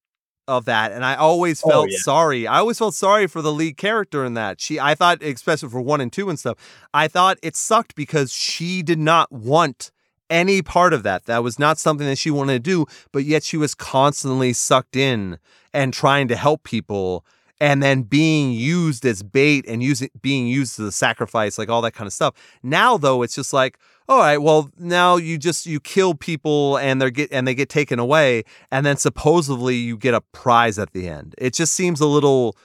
of 0.49 0.65
that, 0.65 0.93
and 0.93 1.05
I 1.05 1.15
always 1.15 1.63
Oh, 1.65 1.71
felt 1.71 1.91
yeah. 1.91 1.99
sorry. 2.01 2.47
I 2.47 2.59
always 2.59 2.79
felt 2.79 2.95
sorry 2.95 3.27
for 3.27 3.43
the 3.43 3.53
lead 3.53 3.77
character 3.77 4.25
in 4.25 4.35
that. 4.35 4.61
She, 4.61 4.81
I 4.81 4.95
thought, 4.95 5.23
especially 5.23 5.69
for 5.69 5.81
one 5.81 6.01
and 6.01 6.13
two 6.13 6.29
and 6.29 6.39
stuff, 6.39 6.59
I 6.93 7.09
thought 7.09 7.39
it 7.43 7.57
sucked 7.57 7.95
because 7.95 8.33
she 8.33 8.83
did 8.83 8.99
not 8.99 9.31
want 9.31 9.91
any 10.29 10.63
part 10.63 10.93
of 10.93 11.03
that. 11.05 11.27
That 11.27 11.43
was 11.43 11.59
not 11.59 11.79
something 11.79 12.07
that 12.07 12.19
she 12.19 12.31
wanted 12.31 12.55
to 12.55 12.59
do, 12.71 12.87
but 13.13 13.25
yet 13.25 13.45
she 13.45 13.57
was 13.57 13.75
constantly 13.75 14.53
sucked 14.53 14.97
in 14.97 15.39
and 15.73 15.93
trying 15.93 16.29
to 16.29 16.37
help 16.37 16.65
people. 16.65 17.25
And 17.61 17.81
then 17.81 18.03
being 18.03 18.51
used 18.51 19.07
as 19.07 19.23
bait 19.23 19.65
and 19.69 19.85
using 19.85 20.09
being 20.21 20.49
used 20.49 20.81
as 20.81 20.87
a 20.87 20.91
sacrifice, 20.91 21.59
like 21.59 21.69
all 21.69 21.81
that 21.83 21.93
kind 21.93 22.09
of 22.09 22.13
stuff. 22.13 22.35
Now, 22.65 22.97
though, 22.97 23.23
it's 23.23 23.37
just 23.37 23.53
like, 23.53 23.79
all 24.09 24.19
right, 24.19 24.39
well, 24.39 24.71
now 24.79 25.17
you 25.17 25.39
just 25.39 25.67
you 25.67 25.81
kill 25.81 26.15
people 26.15 26.77
and 26.79 27.01
they 27.01 27.11
get 27.11 27.33
and 27.33 27.47
they 27.47 27.55
get 27.55 27.69
taken 27.69 27.99
away, 27.99 28.45
and 28.71 28.85
then 28.85 28.97
supposedly 28.97 29.77
you 29.77 29.97
get 29.97 30.15
a 30.15 30.21
prize 30.33 30.79
at 30.79 30.93
the 30.93 31.09
end. 31.09 31.35
It 31.39 31.55
just 31.55 31.73
seems 31.75 32.01
a 32.01 32.07
little, 32.07 32.57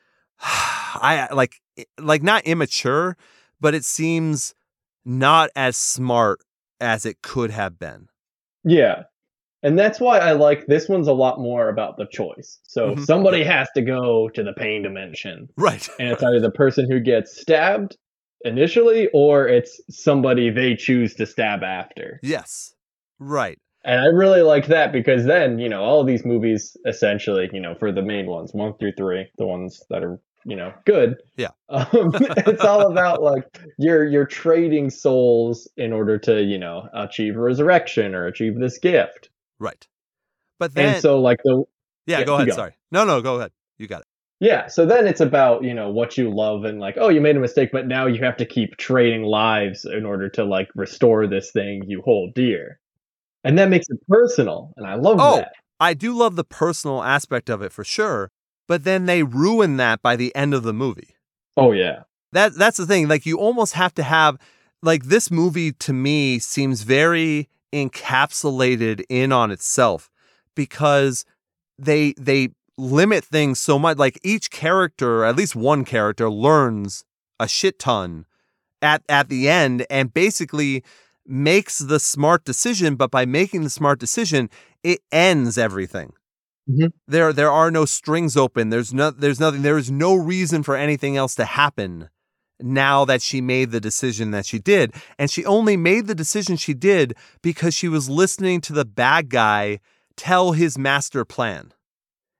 I 0.40 1.28
like 1.32 1.60
like 2.00 2.22
not 2.22 2.44
immature, 2.46 3.16
but 3.60 3.74
it 3.74 3.84
seems 3.84 4.54
not 5.04 5.50
as 5.56 5.76
smart 5.76 6.40
as 6.80 7.06
it 7.06 7.22
could 7.22 7.50
have 7.50 7.78
been. 7.78 8.08
Yeah. 8.64 9.04
And 9.62 9.78
that's 9.78 9.98
why 9.98 10.18
I 10.18 10.32
like 10.32 10.66
this 10.66 10.88
one's 10.88 11.08
a 11.08 11.12
lot 11.12 11.40
more 11.40 11.68
about 11.68 11.96
the 11.96 12.06
choice. 12.06 12.58
So 12.68 12.94
Mhm. 12.94 13.04
somebody 13.04 13.42
has 13.42 13.68
to 13.74 13.82
go 13.82 14.28
to 14.28 14.42
the 14.42 14.52
pain 14.52 14.82
dimension. 14.82 15.48
Right. 15.56 15.88
And 15.98 16.08
it's 16.12 16.22
either 16.22 16.40
the 16.40 16.50
person 16.50 16.88
who 16.90 17.00
gets 17.00 17.40
stabbed 17.40 17.96
initially 18.42 19.08
or 19.12 19.48
it's 19.48 19.80
somebody 19.90 20.50
they 20.50 20.74
choose 20.74 21.14
to 21.14 21.26
stab 21.26 21.62
after. 21.62 22.20
Yes. 22.22 22.74
Right. 23.18 23.58
And 23.84 24.00
I 24.00 24.06
really 24.06 24.42
like 24.42 24.66
that 24.66 24.92
because 24.92 25.24
then, 25.24 25.58
you 25.58 25.68
know, 25.68 25.82
all 25.82 26.02
these 26.02 26.24
movies 26.24 26.76
essentially, 26.86 27.48
you 27.52 27.60
know, 27.60 27.74
for 27.76 27.92
the 27.92 28.02
main 28.02 28.26
ones, 28.26 28.52
one 28.52 28.74
through 28.78 28.92
three, 28.96 29.28
the 29.38 29.46
ones 29.46 29.80
that 29.90 30.02
are, 30.02 30.18
you 30.44 30.56
know, 30.56 30.72
good. 30.84 31.16
Yeah. 31.36 31.48
Um, 31.68 32.12
it's 32.14 32.64
all 32.64 32.92
about 32.92 33.22
like 33.22 33.42
you're 33.76 34.04
you're 34.04 34.24
trading 34.24 34.88
souls 34.88 35.68
in 35.76 35.92
order 35.92 36.16
to 36.20 36.40
you 36.40 36.58
know 36.58 36.88
achieve 36.94 37.34
resurrection 37.34 38.14
or 38.14 38.26
achieve 38.28 38.60
this 38.60 38.78
gift. 38.78 39.30
Right. 39.58 39.84
But 40.60 40.72
then, 40.72 40.94
and 40.94 41.02
so 41.02 41.20
like 41.20 41.40
the 41.42 41.64
yeah, 42.06 42.20
yeah, 42.20 42.24
go 42.24 42.36
ahead. 42.36 42.52
Sorry. 42.54 42.72
No, 42.92 43.04
no, 43.04 43.20
go 43.20 43.34
ahead. 43.34 43.50
You 43.78 43.88
got 43.88 44.02
it. 44.02 44.06
Yeah, 44.38 44.66
so 44.66 44.84
then 44.84 45.06
it's 45.06 45.20
about, 45.22 45.64
you 45.64 45.72
know, 45.72 45.88
what 45.90 46.18
you 46.18 46.30
love 46.30 46.64
and 46.64 46.78
like, 46.78 46.96
oh, 46.98 47.08
you 47.08 47.22
made 47.22 47.36
a 47.36 47.40
mistake, 47.40 47.70
but 47.72 47.86
now 47.86 48.06
you 48.06 48.22
have 48.22 48.36
to 48.36 48.44
keep 48.44 48.76
trading 48.76 49.22
lives 49.22 49.86
in 49.86 50.04
order 50.04 50.28
to 50.30 50.44
like 50.44 50.68
restore 50.74 51.26
this 51.26 51.50
thing 51.52 51.84
you 51.86 52.02
hold 52.02 52.34
dear. 52.34 52.78
And 53.44 53.58
that 53.58 53.70
makes 53.70 53.86
it 53.88 53.98
personal, 54.08 54.74
and 54.76 54.86
I 54.86 54.94
love 54.94 55.18
Oh. 55.20 55.36
that. 55.36 55.52
I 55.78 55.94
do 55.94 56.14
love 56.14 56.36
the 56.36 56.44
personal 56.44 57.02
aspect 57.02 57.48
of 57.50 57.60
it 57.62 57.70
for 57.70 57.84
sure, 57.84 58.30
but 58.66 58.84
then 58.84 59.06
they 59.06 59.22
ruin 59.22 59.76
that 59.76 60.02
by 60.02 60.16
the 60.16 60.34
end 60.34 60.52
of 60.54 60.62
the 60.62 60.72
movie. 60.72 61.16
Oh 61.56 61.72
yeah. 61.72 62.02
That 62.32 62.54
that's 62.54 62.76
the 62.78 62.86
thing. 62.86 63.08
Like 63.08 63.24
you 63.26 63.38
almost 63.38 63.74
have 63.74 63.94
to 63.94 64.02
have 64.02 64.38
like 64.82 65.04
this 65.04 65.30
movie 65.30 65.72
to 65.72 65.92
me 65.92 66.38
seems 66.38 66.82
very 66.82 67.48
encapsulated 67.72 69.02
in 69.08 69.32
on 69.32 69.50
itself 69.50 70.10
because 70.54 71.24
they 71.78 72.14
they 72.18 72.48
limit 72.78 73.24
things 73.24 73.58
so 73.60 73.78
much 73.78 73.98
like 73.98 74.18
each 74.22 74.50
character, 74.50 75.24
at 75.24 75.36
least 75.36 75.56
one 75.56 75.84
character 75.84 76.30
learns 76.30 77.04
a 77.40 77.48
shit 77.48 77.78
ton 77.78 78.26
at 78.82 79.02
at 79.08 79.28
the 79.28 79.48
end 79.48 79.86
and 79.90 80.12
basically 80.14 80.84
makes 81.26 81.78
the 81.78 81.98
smart 82.00 82.44
decision, 82.44 82.96
but 82.96 83.10
by 83.10 83.26
making 83.26 83.64
the 83.64 83.70
smart 83.70 83.98
decision, 83.98 84.48
it 84.82 85.00
ends 85.12 85.58
everything. 85.58 86.12
Mhm. 86.70 86.92
There 87.06 87.32
there 87.32 87.50
are 87.50 87.70
no 87.70 87.84
strings 87.84 88.36
open. 88.36 88.70
There's 88.70 88.92
no 88.92 89.10
there's 89.10 89.40
nothing 89.40 89.62
there 89.62 89.78
is 89.78 89.90
no 89.90 90.14
reason 90.14 90.62
for 90.62 90.76
anything 90.76 91.16
else 91.16 91.34
to 91.36 91.44
happen 91.44 92.08
now 92.60 93.04
that 93.04 93.22
she 93.22 93.40
made 93.40 93.70
the 93.70 93.80
decision 93.80 94.30
that 94.32 94.46
she 94.46 94.58
did. 94.58 94.94
And 95.18 95.30
she 95.30 95.44
only 95.44 95.76
made 95.76 96.06
the 96.06 96.14
decision 96.14 96.56
she 96.56 96.74
did 96.74 97.14
because 97.42 97.74
she 97.74 97.88
was 97.88 98.08
listening 98.08 98.60
to 98.62 98.72
the 98.72 98.84
bad 98.84 99.28
guy 99.28 99.80
tell 100.16 100.52
his 100.52 100.78
master 100.78 101.24
plan. 101.24 101.72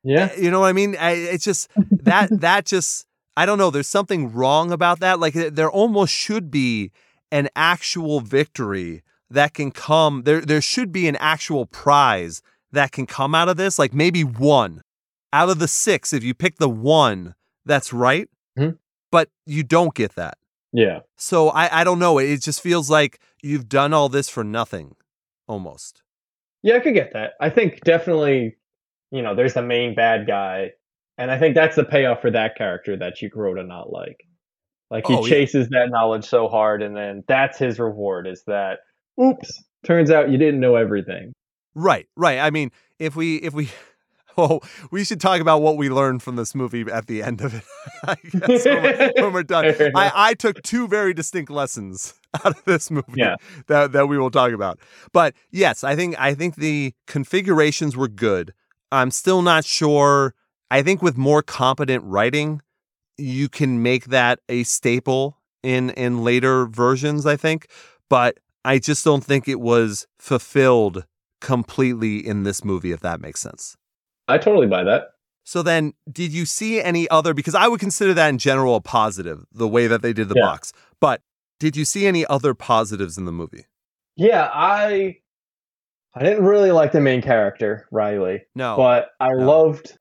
Yeah. 0.07 0.33
You 0.37 0.51
know 0.51 0.61
what 0.61 0.69
I 0.69 0.73
mean? 0.73 0.97
I, 0.99 1.11
it's 1.13 1.45
just 1.45 1.69
that 1.91 2.29
that 2.41 2.65
just 2.67 3.07
I 3.37 3.45
don't 3.45 3.59
know. 3.59 3.71
There's 3.71 3.89
something 3.89 4.33
wrong 4.33 4.71
about 4.73 5.01
that. 5.01 5.19
Like 5.21 5.35
there 5.35 5.71
almost 5.71 6.13
should 6.15 6.51
be 6.51 6.93
an 7.33 7.49
actual 7.57 8.21
victory 8.21 9.03
that 9.31 9.53
can 9.53 9.71
come. 9.73 10.23
There 10.23 10.41
there 10.41 10.61
should 10.61 10.93
be 10.93 11.09
an 11.09 11.17
actual 11.17 11.67
prize 11.67 12.41
that 12.73 12.93
can 12.93 13.07
come 13.07 13.35
out 13.35 13.49
of 13.49 13.57
this. 13.57 13.79
Like 13.79 13.93
maybe 13.93 14.23
one 14.23 14.83
out 15.33 15.49
of 15.51 15.59
the 15.59 15.69
six. 15.69 16.13
If 16.13 16.23
you 16.23 16.35
pick 16.35 16.57
the 16.59 16.69
one 16.71 17.35
that's 17.65 17.93
right, 17.93 18.29
Mhm. 18.57 18.79
but 19.11 19.29
you 19.45 19.65
don't 19.65 19.95
get 19.95 20.15
that. 20.15 20.39
Yeah. 20.73 21.01
So 21.17 21.49
I 21.51 21.81
I 21.81 21.85
don't 21.85 21.99
know. 21.99 22.19
It 22.19 22.43
just 22.43 22.61
feels 22.61 22.89
like 22.89 23.19
you've 23.43 23.69
done 23.69 23.93
all 23.93 24.09
this 24.09 24.29
for 24.29 24.45
nothing, 24.45 24.95
almost. 25.49 26.03
Yeah, 26.63 26.77
I 26.77 26.81
could 26.81 26.95
get 26.95 27.13
that. 27.13 27.33
I 27.41 27.51
think 27.51 27.81
definitely, 27.83 28.57
you 29.11 29.23
know, 29.23 29.35
there's 29.35 29.55
the 29.55 29.63
main 29.63 29.95
bad 29.95 30.27
guy, 30.27 30.73
and 31.19 31.31
I 31.31 31.39
think 31.39 31.55
that's 31.55 31.77
the 31.77 31.85
payoff 31.85 32.21
for 32.21 32.31
that 32.31 32.57
character 32.57 32.97
that 32.97 33.23
you 33.23 33.29
grow 33.29 33.55
to 33.55 33.63
not 33.63 33.93
like. 33.93 34.19
Like 34.91 35.07
he 35.07 35.15
Oh, 35.15 35.25
yeah. 35.25 35.31
chases 35.31 35.69
that 35.71 35.89
knowledge 35.91 36.25
so 36.25 36.49
hard, 36.49 36.83
and 36.83 36.97
then 36.97 37.25
that's 37.27 37.59
his 37.59 37.79
reward 37.79 38.27
is 38.27 38.43
that, 38.47 38.79
oops, 39.23 39.65
turns 39.85 40.11
out 40.11 40.31
you 40.31 40.39
didn't 40.39 40.61
know 40.61 40.77
everything. 40.77 41.33
Right, 41.75 42.07
right. 42.17 42.39
I 42.39 42.51
mean, 42.51 42.71
if 42.99 43.17
we 43.17 43.37
if 43.37 43.53
we 43.53 43.69
oh, 44.39 44.61
we 44.91 45.03
should 45.05 45.21
talk 45.21 45.41
about 45.41 45.61
what 45.63 45.77
we 45.77 45.89
learned 45.89 46.23
from 46.23 46.37
this 46.37 46.55
movie 46.55 46.83
at 46.93 47.07
the 47.07 47.23
end 47.23 47.41
of 47.41 47.55
it. 47.55 47.65
I 48.05 48.15
guess 48.47 48.65
when, 48.65 48.83
we're, 48.83 49.13
when 49.17 49.33
we're 49.33 49.43
done. 49.43 49.65
I. 49.95 50.13
I 50.15 50.35
took 50.35 50.63
two 50.63 50.87
very 50.89 51.13
distinct 51.15 51.51
lessons 51.51 52.15
out 52.35 52.47
of 52.59 52.65
this 52.65 52.91
movie 52.91 53.07
Yeah. 53.17 53.37
that 53.67 53.93
that 53.93 54.07
we 54.09 54.19
will 54.19 54.31
talk 54.31 54.53
about. 54.53 54.79
But 55.13 55.35
yes, 55.51 55.83
I 55.85 55.97
think 55.97 56.15
I 56.21 56.35
think 56.35 56.57
the 56.57 56.95
configurations 57.07 57.97
were 57.97 58.09
good. 58.09 58.53
I'm 58.93 59.11
still 59.11 59.43
not 59.43 59.65
sure. 59.65 60.35
I 60.71 60.83
think 60.83 61.03
with 61.03 61.17
more 61.17 61.43
competent 61.43 62.05
writing, 62.05 62.63
you 63.19 63.49
can 63.49 63.83
make 63.83 64.07
that 64.07 64.41
a 64.49 64.63
staple 64.65 65.39
in 65.63 65.91
in 65.91 66.23
later 66.25 66.67
versions, 66.67 67.27
I 67.27 67.37
think. 67.37 67.67
But 68.09 68.39
I 68.65 68.79
just 68.79 69.05
don't 69.05 69.25
think 69.25 69.49
it 69.49 69.61
was 69.61 70.07
fulfilled 70.19 71.05
completely 71.41 72.27
in 72.27 72.43
this 72.43 72.65
movie, 72.65 72.93
if 72.93 73.01
that 73.01 73.21
makes 73.21 73.41
sense. 73.41 73.77
I 74.29 74.39
totally 74.39 74.67
buy 74.67 74.83
that. 74.85 75.11
So 75.45 75.63
then, 75.63 75.93
did 76.11 76.33
you 76.33 76.45
see 76.45 76.81
any 76.83 77.09
other? 77.09 77.33
Because 77.33 77.55
I 77.55 77.69
would 77.69 77.79
consider 77.79 78.13
that 78.15 78.29
in 78.29 78.39
general 78.39 78.75
a 78.75 78.81
positive, 78.81 79.45
the 79.53 79.69
way 79.69 79.87
that 79.87 80.03
they 80.03 80.13
did 80.13 80.29
the 80.29 80.35
Yeah. 80.37 80.43
box. 80.47 80.73
But 81.01 81.23
did 81.61 81.77
you 81.77 81.85
see 81.85 82.07
any 82.07 82.27
other 82.27 82.53
positives 82.53 83.17
in 83.17 83.25
the 83.27 83.33
movie? 83.33 83.67
Yeah, 84.17 84.51
I 84.53 85.19
I 86.19 86.23
didn't 86.23 86.45
really 86.45 86.73
like 86.73 86.93
the 86.93 87.01
main 87.01 87.21
character, 87.21 87.87
Riley, 87.91 88.43
No. 88.55 88.77
but 88.77 89.11
I 89.21 89.29
no. 89.35 89.47
loved 89.47 89.99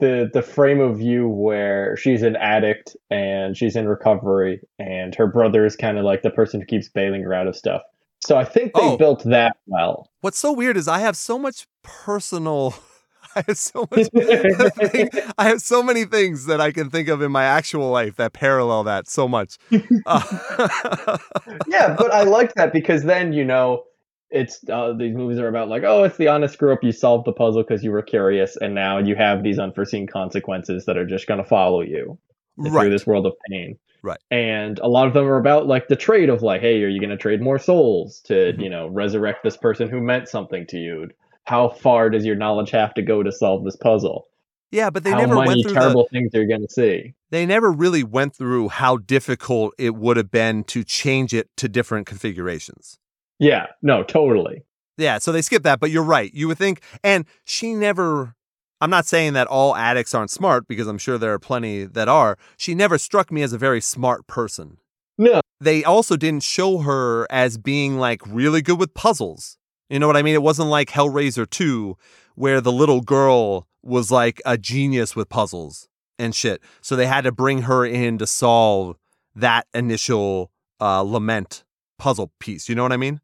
the 0.00 0.30
the 0.32 0.42
frame 0.42 0.78
of 0.80 0.96
view 0.98 1.28
where 1.28 1.96
she's 1.96 2.22
an 2.22 2.36
addict 2.36 2.96
and 3.10 3.56
she's 3.56 3.74
in 3.74 3.88
recovery 3.88 4.60
and 4.78 5.12
her 5.16 5.26
brother 5.26 5.64
is 5.66 5.74
kind 5.74 5.98
of 5.98 6.04
like 6.04 6.22
the 6.22 6.30
person 6.30 6.60
who 6.60 6.66
keeps 6.66 6.88
bailing 6.88 7.22
her 7.22 7.34
out 7.34 7.48
of 7.48 7.56
stuff. 7.56 7.82
So 8.24 8.36
I 8.36 8.44
think 8.44 8.74
they 8.74 8.80
Oh. 8.80 8.96
built 8.96 9.24
that 9.24 9.56
well. 9.66 10.08
What's 10.20 10.38
so 10.38 10.52
weird 10.52 10.76
is 10.76 10.86
I 10.86 11.00
have 11.00 11.16
so 11.16 11.36
much 11.38 11.66
personal. 11.82 12.74
I 13.36 13.42
have 13.48 13.58
so 13.58 13.88
much. 13.90 14.08
I 15.38 15.48
have 15.48 15.60
so 15.60 15.82
many 15.82 16.04
things 16.04 16.46
that 16.46 16.60
I 16.60 16.70
can 16.72 16.90
think 16.90 17.08
of 17.08 17.20
in 17.20 17.30
my 17.32 17.44
actual 17.44 17.90
life 17.90 18.16
that 18.16 18.32
parallel 18.32 18.84
that 18.84 19.08
so 19.08 19.26
much. 19.26 19.58
Uh, 20.06 21.18
yeah, 21.66 21.94
but 21.98 22.12
I 22.12 22.22
liked 22.22 22.54
that 22.56 22.72
because 22.72 23.02
then 23.04 23.32
you 23.32 23.44
know 23.44 23.82
it's 24.30 24.60
uh, 24.68 24.92
these 24.92 25.14
movies 25.14 25.38
are 25.38 25.48
about 25.48 25.68
like 25.68 25.82
oh 25.84 26.04
it's 26.04 26.16
the 26.18 26.28
honest 26.28 26.54
screw 26.54 26.72
up 26.72 26.82
you 26.82 26.92
solved 26.92 27.26
the 27.26 27.32
puzzle 27.32 27.62
because 27.62 27.82
you 27.82 27.90
were 27.90 28.02
curious 28.02 28.56
and 28.56 28.74
now 28.74 28.98
you 28.98 29.16
have 29.16 29.42
these 29.42 29.58
unforeseen 29.58 30.06
consequences 30.06 30.84
that 30.84 30.96
are 30.98 31.06
just 31.06 31.26
going 31.26 31.42
to 31.42 31.48
follow 31.48 31.80
you 31.80 32.18
through 32.62 32.90
this 32.90 33.06
world 33.06 33.24
of 33.24 33.32
pain. 33.50 33.78
Right. 34.02 34.18
And 34.30 34.78
a 34.80 34.88
lot 34.88 35.06
of 35.06 35.14
them 35.14 35.24
are 35.24 35.38
about 35.38 35.66
like 35.66 35.88
the 35.88 35.96
trade 35.96 36.28
of 36.28 36.42
like, 36.42 36.60
hey, 36.60 36.82
are 36.82 36.88
you 36.88 37.00
going 37.00 37.10
to 37.10 37.16
trade 37.16 37.40
more 37.40 37.58
souls 37.58 38.20
to, 38.26 38.34
Mhm. 38.34 38.62
you 38.62 38.68
know, 38.70 38.88
resurrect 38.88 39.42
this 39.44 39.56
person 39.56 39.88
who 39.88 40.00
meant 40.00 40.28
something 40.28 40.66
to 40.68 40.76
you? 40.76 41.08
How 41.44 41.68
far 41.68 42.10
does 42.10 42.24
your 42.26 42.36
knowledge 42.36 42.70
have 42.70 42.94
to 42.94 43.02
go 43.02 43.22
to 43.22 43.32
solve 43.32 43.64
this 43.64 43.76
puzzle? 43.76 44.26
Yeah, 44.70 44.90
but 44.90 45.02
they 45.04 45.10
How 45.10 45.18
never 45.20 45.36
many 45.36 45.46
went 45.48 45.62
through 45.62 45.72
the, 45.74 45.80
terrible 45.80 46.08
things 46.12 46.34
are 46.34 46.44
going 46.46 46.60
to 46.66 46.72
see? 46.72 47.14
they 47.30 47.46
never 47.46 47.70
really 47.72 48.02
went 48.04 48.34
through 48.36 48.68
how 48.68 48.98
difficult 48.98 49.74
it 49.78 49.94
would 49.94 50.16
have 50.16 50.30
been 50.30 50.64
to 50.64 50.84
change 50.84 51.32
it 51.32 51.48
to 51.56 51.68
different 51.68 52.06
configurations. 52.06 52.98
Yeah, 53.38 53.66
no, 53.82 54.02
totally. 54.02 54.64
Yeah, 54.96 55.18
so 55.18 55.30
they 55.30 55.42
skip 55.42 55.62
that, 55.62 55.78
but 55.80 55.90
you're 55.90 56.02
right. 56.02 56.32
You 56.34 56.48
would 56.48 56.58
think, 56.58 56.82
and 57.04 57.24
she 57.44 57.74
never. 57.74 58.34
I'm 58.80 58.90
not 58.90 59.06
saying 59.06 59.32
that 59.32 59.48
all 59.48 59.74
addicts 59.74 60.14
aren't 60.14 60.30
smart 60.30 60.68
because 60.68 60.86
I'm 60.86 60.98
sure 60.98 61.18
there 61.18 61.32
are 61.32 61.38
plenty 61.38 61.84
that 61.84 62.08
are. 62.08 62.38
She 62.56 62.74
never 62.74 62.96
struck 62.96 63.32
me 63.32 63.42
as 63.42 63.52
a 63.52 63.58
very 63.58 63.80
smart 63.80 64.26
person. 64.28 64.78
No. 65.16 65.40
They 65.60 65.82
also 65.82 66.16
didn't 66.16 66.44
show 66.44 66.78
her 66.78 67.26
as 67.28 67.58
being 67.58 67.98
like 67.98 68.22
really 68.24 68.62
good 68.62 68.78
with 68.78 68.94
puzzles. 68.94 69.58
You 69.90 69.98
know 69.98 70.06
what 70.06 70.16
I 70.16 70.22
mean? 70.22 70.34
It 70.34 70.42
wasn't 70.42 70.68
like 70.68 70.90
Hellraiser 70.90 71.48
2 71.48 71.96
where 72.36 72.60
the 72.60 72.70
little 72.70 73.00
girl 73.00 73.66
was 73.82 74.12
like 74.12 74.40
a 74.46 74.56
genius 74.56 75.16
with 75.16 75.28
puzzles 75.28 75.88
and 76.18 76.34
shit. 76.34 76.62
So 76.80 76.94
they 76.94 77.06
had 77.06 77.22
to 77.22 77.32
bring 77.32 77.62
her 77.62 77.84
in 77.84 78.18
to 78.18 78.26
solve 78.28 78.96
that 79.34 79.66
initial 79.74 80.52
uh, 80.80 81.00
lament 81.00 81.64
puzzle 81.98 82.30
piece. 82.38 82.68
You 82.68 82.76
know 82.76 82.84
what 82.84 82.92
I 82.92 82.96
mean? 82.96 83.20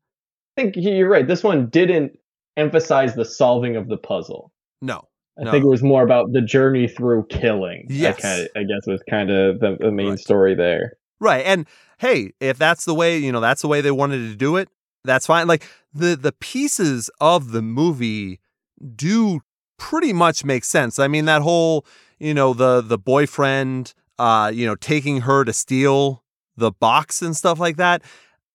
I 0.56 0.62
think 0.62 0.74
you're 0.76 1.08
right. 1.08 1.26
This 1.26 1.42
one 1.42 1.66
didn't 1.68 2.16
emphasize 2.56 3.14
the 3.14 3.24
solving 3.24 3.76
of 3.76 3.88
the 3.88 3.96
puzzle. 3.96 4.52
No. 4.80 5.08
I 5.38 5.44
No. 5.44 5.50
think 5.50 5.64
it 5.64 5.68
was 5.68 5.82
more 5.82 6.04
about 6.04 6.32
the 6.32 6.40
journey 6.40 6.86
through 6.86 7.26
killing. 7.28 7.86
Yes. 7.90 8.18
I, 8.18 8.20
kinda, 8.20 8.48
I 8.56 8.60
guess 8.62 8.86
was 8.86 9.02
kind 9.10 9.30
of 9.30 9.58
the, 9.60 9.76
the 9.80 9.90
main 9.90 10.10
Right. 10.10 10.18
story 10.18 10.54
there. 10.54 10.92
Right. 11.20 11.44
And 11.44 11.66
hey, 11.98 12.32
if 12.40 12.56
that's 12.58 12.84
the 12.84 12.94
way, 12.94 13.18
you 13.18 13.32
know, 13.32 13.40
that's 13.40 13.62
the 13.62 13.68
way 13.68 13.80
they 13.80 13.90
wanted 13.90 14.28
to 14.30 14.36
do 14.36 14.56
it, 14.56 14.68
that's 15.04 15.26
fine. 15.26 15.46
Like 15.48 15.66
the 15.92 16.14
the 16.16 16.32
pieces 16.32 17.10
of 17.20 17.50
the 17.52 17.62
movie 17.62 18.40
do 18.94 19.40
pretty 19.78 20.12
much 20.12 20.44
make 20.44 20.64
sense. 20.64 20.98
I 20.98 21.08
mean, 21.08 21.24
that 21.24 21.42
whole, 21.42 21.84
you 22.18 22.32
know, 22.34 22.54
the 22.54 22.80
the 22.80 22.98
boyfriend 22.98 23.92
uh, 24.18 24.52
you 24.54 24.64
know, 24.64 24.76
taking 24.76 25.22
her 25.22 25.44
to 25.44 25.52
steal 25.52 26.22
the 26.56 26.70
box 26.70 27.20
and 27.20 27.36
stuff 27.36 27.58
like 27.58 27.76
that. 27.78 28.00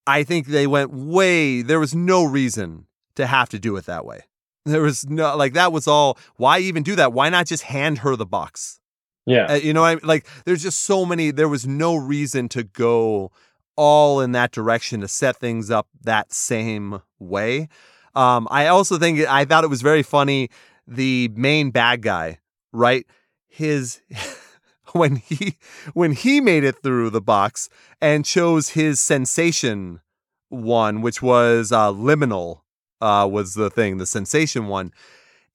I 0.10 0.24
think 0.24 0.48
they 0.48 0.66
went 0.66 0.92
way 0.92 1.62
there 1.62 1.80
was 1.80 1.94
no 1.94 2.24
reason 2.24 2.88
to 3.16 3.28
have 3.28 3.48
to 3.50 3.60
do 3.60 3.76
it 3.78 3.86
that 3.86 4.06
way. 4.06 4.22
There 4.66 4.82
was 4.82 5.08
no 5.08 5.38
like 5.38 5.54
that 5.54 5.72
was 5.72 5.88
all 5.88 6.18
why 6.36 6.60
even 6.60 6.84
do 6.84 6.96
that? 6.96 7.14
Why 7.14 7.30
not 7.30 7.46
just 7.46 7.64
hand 7.64 8.00
her 8.00 8.16
the 8.16 8.26
box? 8.26 8.80
Yeah. 9.26 9.46
Uh, 9.46 9.54
you 9.56 9.72
know, 9.72 9.84
I 9.84 9.98
like 10.02 10.28
there's 10.46 10.64
just 10.64 10.82
so 10.82 11.06
many. 11.06 11.30
There 11.30 11.48
was 11.48 11.68
no 11.68 11.96
reason 11.96 12.50
to 12.50 12.64
go 12.64 13.32
all 13.76 14.20
in 14.20 14.32
that 14.32 14.52
direction 14.52 15.02
to 15.02 15.08
set 15.08 15.38
things 15.38 15.70
up 15.70 15.88
that 16.02 16.34
same 16.34 17.02
way. 17.20 17.70
Um, 18.16 18.48
I 18.50 18.68
also 18.68 18.98
think 18.98 19.20
I 19.28 19.46
thought 19.46 19.64
it 19.64 19.70
was 19.70 19.84
very 19.84 20.04
funny. 20.04 20.50
The 20.88 21.30
main 21.36 21.70
bad 21.70 22.02
guy, 22.02 22.40
right? 22.74 23.06
His 23.48 24.02
when 24.94 25.18
he 25.18 25.56
when 25.94 26.12
he 26.14 26.42
made 26.42 26.64
it 26.64 26.82
through 26.84 27.10
the 27.10 27.22
box 27.22 27.70
and 28.02 28.26
chose 28.26 28.70
his 28.70 29.00
sensation 29.02 30.02
one, 30.50 31.02
which 31.02 31.22
was 31.22 31.72
uh, 31.72 31.92
liminal, 31.92 32.62
uh, 33.02 33.28
was 33.32 33.54
the 33.54 33.70
thing, 33.70 33.98
the 33.98 34.06
sensation 34.06 34.68
one. 34.68 34.92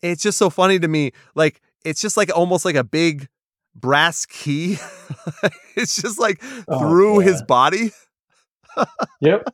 It's 0.03 0.23
just 0.23 0.39
so 0.39 0.51
funny 0.51 0.79
to 0.79 0.89
me. 0.89 1.13
Like 1.35 1.61
it's 1.85 2.01
just 2.01 2.17
like 2.17 2.31
almost 2.37 2.65
like 2.65 2.77
a 2.77 2.85
big 2.85 3.29
brass 3.75 4.27
key. 4.27 4.79
it's 5.77 6.01
just 6.01 6.19
like 6.19 6.43
Oh, 6.69 6.79
through 6.79 7.21
yeah. 7.21 7.27
his 7.31 7.43
body. 7.43 7.91
Yep. 9.21 9.49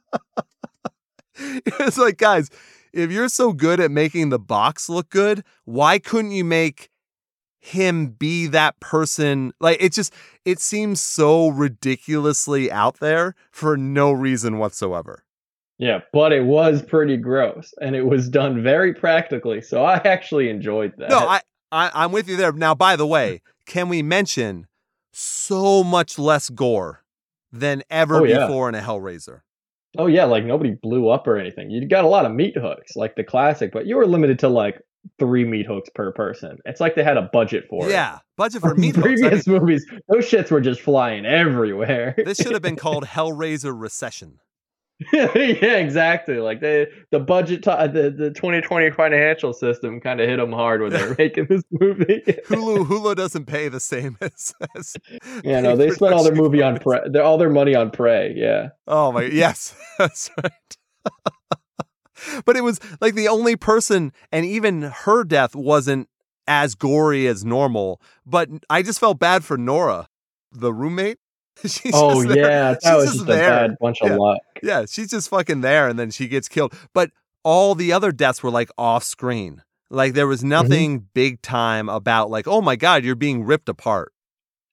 it's 1.36 1.98
like, 1.98 2.18
guys, 2.18 2.50
if 2.92 3.10
you're 3.10 3.28
so 3.28 3.52
good 3.52 3.80
at 3.80 3.90
making 3.90 4.30
the 4.30 4.38
box 4.38 4.88
look 4.88 5.10
good, 5.10 5.44
why 5.64 5.98
couldn't 5.98 6.32
you 6.32 6.44
make 6.44 6.89
him 7.60 8.08
be 8.08 8.46
that 8.48 8.80
person? 8.80 9.52
Like, 9.60 9.80
it 9.80 9.92
just, 9.92 10.12
it 10.44 10.58
seems 10.58 11.00
so 11.00 11.48
ridiculously 11.48 12.70
out 12.72 12.98
there 13.00 13.34
for 13.50 13.76
no 13.76 14.10
reason 14.12 14.58
whatsoever. 14.58 15.24
Yeah, 15.78 16.00
but 16.12 16.32
it 16.32 16.44
was 16.44 16.82
pretty 16.82 17.16
gross, 17.16 17.72
and 17.80 17.96
it 17.96 18.04
was 18.04 18.28
done 18.28 18.62
very 18.62 18.92
practically. 18.92 19.62
So 19.62 19.84
I 19.84 19.94
actually 20.04 20.50
enjoyed 20.50 20.92
that. 20.98 21.08
No, 21.10 21.18
I, 21.20 21.40
I, 21.72 21.90
I'm 21.94 22.12
with 22.12 22.28
you 22.28 22.36
there. 22.36 22.52
Now, 22.52 22.74
by 22.74 22.96
the 22.96 23.06
way, 23.06 23.40
can 23.66 23.88
we 23.88 24.02
mention 24.02 24.66
so 25.12 25.82
much 25.82 26.18
less 26.18 26.50
gore 26.50 27.02
than 27.52 27.82
ever 27.90 28.16
Oh, 28.20 28.24
yeah. 28.24 28.46
before 28.46 28.68
in 28.68 28.74
a 28.74 28.80
Hellraiser? 28.80 29.40
oh 29.98 30.06
yeah, 30.06 30.24
like 30.24 30.44
nobody 30.44 30.70
blew 30.70 31.08
up 31.08 31.26
or 31.26 31.36
anything. 31.36 31.68
You 31.68 31.84
got 31.88 32.04
a 32.04 32.08
lot 32.08 32.24
of 32.24 32.30
meat 32.32 32.56
hooks, 32.56 32.94
like 32.94 33.16
the 33.16 33.24
classic, 33.24 33.72
but 33.72 33.86
you 33.86 33.96
were 33.96 34.06
limited 34.06 34.38
to 34.40 34.48
like 34.48 34.80
three 35.18 35.44
meat 35.44 35.66
hooks 35.66 35.88
per 35.94 36.12
person. 36.12 36.58
It's 36.64 36.80
like 36.80 36.94
they 36.94 37.02
had 37.04 37.16
a 37.16 37.22
budget 37.32 37.66
for 37.68 37.86
it. 37.86 37.92
Yeah, 37.92 38.18
budget 38.36 38.60
for 38.60 38.74
meat 38.76 38.96
hooks. 38.96 39.06
I 39.06 39.10
mean, 39.10 39.18
Previous 39.20 39.46
movies, 39.46 39.86
those 40.08 40.24
shits 40.24 40.50
were 40.50 40.60
just 40.60 40.80
flying 40.80 41.26
everywhere. 41.26 42.14
this 42.24 42.38
should 42.38 42.52
have 42.52 42.62
been 42.62 42.76
called 42.76 43.04
Hellraiser 43.06 43.78
Recession. 43.78 44.38
yeah, 45.14 45.28
exactly. 45.78 46.36
Like 46.36 46.60
they, 46.60 46.86
the 47.10 47.18
budget, 47.20 47.62
ti 47.62 47.70
the 47.70 48.14
the 48.14 48.30
2020 48.34 48.90
financial 48.90 49.54
system 49.54 49.98
kind 49.98 50.20
of 50.20 50.28
hit 50.28 50.36
them 50.36 50.52
hard 50.52 50.82
when 50.82 50.90
they're 50.92 51.14
making 51.18 51.46
this 51.46 51.62
movie. 51.70 52.22
Hulu 52.48 52.84
Hulu 52.86 53.16
doesn't 53.16 53.46
pay 53.46 53.70
the 53.70 53.80
same 53.80 54.18
as, 54.20 54.52
as 54.76 54.96
yeah, 55.42 55.60
no, 55.60 55.74
they 55.74 55.88
spent 55.88 56.12
all 56.12 56.22
their 56.22 56.34
movie 56.34 56.60
on 56.60 56.78
prey. 56.78 57.00
All 57.18 57.38
their 57.38 57.48
money 57.48 57.74
on 57.74 57.90
prey. 57.90 58.34
Yeah. 58.36 58.68
Oh 58.86 59.10
my 59.10 59.22
yes, 59.22 59.74
that's 59.98 60.30
right. 60.42 60.76
But 62.44 62.56
it 62.56 62.62
was 62.62 62.80
like 63.00 63.14
the 63.14 63.28
only 63.28 63.56
person, 63.56 64.12
and 64.32 64.44
even 64.46 64.82
her 64.82 65.24
death 65.24 65.54
wasn't 65.54 66.08
as 66.46 66.74
gory 66.74 67.26
as 67.26 67.44
normal. 67.44 68.00
But 68.26 68.48
I 68.68 68.82
just 68.82 68.98
felt 69.00 69.18
bad 69.18 69.44
for 69.44 69.56
Nora, 69.56 70.08
the 70.52 70.72
roommate. 70.72 71.18
She's 71.66 71.92
oh 71.94 72.22
yeah, 72.22 72.72
that 72.74 72.78
She's 72.82 72.92
was 72.92 73.04
just 73.04 73.14
just, 73.16 73.26
there. 73.26 73.64
a 73.64 73.68
bad 73.68 73.76
bunch 73.80 74.00
of 74.02 74.10
Yeah. 74.10 74.16
luck. 74.16 74.38
Yeah, 74.62 74.84
she's 74.88 75.10
just 75.10 75.28
fucking 75.28 75.60
there, 75.62 75.88
and 75.88 75.98
then 75.98 76.10
she 76.10 76.28
gets 76.28 76.48
killed. 76.48 76.74
But 76.94 77.10
all 77.44 77.74
the 77.74 77.92
other 77.92 78.12
deaths 78.12 78.42
were 78.42 78.50
like 78.50 78.70
off 78.78 79.04
screen. 79.04 79.62
Like 79.90 80.14
there 80.14 80.24
Mm-hmm. 80.24 80.30
was 80.30 80.44
nothing 80.44 81.06
big 81.14 81.42
time 81.42 81.88
about 81.88 82.30
like, 82.30 82.46
oh 82.46 82.60
my 82.62 82.76
god, 82.76 83.04
you're 83.04 83.14
being 83.14 83.44
ripped 83.44 83.68
apart. 83.68 84.12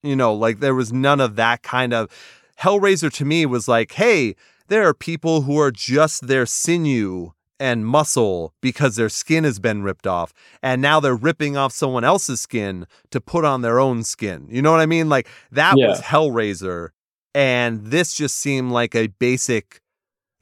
You 0.04 0.16
know, 0.16 0.34
like 0.34 0.60
there 0.60 0.76
was 0.76 0.94
none 0.94 1.20
of 1.20 1.36
that 1.38 1.64
kind 1.64 1.94
of. 1.94 2.10
Hellraiser 2.62 3.12
to 3.14 3.26
me 3.26 3.46
was 3.46 3.68
like, 3.68 3.92
hey, 3.94 4.36
there 4.68 4.88
are 4.88 4.94
people 4.94 5.42
who 5.42 5.60
are 5.60 5.72
just 5.72 6.28
their 6.28 6.46
sinew 6.46 7.32
and 7.60 7.86
muscle 7.86 8.54
because 8.62 8.96
their 8.96 9.10
skin 9.10 9.44
has 9.44 9.60
been 9.60 9.84
ripped 9.84 10.08
off, 10.08 10.34
and 10.62 10.82
now 10.82 11.00
they're 11.00 11.16
ripping 11.16 11.58
off 11.58 11.74
someone 11.74 12.04
else's 12.04 12.42
skin 12.42 12.86
to 13.12 13.22
put 13.22 13.46
on 13.46 13.62
their 13.62 13.80
own 13.80 14.04
skin. 14.04 14.48
You 14.50 14.62
know 14.62 14.72
what 14.72 14.80
I 14.80 14.86
mean? 14.86 15.10
Like 15.10 15.28
that 15.52 15.76
was 15.76 16.02
Hellraiser, 16.02 16.90
and 17.34 17.86
this 17.86 18.14
just 18.14 18.38
seemed 18.38 18.72
like 18.72 18.96
a 18.96 19.08
basic, 19.08 19.82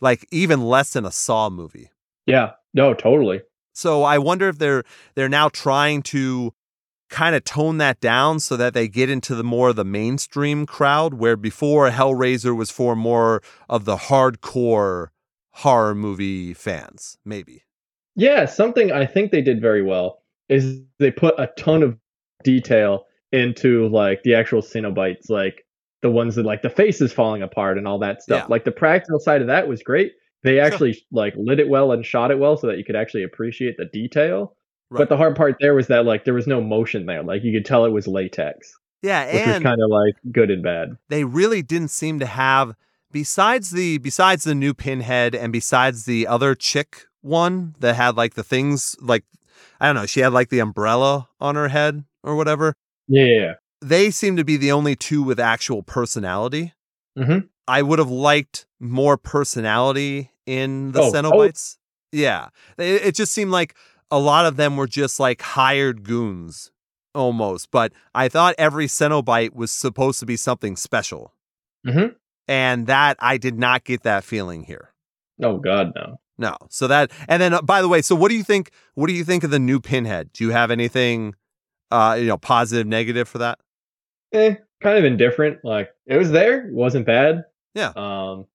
like 0.01 0.27
even 0.31 0.61
less 0.63 0.93
than 0.93 1.05
a 1.05 1.11
Saw 1.11 1.49
movie. 1.49 1.89
Yeah. 2.25 2.51
No, 2.73 2.93
totally. 2.93 3.41
So 3.73 4.03
I 4.03 4.17
wonder 4.17 4.49
if 4.49 4.57
they're 4.57 4.83
they're 5.15 5.29
now 5.29 5.49
trying 5.49 6.01
to 6.03 6.53
kind 7.09 7.35
of 7.35 7.43
tone 7.43 7.77
that 7.77 7.99
down 7.99 8.39
so 8.39 8.57
that 8.57 8.73
they 8.73 8.87
get 8.87 9.09
into 9.09 9.35
the 9.35 9.43
more 9.43 9.69
of 9.69 9.75
the 9.75 9.85
mainstream 9.85 10.65
crowd 10.65 11.13
where 11.13 11.37
before 11.37 11.89
Hellraiser 11.89 12.55
was 12.55 12.71
for 12.71 12.95
more 12.95 13.41
of 13.69 13.85
the 13.85 13.95
hardcore 13.95 15.09
horror 15.55 15.95
movie 15.95 16.53
fans, 16.53 17.17
maybe. 17.25 17.63
Yeah, 18.15 18.45
something 18.45 18.91
I 18.91 19.05
think 19.05 19.31
they 19.31 19.41
did 19.41 19.61
very 19.61 19.81
well 19.83 20.19
is 20.49 20.79
they 20.99 21.11
put 21.11 21.35
a 21.39 21.47
ton 21.57 21.81
of 21.83 21.97
detail 22.43 23.05
into 23.31 23.87
like 23.89 24.23
the 24.23 24.35
actual 24.35 24.61
Cenobites, 24.61 25.29
like 25.29 25.65
the 26.01 26.11
ones 26.11 26.35
that 26.35 26.45
like 26.45 26.61
the 26.61 26.69
faces 26.69 27.11
falling 27.11 27.41
apart 27.41 27.77
and 27.77 27.87
all 27.87 27.99
that 27.99 28.21
stuff. 28.21 28.43
Yeah. 28.43 28.47
Like 28.49 28.63
the 28.63 28.71
practical 28.71 29.19
side 29.19 29.41
of 29.41 29.47
that 29.47 29.67
was 29.67 29.81
great. 29.81 30.13
They 30.43 30.59
actually 30.59 31.03
like 31.11 31.33
lit 31.37 31.59
it 31.59 31.67
well 31.67 31.91
and 31.91 32.05
shot 32.05 32.31
it 32.31 32.37
well 32.39 32.55
so 32.57 32.67
that 32.67 32.77
you 32.77 32.83
could 32.85 32.95
actually 32.95 33.23
appreciate 33.23 33.77
the 33.77 33.85
detail. 33.85 34.55
Right. 34.91 34.99
But 34.99 35.09
the 35.09 35.17
hard 35.17 35.35
part 35.35 35.55
there 35.59 35.73
was 35.73 35.87
that 35.87 36.05
like 36.05 36.25
there 36.25 36.35
was 36.35 36.45
no 36.47 36.61
motion 36.61 37.05
there. 37.07 37.23
Like 37.23 37.43
you 37.43 37.51
could 37.51 37.65
tell 37.65 37.85
it 37.85 37.89
was 37.91 38.07
latex, 38.07 38.71
Yeah, 39.01 39.25
which 39.25 39.47
was 39.47 39.63
kind 39.63 39.81
of 39.81 39.89
like 39.89 40.13
good 40.31 40.51
and 40.51 40.61
bad. 40.61 40.89
they 41.09 41.23
really 41.23 41.63
didn't 41.63 41.87
seem 41.89 42.19
to 42.19 42.25
have 42.27 42.75
besides 43.11 43.71
the 43.71 43.97
besides 43.99 44.43
the 44.43 44.55
new 44.55 44.73
pinhead 44.73 45.35
and 45.35 45.51
besides 45.53 46.05
the 46.05 46.27
other 46.27 46.55
chick 46.55 47.05
one 47.21 47.75
that 47.79 47.95
had 47.95 48.15
like 48.15 48.33
the 48.35 48.43
things 48.43 48.95
like 49.01 49.23
I 49.79 49.87
don't 49.87 49.95
know, 49.95 50.05
she 50.05 50.19
had 50.21 50.33
like 50.33 50.49
the 50.49 50.59
umbrella 50.59 51.29
on 51.39 51.55
her 51.55 51.67
head 51.69 52.03
or 52.23 52.35
whatever. 52.35 52.73
Yeah. 53.07 53.53
They 53.81 54.09
seem 54.11 54.35
to 54.37 54.43
be 54.43 54.57
the 54.57 54.71
only 54.71 54.95
two 54.95 55.21
with 55.21 55.39
actual 55.39 55.83
personality. 55.83 56.73
Mhm. 57.17 57.49
I 57.67 57.81
would 57.81 57.99
have 57.99 58.09
liked 58.09 58.65
more 58.79 59.17
personality 59.17 60.31
in 60.45 60.91
the 60.91 61.01
Oh, 61.01 61.07
oh. 61.07 61.11
Cenobites. 61.11 61.77
Yeah. 62.11 62.49
It, 62.77 63.05
it 63.07 63.15
just 63.15 63.31
seemed 63.31 63.51
like 63.51 63.75
a 64.11 64.19
lot 64.19 64.45
of 64.45 64.55
them 64.57 64.77
were 64.77 64.87
just 64.87 65.19
like 65.19 65.41
hired 65.41 66.03
goons 66.03 66.71
almost. 67.13 67.71
But 67.71 67.91
I 68.13 68.27
thought 68.29 68.55
every 68.57 68.87
Cenobite 68.87 69.53
was 69.55 69.71
supposed 69.71 70.19
to 70.19 70.25
be 70.25 70.35
something 70.37 70.75
special. 70.75 71.33
Mhm. 71.85 72.15
And 72.47 72.87
that 72.87 73.17
I 73.19 73.37
did 73.37 73.57
not 73.57 73.83
get 73.83 74.03
that 74.03 74.23
feeling 74.23 74.63
here. 74.63 74.93
Oh 75.41 75.57
God, 75.57 75.93
no. 75.95 76.17
No. 76.37 76.55
So 76.69 76.87
that 76.87 77.11
and 77.27 77.41
then 77.41 77.53
uh, 77.53 77.61
by 77.61 77.81
the 77.81 77.87
way, 77.87 78.01
so 78.01 78.15
what 78.15 78.29
do 78.29 78.35
you 78.35 78.43
think 78.43 78.71
what 78.93 79.07
do 79.07 79.13
you 79.13 79.23
think 79.23 79.43
of 79.43 79.51
the 79.51 79.59
new 79.59 79.79
Pinhead? 79.79 80.31
Do 80.33 80.43
you 80.43 80.51
have 80.51 80.71
anything 80.71 81.35
uh 81.91 82.17
you 82.19 82.27
know 82.27 82.37
positive 82.37 82.87
negative 82.87 83.27
for 83.27 83.39
that? 83.39 83.59
eh, 84.35 84.55
kind 84.81 84.97
of 84.97 85.05
indifferent. 85.05 85.59
Like 85.63 85.89
it 86.05 86.17
was 86.17 86.31
there, 86.31 86.67
it 86.67 86.73
wasn't 86.73 87.05
bad. 87.05 87.45
Yeah. 87.73 87.91
Um, 87.95 88.45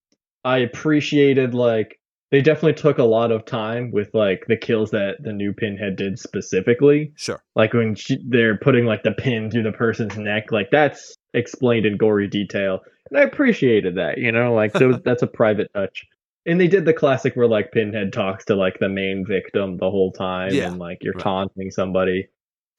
I 0.44 0.58
appreciated 0.58 1.54
like 1.54 1.98
they 2.30 2.40
definitely 2.40 2.74
took 2.74 2.98
a 2.98 3.04
lot 3.04 3.32
of 3.32 3.44
time 3.44 3.90
with 3.90 4.14
like 4.14 4.44
the 4.46 4.56
kills 4.56 4.92
that 4.92 5.16
the 5.22 5.32
new 5.32 5.52
Pinhead 5.52 5.96
did 5.96 6.18
specifically. 6.18 7.12
Sure. 7.16 7.42
Like 7.56 7.72
when 7.74 7.94
she, 7.94 8.18
they're 8.28 8.56
putting 8.56 8.84
like 8.84 9.02
the 9.02 9.12
pin 9.12 9.50
through 9.50 9.64
the 9.64 9.72
person's 9.72 10.16
neck, 10.16 10.52
like 10.52 10.68
that's 10.70 11.14
explained 11.34 11.86
in 11.86 11.96
gory 11.96 12.28
detail, 12.28 12.80
and 13.10 13.18
I 13.20 13.22
appreciated 13.22 13.96
that. 13.96 14.18
You 14.18 14.32
know, 14.32 14.54
like 14.54 14.72
those, 14.72 15.00
that's 15.04 15.22
a 15.22 15.26
private 15.26 15.70
touch. 15.74 16.06
And 16.46 16.58
they 16.60 16.68
did 16.68 16.84
the 16.86 16.94
classic 16.94 17.34
where 17.36 17.46
like 17.46 17.70
Pinhead 17.72 18.12
talks 18.12 18.44
to 18.46 18.56
like 18.56 18.78
the 18.80 18.88
main 18.88 19.24
victim 19.26 19.76
the 19.76 19.90
whole 19.90 20.12
time, 20.12 20.54
Yeah, 20.54 20.68
and 20.68 20.78
like 20.78 20.98
you're 21.02 21.12
right. 21.14 21.22
taunting 21.22 21.70
somebody. 21.70 22.28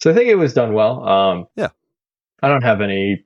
So 0.02 0.10
I 0.10 0.14
think 0.16 0.30
it 0.30 0.36
was 0.36 0.54
done 0.54 0.74
well. 0.74 1.08
Um, 1.08 1.46
Yeah. 1.56 1.70
I 2.42 2.48
don't 2.50 2.64
have 2.64 2.82
any 2.82 3.24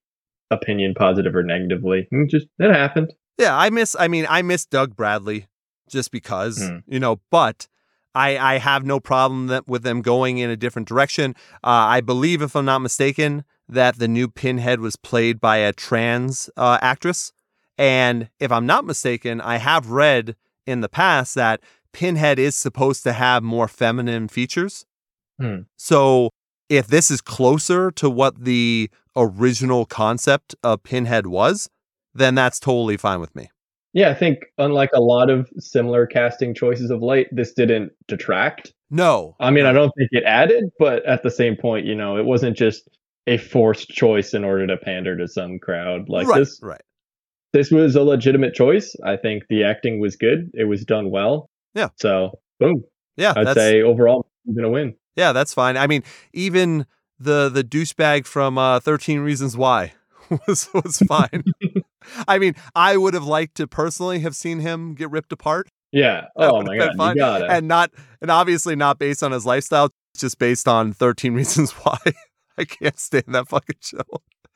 opinion, 0.52 0.94
positive 0.94 1.36
or 1.36 1.44
negatively. 1.44 2.08
It 2.12 2.30
just 2.30 2.48
it 2.60 2.72
happened. 2.74 3.14
Yeah, 3.38 3.58
I 3.58 3.70
miss 3.70 3.96
I 3.98 4.08
mean, 4.10 4.26
I 4.30 4.42
miss 4.42 4.66
Doug 4.66 4.96
Bradley 4.96 5.48
just 5.90 6.12
because, 6.12 6.58
Hmm. 6.68 6.78
you 6.86 7.00
know, 7.00 7.22
but 7.32 7.68
I 8.14 8.38
I 8.38 8.58
have 8.58 8.86
no 8.86 9.00
problem 9.00 9.48
that, 9.48 9.68
with 9.70 9.84
them 9.84 10.02
going 10.02 10.38
in 10.38 10.50
a 10.50 10.58
different 10.58 10.88
direction. 10.88 11.34
Uh, 11.64 11.68
I 11.96 12.02
believe 12.02 12.42
if 12.42 12.56
I'm 12.56 12.66
not 12.66 12.80
mistaken 12.80 13.46
that 13.68 13.98
the 13.98 14.08
new 14.08 14.28
Pinhead 14.28 14.80
was 14.80 14.96
played 14.96 15.40
by 15.40 15.58
a 15.58 15.74
trans 15.74 16.50
uh, 16.56 16.78
actress. 16.82 17.32
And 17.78 18.30
if 18.40 18.52
I'm 18.52 18.66
not 18.66 18.86
mistaken, 18.86 19.42
I 19.42 19.58
have 19.58 19.90
read 19.90 20.36
in 20.66 20.82
the 20.82 20.90
past 20.90 21.36
that 21.36 21.62
Pinhead 21.94 22.40
is 22.40 22.56
supposed 22.56 23.04
to 23.04 23.14
have 23.14 23.44
more 23.44 23.68
feminine 23.68 24.28
features. 24.28 24.86
Hmm. 25.40 25.62
So 25.78 26.30
if 26.70 26.88
this 26.88 27.12
is 27.12 27.22
closer 27.22 27.92
to 27.92 28.10
what 28.10 28.44
the 28.44 28.90
original 29.16 29.86
concept 29.86 30.56
of 30.64 30.84
Pinhead 30.84 31.28
was, 31.28 31.70
then 32.14 32.36
that's 32.36 32.60
totally 32.60 32.98
fine 32.98 33.20
with 33.20 33.36
me. 33.36 33.50
Yeah, 33.94 34.10
I 34.10 34.14
think 34.14 34.40
unlike 34.58 34.90
a 34.94 35.00
lot 35.00 35.30
of 35.30 35.50
similar 35.58 36.06
casting 36.06 36.54
choices 36.54 36.92
of 36.92 37.02
late, 37.02 37.28
this 37.32 37.54
didn't 37.54 37.94
detract. 38.08 38.74
No. 38.90 39.36
I 39.40 39.52
mean, 39.52 39.66
I 39.66 39.72
don't 39.72 39.92
think 39.98 40.10
it 40.12 40.24
added, 40.26 40.66
but 40.78 41.06
at 41.06 41.24
the 41.24 41.32
same 41.32 41.56
point, 41.56 41.86
you 41.86 41.96
know, 41.96 42.18
it 42.18 42.26
wasn't 42.26 42.58
just 42.58 42.90
a 43.28 43.38
forced 43.38 43.90
choice 43.90 44.34
in 44.34 44.44
order 44.44 44.68
to 44.68 44.78
pander 44.78 45.18
to 45.18 45.28
some 45.28 45.60
crowd. 45.60 46.10
Like 46.10 46.28
right, 46.28 46.40
this 46.40 46.60
right. 46.62 46.82
this 47.54 47.72
was 47.72 47.96
a 47.96 48.04
legitimate 48.04 48.54
choice. 48.54 48.96
I 49.04 49.18
think 49.18 49.44
the 49.50 49.64
acting 49.64 50.00
was 50.00 50.16
good. 50.16 50.52
It 50.54 50.66
was 50.66 50.86
done 50.86 51.10
well. 51.10 51.50
Yeah. 51.74 51.90
So, 51.98 52.40
boom. 52.60 52.84
Yeah, 53.18 53.34
I'd 53.36 53.54
say 53.54 53.82
overall, 53.82 54.28
to 54.58 54.70
win. 54.70 54.96
yeah, 55.16 55.32
that's 55.32 55.54
fine. 55.54 55.78
I 55.78 55.88
mean, 55.88 56.04
even 56.34 56.86
the 57.20 57.50
the 57.50 57.64
douchebag 57.64 58.26
from 58.26 58.58
uh, 58.58 58.80
Thirteen 58.80 59.20
Reasons 59.20 59.56
Why 59.56 59.94
was 60.48 60.70
was 60.74 61.00
fine. 61.00 61.44
I 62.28 62.38
mean, 62.38 62.56
I 62.76 62.98
would 62.98 63.14
have 63.14 63.24
liked 63.26 63.56
to 63.56 63.68
personally 63.68 64.20
have 64.20 64.36
seen 64.36 64.60
him 64.60 64.94
get 64.94 65.10
ripped 65.10 65.32
apart. 65.32 65.70
Yeah. 65.92 66.26
That 66.36 66.52
Oh 66.52 66.62
my 66.62 66.78
god, 66.78 67.16
you 67.16 67.22
gotta. 67.22 67.50
and 67.50 67.68
not 67.68 67.92
and 68.22 68.30
obviously 68.30 68.76
not 68.76 69.00
based 69.00 69.24
on 69.24 69.32
his 69.32 69.46
lifestyle, 69.46 69.92
just 70.16 70.38
based 70.38 70.68
on 70.68 70.94
13 70.94 71.34
Reasons 71.34 71.72
Why. 71.84 71.98
I 72.58 72.66
can't 72.66 73.00
stand 73.00 73.26
that 73.28 73.48
fucking 73.48 73.78
show. 73.82 74.02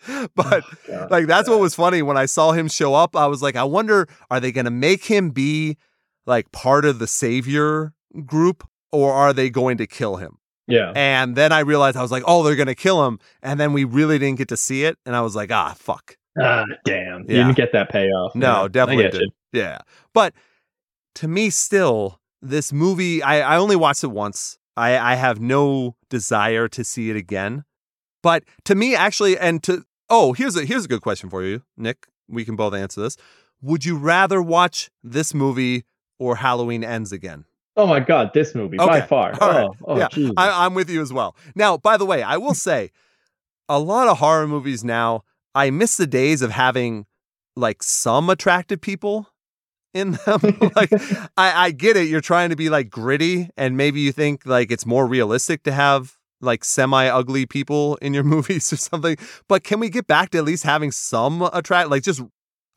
But 0.33 0.63
Oh, 0.89 1.07
like 1.09 1.27
that's 1.27 1.49
what 1.49 1.59
was 1.59 1.75
funny 1.75 2.01
when 2.01 2.15
I 2.15 2.25
saw 2.25 2.53
him 2.53 2.69
show 2.69 2.93
up. 2.95 3.17
I 3.17 3.27
was 3.27 3.41
like, 3.41 3.57
I 3.57 3.65
wonder, 3.65 4.07
are 4.31 4.39
they 4.39 4.53
gonna 4.53 4.71
make 4.71 5.03
him 5.05 5.31
be 5.31 5.77
like 6.25 6.51
part 6.53 6.85
of 6.85 6.99
the 6.99 7.07
savior 7.07 7.93
group, 8.25 8.65
or 8.93 9.11
are 9.11 9.33
they 9.33 9.49
going 9.49 9.77
to 9.77 9.87
kill 9.87 10.15
him? 10.15 10.37
yeah. 10.67 10.93
And 10.95 11.35
then 11.35 11.51
I 11.51 11.59
realized 11.59 11.97
I 11.97 12.01
was 12.01 12.11
like, 12.11 12.23
oh, 12.25 12.43
they're 12.43 12.55
gonna 12.55 12.75
kill 12.75 13.05
him, 13.07 13.19
and 13.43 13.59
then 13.59 13.73
we 13.73 13.83
really 13.83 14.17
didn't 14.19 14.37
get 14.37 14.47
to 14.49 14.57
see 14.57 14.85
it, 14.85 14.97
and 15.05 15.17
I 15.17 15.21
was 15.21 15.35
like, 15.35 15.51
ah, 15.51 15.75
fuck. 15.77 16.15
Ah, 16.41 16.63
damn. 16.85 17.21
You 17.21 17.27
didn't 17.27 17.57
get 17.57 17.73
that 17.73 17.89
payoff. 17.89 18.33
No, 18.35 18.47
Yeah, 18.47 18.61
I 18.61 18.67
definitely 18.69 19.09
did. 19.09 19.29
Yeah. 19.51 19.79
But 20.13 20.33
to 21.15 21.27
me, 21.27 21.49
still, 21.49 22.21
this 22.41 22.71
movie, 22.71 23.21
I, 23.21 23.55
I 23.55 23.57
only 23.57 23.75
watched 23.75 24.03
it 24.03 24.11
once. 24.11 24.57
I, 24.77 24.97
I 24.97 25.15
have 25.15 25.41
no 25.41 25.95
desire 26.09 26.67
to 26.69 26.83
see 26.85 27.09
it 27.09 27.17
again. 27.17 27.65
But 28.21 28.43
to 28.65 28.75
me, 28.75 28.95
actually, 28.95 29.37
and 29.37 29.61
to 29.63 29.83
oh, 30.09 30.33
here's 30.33 30.55
a 30.55 30.65
here's 30.65 30.85
a 30.85 30.87
good 30.87 31.01
question 31.01 31.29
for 31.29 31.43
you, 31.43 31.63
Nick. 31.77 32.07
We 32.27 32.45
can 32.45 32.55
both 32.55 32.73
answer 32.73 33.01
this. 33.01 33.17
Would 33.61 33.85
you 33.85 33.97
rather 33.97 34.41
watch 34.41 34.89
this 35.03 35.33
movie 35.33 35.83
or 36.17 36.37
Halloween 36.37 36.83
Ends 36.83 37.11
again? 37.11 37.45
Oh 37.75 37.87
my 37.87 37.99
god, 37.99 38.31
this 38.33 38.55
movie 38.55 38.77
by 38.77 39.01
far. 39.01 39.33
All 39.41 39.49
right. 39.49 39.65
Oh, 39.65 39.75
oh 39.87 39.97
Yeah. 39.97 40.09
Jesus. 40.09 40.33
I, 40.37 40.65
I'm 40.65 40.73
with 40.73 40.89
you 40.89 41.01
as 41.01 41.13
well. 41.13 41.35
Now, 41.55 41.77
by 41.77 41.97
the 41.97 42.05
way, 42.05 42.21
I 42.21 42.37
will 42.37 42.53
say 42.69 42.91
a 43.69 43.79
lot 43.79 44.07
of 44.07 44.17
horror 44.17 44.47
movies 44.47 44.83
now, 44.83 45.23
I 45.55 45.69
miss 45.69 45.95
the 45.95 46.07
days 46.07 46.41
of 46.41 46.51
having 46.51 47.05
like 47.55 47.83
some 47.83 48.29
attractive 48.29 48.81
people 48.81 49.29
in 49.93 50.11
them. 50.25 50.41
like 50.75 50.91
I, 51.37 51.65
I 51.65 51.71
get 51.71 51.95
it. 51.97 52.09
You're 52.09 52.21
trying 52.21 52.49
to 52.49 52.55
be 52.55 52.69
like 52.69 52.89
gritty 52.89 53.49
and 53.57 53.77
maybe 53.77 54.01
you 54.01 54.11
think 54.11 54.45
like 54.45 54.71
it's 54.71 54.85
more 54.85 55.07
realistic 55.07 55.63
to 55.63 55.71
have 55.71 56.17
like 56.41 56.63
semi 56.63 57.07
ugly 57.07 57.45
people 57.45 57.95
in 57.97 58.13
your 58.13 58.23
movies 58.35 58.71
or 58.71 58.77
something. 58.77 59.17
But 59.47 59.63
can 59.63 59.79
we 59.79 59.89
get 59.89 60.07
back 60.07 60.29
to 60.31 60.37
at 60.37 60.45
least 60.45 60.63
having 60.63 60.91
some 60.91 61.41
attract 61.53 61.89
like 61.89 62.03
just 62.03 62.21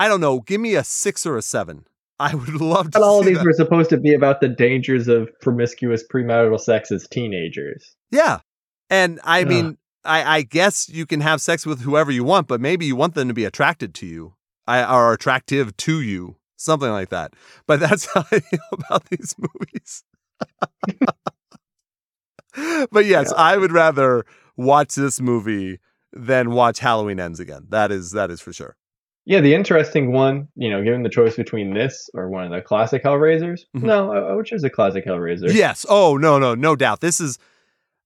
I 0.01 0.09
don't 0.09 0.21
know, 0.21 0.41
give 0.41 0.61
me 0.61 0.75
a 0.75 0.85
six 0.85 1.25
or 1.27 1.37
a 1.37 1.43
seven. 1.43 1.85
I 2.19 2.35
would 2.37 2.61
love 2.61 2.87
to 2.87 2.99
But 2.99 3.03
all 3.03 3.21
of 3.21 3.27
these 3.27 3.39
that. 3.39 3.45
were 3.45 3.53
supposed 3.53 3.91
to 3.91 3.99
be 3.99 4.15
about 4.15 4.41
the 4.41 4.49
dangers 4.49 5.09
of 5.09 5.29
promiscuous 5.41 6.05
premarital 6.07 6.61
sex 6.61 6.91
as 6.91 7.07
teenagers. 7.09 7.95
Yeah. 8.11 8.41
And 8.91 9.21
I 9.25 9.45
mean, 9.45 9.79
I, 10.05 10.39
I 10.39 10.43
guess 10.43 10.89
you 10.89 11.07
can 11.07 11.21
have 11.21 11.41
sex 11.41 11.65
with 11.65 11.81
whoever 11.83 12.11
you 12.11 12.25
want, 12.25 12.49
but 12.49 12.61
maybe 12.61 12.85
you 12.85 12.97
want 12.97 13.15
them 13.15 13.29
to 13.29 13.35
be 13.35 13.45
attracted 13.45 13.95
to 13.95 14.07
you 14.07 14.35
I, 14.67 14.85
or 14.85 15.13
attractive 15.13 15.77
to 15.79 16.01
you, 16.01 16.37
something 16.57 16.91
like 16.91 17.09
that. 17.11 17.35
But 17.67 17.81
that's 17.81 18.07
how 18.15 18.25
I 18.31 18.41
feel 18.41 18.61
about 18.73 19.07
these 19.07 19.35
movies. 19.39 20.05
but 22.91 23.05
yes, 23.07 23.33
I 23.37 23.57
would 23.57 23.73
rather 23.73 24.25
watch 24.57 24.95
this 24.95 25.21
movie 25.21 25.79
than 26.13 26.51
watch 26.53 26.79
Halloween 26.79 27.19
Ends 27.21 27.41
again. 27.41 27.67
That 27.71 27.91
is 27.91 28.11
that 28.13 28.31
is 28.31 28.41
for 28.41 28.53
sure. 28.53 28.77
Yeah, 29.25 29.41
the 29.41 29.55
interesting 29.55 30.13
one, 30.13 30.49
you 30.57 30.69
know, 30.69 30.83
given 30.83 31.05
the 31.05 31.09
choice 31.09 31.37
between 31.37 31.75
this 31.75 32.11
or 32.13 32.29
one 32.29 32.45
of 32.45 32.51
the 32.51 32.61
classic 32.61 33.05
Hellraisers, 33.05 33.61
Mhm. 33.77 33.85
no, 33.85 34.13
I, 34.13 34.19
I 34.19 34.35
would 34.35 34.47
choose 34.47 34.63
the 34.63 34.71
classic 34.71 35.07
Hellraiser. 35.07 35.53
Yes. 35.55 35.87
Oh 35.89 36.17
no, 36.17 36.39
no, 36.39 36.55
no 36.57 36.75
doubt. 36.77 37.01
This 37.01 37.21
is 37.21 37.39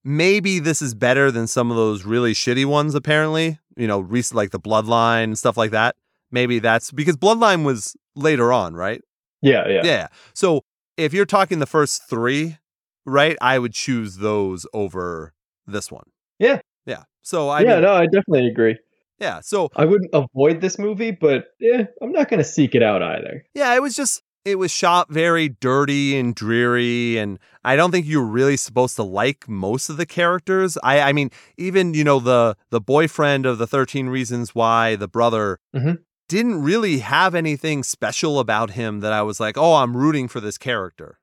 maybe 0.05 0.59
this 0.59 0.81
is 0.82 0.94
better 0.94 1.31
than 1.31 1.47
some 1.47 1.70
of 1.70 1.77
those 1.77 2.05
really 2.05 2.32
shitty 2.32 2.64
ones. 2.66 2.94
Apparently, 2.94 3.59
you 3.77 3.86
know, 3.86 4.01
recent 4.01 4.36
like 4.36 4.51
the 4.51 4.60
Bloodline 4.60 5.24
and 5.24 5.39
stuff 5.39 5.56
like 5.56 5.70
that. 5.73 5.97
Maybe 6.31 6.59
that's 6.59 6.90
because 6.90 7.16
Bloodline 7.16 7.64
was 7.64 7.97
later 8.14 8.52
on, 8.52 8.74
right? 8.74 9.02
yeah, 9.43 9.68
yeah. 9.68 9.81
Yeah. 9.85 10.09
So 10.35 10.62
if 10.97 11.12
you're 11.12 11.27
talking 11.27 11.59
the 11.60 11.66
first 11.66 12.09
three, 12.09 12.56
right, 13.07 13.37
I 13.41 13.59
would 13.59 13.73
choose 13.73 14.16
those 14.19 14.66
over 14.74 15.33
this 15.66 15.91
one. 15.91 16.05
Yeah. 16.39 16.61
Yeah. 16.85 17.05
So 17.23 17.49
I 17.49 17.62
yeah, 17.62 17.74
mean, 17.74 17.83
no, 17.83 17.95
I 17.95 18.05
definitely 18.07 18.47
agree. 18.49 18.77
yeah. 19.19 19.41
So 19.41 19.70
I 19.77 19.85
wouldn't 19.87 20.11
avoid 20.12 20.61
this 20.61 20.78
movie, 20.78 21.11
but 21.12 21.47
yeah, 21.59 21.85
I'm 22.03 22.12
not 22.12 22.28
going 22.28 22.39
to 22.39 22.45
seek 22.45 22.74
it 22.74 22.83
out 22.83 23.03
either. 23.03 23.45
Yeah, 23.55 23.74
it 23.74 23.81
was 23.83 23.95
just 23.95 24.23
it 24.45 24.59
was 24.61 24.70
shot 24.70 25.11
very 25.11 25.49
dirty 25.49 26.16
and 26.16 26.33
dreary 26.33 27.16
and 27.19 27.41
I 27.65 27.74
don't 27.74 27.91
think 27.91 28.07
you're 28.07 28.24
really 28.24 28.57
supposed 28.57 28.95
to 28.95 29.03
like 29.03 29.49
most 29.49 29.89
of 29.89 29.97
the 29.97 30.07
characters. 30.07 30.78
I 30.85 31.01
I 31.01 31.12
mean, 31.12 31.31
even, 31.57 31.95
you 31.95 32.05
know, 32.05 32.20
the 32.20 32.57
the 32.70 32.81
boyfriend 32.81 33.45
of 33.47 33.59
the 33.59 33.66
13 33.66 34.07
reasons 34.09 34.55
why, 34.55 34.95
the 34.95 35.09
brother 35.09 35.59
Mhm. 35.74 35.99
didn't 36.28 36.62
really 36.62 36.99
have 36.99 37.35
anything 37.35 37.83
special 37.83 38.39
about 38.39 38.70
him 38.70 39.01
that 39.01 39.12
I 39.12 39.23
was 39.23 39.41
like, 39.41 39.59
"Oh, 39.59 39.74
I'm 39.74 39.97
rooting 39.97 40.28
for 40.28 40.39
this 40.41 40.59
character." 40.59 41.19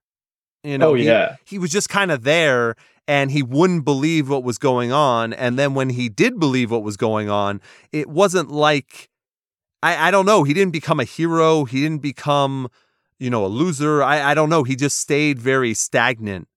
You 0.64 0.76
oh, 0.76 0.78
know, 0.78 0.90
oh 0.90 0.94
he- 0.94 1.06
he 1.46 1.60
was 1.60 1.72
just 1.72 1.90
kind 1.90 2.12
of 2.12 2.24
there 2.24 2.76
and 3.08 3.32
he 3.32 3.44
wouldn't 3.44 3.84
believe 3.84 4.30
what 4.30 4.44
was 4.44 4.58
going 4.58 4.92
on. 4.92 5.34
And 5.34 5.60
then 5.60 5.74
when 5.74 5.90
he 5.90 6.10
did 6.10 6.40
believe 6.40 6.72
what 6.72 6.84
was 6.84 6.98
going 6.98 7.30
on, 7.30 7.62
it 7.92 8.08
wasn't 8.08 8.50
like, 8.50 9.10
I, 9.82 10.08
I 10.08 10.12
don't 10.12 10.26
know, 10.26 10.44
he 10.44 10.54
didn't 10.54 10.72
become 10.72 11.00
a 11.00 11.04
hero. 11.04 11.66
He 11.66 11.82
didn't 11.82 12.02
become, 12.02 12.70
you 13.20 13.30
know, 13.30 13.46
a 13.46 13.48
loser. 13.48 14.02
I, 14.02 14.32
I 14.32 14.34
don't 14.34 14.50
know. 14.50 14.64
He 14.64 14.76
just 14.76 14.98
stayed 15.00 15.38
very 15.40 15.74
stagnant 15.74 16.48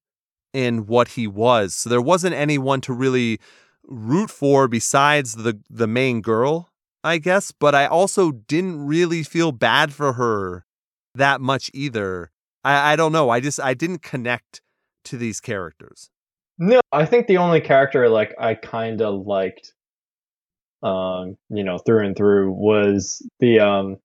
in 0.52 0.86
what 0.86 1.08
he 1.08 1.26
was. 1.26 1.74
So 1.74 1.90
there 1.90 2.00
wasn't 2.00 2.34
anyone 2.34 2.80
to 2.82 2.92
really 2.92 3.40
root 3.84 4.30
for 4.30 4.68
besides 4.68 5.34
the, 5.34 5.60
the 5.68 5.86
main 5.88 6.20
girl, 6.20 6.70
I 7.02 7.18
guess. 7.18 7.50
But 7.50 7.74
I 7.74 7.86
also 7.86 8.30
didn't 8.30 8.86
really 8.86 9.24
feel 9.24 9.50
bad 9.50 9.92
for 9.92 10.12
her 10.12 10.64
that 11.14 11.40
much 11.40 11.70
either. 11.74 12.30
I, 12.66 12.92
I 12.92 12.96
don't 12.96 13.12
know. 13.12 13.30
I 13.30 13.40
just, 13.40 13.60
I 13.60 13.74
didn't 13.74 14.02
connect 14.02 14.60
to 15.04 15.16
these 15.16 15.40
characters. 15.40 16.10
no, 16.58 16.80
I 16.92 17.04
think 17.06 17.26
the 17.26 17.36
only 17.38 17.60
character 17.60 18.08
like 18.08 18.34
I 18.38 18.54
kind 18.54 19.00
of 19.02 19.26
liked, 19.26 19.72
um, 20.82 21.36
you 21.48 21.64
know, 21.64 21.78
through 21.78 22.06
and 22.06 22.16
through 22.16 22.52
was 22.52 23.22
the 23.40 23.60
um, 23.60 23.96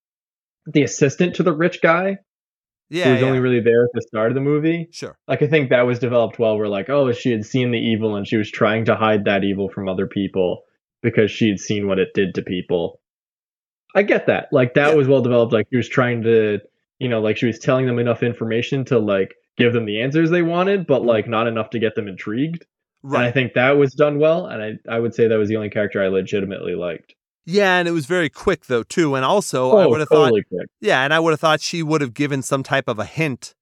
the 0.68 0.84
assistant 0.84 1.36
to 1.36 1.44
the 1.44 1.54
rich 1.54 1.82
guy 1.82 2.18
Yeah. 2.90 3.06
who 3.06 3.12
was 3.14 3.22
yeah. 3.22 3.28
only 3.28 3.40
really 3.40 3.62
there 3.62 3.84
at 3.86 3.90
the 3.94 4.02
start 4.02 4.32
of 4.32 4.36
the 4.36 4.42
movie. 4.42 4.90
sure. 4.92 5.18
Like 5.28 5.42
I 5.42 5.48
think 5.48 5.70
that 5.70 5.86
was 5.88 6.00
developed 6.00 6.40
well. 6.40 6.58
Where 6.58 6.68
like, 6.68 6.90
oh, 6.90 7.12
she 7.14 7.32
had 7.32 7.46
seen 7.46 7.72
the 7.72 7.80
evil 7.80 8.16
and 8.16 8.28
she 8.28 8.38
was 8.38 8.50
trying 8.52 8.86
to 8.86 8.96
hide 8.96 9.26
that 9.26 9.44
evil 9.44 9.70
from 9.70 9.90
other 9.90 10.08
people 10.08 10.64
because 11.02 11.32
she 11.32 11.50
had 11.50 11.60
seen 11.60 11.88
what 11.88 12.00
it 12.00 12.10
did 12.14 12.36
to 12.36 12.42
people. 12.44 13.00
I 13.96 14.04
get 14.04 14.28
that. 14.28 14.50
Like 14.52 14.76
that 14.76 14.90
Yeah. 14.90 14.96
was 14.96 15.08
well 15.08 15.22
developed. 15.22 15.52
Like 15.52 15.68
she 15.72 15.78
was 15.78 15.90
trying 15.90 16.24
to, 16.24 16.60
you 17.02 17.10
know, 17.10 17.20
like 17.20 17.36
she 17.38 17.48
was 17.48 17.60
telling 17.60 17.86
them 17.88 18.00
enough 18.00 18.22
information 18.24 18.86
to 18.86 19.00
like 19.00 19.34
give 19.58 19.74
them 19.74 19.86
the 19.86 20.00
answers 20.02 20.30
they 20.30 20.42
wanted, 20.44 20.86
but 20.88 21.04
like 21.04 21.28
not 21.28 21.48
enough 21.48 21.70
to 21.72 21.80
get 21.80 21.96
them 21.96 22.08
intrigued. 22.08 22.66
And 23.04 23.18
I. 23.18 23.32
Think 23.32 23.54
that 23.54 23.72
was 23.72 23.94
done 23.94 24.20
well. 24.20 24.46
And 24.46 24.62
I 24.64 24.96
I 24.96 25.00
would 25.00 25.16
say 25.16 25.28
that 25.28 25.36
was 25.38 25.50
the 25.50 25.56
only 25.56 25.70
character 25.72 26.02
I 26.04 26.08
legitimately 26.08 26.76
liked. 26.76 27.16
Yeah. 27.46 27.78
And 27.80 27.88
it 27.88 27.92
was 27.92 28.06
very 28.06 28.30
quick, 28.30 28.68
though, 28.68 28.84
too. 28.84 29.16
And 29.16 29.26
also, 29.26 29.72
I 29.76 29.84
Oh, 29.86 29.90
would 29.90 30.00
have 30.02 30.10
thought, 30.10 30.32
quick. 30.32 30.68
yeah, 30.80 31.04
and 31.04 31.12
I 31.12 31.20
would 31.20 31.32
have 31.32 31.40
thought 31.40 31.60
she 31.62 31.82
would 31.82 32.02
have 32.02 32.14
given 32.14 32.44
some 32.44 32.62
type 32.62 32.88
of 32.88 33.00
a 33.00 33.06
hint 33.06 33.56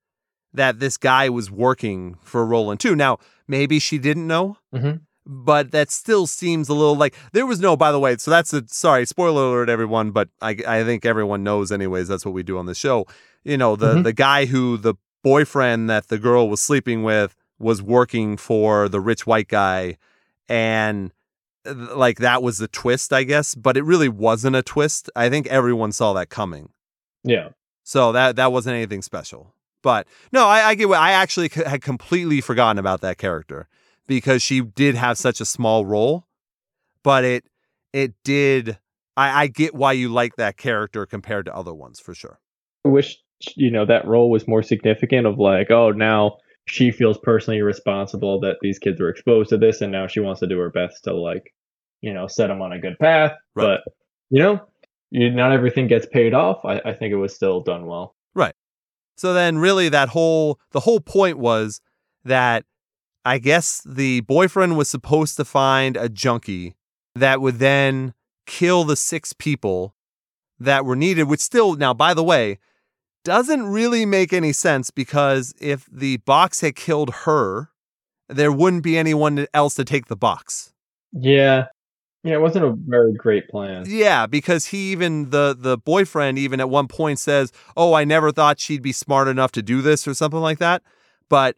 that 0.54 0.80
this 0.80 0.98
guy 0.98 1.30
was 1.30 1.50
working 1.50 2.16
for 2.22 2.46
Roland, 2.46 2.82
too. 2.82 2.96
Now, 2.96 3.20
maybe 3.48 3.80
she 3.80 3.98
didn't 3.98 4.28
know. 4.28 4.58
Mhm. 4.76 5.02
But 5.32 5.70
that 5.74 5.92
still 5.92 6.26
seems 6.26 6.70
a 6.70 6.74
little 6.74 6.96
like 6.96 7.16
there 7.34 7.46
was 7.46 7.60
no. 7.60 7.78
By 7.78 7.92
the 7.92 8.00
way, 8.00 8.18
so 8.18 8.32
that's 8.32 8.52
a 8.52 8.64
sorry 8.68 9.06
spoiler 9.06 9.44
alert, 9.44 9.70
everyone. 9.70 10.10
But 10.10 10.30
I 10.42 10.58
I 10.68 10.84
think 10.84 11.06
everyone 11.06 11.44
knows 11.44 11.72
anyways. 11.72 12.08
That's 12.08 12.26
what 12.26 12.34
we 12.34 12.42
do 12.42 12.58
on 12.58 12.66
the 12.66 12.74
show. 12.74 13.06
You 13.44 13.56
know 13.56 13.76
the 13.76 13.94
Mhm. 13.96 14.04
the 14.06 14.14
guy 14.14 14.46
who 14.46 14.76
the 14.78 14.96
boyfriend 15.24 15.88
that 15.90 16.08
the 16.08 16.18
girl 16.18 16.50
was 16.50 16.62
sleeping 16.62 17.04
with 17.04 17.36
was 17.60 17.80
working 17.80 18.38
for 18.38 18.90
the 18.90 19.00
rich 19.00 19.28
white 19.28 19.48
guy, 19.50 19.98
and 20.48 21.12
uh, 21.66 21.74
like 21.96 22.18
that 22.18 22.42
was 22.42 22.58
the 22.58 22.68
twist, 22.68 23.14
I 23.14 23.24
guess. 23.24 23.54
But 23.56 23.78
it 23.78 23.84
really 23.84 24.10
wasn't 24.10 24.56
a 24.56 24.64
twist. 24.64 25.10
I 25.16 25.30
think 25.30 25.46
everyone 25.48 25.92
saw 25.92 26.14
that 26.14 26.30
coming. 26.30 26.70
Yeah. 27.24 27.50
So 27.84 28.12
that 28.14 28.36
that 28.38 28.52
wasn't 28.52 28.76
anything 28.76 29.02
special. 29.04 29.54
But 29.82 30.08
no, 30.32 30.46
I, 30.48 30.70
I 30.70 30.76
get 30.76 30.90
what 30.90 31.00
I 31.00 31.12
actually 31.12 31.50
c- 31.50 31.64
had 31.64 31.82
completely 31.82 32.42
forgotten 32.42 32.78
about 32.80 33.02
that 33.02 33.18
character 33.18 33.68
because 34.10 34.42
she 34.42 34.60
did 34.60 34.96
have 34.96 35.18
such 35.18 35.40
a 35.40 35.46
small 35.46 35.86
role. 35.86 36.26
But 37.04 37.24
it 37.24 37.46
it 37.94 38.14
did. 38.26 38.78
I, 39.16 39.44
I 39.44 39.48
get 39.48 39.74
why 39.74 39.94
you 39.94 40.10
like 40.10 40.36
that 40.36 40.58
character 40.58 41.06
compared 41.06 41.46
to 41.46 41.56
other 41.56 41.74
ones 41.74 42.00
for 42.02 42.14
sure. 42.14 42.40
I 42.86 42.90
wish 42.90 43.18
you 43.56 43.72
know 43.72 43.86
that 43.86 44.06
role 44.06 44.30
was 44.30 44.48
more 44.50 44.62
significant 44.64 45.26
of 45.26 45.40
like 45.40 45.72
oh 45.72 45.92
now 45.92 46.38
she 46.66 46.92
feels 46.92 47.18
personally 47.24 47.62
responsible 47.62 48.40
that 48.42 48.58
these 48.62 48.78
kids 48.80 49.00
were 49.00 49.08
exposed 49.10 49.50
to 49.50 49.58
this 49.58 49.80
and 49.80 49.94
now 49.94 50.08
she 50.08 50.20
wants 50.20 50.42
to 50.42 50.48
do 50.48 50.60
her 50.60 50.70
best 50.70 51.06
to 51.06 51.14
like 51.16 51.54
you 52.02 52.14
know 52.14 52.28
set 52.28 52.48
them 52.48 52.62
on 52.62 52.74
a 52.74 52.80
good 52.80 53.00
path 53.00 53.32
Right. 53.56 53.80
but 53.86 53.94
you 54.30 54.44
know 54.44 54.60
you, 55.10 55.32
not 55.32 55.54
everything 55.54 55.88
gets 55.88 56.06
paid 56.06 56.34
off 56.34 56.66
I, 56.66 56.82
I 56.84 56.94
think 56.94 57.14
it 57.14 57.16
was 57.16 57.34
still 57.34 57.62
done 57.62 57.86
well 57.86 58.14
Right. 58.36 58.54
So 59.16 59.34
then 59.34 59.58
really 59.58 59.88
that 59.88 60.10
whole 60.10 60.60
the 60.72 60.82
whole 60.82 61.00
point 61.00 61.38
was 61.40 61.80
that 62.26 62.66
I 63.26 63.38
guess 63.38 63.82
the 63.86 64.22
boyfriend 64.22 64.78
was 64.78 64.90
supposed 64.90 65.38
to 65.38 65.46
find 65.46 65.98
a 65.98 66.10
junkie 66.10 66.76
that 67.16 67.42
would 67.42 67.60
then 67.60 68.14
kill 68.46 68.84
the 68.84 68.96
six 68.96 69.34
people 69.34 69.96
that 70.60 70.86
were 70.86 70.96
needed, 70.96 71.24
which 71.24 71.40
still, 71.40 71.76
now, 71.76 71.94
by 71.94 72.14
the 72.14 72.24
way, 72.24 72.60
doesn't 73.24 73.64
really 73.66 74.06
make 74.06 74.34
any 74.34 74.54
sense 74.54 74.90
because 74.92 75.54
if 75.60 75.86
the 75.92 76.18
box 76.18 76.62
had 76.62 76.76
killed 76.76 77.14
her, 77.26 77.70
there 78.28 78.52
wouldn't 78.52 78.84
be 78.84 78.98
anyone 78.98 79.48
else 79.54 79.76
to 79.76 79.86
take 79.86 80.08
the 80.08 80.16
box. 80.16 80.74
Yeah. 81.12 81.66
Yeah, 82.24 82.34
it 82.34 82.42
wasn't 82.42 82.66
a 82.66 82.76
very 82.76 83.14
great 83.14 83.48
plan. 83.48 83.86
Yeah, 83.88 84.26
because 84.26 84.66
he 84.68 84.92
even 84.92 85.30
the 85.30 85.56
the 85.58 85.78
boyfriend 85.78 86.38
even 86.38 86.60
at 86.60 86.70
one 86.70 86.90
point 86.90 87.18
says, 87.18 87.54
"Oh, 87.78 87.94
I 87.94 88.04
never 88.04 88.34
thought 88.34 88.60
she'd 88.60 88.82
be 88.82 88.92
smart 88.92 89.30
enough 89.30 89.54
to 89.54 89.62
do 89.62 89.82
this" 89.82 90.06
or 90.06 90.14
something 90.14 90.42
like 90.42 90.60
that. 90.60 90.84
But 91.30 91.56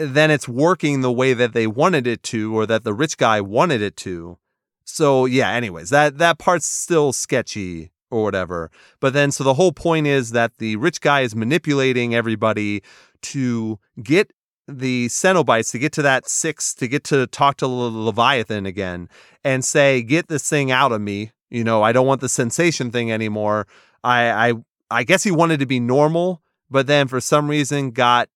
then 0.00 0.30
it's 0.30 0.48
working 0.48 1.00
the 1.00 1.12
way 1.12 1.34
that 1.34 1.52
they 1.52 1.66
wanted 1.66 2.06
it 2.06 2.22
to 2.24 2.56
or 2.56 2.66
that 2.66 2.84
the 2.84 2.94
rich 2.94 3.16
guy 3.16 3.40
wanted 3.40 3.82
it 3.82 3.96
to. 3.98 4.38
So, 4.84 5.26
yeah, 5.26 5.50
anyways, 5.50 5.90
that 5.90 6.18
that 6.18 6.38
part's 6.38 6.66
still 6.66 7.12
sketchy 7.12 7.90
or 8.10 8.24
whatever. 8.24 8.70
But 8.98 9.12
then 9.12 9.30
so 9.30 9.44
the 9.44 9.54
whole 9.54 9.72
point 9.72 10.06
is 10.06 10.32
that 10.32 10.58
the 10.58 10.76
rich 10.76 11.00
guy 11.00 11.20
is 11.20 11.36
manipulating 11.36 12.14
everybody 12.14 12.82
to 13.22 13.78
get 14.02 14.32
the 14.66 15.06
Cenobites 15.06 15.70
to 15.72 15.78
get 15.78 15.92
to 15.92 16.02
that 16.02 16.28
six, 16.28 16.74
to 16.74 16.88
get 16.88 17.04
to 17.04 17.26
talk 17.26 17.56
to 17.58 17.66
Le- 17.66 17.88
Leviathan 17.88 18.66
again 18.66 19.08
and 19.44 19.64
say, 19.64 20.02
get 20.02 20.28
this 20.28 20.48
thing 20.48 20.70
out 20.70 20.92
of 20.92 21.00
me. 21.00 21.32
You 21.50 21.64
know, 21.64 21.82
I 21.82 21.92
don't 21.92 22.06
want 22.06 22.20
the 22.20 22.28
sensation 22.28 22.90
thing 22.90 23.10
anymore. 23.10 23.66
I, 24.04 24.50
I, 24.50 24.54
I 24.90 25.04
guess 25.04 25.24
he 25.24 25.30
wanted 25.30 25.60
to 25.60 25.66
be 25.66 25.80
normal, 25.80 26.42
but 26.70 26.86
then 26.86 27.08
for 27.08 27.20
some 27.20 27.48
reason 27.48 27.90
got 27.90 28.28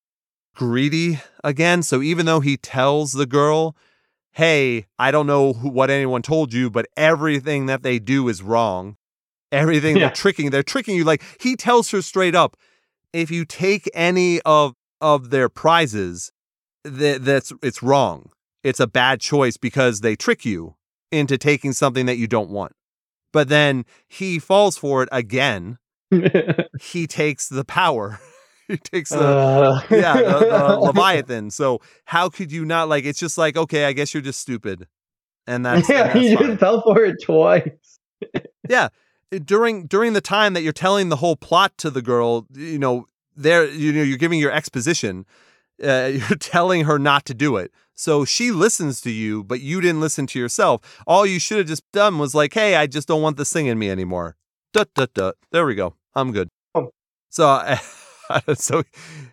greedy 0.54 1.20
again. 1.42 1.82
So 1.82 2.02
even 2.02 2.26
though 2.26 2.40
he 2.40 2.56
tells 2.56 3.12
the 3.12 3.26
girl, 3.26 3.76
hey, 4.32 4.86
I 4.98 5.10
don't 5.10 5.26
know 5.26 5.52
who, 5.54 5.68
what 5.68 5.90
anyone 5.90 6.22
told 6.22 6.52
you, 6.52 6.70
but 6.70 6.86
everything 6.96 7.66
that 7.66 7.82
they 7.82 7.98
do 7.98 8.28
is 8.28 8.42
wrong. 8.42 8.96
Everything 9.52 9.96
Yeah. 9.96 10.06
they're 10.06 10.14
tricking, 10.14 10.50
they're 10.50 10.62
tricking 10.62 10.96
you. 10.96 11.04
Like 11.04 11.22
he 11.40 11.54
tells 11.56 11.90
her 11.90 12.02
straight 12.02 12.34
up, 12.34 12.56
if 13.12 13.30
you 13.30 13.44
take 13.44 13.88
any 13.94 14.40
of 14.42 14.74
of 15.00 15.30
their 15.30 15.48
prizes, 15.48 16.32
that 16.82 17.24
that's 17.24 17.52
it's 17.62 17.82
wrong. 17.82 18.30
It's 18.62 18.80
a 18.80 18.86
bad 18.86 19.20
choice 19.20 19.56
because 19.56 20.00
they 20.00 20.16
trick 20.16 20.44
you 20.44 20.74
into 21.12 21.36
taking 21.38 21.72
something 21.72 22.06
that 22.06 22.16
you 22.16 22.26
don't 22.26 22.50
want. 22.50 22.72
But 23.32 23.48
then 23.48 23.84
he 24.08 24.38
falls 24.38 24.76
for 24.76 25.02
it 25.02 25.08
again. 25.12 25.78
He 26.80 27.06
takes 27.06 27.48
the 27.48 27.64
power. 27.64 28.18
he 28.68 28.76
takes 28.76 29.10
the 29.10 29.18
Uh, 29.20 29.80
yeah, 29.90 30.14
the, 30.14 30.38
the 30.38 30.78
Leviathan. 30.80 31.50
So 31.50 31.80
how 32.04 32.28
could 32.28 32.50
you 32.52 32.64
not 32.64 32.88
like? 32.88 33.04
It's 33.04 33.18
just 33.18 33.38
like 33.38 33.56
okay, 33.56 33.84
I 33.84 33.92
guess 33.92 34.14
you're 34.14 34.22
just 34.22 34.40
stupid, 34.40 34.86
and 35.46 35.64
that's, 35.66 35.88
yeah, 35.88 36.10
and 36.10 36.20
he 36.20 36.30
that's 36.30 36.46
just 36.46 36.60
fell 36.60 36.82
for 36.82 37.04
it 37.04 37.22
twice. 37.22 37.98
Yeah, 38.68 38.88
during 39.44 39.86
during 39.86 40.12
the 40.14 40.20
time 40.20 40.54
that 40.54 40.62
you're 40.62 40.72
telling 40.72 41.08
the 41.08 41.16
whole 41.16 41.36
plot 41.36 41.76
to 41.78 41.90
the 41.90 42.02
girl. 42.02 42.46
You 42.54 42.78
know, 42.78 43.06
there 43.36 43.68
you 43.68 43.92
know 43.92 44.02
you're 44.02 44.18
giving 44.18 44.40
your 44.40 44.52
exposition. 44.52 45.26
Uh, 45.82 46.10
you're 46.12 46.38
telling 46.38 46.84
her 46.84 46.98
not 46.98 47.24
to 47.26 47.34
do 47.34 47.56
it. 47.56 47.70
So 47.96 48.24
she 48.24 48.50
listens 48.50 49.00
to 49.02 49.10
you, 49.10 49.44
but 49.44 49.60
you 49.60 49.80
didn't 49.80 50.00
listen 50.00 50.26
to 50.28 50.38
yourself. 50.38 51.02
All 51.06 51.24
you 51.26 51.38
should 51.38 51.58
have 51.58 51.66
just 51.66 51.84
done 51.92 52.18
was 52.18 52.34
like, 52.34 52.54
"Hey, 52.54 52.76
I 52.76 52.86
just 52.86 53.06
don't 53.08 53.22
want 53.22 53.36
this 53.36 53.52
thing 53.52 53.66
in 53.66 53.78
me 53.78 53.90
anymore." 53.90 54.36
Dut 54.72 54.88
dut 54.94 55.14
dut. 55.14 55.36
There 55.52 55.66
we 55.66 55.74
go. 55.74 55.94
I'm 56.14 56.32
good. 56.32 56.48
Oh. 56.74 56.90
So, 57.30 57.76
so 58.54 58.82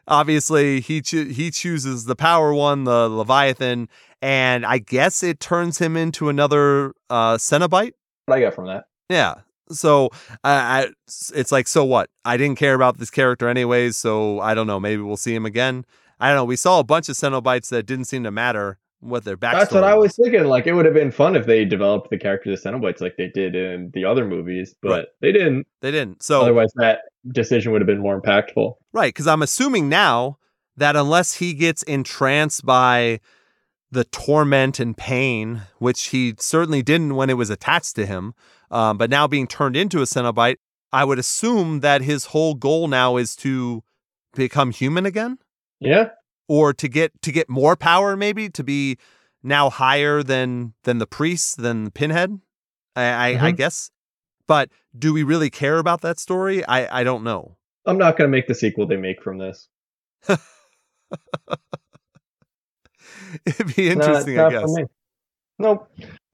obviously 0.08 0.82
he 0.82 1.02
choo- 1.02 1.30
he 1.30 1.52
chooses 1.52 2.06
the 2.06 2.16
power 2.16 2.54
one, 2.54 2.84
the 2.84 3.10
Leviathan, 3.10 3.90
and 4.22 4.66
I 4.66 4.78
guess 4.80 5.24
it 5.24 5.40
turns 5.40 5.80
him 5.80 5.98
into 5.98 6.30
another 6.30 6.94
uh, 7.10 7.36
Cenobite. 7.38 7.94
What 8.26 8.38
I 8.38 8.42
got 8.42 8.54
from 8.54 8.68
that. 8.68 8.86
Yeah. 9.10 9.36
So 9.70 10.10
I, 10.44 10.54
I, 10.84 10.88
it's 11.34 11.52
like, 11.52 11.68
so 11.68 11.86
what? 11.86 12.10
I 12.26 12.38
didn't 12.38 12.58
care 12.58 12.74
about 12.74 12.98
this 12.98 13.10
character 13.10 13.48
anyways, 13.48 13.96
so 13.96 14.40
I 14.40 14.54
don't 14.54 14.68
know. 14.68 14.80
Maybe 14.80 15.02
we'll 15.02 15.18
see 15.18 15.34
him 15.34 15.46
again. 15.46 15.86
I 16.20 16.28
don't 16.28 16.36
know. 16.36 16.46
We 16.46 16.56
saw 16.56 16.80
a 16.80 16.84
bunch 16.84 17.10
of 17.10 17.16
Cenobites 17.16 17.70
that 17.70 17.86
didn't 17.86 18.06
seem 18.06 18.24
to 18.26 18.32
matter 18.32 18.78
what 19.02 19.24
their 19.26 19.36
backstory. 19.38 19.60
That's 19.60 19.74
what 19.74 19.84
I 19.84 19.96
was 19.96 20.16
thinking. 20.16 20.46
Like, 20.46 20.68
it 20.68 20.74
would 20.74 20.86
have 20.86 20.94
been 20.94 21.12
fun 21.12 21.36
if 21.36 21.46
they 21.46 21.66
developed 21.66 22.10
the 22.10 22.18
characters 22.18 22.64
of 22.66 22.74
Cenobites 22.74 23.02
like 23.02 23.18
they 23.18 23.28
did 23.28 23.56
in 23.56 23.92
the 23.94 24.06
other 24.06 24.26
movies, 24.26 24.76
but 24.82 24.90
Right. 24.92 25.06
they 25.22 25.32
didn't. 25.32 25.68
They 25.82 25.92
didn't. 25.92 26.24
So 26.24 26.42
Otherwise, 26.42 26.72
that 26.76 27.02
decision 27.32 27.72
would 27.72 27.82
have 27.82 27.88
been 27.88 28.00
more 28.02 28.20
impactful. 28.22 28.76
Right, 28.94 29.14
because 29.14 29.28
I'm 29.28 29.42
assuming 29.42 29.90
now 29.90 30.38
that 30.78 30.96
unless 30.96 31.34
he 31.36 31.54
gets 31.54 31.84
entranced 31.84 32.66
by 32.66 33.20
the 33.92 34.06
torment 34.06 34.80
and 34.80 34.96
pain, 34.96 35.64
which 35.80 36.08
he 36.08 36.34
certainly 36.40 36.82
didn't 36.82 37.16
when 37.16 37.30
it 37.30 37.36
was 37.38 37.50
attached 37.50 37.96
to 37.98 38.06
him, 38.06 38.34
um, 38.70 38.98
but 38.98 39.10
now 39.10 39.28
being 39.28 39.48
turned 39.48 39.76
into 39.76 40.00
a 40.00 40.06
Cenobite, 40.06 40.56
I 40.94 41.04
would 41.04 41.20
assume 41.20 41.82
that 41.82 42.02
his 42.02 42.26
whole 42.28 42.54
goal 42.54 42.88
now 42.88 43.18
is 43.18 43.36
to 43.38 43.84
become 44.34 44.72
human 44.72 45.06
again, 45.06 45.40
Yeah. 45.80 46.10
Or 46.52 46.74
to 46.74 46.90
get 46.90 47.14
to 47.22 47.32
get 47.32 47.48
more 47.48 47.78
power, 47.78 48.18
maybe 48.18 48.50
to 48.50 48.62
be 48.62 48.98
now 49.42 49.70
higher 49.70 50.22
than 50.22 50.74
than 50.84 50.98
the 50.98 51.08
priest, 51.08 51.62
than 51.62 51.92
Pinhead. 51.92 52.42
I, 52.94 53.04
I, 53.04 53.28
I 53.28 53.36
mm-hmm. 53.36 53.56
guess. 53.56 53.90
But 54.48 54.70
do 55.00 55.14
we 55.14 55.24
really 55.24 55.50
care 55.50 55.78
about 55.78 56.02
that 56.02 56.20
story? 56.20 56.66
I, 56.66 57.00
I 57.00 57.04
don't 57.06 57.24
know. 57.24 57.56
I'm 57.86 57.98
not 57.98 58.18
going 58.18 58.30
to 58.30 58.32
make 58.32 58.48
the 58.48 58.56
sequel 58.56 58.86
they 58.86 58.98
make 58.98 59.24
from 59.24 59.38
this. 59.38 59.70
It'd 63.46 63.74
be 63.74 63.90
interesting, 63.90 64.36
not 64.36 64.54
I 64.54 64.60
guess. 64.60 64.74
no 64.76 64.88
Nope. 65.58 65.88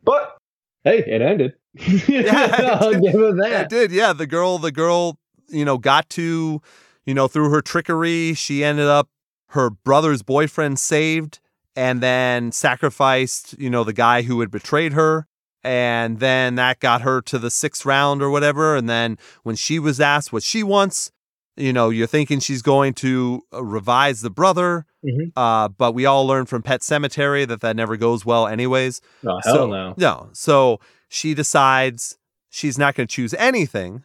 But 0.04 0.36
hey, 0.84 1.04
it 1.06 1.22
ended. 1.22 1.54
Yeah, 2.08 2.80
I'll 2.82 3.00
give 3.00 3.14
it 3.14 3.38
It 3.38 3.70
did, 3.70 3.92
yeah. 3.92 4.14
The 4.14 4.26
girl, 4.26 4.58
the 4.58 4.72
girl, 4.72 5.20
you 5.50 5.64
know, 5.64 5.78
got 5.78 6.10
to, 6.12 6.60
you 7.06 7.14
know, 7.14 7.28
through 7.28 7.52
her 7.52 7.62
trickery, 7.62 8.34
she 8.34 8.64
ended 8.64 8.88
up 8.88 9.10
her 9.50 9.70
brother's 9.70 10.24
boyfriend 10.24 10.80
saved 10.80 11.40
and 11.76 12.02
then 12.02 12.52
sacrificed, 12.52 13.58
you 13.60 13.70
know, 13.70 13.84
the 13.84 13.94
guy 13.94 14.24
who 14.24 14.40
had 14.40 14.52
betrayed 14.52 14.94
her. 14.94 15.28
And 15.64 16.20
then 16.20 16.56
that 16.56 16.80
got 16.80 17.02
her 17.02 17.22
to 17.24 17.38
the 17.38 17.52
sixth 17.52 17.86
round 17.86 18.22
or 18.22 18.30
whatever. 18.30 18.76
And 18.76 18.90
then 18.90 19.18
when 19.44 19.56
she 19.56 19.80
was 19.80 20.00
asked 20.00 20.32
what 20.32 20.44
she 20.44 20.64
wants, 20.64 21.12
you 21.56 21.74
know, 21.74 21.90
you're 21.90 22.08
thinking 22.08 22.40
she's 22.40 22.62
going 22.62 22.94
to 22.96 23.42
uh, 23.54 23.64
revise 23.64 24.22
the 24.22 24.30
brother. 24.30 24.86
Mhm. 25.06 25.32
Uh, 25.36 25.68
but 25.68 25.94
we 25.94 26.06
all 26.06 26.26
learned 26.26 26.50
from 26.50 26.62
Pet 26.62 26.82
Sematary 26.82 27.48
that 27.48 27.62
that 27.62 27.76
never 27.76 27.98
goes 27.98 28.26
well, 28.26 28.48
anyways. 28.48 29.02
Oh, 29.26 29.40
hell 29.44 29.56
so, 29.56 29.68
no. 29.68 29.94
No. 29.98 30.30
So 30.34 30.80
she 31.10 31.34
decides 31.34 32.18
she's 32.50 32.78
not 32.78 32.96
going 32.96 33.08
to 33.08 33.14
choose 33.14 33.34
anything, 33.36 34.04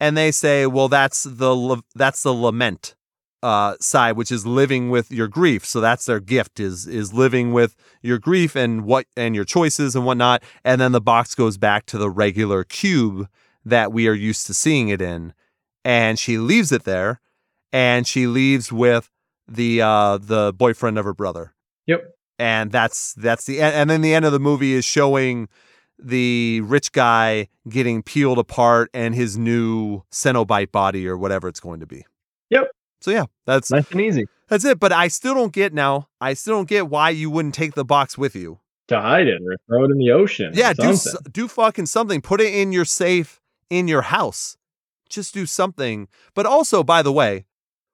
and 0.00 0.16
they 0.16 0.30
say, 0.30 0.66
"Well, 0.66 0.88
that's 0.88 1.24
the 1.24 1.82
that's 1.94 2.22
the 2.22 2.32
lament 2.32 2.94
uh, 3.44 3.76
side, 3.80 4.16
which 4.16 4.32
is 4.32 4.46
living 4.46 4.88
with 4.90 5.12
your 5.12 5.28
grief. 5.28 5.64
So 5.66 5.80
that's 5.80 6.06
their 6.06 6.20
gift 6.20 6.58
is 6.58 6.86
is 6.86 7.12
living 7.12 7.52
with 7.52 7.76
your 8.02 8.18
grief 8.18 8.56
and 8.56 8.84
what 8.84 9.06
and 9.16 9.34
your 9.34 9.44
choices 9.44 9.94
and 9.94 10.06
whatnot. 10.06 10.42
And 10.64 10.80
then 10.80 10.92
the 10.92 11.00
box 11.00 11.34
goes 11.34 11.58
back 11.58 11.86
to 11.86 11.98
the 11.98 12.10
regular 12.10 12.64
cube 12.64 13.28
that 13.64 13.92
we 13.92 14.08
are 14.08 14.14
used 14.14 14.46
to 14.46 14.54
seeing 14.54 14.88
it 14.88 15.00
in, 15.00 15.34
and 15.84 16.18
she 16.18 16.38
leaves 16.38 16.72
it 16.72 16.84
there, 16.84 17.20
and 17.72 18.06
she 18.06 18.26
leaves 18.26 18.72
with 18.72 19.10
the 19.46 19.82
uh, 19.82 20.18
the 20.18 20.52
boyfriend 20.56 20.98
of 20.98 21.04
her 21.04 21.14
brother 21.14 21.54
Yep. 21.86 22.00
and 22.38 22.72
that's 22.72 23.12
that's 23.14 23.44
the 23.44 23.60
and 23.60 23.90
then 23.90 24.00
the 24.00 24.14
end 24.14 24.24
of 24.24 24.32
the 24.32 24.40
movie 24.40 24.72
is 24.72 24.86
showing 24.86 25.48
the 25.98 26.62
rich 26.64 26.92
guy 26.92 27.48
getting 27.68 28.02
peeled 28.02 28.38
apart 28.38 28.90
and 28.94 29.14
his 29.14 29.36
new 29.36 30.02
Cenobite 30.10 30.72
body 30.72 31.06
or 31.06 31.16
whatever 31.16 31.46
it's 31.46 31.60
going 31.60 31.80
to 31.80 31.86
be. 31.86 32.04
So 33.04 33.10
yeah, 33.10 33.26
that's 33.44 33.70
Nice 33.70 33.90
and 33.90 34.00
easy. 34.00 34.24
that's 34.48 34.64
it. 34.64 34.80
But 34.80 34.90
I 34.90 35.08
still 35.08 35.34
don't 35.34 35.52
get 35.52 35.74
now. 35.74 36.08
I 36.22 36.32
still 36.32 36.54
don't 36.54 36.68
get 36.68 36.88
why 36.88 37.10
you 37.10 37.28
wouldn't 37.28 37.54
take 37.54 37.74
the 37.74 37.84
box 37.84 38.16
with 38.16 38.34
you. 38.34 38.60
To 38.88 38.98
hide 38.98 39.26
it 39.26 39.42
or 39.42 39.58
throw 39.68 39.84
it 39.84 39.90
in 39.90 39.98
the 39.98 40.10
ocean. 40.10 40.54
or 40.54 40.56
Yeah, 40.56 40.72
do 40.72 40.96
do 41.30 41.46
fucking 41.46 41.84
something. 41.84 42.22
Put 42.22 42.40
it 42.40 42.54
in 42.54 42.72
your 42.72 42.86
safe 42.86 43.42
in 43.68 43.88
your 43.88 44.00
house. 44.00 44.56
Just 45.10 45.34
do 45.34 45.44
something. 45.44 46.08
But 46.34 46.46
also, 46.46 46.82
by 46.82 47.02
the 47.02 47.12
way, 47.12 47.44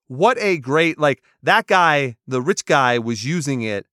what 0.07 0.39
a 0.39 0.59
great 0.59 0.97
like 0.97 1.25
that 1.43 1.67
guy, 1.67 2.17
the 2.29 2.41
rich 2.41 2.65
guy 2.65 3.01
was 3.01 3.25
using 3.25 3.63
it 3.63 3.87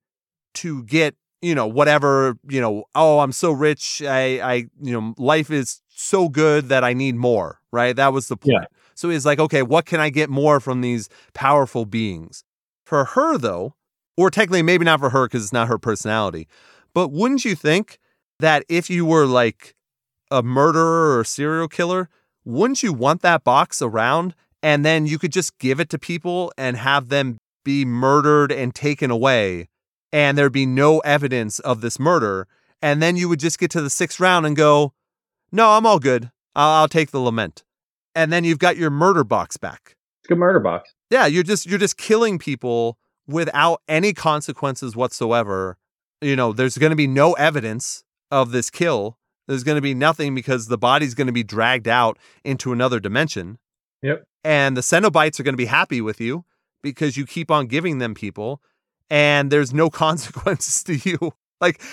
to 0.55 0.83
get, 0.83 1.15
you 1.41 1.55
know, 1.55 1.65
whatever, 1.65 2.37
you 2.47 2.61
know, 2.61 2.83
oh, 2.93 3.21
I'm 3.21 3.31
so 3.31 3.51
rich, 3.51 4.03
I 4.03 4.39
I 4.39 4.53
you 4.79 4.93
know, 4.93 5.15
life 5.17 5.49
is 5.49 5.81
so 5.89 6.29
good 6.29 6.69
that 6.69 6.83
I 6.83 6.93
need 6.93 7.15
more, 7.15 7.59
right? 7.71 7.95
That 7.95 8.13
was 8.13 8.27
the 8.27 8.37
point. 8.37 8.57
Yeah. 8.61 8.76
So 8.97 9.09
he's 9.09 9.25
like, 9.27 9.39
okay, 9.39 9.61
what 9.61 9.85
can 9.85 9.99
I 9.99 10.09
get 10.09 10.27
more 10.27 10.59
from 10.59 10.81
these 10.81 11.07
powerful 11.35 11.85
beings? 11.85 12.43
For 12.83 13.05
her 13.05 13.37
though, 13.37 13.75
or 14.17 14.31
technically 14.31 14.63
maybe 14.63 14.85
not 14.85 14.99
for 14.99 15.11
her 15.11 15.27
because 15.27 15.43
it's 15.43 15.53
not 15.53 15.67
her 15.67 15.77
personality, 15.77 16.47
but 16.95 17.09
wouldn't 17.09 17.45
you 17.45 17.53
think 17.53 17.99
that 18.39 18.65
if 18.67 18.89
you 18.89 19.05
were 19.05 19.27
like 19.27 19.75
a 20.31 20.41
murderer 20.41 21.15
or 21.15 21.21
a 21.21 21.25
serial 21.25 21.67
killer, 21.67 22.09
wouldn't 22.43 22.81
you 22.81 22.91
want 22.91 23.21
that 23.21 23.43
box 23.43 23.83
around 23.83 24.33
and 24.63 24.83
then 24.83 25.05
you 25.05 25.19
could 25.19 25.31
just 25.31 25.59
give 25.59 25.79
it 25.79 25.89
to 25.91 25.99
people 25.99 26.51
and 26.57 26.75
have 26.77 27.09
them 27.09 27.37
be 27.63 27.85
murdered 27.85 28.51
and 28.51 28.73
taken 28.73 29.11
away 29.11 29.67
and 30.11 30.35
there'd 30.35 30.51
be 30.51 30.65
no 30.65 30.99
evidence 30.99 31.59
of 31.59 31.81
this 31.81 31.99
murder. 31.99 32.47
And 32.81 32.99
then 33.01 33.15
you 33.15 33.29
would 33.29 33.39
just 33.39 33.59
get 33.59 33.69
to 33.71 33.81
the 33.81 33.89
sixth 33.91 34.19
round 34.19 34.47
and 34.47 34.55
go, 34.55 34.93
no, 35.51 35.71
I'm 35.71 35.85
all 35.85 35.99
good. 35.99 36.31
I'll, 36.55 36.81
I'll 36.81 36.87
take 36.87 37.11
the 37.11 37.19
lament. 37.19 37.63
And 38.17 38.33
then 38.33 38.43
you've 38.43 38.57
got 38.57 38.77
your 38.77 38.89
murder 38.89 39.23
box 39.23 39.57
back. 39.57 39.95
It's 40.21 40.25
a 40.25 40.29
good 40.29 40.39
murder 40.39 40.59
box. 40.59 40.91
Yeah, 41.11 41.27
you're 41.27 41.43
just 41.43 41.67
you're 41.67 41.77
just 41.77 41.97
killing 41.97 42.39
people 42.39 42.97
without 43.27 43.83
any 43.87 44.11
consequences 44.11 44.95
whatsoever. 44.95 45.77
You 46.19 46.35
know, 46.35 46.51
there's 46.51 46.79
going 46.79 46.89
to 46.89 46.95
be 46.95 47.05
no 47.05 47.33
evidence 47.33 48.03
of 48.31 48.49
this 48.49 48.71
kill. 48.71 49.19
There's 49.47 49.63
going 49.63 49.75
to 49.75 49.83
be 49.83 49.93
nothing 49.93 50.33
because 50.33 50.67
the 50.67 50.79
body's 50.79 51.13
going 51.13 51.27
to 51.27 51.33
be 51.33 51.43
dragged 51.43 51.87
out 51.87 52.17
into 52.43 52.73
another 52.73 52.99
dimension. 52.99 53.59
Yep. 54.01 54.23
And 54.43 54.75
the 54.75 54.81
Cenobites 54.81 55.39
are 55.39 55.43
going 55.43 55.53
to 55.53 55.57
be 55.57 55.65
happy 55.65 56.01
with 56.01 56.19
you 56.19 56.43
because 56.81 57.17
you 57.17 57.25
keep 57.27 57.51
on 57.51 57.67
giving 57.67 57.99
them 57.99 58.15
people 58.15 58.63
and 59.11 59.51
there's 59.51 59.75
no 59.75 59.89
consequences 59.91 60.83
to 60.85 60.95
you. 60.95 61.33
Like 61.61 61.83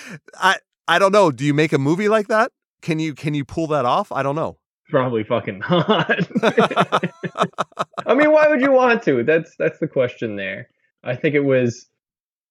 I 0.40 0.56
I 0.88 0.98
don't 0.98 1.12
know, 1.12 1.30
do 1.30 1.44
you 1.44 1.52
make 1.52 1.74
a 1.74 1.78
movie 1.78 2.08
like 2.08 2.28
that? 2.28 2.50
Can 2.80 2.98
you 2.98 3.14
can 3.14 3.34
you 3.34 3.44
pull 3.44 3.66
that 3.66 3.84
off? 3.84 4.10
I 4.10 4.22
don't 4.22 4.36
know. 4.36 4.56
Probably 4.90 5.24
fucking 5.24 5.60
not. 5.60 6.18
I 8.06 8.14
mean, 8.14 8.30
why 8.32 8.48
would 8.48 8.60
you 8.60 8.72
want 8.72 9.02
to? 9.04 9.22
That's 9.24 9.54
that's 9.56 9.78
the 9.78 9.88
question 9.88 10.36
there. 10.36 10.68
I 11.02 11.16
think 11.16 11.34
it 11.34 11.44
was 11.44 11.86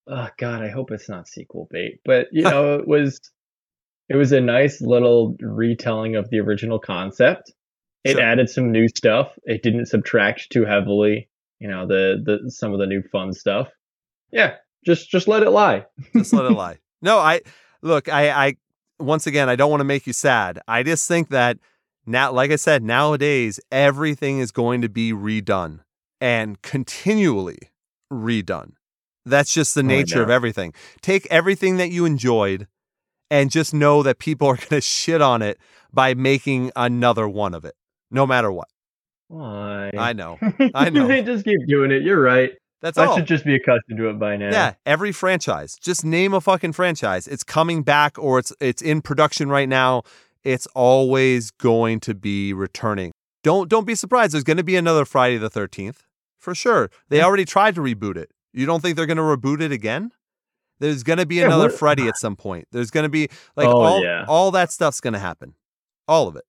oh 0.07 0.27
god, 0.37 0.61
I 0.61 0.69
hope 0.69 0.91
it's 0.91 1.09
not 1.09 1.27
sequel 1.27 1.67
bait. 1.71 1.99
But 2.05 2.27
you 2.31 2.43
know, 2.43 2.75
it 2.75 2.87
was 2.87 3.19
it 4.09 4.15
was 4.15 4.31
a 4.31 4.41
nice 4.41 4.81
little 4.81 5.35
retelling 5.39 6.15
of 6.15 6.29
the 6.29 6.39
original 6.39 6.79
concept. 6.79 7.51
It 8.03 8.13
Sure. 8.13 8.21
added 8.21 8.49
some 8.49 8.71
new 8.71 8.87
stuff. 8.89 9.37
It 9.45 9.63
didn't 9.63 9.85
subtract 9.85 10.49
too 10.51 10.65
heavily, 10.65 11.29
you 11.59 11.69
know, 11.69 11.87
the 11.87 12.21
the 12.23 12.51
some 12.51 12.73
of 12.73 12.79
the 12.79 12.87
new 12.87 13.01
fun 13.11 13.31
stuff. 13.31 13.69
Yeah, 14.31 14.55
just 14.85 15.09
just 15.09 15.27
let 15.27 15.43
it 15.43 15.51
lie. 15.51 15.85
Just 16.13 16.33
let 16.33 16.45
it 16.45 16.51
lie. 16.51 16.79
No, 17.01 17.19
I 17.19 17.41
look, 17.81 18.09
I 18.09 18.29
I 18.47 18.55
once 18.99 19.27
again, 19.27 19.47
I 19.49 19.55
don't 19.55 19.69
want 19.69 19.81
to 19.81 19.85
make 19.85 20.07
you 20.07 20.13
sad. 20.13 20.59
I 20.67 20.83
just 20.83 21.07
think 21.07 21.29
that 21.29 21.57
now 22.05 22.31
like 22.31 22.51
I 22.51 22.55
said, 22.57 22.83
nowadays 22.83 23.59
everything 23.71 24.39
is 24.39 24.51
going 24.51 24.81
to 24.81 24.89
be 24.89 25.11
redone 25.13 25.79
and 26.21 26.61
continually 26.61 27.57
redone. 28.11 28.73
That's 29.25 29.53
just 29.53 29.73
the 29.75 29.81
Oh, 29.81 29.83
nature 29.83 30.21
of 30.21 30.29
everything. 30.29 30.73
Take 31.01 31.25
everything 31.31 31.77
that 31.77 31.89
you 31.91 32.05
enjoyed 32.05 32.67
and 33.31 33.49
just 33.49 33.73
know 33.73 34.03
that 34.03 34.19
people 34.19 34.47
are 34.47 34.55
going 34.57 34.67
to 34.69 34.81
shit 34.81 35.21
on 35.21 35.41
it 35.41 35.57
by 35.93 36.13
making 36.13 36.71
another 36.75 37.27
one 37.27 37.53
of 37.53 37.63
it, 37.65 37.75
no 38.11 38.25
matter 38.27 38.51
what. 38.51 38.67
Why? 39.29 39.91
I 39.97 40.13
know. 40.13 40.37
I 40.75 40.89
know. 40.89 41.07
they 41.07 41.23
just 41.23 41.45
keep 41.45 41.59
doing 41.67 41.91
it. 41.91 42.03
You're 42.03 42.21
right. 42.21 42.51
That's 42.81 42.97
I 42.97 43.05
all. 43.05 43.15
should 43.15 43.25
just 43.27 43.45
be 43.45 43.55
accustomed 43.55 43.97
to 43.97 44.09
it 44.09 44.19
by 44.19 44.35
now. 44.35 44.49
Yeah, 44.51 44.73
every 44.85 45.13
franchise. 45.13 45.77
Just 45.81 46.03
name 46.03 46.33
a 46.33 46.41
fucking 46.41 46.73
franchise. 46.73 47.27
It's 47.29 47.43
coming 47.43 47.81
back 47.81 48.19
or 48.19 48.39
it's 48.39 48.51
it's 48.59 48.81
in 48.81 49.01
production 49.01 49.47
right 49.49 49.69
now. 49.69 50.03
It's 50.43 50.67
always 50.75 51.51
going 51.51 51.99
to 52.01 52.13
be 52.13 52.53
returning. 52.53 53.11
Don't 53.43 53.69
don't 53.69 53.85
be 53.85 53.95
surprised. 53.95 54.33
There's 54.33 54.43
going 54.43 54.57
to 54.57 54.63
be 54.63 54.75
another 54.75 55.05
Friday 55.05 55.37
the 55.37 55.49
13th. 55.49 55.97
For 56.39 56.53
sure. 56.53 56.89
They 57.09 57.21
already 57.21 57.45
tried 57.45 57.75
to 57.75 57.81
reboot 57.81 58.17
it. 58.17 58.29
You 58.53 58.65
don't 58.65 58.81
think 58.81 58.97
they're 58.97 59.05
going 59.05 59.17
to 59.17 59.23
reboot 59.23 59.61
it 59.61 59.71
again? 59.71 60.11
There's 60.79 61.03
going 61.03 61.19
to 61.19 61.25
be 61.25 61.35
Yeah, 61.35 61.45
another 61.45 61.69
what- 61.69 61.79
Freddy 61.79 62.07
at 62.07 62.17
some 62.19 62.35
point. 62.35 62.67
There's 62.71 62.91
going 62.91 63.03
to 63.05 63.09
be 63.09 63.29
like 63.55 63.67
Oh, 63.67 63.81
all 63.81 64.03
yeah. 64.03 64.25
all 64.27 64.51
that 64.51 64.71
stuff's 64.71 64.99
going 64.99 65.13
to 65.13 65.19
happen. 65.19 65.55
All 66.07 66.27
of 66.27 66.35
it. 66.35 66.43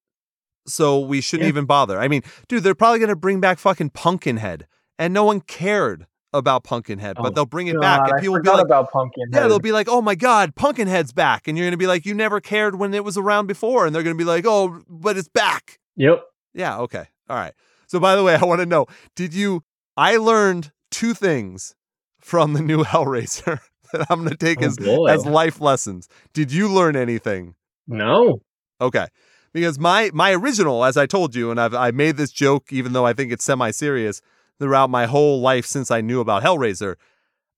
So 0.66 0.98
we 0.98 1.20
shouldn't 1.20 1.44
Yeah. 1.44 1.50
even 1.50 1.64
bother. 1.66 2.00
I 2.00 2.08
mean, 2.08 2.22
dude, 2.48 2.62
they're 2.64 2.74
probably 2.74 2.98
going 2.98 3.08
to 3.10 3.16
bring 3.16 3.40
back 3.40 3.58
fucking 3.58 3.90
Pumpkinhead 3.90 4.66
and 4.98 5.12
no 5.14 5.24
one 5.24 5.40
cared 5.40 6.06
about 6.34 6.64
Pumpkinhead, 6.64 7.16
but 7.16 7.26
Oh, 7.26 7.30
they'll 7.30 7.46
bring 7.46 7.68
it 7.68 7.80
back 7.80 8.00
God, 8.00 8.08
and 8.10 8.18
I 8.18 8.20
people 8.20 8.34
will 8.34 8.42
be 8.42 8.50
like 8.50 8.64
about 8.66 8.90
Pumpkin. 8.92 9.24
yeah, 9.32 9.46
they'll 9.46 9.58
be 9.60 9.72
like, 9.72 9.88
"Oh 9.88 10.02
my 10.02 10.14
God, 10.14 10.54
Pumpkinhead's 10.54 11.12
back," 11.12 11.48
and 11.48 11.56
you're 11.56 11.66
gonna 11.66 11.76
be 11.78 11.86
like, 11.86 12.04
"You 12.04 12.12
never 12.12 12.40
cared 12.40 12.74
when 12.74 12.92
it 12.92 13.04
was 13.04 13.16
around 13.16 13.46
before," 13.46 13.86
and 13.86 13.94
they're 13.94 14.02
gonna 14.02 14.14
be 14.16 14.24
like, 14.24 14.44
"Oh, 14.46 14.82
but 14.88 15.16
it's 15.16 15.28
back." 15.28 15.78
Yep. 15.96 16.22
Yeah, 16.52 16.78
okay, 16.80 17.06
all 17.30 17.36
right. 17.36 17.54
So, 17.86 17.98
by 18.00 18.16
the 18.16 18.22
way, 18.24 18.34
I 18.40 18.44
want 18.44 18.60
to 18.60 18.66
know: 18.66 18.86
Did 19.16 19.32
you? 19.32 19.62
I 19.96 20.16
learned 20.16 20.72
two 20.90 21.14
things 21.14 21.74
from 22.20 22.52
the 22.52 22.60
new 22.60 22.82
Hellraiser 22.84 23.60
that 23.92 24.06
I'm 24.10 24.24
gonna 24.24 24.36
take 24.36 24.60
Oh, 24.60 24.66
as 24.66 24.76
boy. 24.76 25.06
as 25.06 25.24
life 25.24 25.60
lessons. 25.60 26.08
Did 26.32 26.52
you 26.52 26.68
learn 26.68 26.96
anything? 26.96 27.54
No. 27.86 28.40
Okay, 28.80 29.06
because 29.52 29.78
my 29.78 30.10
my 30.12 30.32
original, 30.32 30.84
as 30.84 30.96
I 30.96 31.06
told 31.06 31.34
you, 31.36 31.50
and 31.52 31.60
I've 31.60 31.74
I 31.74 31.92
made 31.92 32.16
this 32.16 32.32
joke 32.32 32.72
even 32.72 32.92
though 32.92 33.06
I 33.06 33.12
think 33.12 33.30
it's 33.30 33.44
semi 33.44 33.70
serious 33.70 34.20
throughout 34.58 34.90
my 34.90 35.06
whole 35.06 35.40
life 35.40 35.66
since 35.66 35.90
I 35.90 36.00
knew 36.00 36.20
about 36.20 36.42
Hellraiser. 36.42 36.96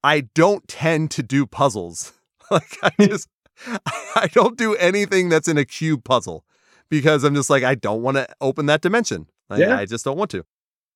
I 0.02 0.22
don't 0.34 0.66
tend 0.68 1.10
to 1.12 1.22
do 1.22 1.46
puzzles. 1.46 2.12
like 2.50 2.78
I 2.82 2.90
hmm. 2.90 3.04
just 3.06 3.28
I 4.14 4.28
don't 4.32 4.56
do 4.56 4.74
anything 4.76 5.28
that's 5.28 5.48
in 5.48 5.58
a 5.58 5.64
cube 5.64 6.04
puzzle 6.04 6.44
because 6.88 7.24
I'm 7.24 7.34
just 7.34 7.50
like 7.50 7.64
I 7.64 7.74
don't 7.74 8.02
want 8.02 8.16
to 8.16 8.28
open 8.40 8.66
that 8.66 8.80
dimension. 8.80 9.26
Like, 9.48 9.60
Yeah. 9.60 9.76
I 9.76 9.86
just 9.86 10.04
don't 10.04 10.18
want 10.18 10.30
to. 10.32 10.44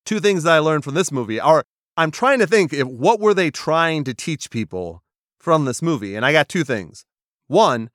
Two 0.04 0.20
things 0.20 0.44
that 0.44 0.52
I 0.52 0.58
learned 0.58 0.84
from 0.84 0.94
this 0.94 1.12
movie 1.12 1.40
are 1.40 1.64
I'm 1.96 2.10
trying 2.10 2.38
to 2.38 2.46
think 2.46 2.72
if 2.72 2.86
what 2.86 3.20
were 3.20 3.34
they 3.34 3.50
trying 3.50 4.04
to 4.04 4.14
teach 4.14 4.50
people 4.50 5.02
from 5.38 5.64
this 5.64 5.82
movie, 5.82 6.14
and 6.14 6.24
I 6.24 6.32
got 6.32 6.48
two 6.48 6.64
things. 6.64 7.04
One, 7.46 7.90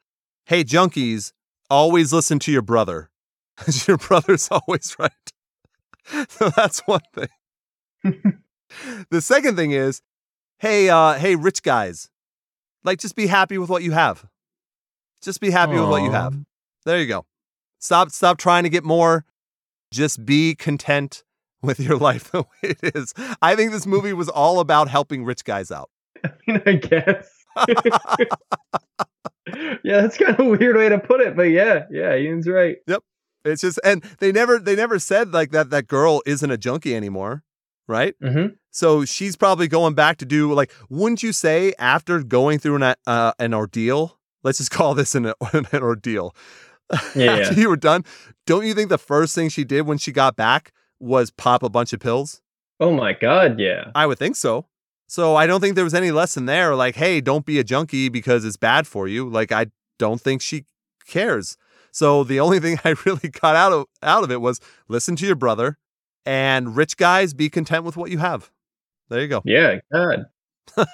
hey 0.45 0.64
junkies, 0.64 1.32
always 1.69 2.11
listen 2.14 2.40
to 2.40 2.52
your 2.52 2.61
brother. 2.61 3.10
your 3.88 3.98
brother's 3.98 4.49
always 4.52 4.95
right. 4.99 6.30
so 6.30 6.49
that's 6.49 6.80
one 6.86 7.02
thing. 7.14 7.30
the 9.10 9.22
second 9.22 9.56
thing 9.56 9.72
is, 9.72 10.02
hey, 10.60 10.90
uh, 10.90 11.14
hey, 11.14 11.36
rich 11.36 11.64
guys, 11.64 12.10
like 12.84 12.99
just 12.99 13.15
be 13.15 13.27
happy 13.27 13.57
with 13.57 13.69
what 13.69 13.84
you 13.84 13.91
have. 13.91 14.26
Just 15.22 15.41
be 15.41 15.49
happy 15.49 15.73
with 15.73 15.90
what 15.90 16.03
you 16.03 16.11
have. 16.11 16.36
There 16.86 16.99
you 16.99 17.07
go. 17.07 17.26
Stop, 17.80 18.11
stop 18.11 18.38
trying 18.38 18.64
to 18.64 18.69
get 18.69 18.84
more. 18.84 19.26
Just 19.91 20.26
be 20.26 20.56
content 20.56 21.23
with 21.61 21.80
your 21.80 21.98
life 22.10 22.32
the 22.32 22.44
way 22.44 22.48
it 22.61 22.95
is. 22.95 23.14
I 23.41 23.56
think 23.56 23.72
this 23.72 23.86
movie 23.86 24.14
was 24.14 24.30
all 24.30 24.60
about 24.60 24.88
helping 24.88 25.26
rich 25.26 25.44
guys 25.44 25.72
out. 25.72 25.90
I 26.23 26.32
mean, 26.48 26.61
I 26.65 26.73
guess. 26.73 27.30
yeah, 29.84 30.02
that's 30.02 30.18
kind 30.18 30.40
of 30.40 30.40
a 30.40 30.49
weird 30.49 30.76
way 30.76 30.90
to 30.90 30.99
put 30.99 31.22
it, 31.22 31.36
but 31.36 31.44
yeah, 31.44 31.86
yeah, 31.90 32.15
Ian's 32.15 32.48
right. 32.48 32.77
Yep. 32.88 33.03
It's 33.45 33.61
just, 33.61 33.80
and 33.84 34.03
they 34.19 34.32
never, 34.32 34.60
they 34.60 34.76
never 34.76 34.99
said 34.99 35.32
like 35.32 35.52
that. 35.52 35.69
That 35.69 35.88
girl 35.88 36.22
isn't 36.26 36.49
a 36.49 36.57
junkie 36.57 36.95
anymore, 36.95 37.44
right? 37.88 38.16
Mm-hmm. 38.22 38.53
So 38.72 39.06
she's 39.06 39.36
probably 39.36 39.68
going 39.68 39.94
back 39.94 40.18
to 40.18 40.26
do 40.26 40.53
like, 40.53 40.72
wouldn't 40.90 41.24
you 41.24 41.34
say 41.34 41.74
after 41.80 42.24
going 42.24 42.60
through 42.60 42.82
an 42.82 42.95
uh, 43.06 43.34
an 43.40 43.53
ordeal? 43.53 44.20
Let's 44.44 44.57
just 44.60 44.72
call 44.72 44.94
this 44.94 45.16
an, 45.16 45.34
an 45.53 45.66
ordeal. 45.74 46.36
Yeah, 47.16 47.34
after 47.34 47.53
yeah. 47.53 47.60
you 47.60 47.70
were 47.70 47.78
done, 47.78 48.03
don't 48.45 48.66
you 48.66 48.74
think 48.74 48.90
the 48.90 48.98
first 48.98 49.34
thing 49.34 49.49
she 49.49 49.64
did 49.64 49.84
when 49.84 49.98
she 49.98 50.12
got 50.12 50.36
back 50.36 50.72
was 50.99 51.32
pop 51.32 51.64
a 51.64 51.70
bunch 51.70 51.94
of 51.94 51.99
pills? 51.99 52.41
Oh 52.80 52.91
my 52.91 53.14
god, 53.14 53.60
yeah. 53.60 53.91
I 53.95 54.06
would 54.06 54.20
think 54.20 54.36
so. 54.36 54.68
So 55.07 55.36
I 55.36 55.48
don't 55.48 55.62
think 55.62 55.76
there 55.76 55.84
was 55.84 55.94
any 55.94 56.12
lesson 56.12 56.45
there. 56.45 56.76
Like, 56.76 56.95
hey, 56.95 57.22
don't 57.22 57.45
be 57.45 57.60
a 57.60 57.64
junkie 57.64 58.10
because 58.10 58.44
it's 58.44 58.57
bad 58.57 58.88
for 58.88 59.07
you. 59.07 59.30
Like, 59.30 59.52
I 59.52 59.68
don't 59.99 60.20
think 60.20 60.41
she 60.41 60.66
cares. 61.07 61.57
So 61.91 62.24
the 62.24 62.40
only 62.40 62.60
thing 62.60 62.80
I 62.86 62.95
really 63.06 63.30
got 63.30 63.56
out 63.56 63.72
of 63.72 63.86
out 64.03 64.24
of 64.24 64.32
it 64.32 64.41
was 64.41 64.60
listen 64.88 65.16
to 65.18 65.26
your 65.26 65.36
brother, 65.36 65.78
and 66.26 66.76
rich 66.76 66.97
guys 66.97 67.34
be 67.34 67.49
content 67.49 67.84
with 67.84 67.97
what 67.97 68.11
you 68.11 68.18
have. 68.18 68.52
There 69.10 69.22
you 69.22 69.27
go. 69.27 69.41
Yeah, 69.45 69.80
God. 69.91 70.26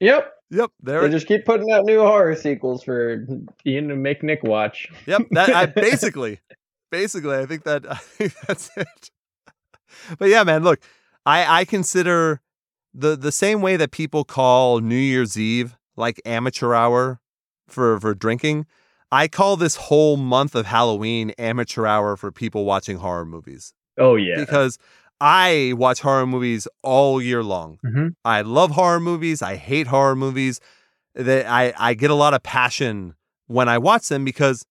yep. 0.00 0.32
Yep. 0.50 0.70
There. 0.82 1.02
They 1.02 1.10
just 1.10 1.26
keep 1.26 1.44
putting 1.44 1.70
out 1.72 1.84
new 1.84 2.00
horror 2.00 2.34
sequels 2.36 2.82
for 2.82 3.26
Ian 3.66 3.88
to 3.88 3.96
make 3.96 4.22
Nick 4.22 4.42
watch. 4.42 4.88
yep. 5.06 5.22
That 5.32 5.50
I 5.50 5.66
basically, 5.80 6.40
basically, 6.90 7.36
I 7.36 7.46
think 7.46 7.64
that 7.64 7.84
I 7.90 7.96
think 7.96 8.34
that's 8.46 8.70
it. 8.76 9.10
But 10.18 10.28
yeah, 10.28 10.44
man. 10.44 10.62
Look, 10.62 10.80
I 11.24 11.60
I 11.60 11.64
consider 11.64 12.40
the 12.94 13.16
the 13.16 13.32
same 13.32 13.60
way 13.60 13.76
that 13.76 13.90
people 13.90 14.24
call 14.24 14.80
New 14.80 14.94
Year's 14.94 15.38
Eve 15.38 15.76
like 15.96 16.20
amateur 16.24 16.74
hour 16.74 17.20
for 17.68 18.00
for 18.00 18.14
drinking. 18.14 18.66
I 19.12 19.28
call 19.28 19.56
this 19.56 19.76
whole 19.76 20.16
month 20.16 20.54
of 20.54 20.66
Halloween 20.66 21.30
amateur 21.38 21.86
hour 21.86 22.16
for 22.16 22.32
people 22.32 22.64
watching 22.64 22.96
horror 22.98 23.24
movies 23.24 23.72
Oh 23.98 24.16
yeah. 24.16 24.36
because 24.38 24.78
I 25.20 25.72
watch 25.76 26.00
horror 26.00 26.26
movies 26.26 26.68
all 26.82 27.22
year 27.22 27.42
long. 27.42 27.78
Mhm. 27.84 28.14
I 28.24 28.42
love 28.42 28.72
horror 28.72 29.00
movies. 29.00 29.40
I 29.42 29.56
hate 29.56 29.86
horror 29.86 30.16
movies. 30.16 30.60
That 31.14 31.46
I 31.46 31.72
I 31.78 31.94
get 31.94 32.10
a 32.10 32.14
lot 32.14 32.34
of 32.34 32.42
passion 32.42 33.14
when 33.46 33.68
I 33.68 33.78
watch 33.78 34.08
them 34.08 34.24
because 34.24 34.64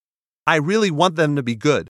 I 0.45 0.57
really 0.57 0.91
want 0.91 1.15
them 1.15 1.35
to 1.37 1.41
be 1.43 1.55
good. 1.55 1.89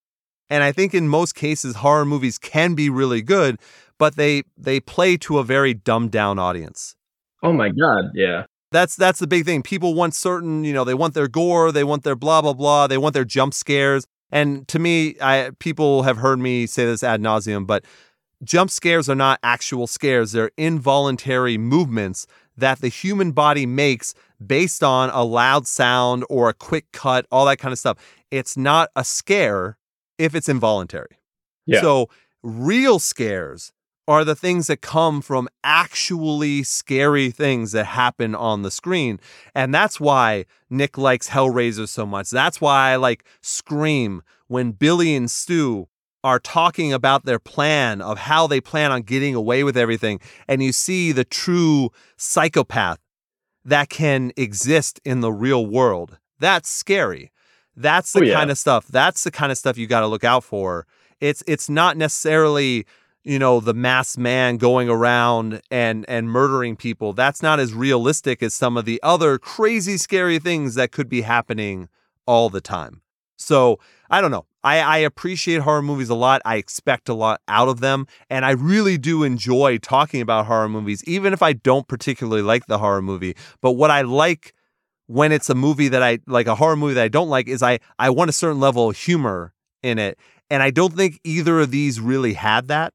And 0.50 0.64
I 0.64 0.72
think 0.72 0.94
in 0.94 1.10
most 1.10 1.36
cases 1.36 1.76
horror 1.78 2.06
movies 2.06 2.38
can 2.38 2.74
be 2.76 2.90
really 2.90 3.22
good, 3.22 3.58
but 4.00 4.16
they 4.16 4.44
they 4.58 4.80
play 4.80 5.18
to 5.18 5.40
a 5.40 5.44
very 5.44 5.74
dumbed 5.74 6.12
down 6.12 6.40
audience. 6.40 6.96
Oh 7.44 7.52
my 7.52 7.68
god, 7.70 8.12
yeah. 8.14 8.46
That's 8.72 8.96
that's 8.96 9.20
the 9.20 9.28
big 9.28 9.46
thing. 9.46 9.62
People 9.62 9.94
want 9.94 10.16
certain, 10.16 10.64
you 10.64 10.74
know, 10.74 10.84
they 10.84 10.94
want 10.94 11.14
their 11.14 11.28
gore, 11.28 11.72
they 11.72 11.84
want 11.84 12.04
their 12.04 12.16
blah 12.16 12.42
blah 12.42 12.54
blah, 12.54 12.88
they 12.88 12.98
want 12.98 13.14
their 13.14 13.26
jump 13.26 13.54
scares. 13.54 14.06
And 14.32 14.68
to 14.70 14.80
me, 14.80 15.16
I 15.22 15.52
people 15.60 16.04
have 16.04 16.18
heard 16.18 16.40
me 16.40 16.66
say 16.66 16.86
this 16.86 17.04
ad 17.04 17.22
nauseum, 17.22 17.68
but 17.68 17.86
jump 18.44 18.70
scares 18.70 19.10
are 19.10 19.16
not 19.16 19.40
actual 19.44 19.88
scares, 19.88 20.32
they're 20.32 20.52
involuntary 20.58 21.58
movements 21.58 22.28
that 22.58 22.80
the 22.80 22.88
human 22.88 23.32
body 23.32 23.66
makes 23.66 24.14
based 24.46 24.84
on 24.84 25.10
a 25.10 25.24
loud 25.24 25.68
sound 25.68 26.24
or 26.30 26.50
a 26.50 26.54
quick 26.54 26.92
cut, 26.92 27.26
all 27.32 27.46
that 27.46 27.58
kind 27.58 27.72
of 27.72 27.80
stuff. 27.80 27.98
It's 28.32 28.58
not 28.58 28.90
a 28.96 29.04
scare 29.04 29.78
if 30.18 30.36
it's 30.36 30.50
involuntary. 30.50 31.20
Yeah. 31.66 31.82
So, 31.82 32.10
real 32.44 33.00
scares 33.00 33.72
are 34.08 34.24
the 34.24 34.36
things 34.36 34.68
that 34.68 34.82
come 34.82 35.22
from 35.22 35.48
actually 35.64 36.62
scary 36.64 37.32
things 37.32 37.72
that 37.72 37.86
happen 37.86 38.36
on 38.36 38.62
the 38.62 38.70
screen. 38.72 39.20
And 39.56 39.74
that's 39.74 40.00
why 40.00 40.46
Nick 40.70 40.98
likes 40.98 41.30
Hellraiser 41.30 41.88
so 41.88 42.06
much. 42.06 42.30
That's 42.30 42.62
why 42.62 42.92
I 42.92 42.96
like 42.98 43.26
Scream 43.42 44.22
when 44.48 44.72
Billy 44.72 45.16
and 45.16 45.30
Stu 45.30 45.88
are 46.24 46.40
talking 46.40 46.92
about 46.94 47.26
their 47.26 47.40
plan 47.40 48.02
of 48.02 48.18
how 48.20 48.48
they 48.48 48.62
plan 48.62 48.92
on 48.92 49.02
getting 49.02 49.34
away 49.36 49.64
with 49.64 49.78
everything. 49.78 50.20
And 50.48 50.62
you 50.62 50.72
see 50.72 51.12
the 51.12 51.24
true 51.26 51.90
psychopath 52.18 53.00
that 53.64 53.90
can 53.90 54.32
exist 54.38 55.00
in 55.04 55.22
the 55.22 55.32
real 55.32 55.66
world. 55.66 56.18
That's 56.40 56.70
scary. 56.70 57.32
That's 57.76 58.14
the 58.14 58.20
Oh, 58.20 58.24
yeah. 58.24 58.36
kind 58.36 58.52
of 58.52 58.58
stuff. 58.58 58.88
That's 58.88 59.24
the 59.24 59.32
kind 59.32 59.52
of 59.52 59.58
stuff 59.58 59.78
you 59.78 59.88
got 59.88 60.00
to 60.02 60.08
look 60.08 60.24
out 60.24 60.44
for. 60.44 60.86
It's 61.20 61.44
it's 61.48 61.70
not 61.70 61.98
necessarily 61.98 62.86
you 63.26 63.40
know 63.40 63.60
the 63.60 63.74
masked 63.74 64.20
man 64.20 64.58
going 64.58 64.88
around 64.88 65.62
and 65.72 66.06
and 66.08 66.30
murdering 66.30 66.76
people. 66.76 67.12
That's 67.12 67.42
not 67.42 67.60
as 67.60 67.74
realistic 67.74 68.42
as 68.44 68.54
some 68.54 68.78
of 68.78 68.86
the 68.86 69.02
other 69.04 69.38
crazy 69.38 69.98
scary 69.98 70.40
things 70.40 70.76
that 70.76 70.92
could 70.92 71.10
be 71.10 71.22
happening 71.22 71.90
all 72.26 72.50
the 72.50 72.62
time. 72.62 73.02
So 73.38 73.80
i 74.10 74.22
don't 74.22 74.32
know. 74.32 74.46
I 74.64 74.80
i 74.80 74.98
appreciate 75.00 75.62
horror 75.62 75.82
movies 75.82 76.10
a 76.10 76.16
lot. 76.16 76.42
I 76.46 76.58
expect 76.58 77.10
a 77.10 77.14
lot 77.16 77.42
out 77.48 77.68
of 77.68 77.80
them. 77.80 78.06
And 78.30 78.46
i 78.46 78.52
really 78.52 78.98
do 78.98 79.24
enjoy 79.24 79.80
talking 79.80 80.22
about 80.22 80.46
horror 80.46 80.70
movies 80.70 81.04
even 81.06 81.34
if 81.34 81.42
i 81.42 81.52
don't 81.52 81.88
particularly 81.88 82.44
like 82.44 82.68
the 82.68 82.78
horror 82.78 83.02
movie. 83.02 83.36
But 83.60 83.72
what 83.74 83.90
i 83.90 84.02
like 84.04 84.54
when 85.08 85.32
it's 85.32 85.50
a 85.50 85.56
movie 85.56 85.88
that 85.88 86.04
i 86.04 86.20
like 86.28 86.48
a 86.48 86.56
horror 86.56 86.76
movie 86.76 86.94
that 86.94 87.04
i 87.04 87.08
don't 87.08 87.30
like 87.30 87.48
is 87.48 87.64
i 87.64 87.80
i 87.98 88.12
want 88.12 88.30
a 88.30 88.34
certain 88.34 88.60
level 88.60 88.90
of 88.90 88.96
humor 88.96 89.54
in 89.82 89.98
it. 89.98 90.20
And 90.52 90.62
i 90.62 90.70
don't 90.70 90.94
think 90.94 91.20
either 91.24 91.60
of 91.60 91.72
these 91.72 92.00
really 92.00 92.34
had 92.34 92.68
that 92.68 92.94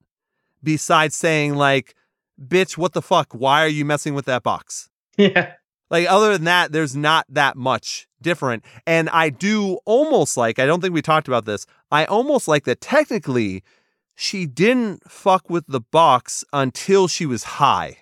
besides 0.62 1.16
saying 1.16 1.54
like 1.54 1.94
bitch 2.42 2.76
what 2.76 2.92
the 2.92 3.02
fuck? 3.02 3.32
Why 3.32 3.62
are 3.64 3.68
you 3.68 3.84
messing 3.84 4.14
with 4.14 4.24
that 4.26 4.42
box? 4.42 4.88
Yeah. 5.16 5.52
like 5.90 6.08
other 6.08 6.32
than 6.32 6.44
that 6.44 6.72
there's 6.72 6.96
not 6.96 7.26
that 7.28 7.56
much 7.56 8.06
different. 8.22 8.64
And 8.86 9.08
i 9.10 9.28
do 9.30 9.78
almost 9.84 10.36
like 10.36 10.58
i 10.58 10.66
don't 10.66 10.80
think 10.80 10.94
we 10.94 11.02
talked 11.02 11.28
about 11.28 11.44
this 11.44 11.66
i 11.90 12.04
almost 12.04 12.48
like 12.48 12.64
that 12.64 12.80
technically 12.80 13.62
she 14.14 14.46
didn't 14.46 15.10
fuck 15.10 15.48
with 15.48 15.64
the 15.66 15.80
box 15.80 16.44
until 16.52 17.08
she 17.08 17.24
was 17.24 17.42
high. 17.42 17.98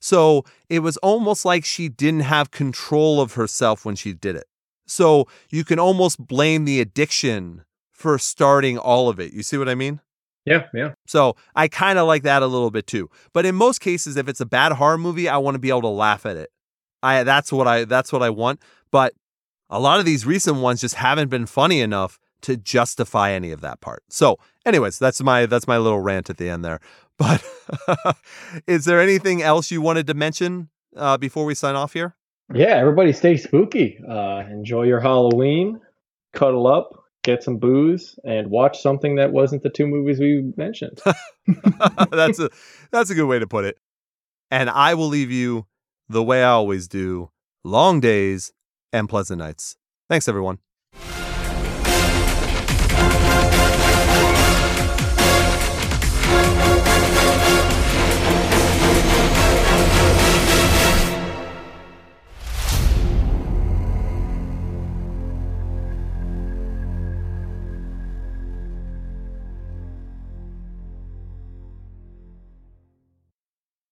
So 0.00 0.44
it 0.68 0.80
was 0.80 0.96
almost 0.98 1.44
like 1.44 1.64
she 1.64 1.88
didn't 1.88 2.20
have 2.20 2.52
control 2.52 3.20
of 3.20 3.32
herself 3.32 3.84
when 3.84 3.96
she 3.96 4.12
did 4.12 4.36
it. 4.36 4.46
So 4.86 5.26
you 5.50 5.64
can 5.64 5.80
almost 5.80 6.24
blame 6.24 6.64
the 6.64 6.80
addiction 6.80 7.64
for 7.90 8.18
starting 8.18 8.78
all 8.78 9.08
of 9.08 9.18
it. 9.18 9.32
You 9.32 9.42
see 9.42 9.58
what 9.58 9.68
i 9.68 9.74
mean 9.74 10.00
Yeah. 10.48 10.66
Yeah. 10.74 10.94
so 11.06 11.36
I 11.54 11.68
kind 11.68 11.98
of 11.98 12.06
like 12.06 12.22
that 12.22 12.42
a 12.42 12.46
little 12.46 12.70
bit 12.70 12.86
too. 12.86 13.10
But 13.32 13.46
in 13.46 13.54
most 13.54 13.80
cases, 13.80 14.16
if 14.16 14.28
it's 14.28 14.40
a 14.40 14.46
bad 14.46 14.72
horror 14.72 14.98
movie, 14.98 15.28
I 15.28 15.36
want 15.38 15.54
to 15.54 15.58
be 15.58 15.68
able 15.68 15.82
to 15.82 15.88
laugh 15.88 16.26
at 16.26 16.36
it. 16.36 16.50
I 17.02 17.22
that's 17.22 17.52
what 17.52 17.66
I 17.68 17.84
that's 17.84 18.12
what 18.12 18.22
I 18.22 18.30
want. 18.30 18.60
But 18.90 19.14
a 19.70 19.78
lot 19.78 19.98
of 20.00 20.06
these 20.06 20.24
recent 20.26 20.56
ones 20.56 20.80
just 20.80 20.96
haven't 20.96 21.28
been 21.28 21.46
funny 21.46 21.80
enough 21.80 22.18
to 22.42 22.56
justify 22.56 23.32
any 23.32 23.50
of 23.50 23.60
that 23.60 23.80
part. 23.80 24.02
So, 24.08 24.38
anyways, 24.64 24.98
that's 24.98 25.22
my 25.22 25.46
that's 25.46 25.66
my 25.66 25.78
little 25.78 26.00
rant 26.00 26.30
at 26.30 26.36
the 26.38 26.48
end 26.48 26.64
there. 26.64 26.80
But 27.18 27.42
is 28.68 28.84
there 28.84 29.00
anything 29.00 29.42
else 29.42 29.72
you 29.72 29.82
wanted 29.82 30.06
to 30.06 30.14
mention 30.14 30.68
uh, 30.96 31.18
before 31.18 31.44
we 31.44 31.54
sign 31.56 31.74
off 31.74 31.92
here? 31.92 32.14
Yeah. 32.54 32.76
Everybody 32.76 33.12
stay 33.12 33.36
spooky. 33.36 33.98
Uh, 34.08 34.44
enjoy 34.48 34.84
your 34.84 35.00
Halloween. 35.00 35.80
Cuddle 36.32 36.68
up. 36.68 36.97
Get 37.24 37.42
some 37.42 37.58
booze 37.58 38.18
and 38.24 38.48
watch 38.48 38.80
something 38.80 39.16
that 39.16 39.32
wasn't 39.32 39.62
the 39.62 39.70
two 39.70 39.86
movies 39.86 40.18
we 40.18 40.52
mentioned. 40.56 41.00
that's 42.10 42.38
a 42.38 42.48
that's 42.90 43.10
a 43.10 43.14
good 43.14 43.26
way 43.26 43.38
to 43.38 43.46
put 43.46 43.64
it. 43.64 43.78
And 44.50 44.70
I 44.70 44.94
will 44.94 45.08
leave 45.08 45.30
you 45.30 45.66
the 46.08 46.22
way 46.22 46.42
I 46.42 46.50
always 46.50 46.88
do: 46.88 47.30
long 47.64 48.00
days 48.00 48.52
and 48.92 49.08
pleasant 49.08 49.40
nights. 49.40 49.76
Thanks, 50.08 50.28
everyone. 50.28 50.58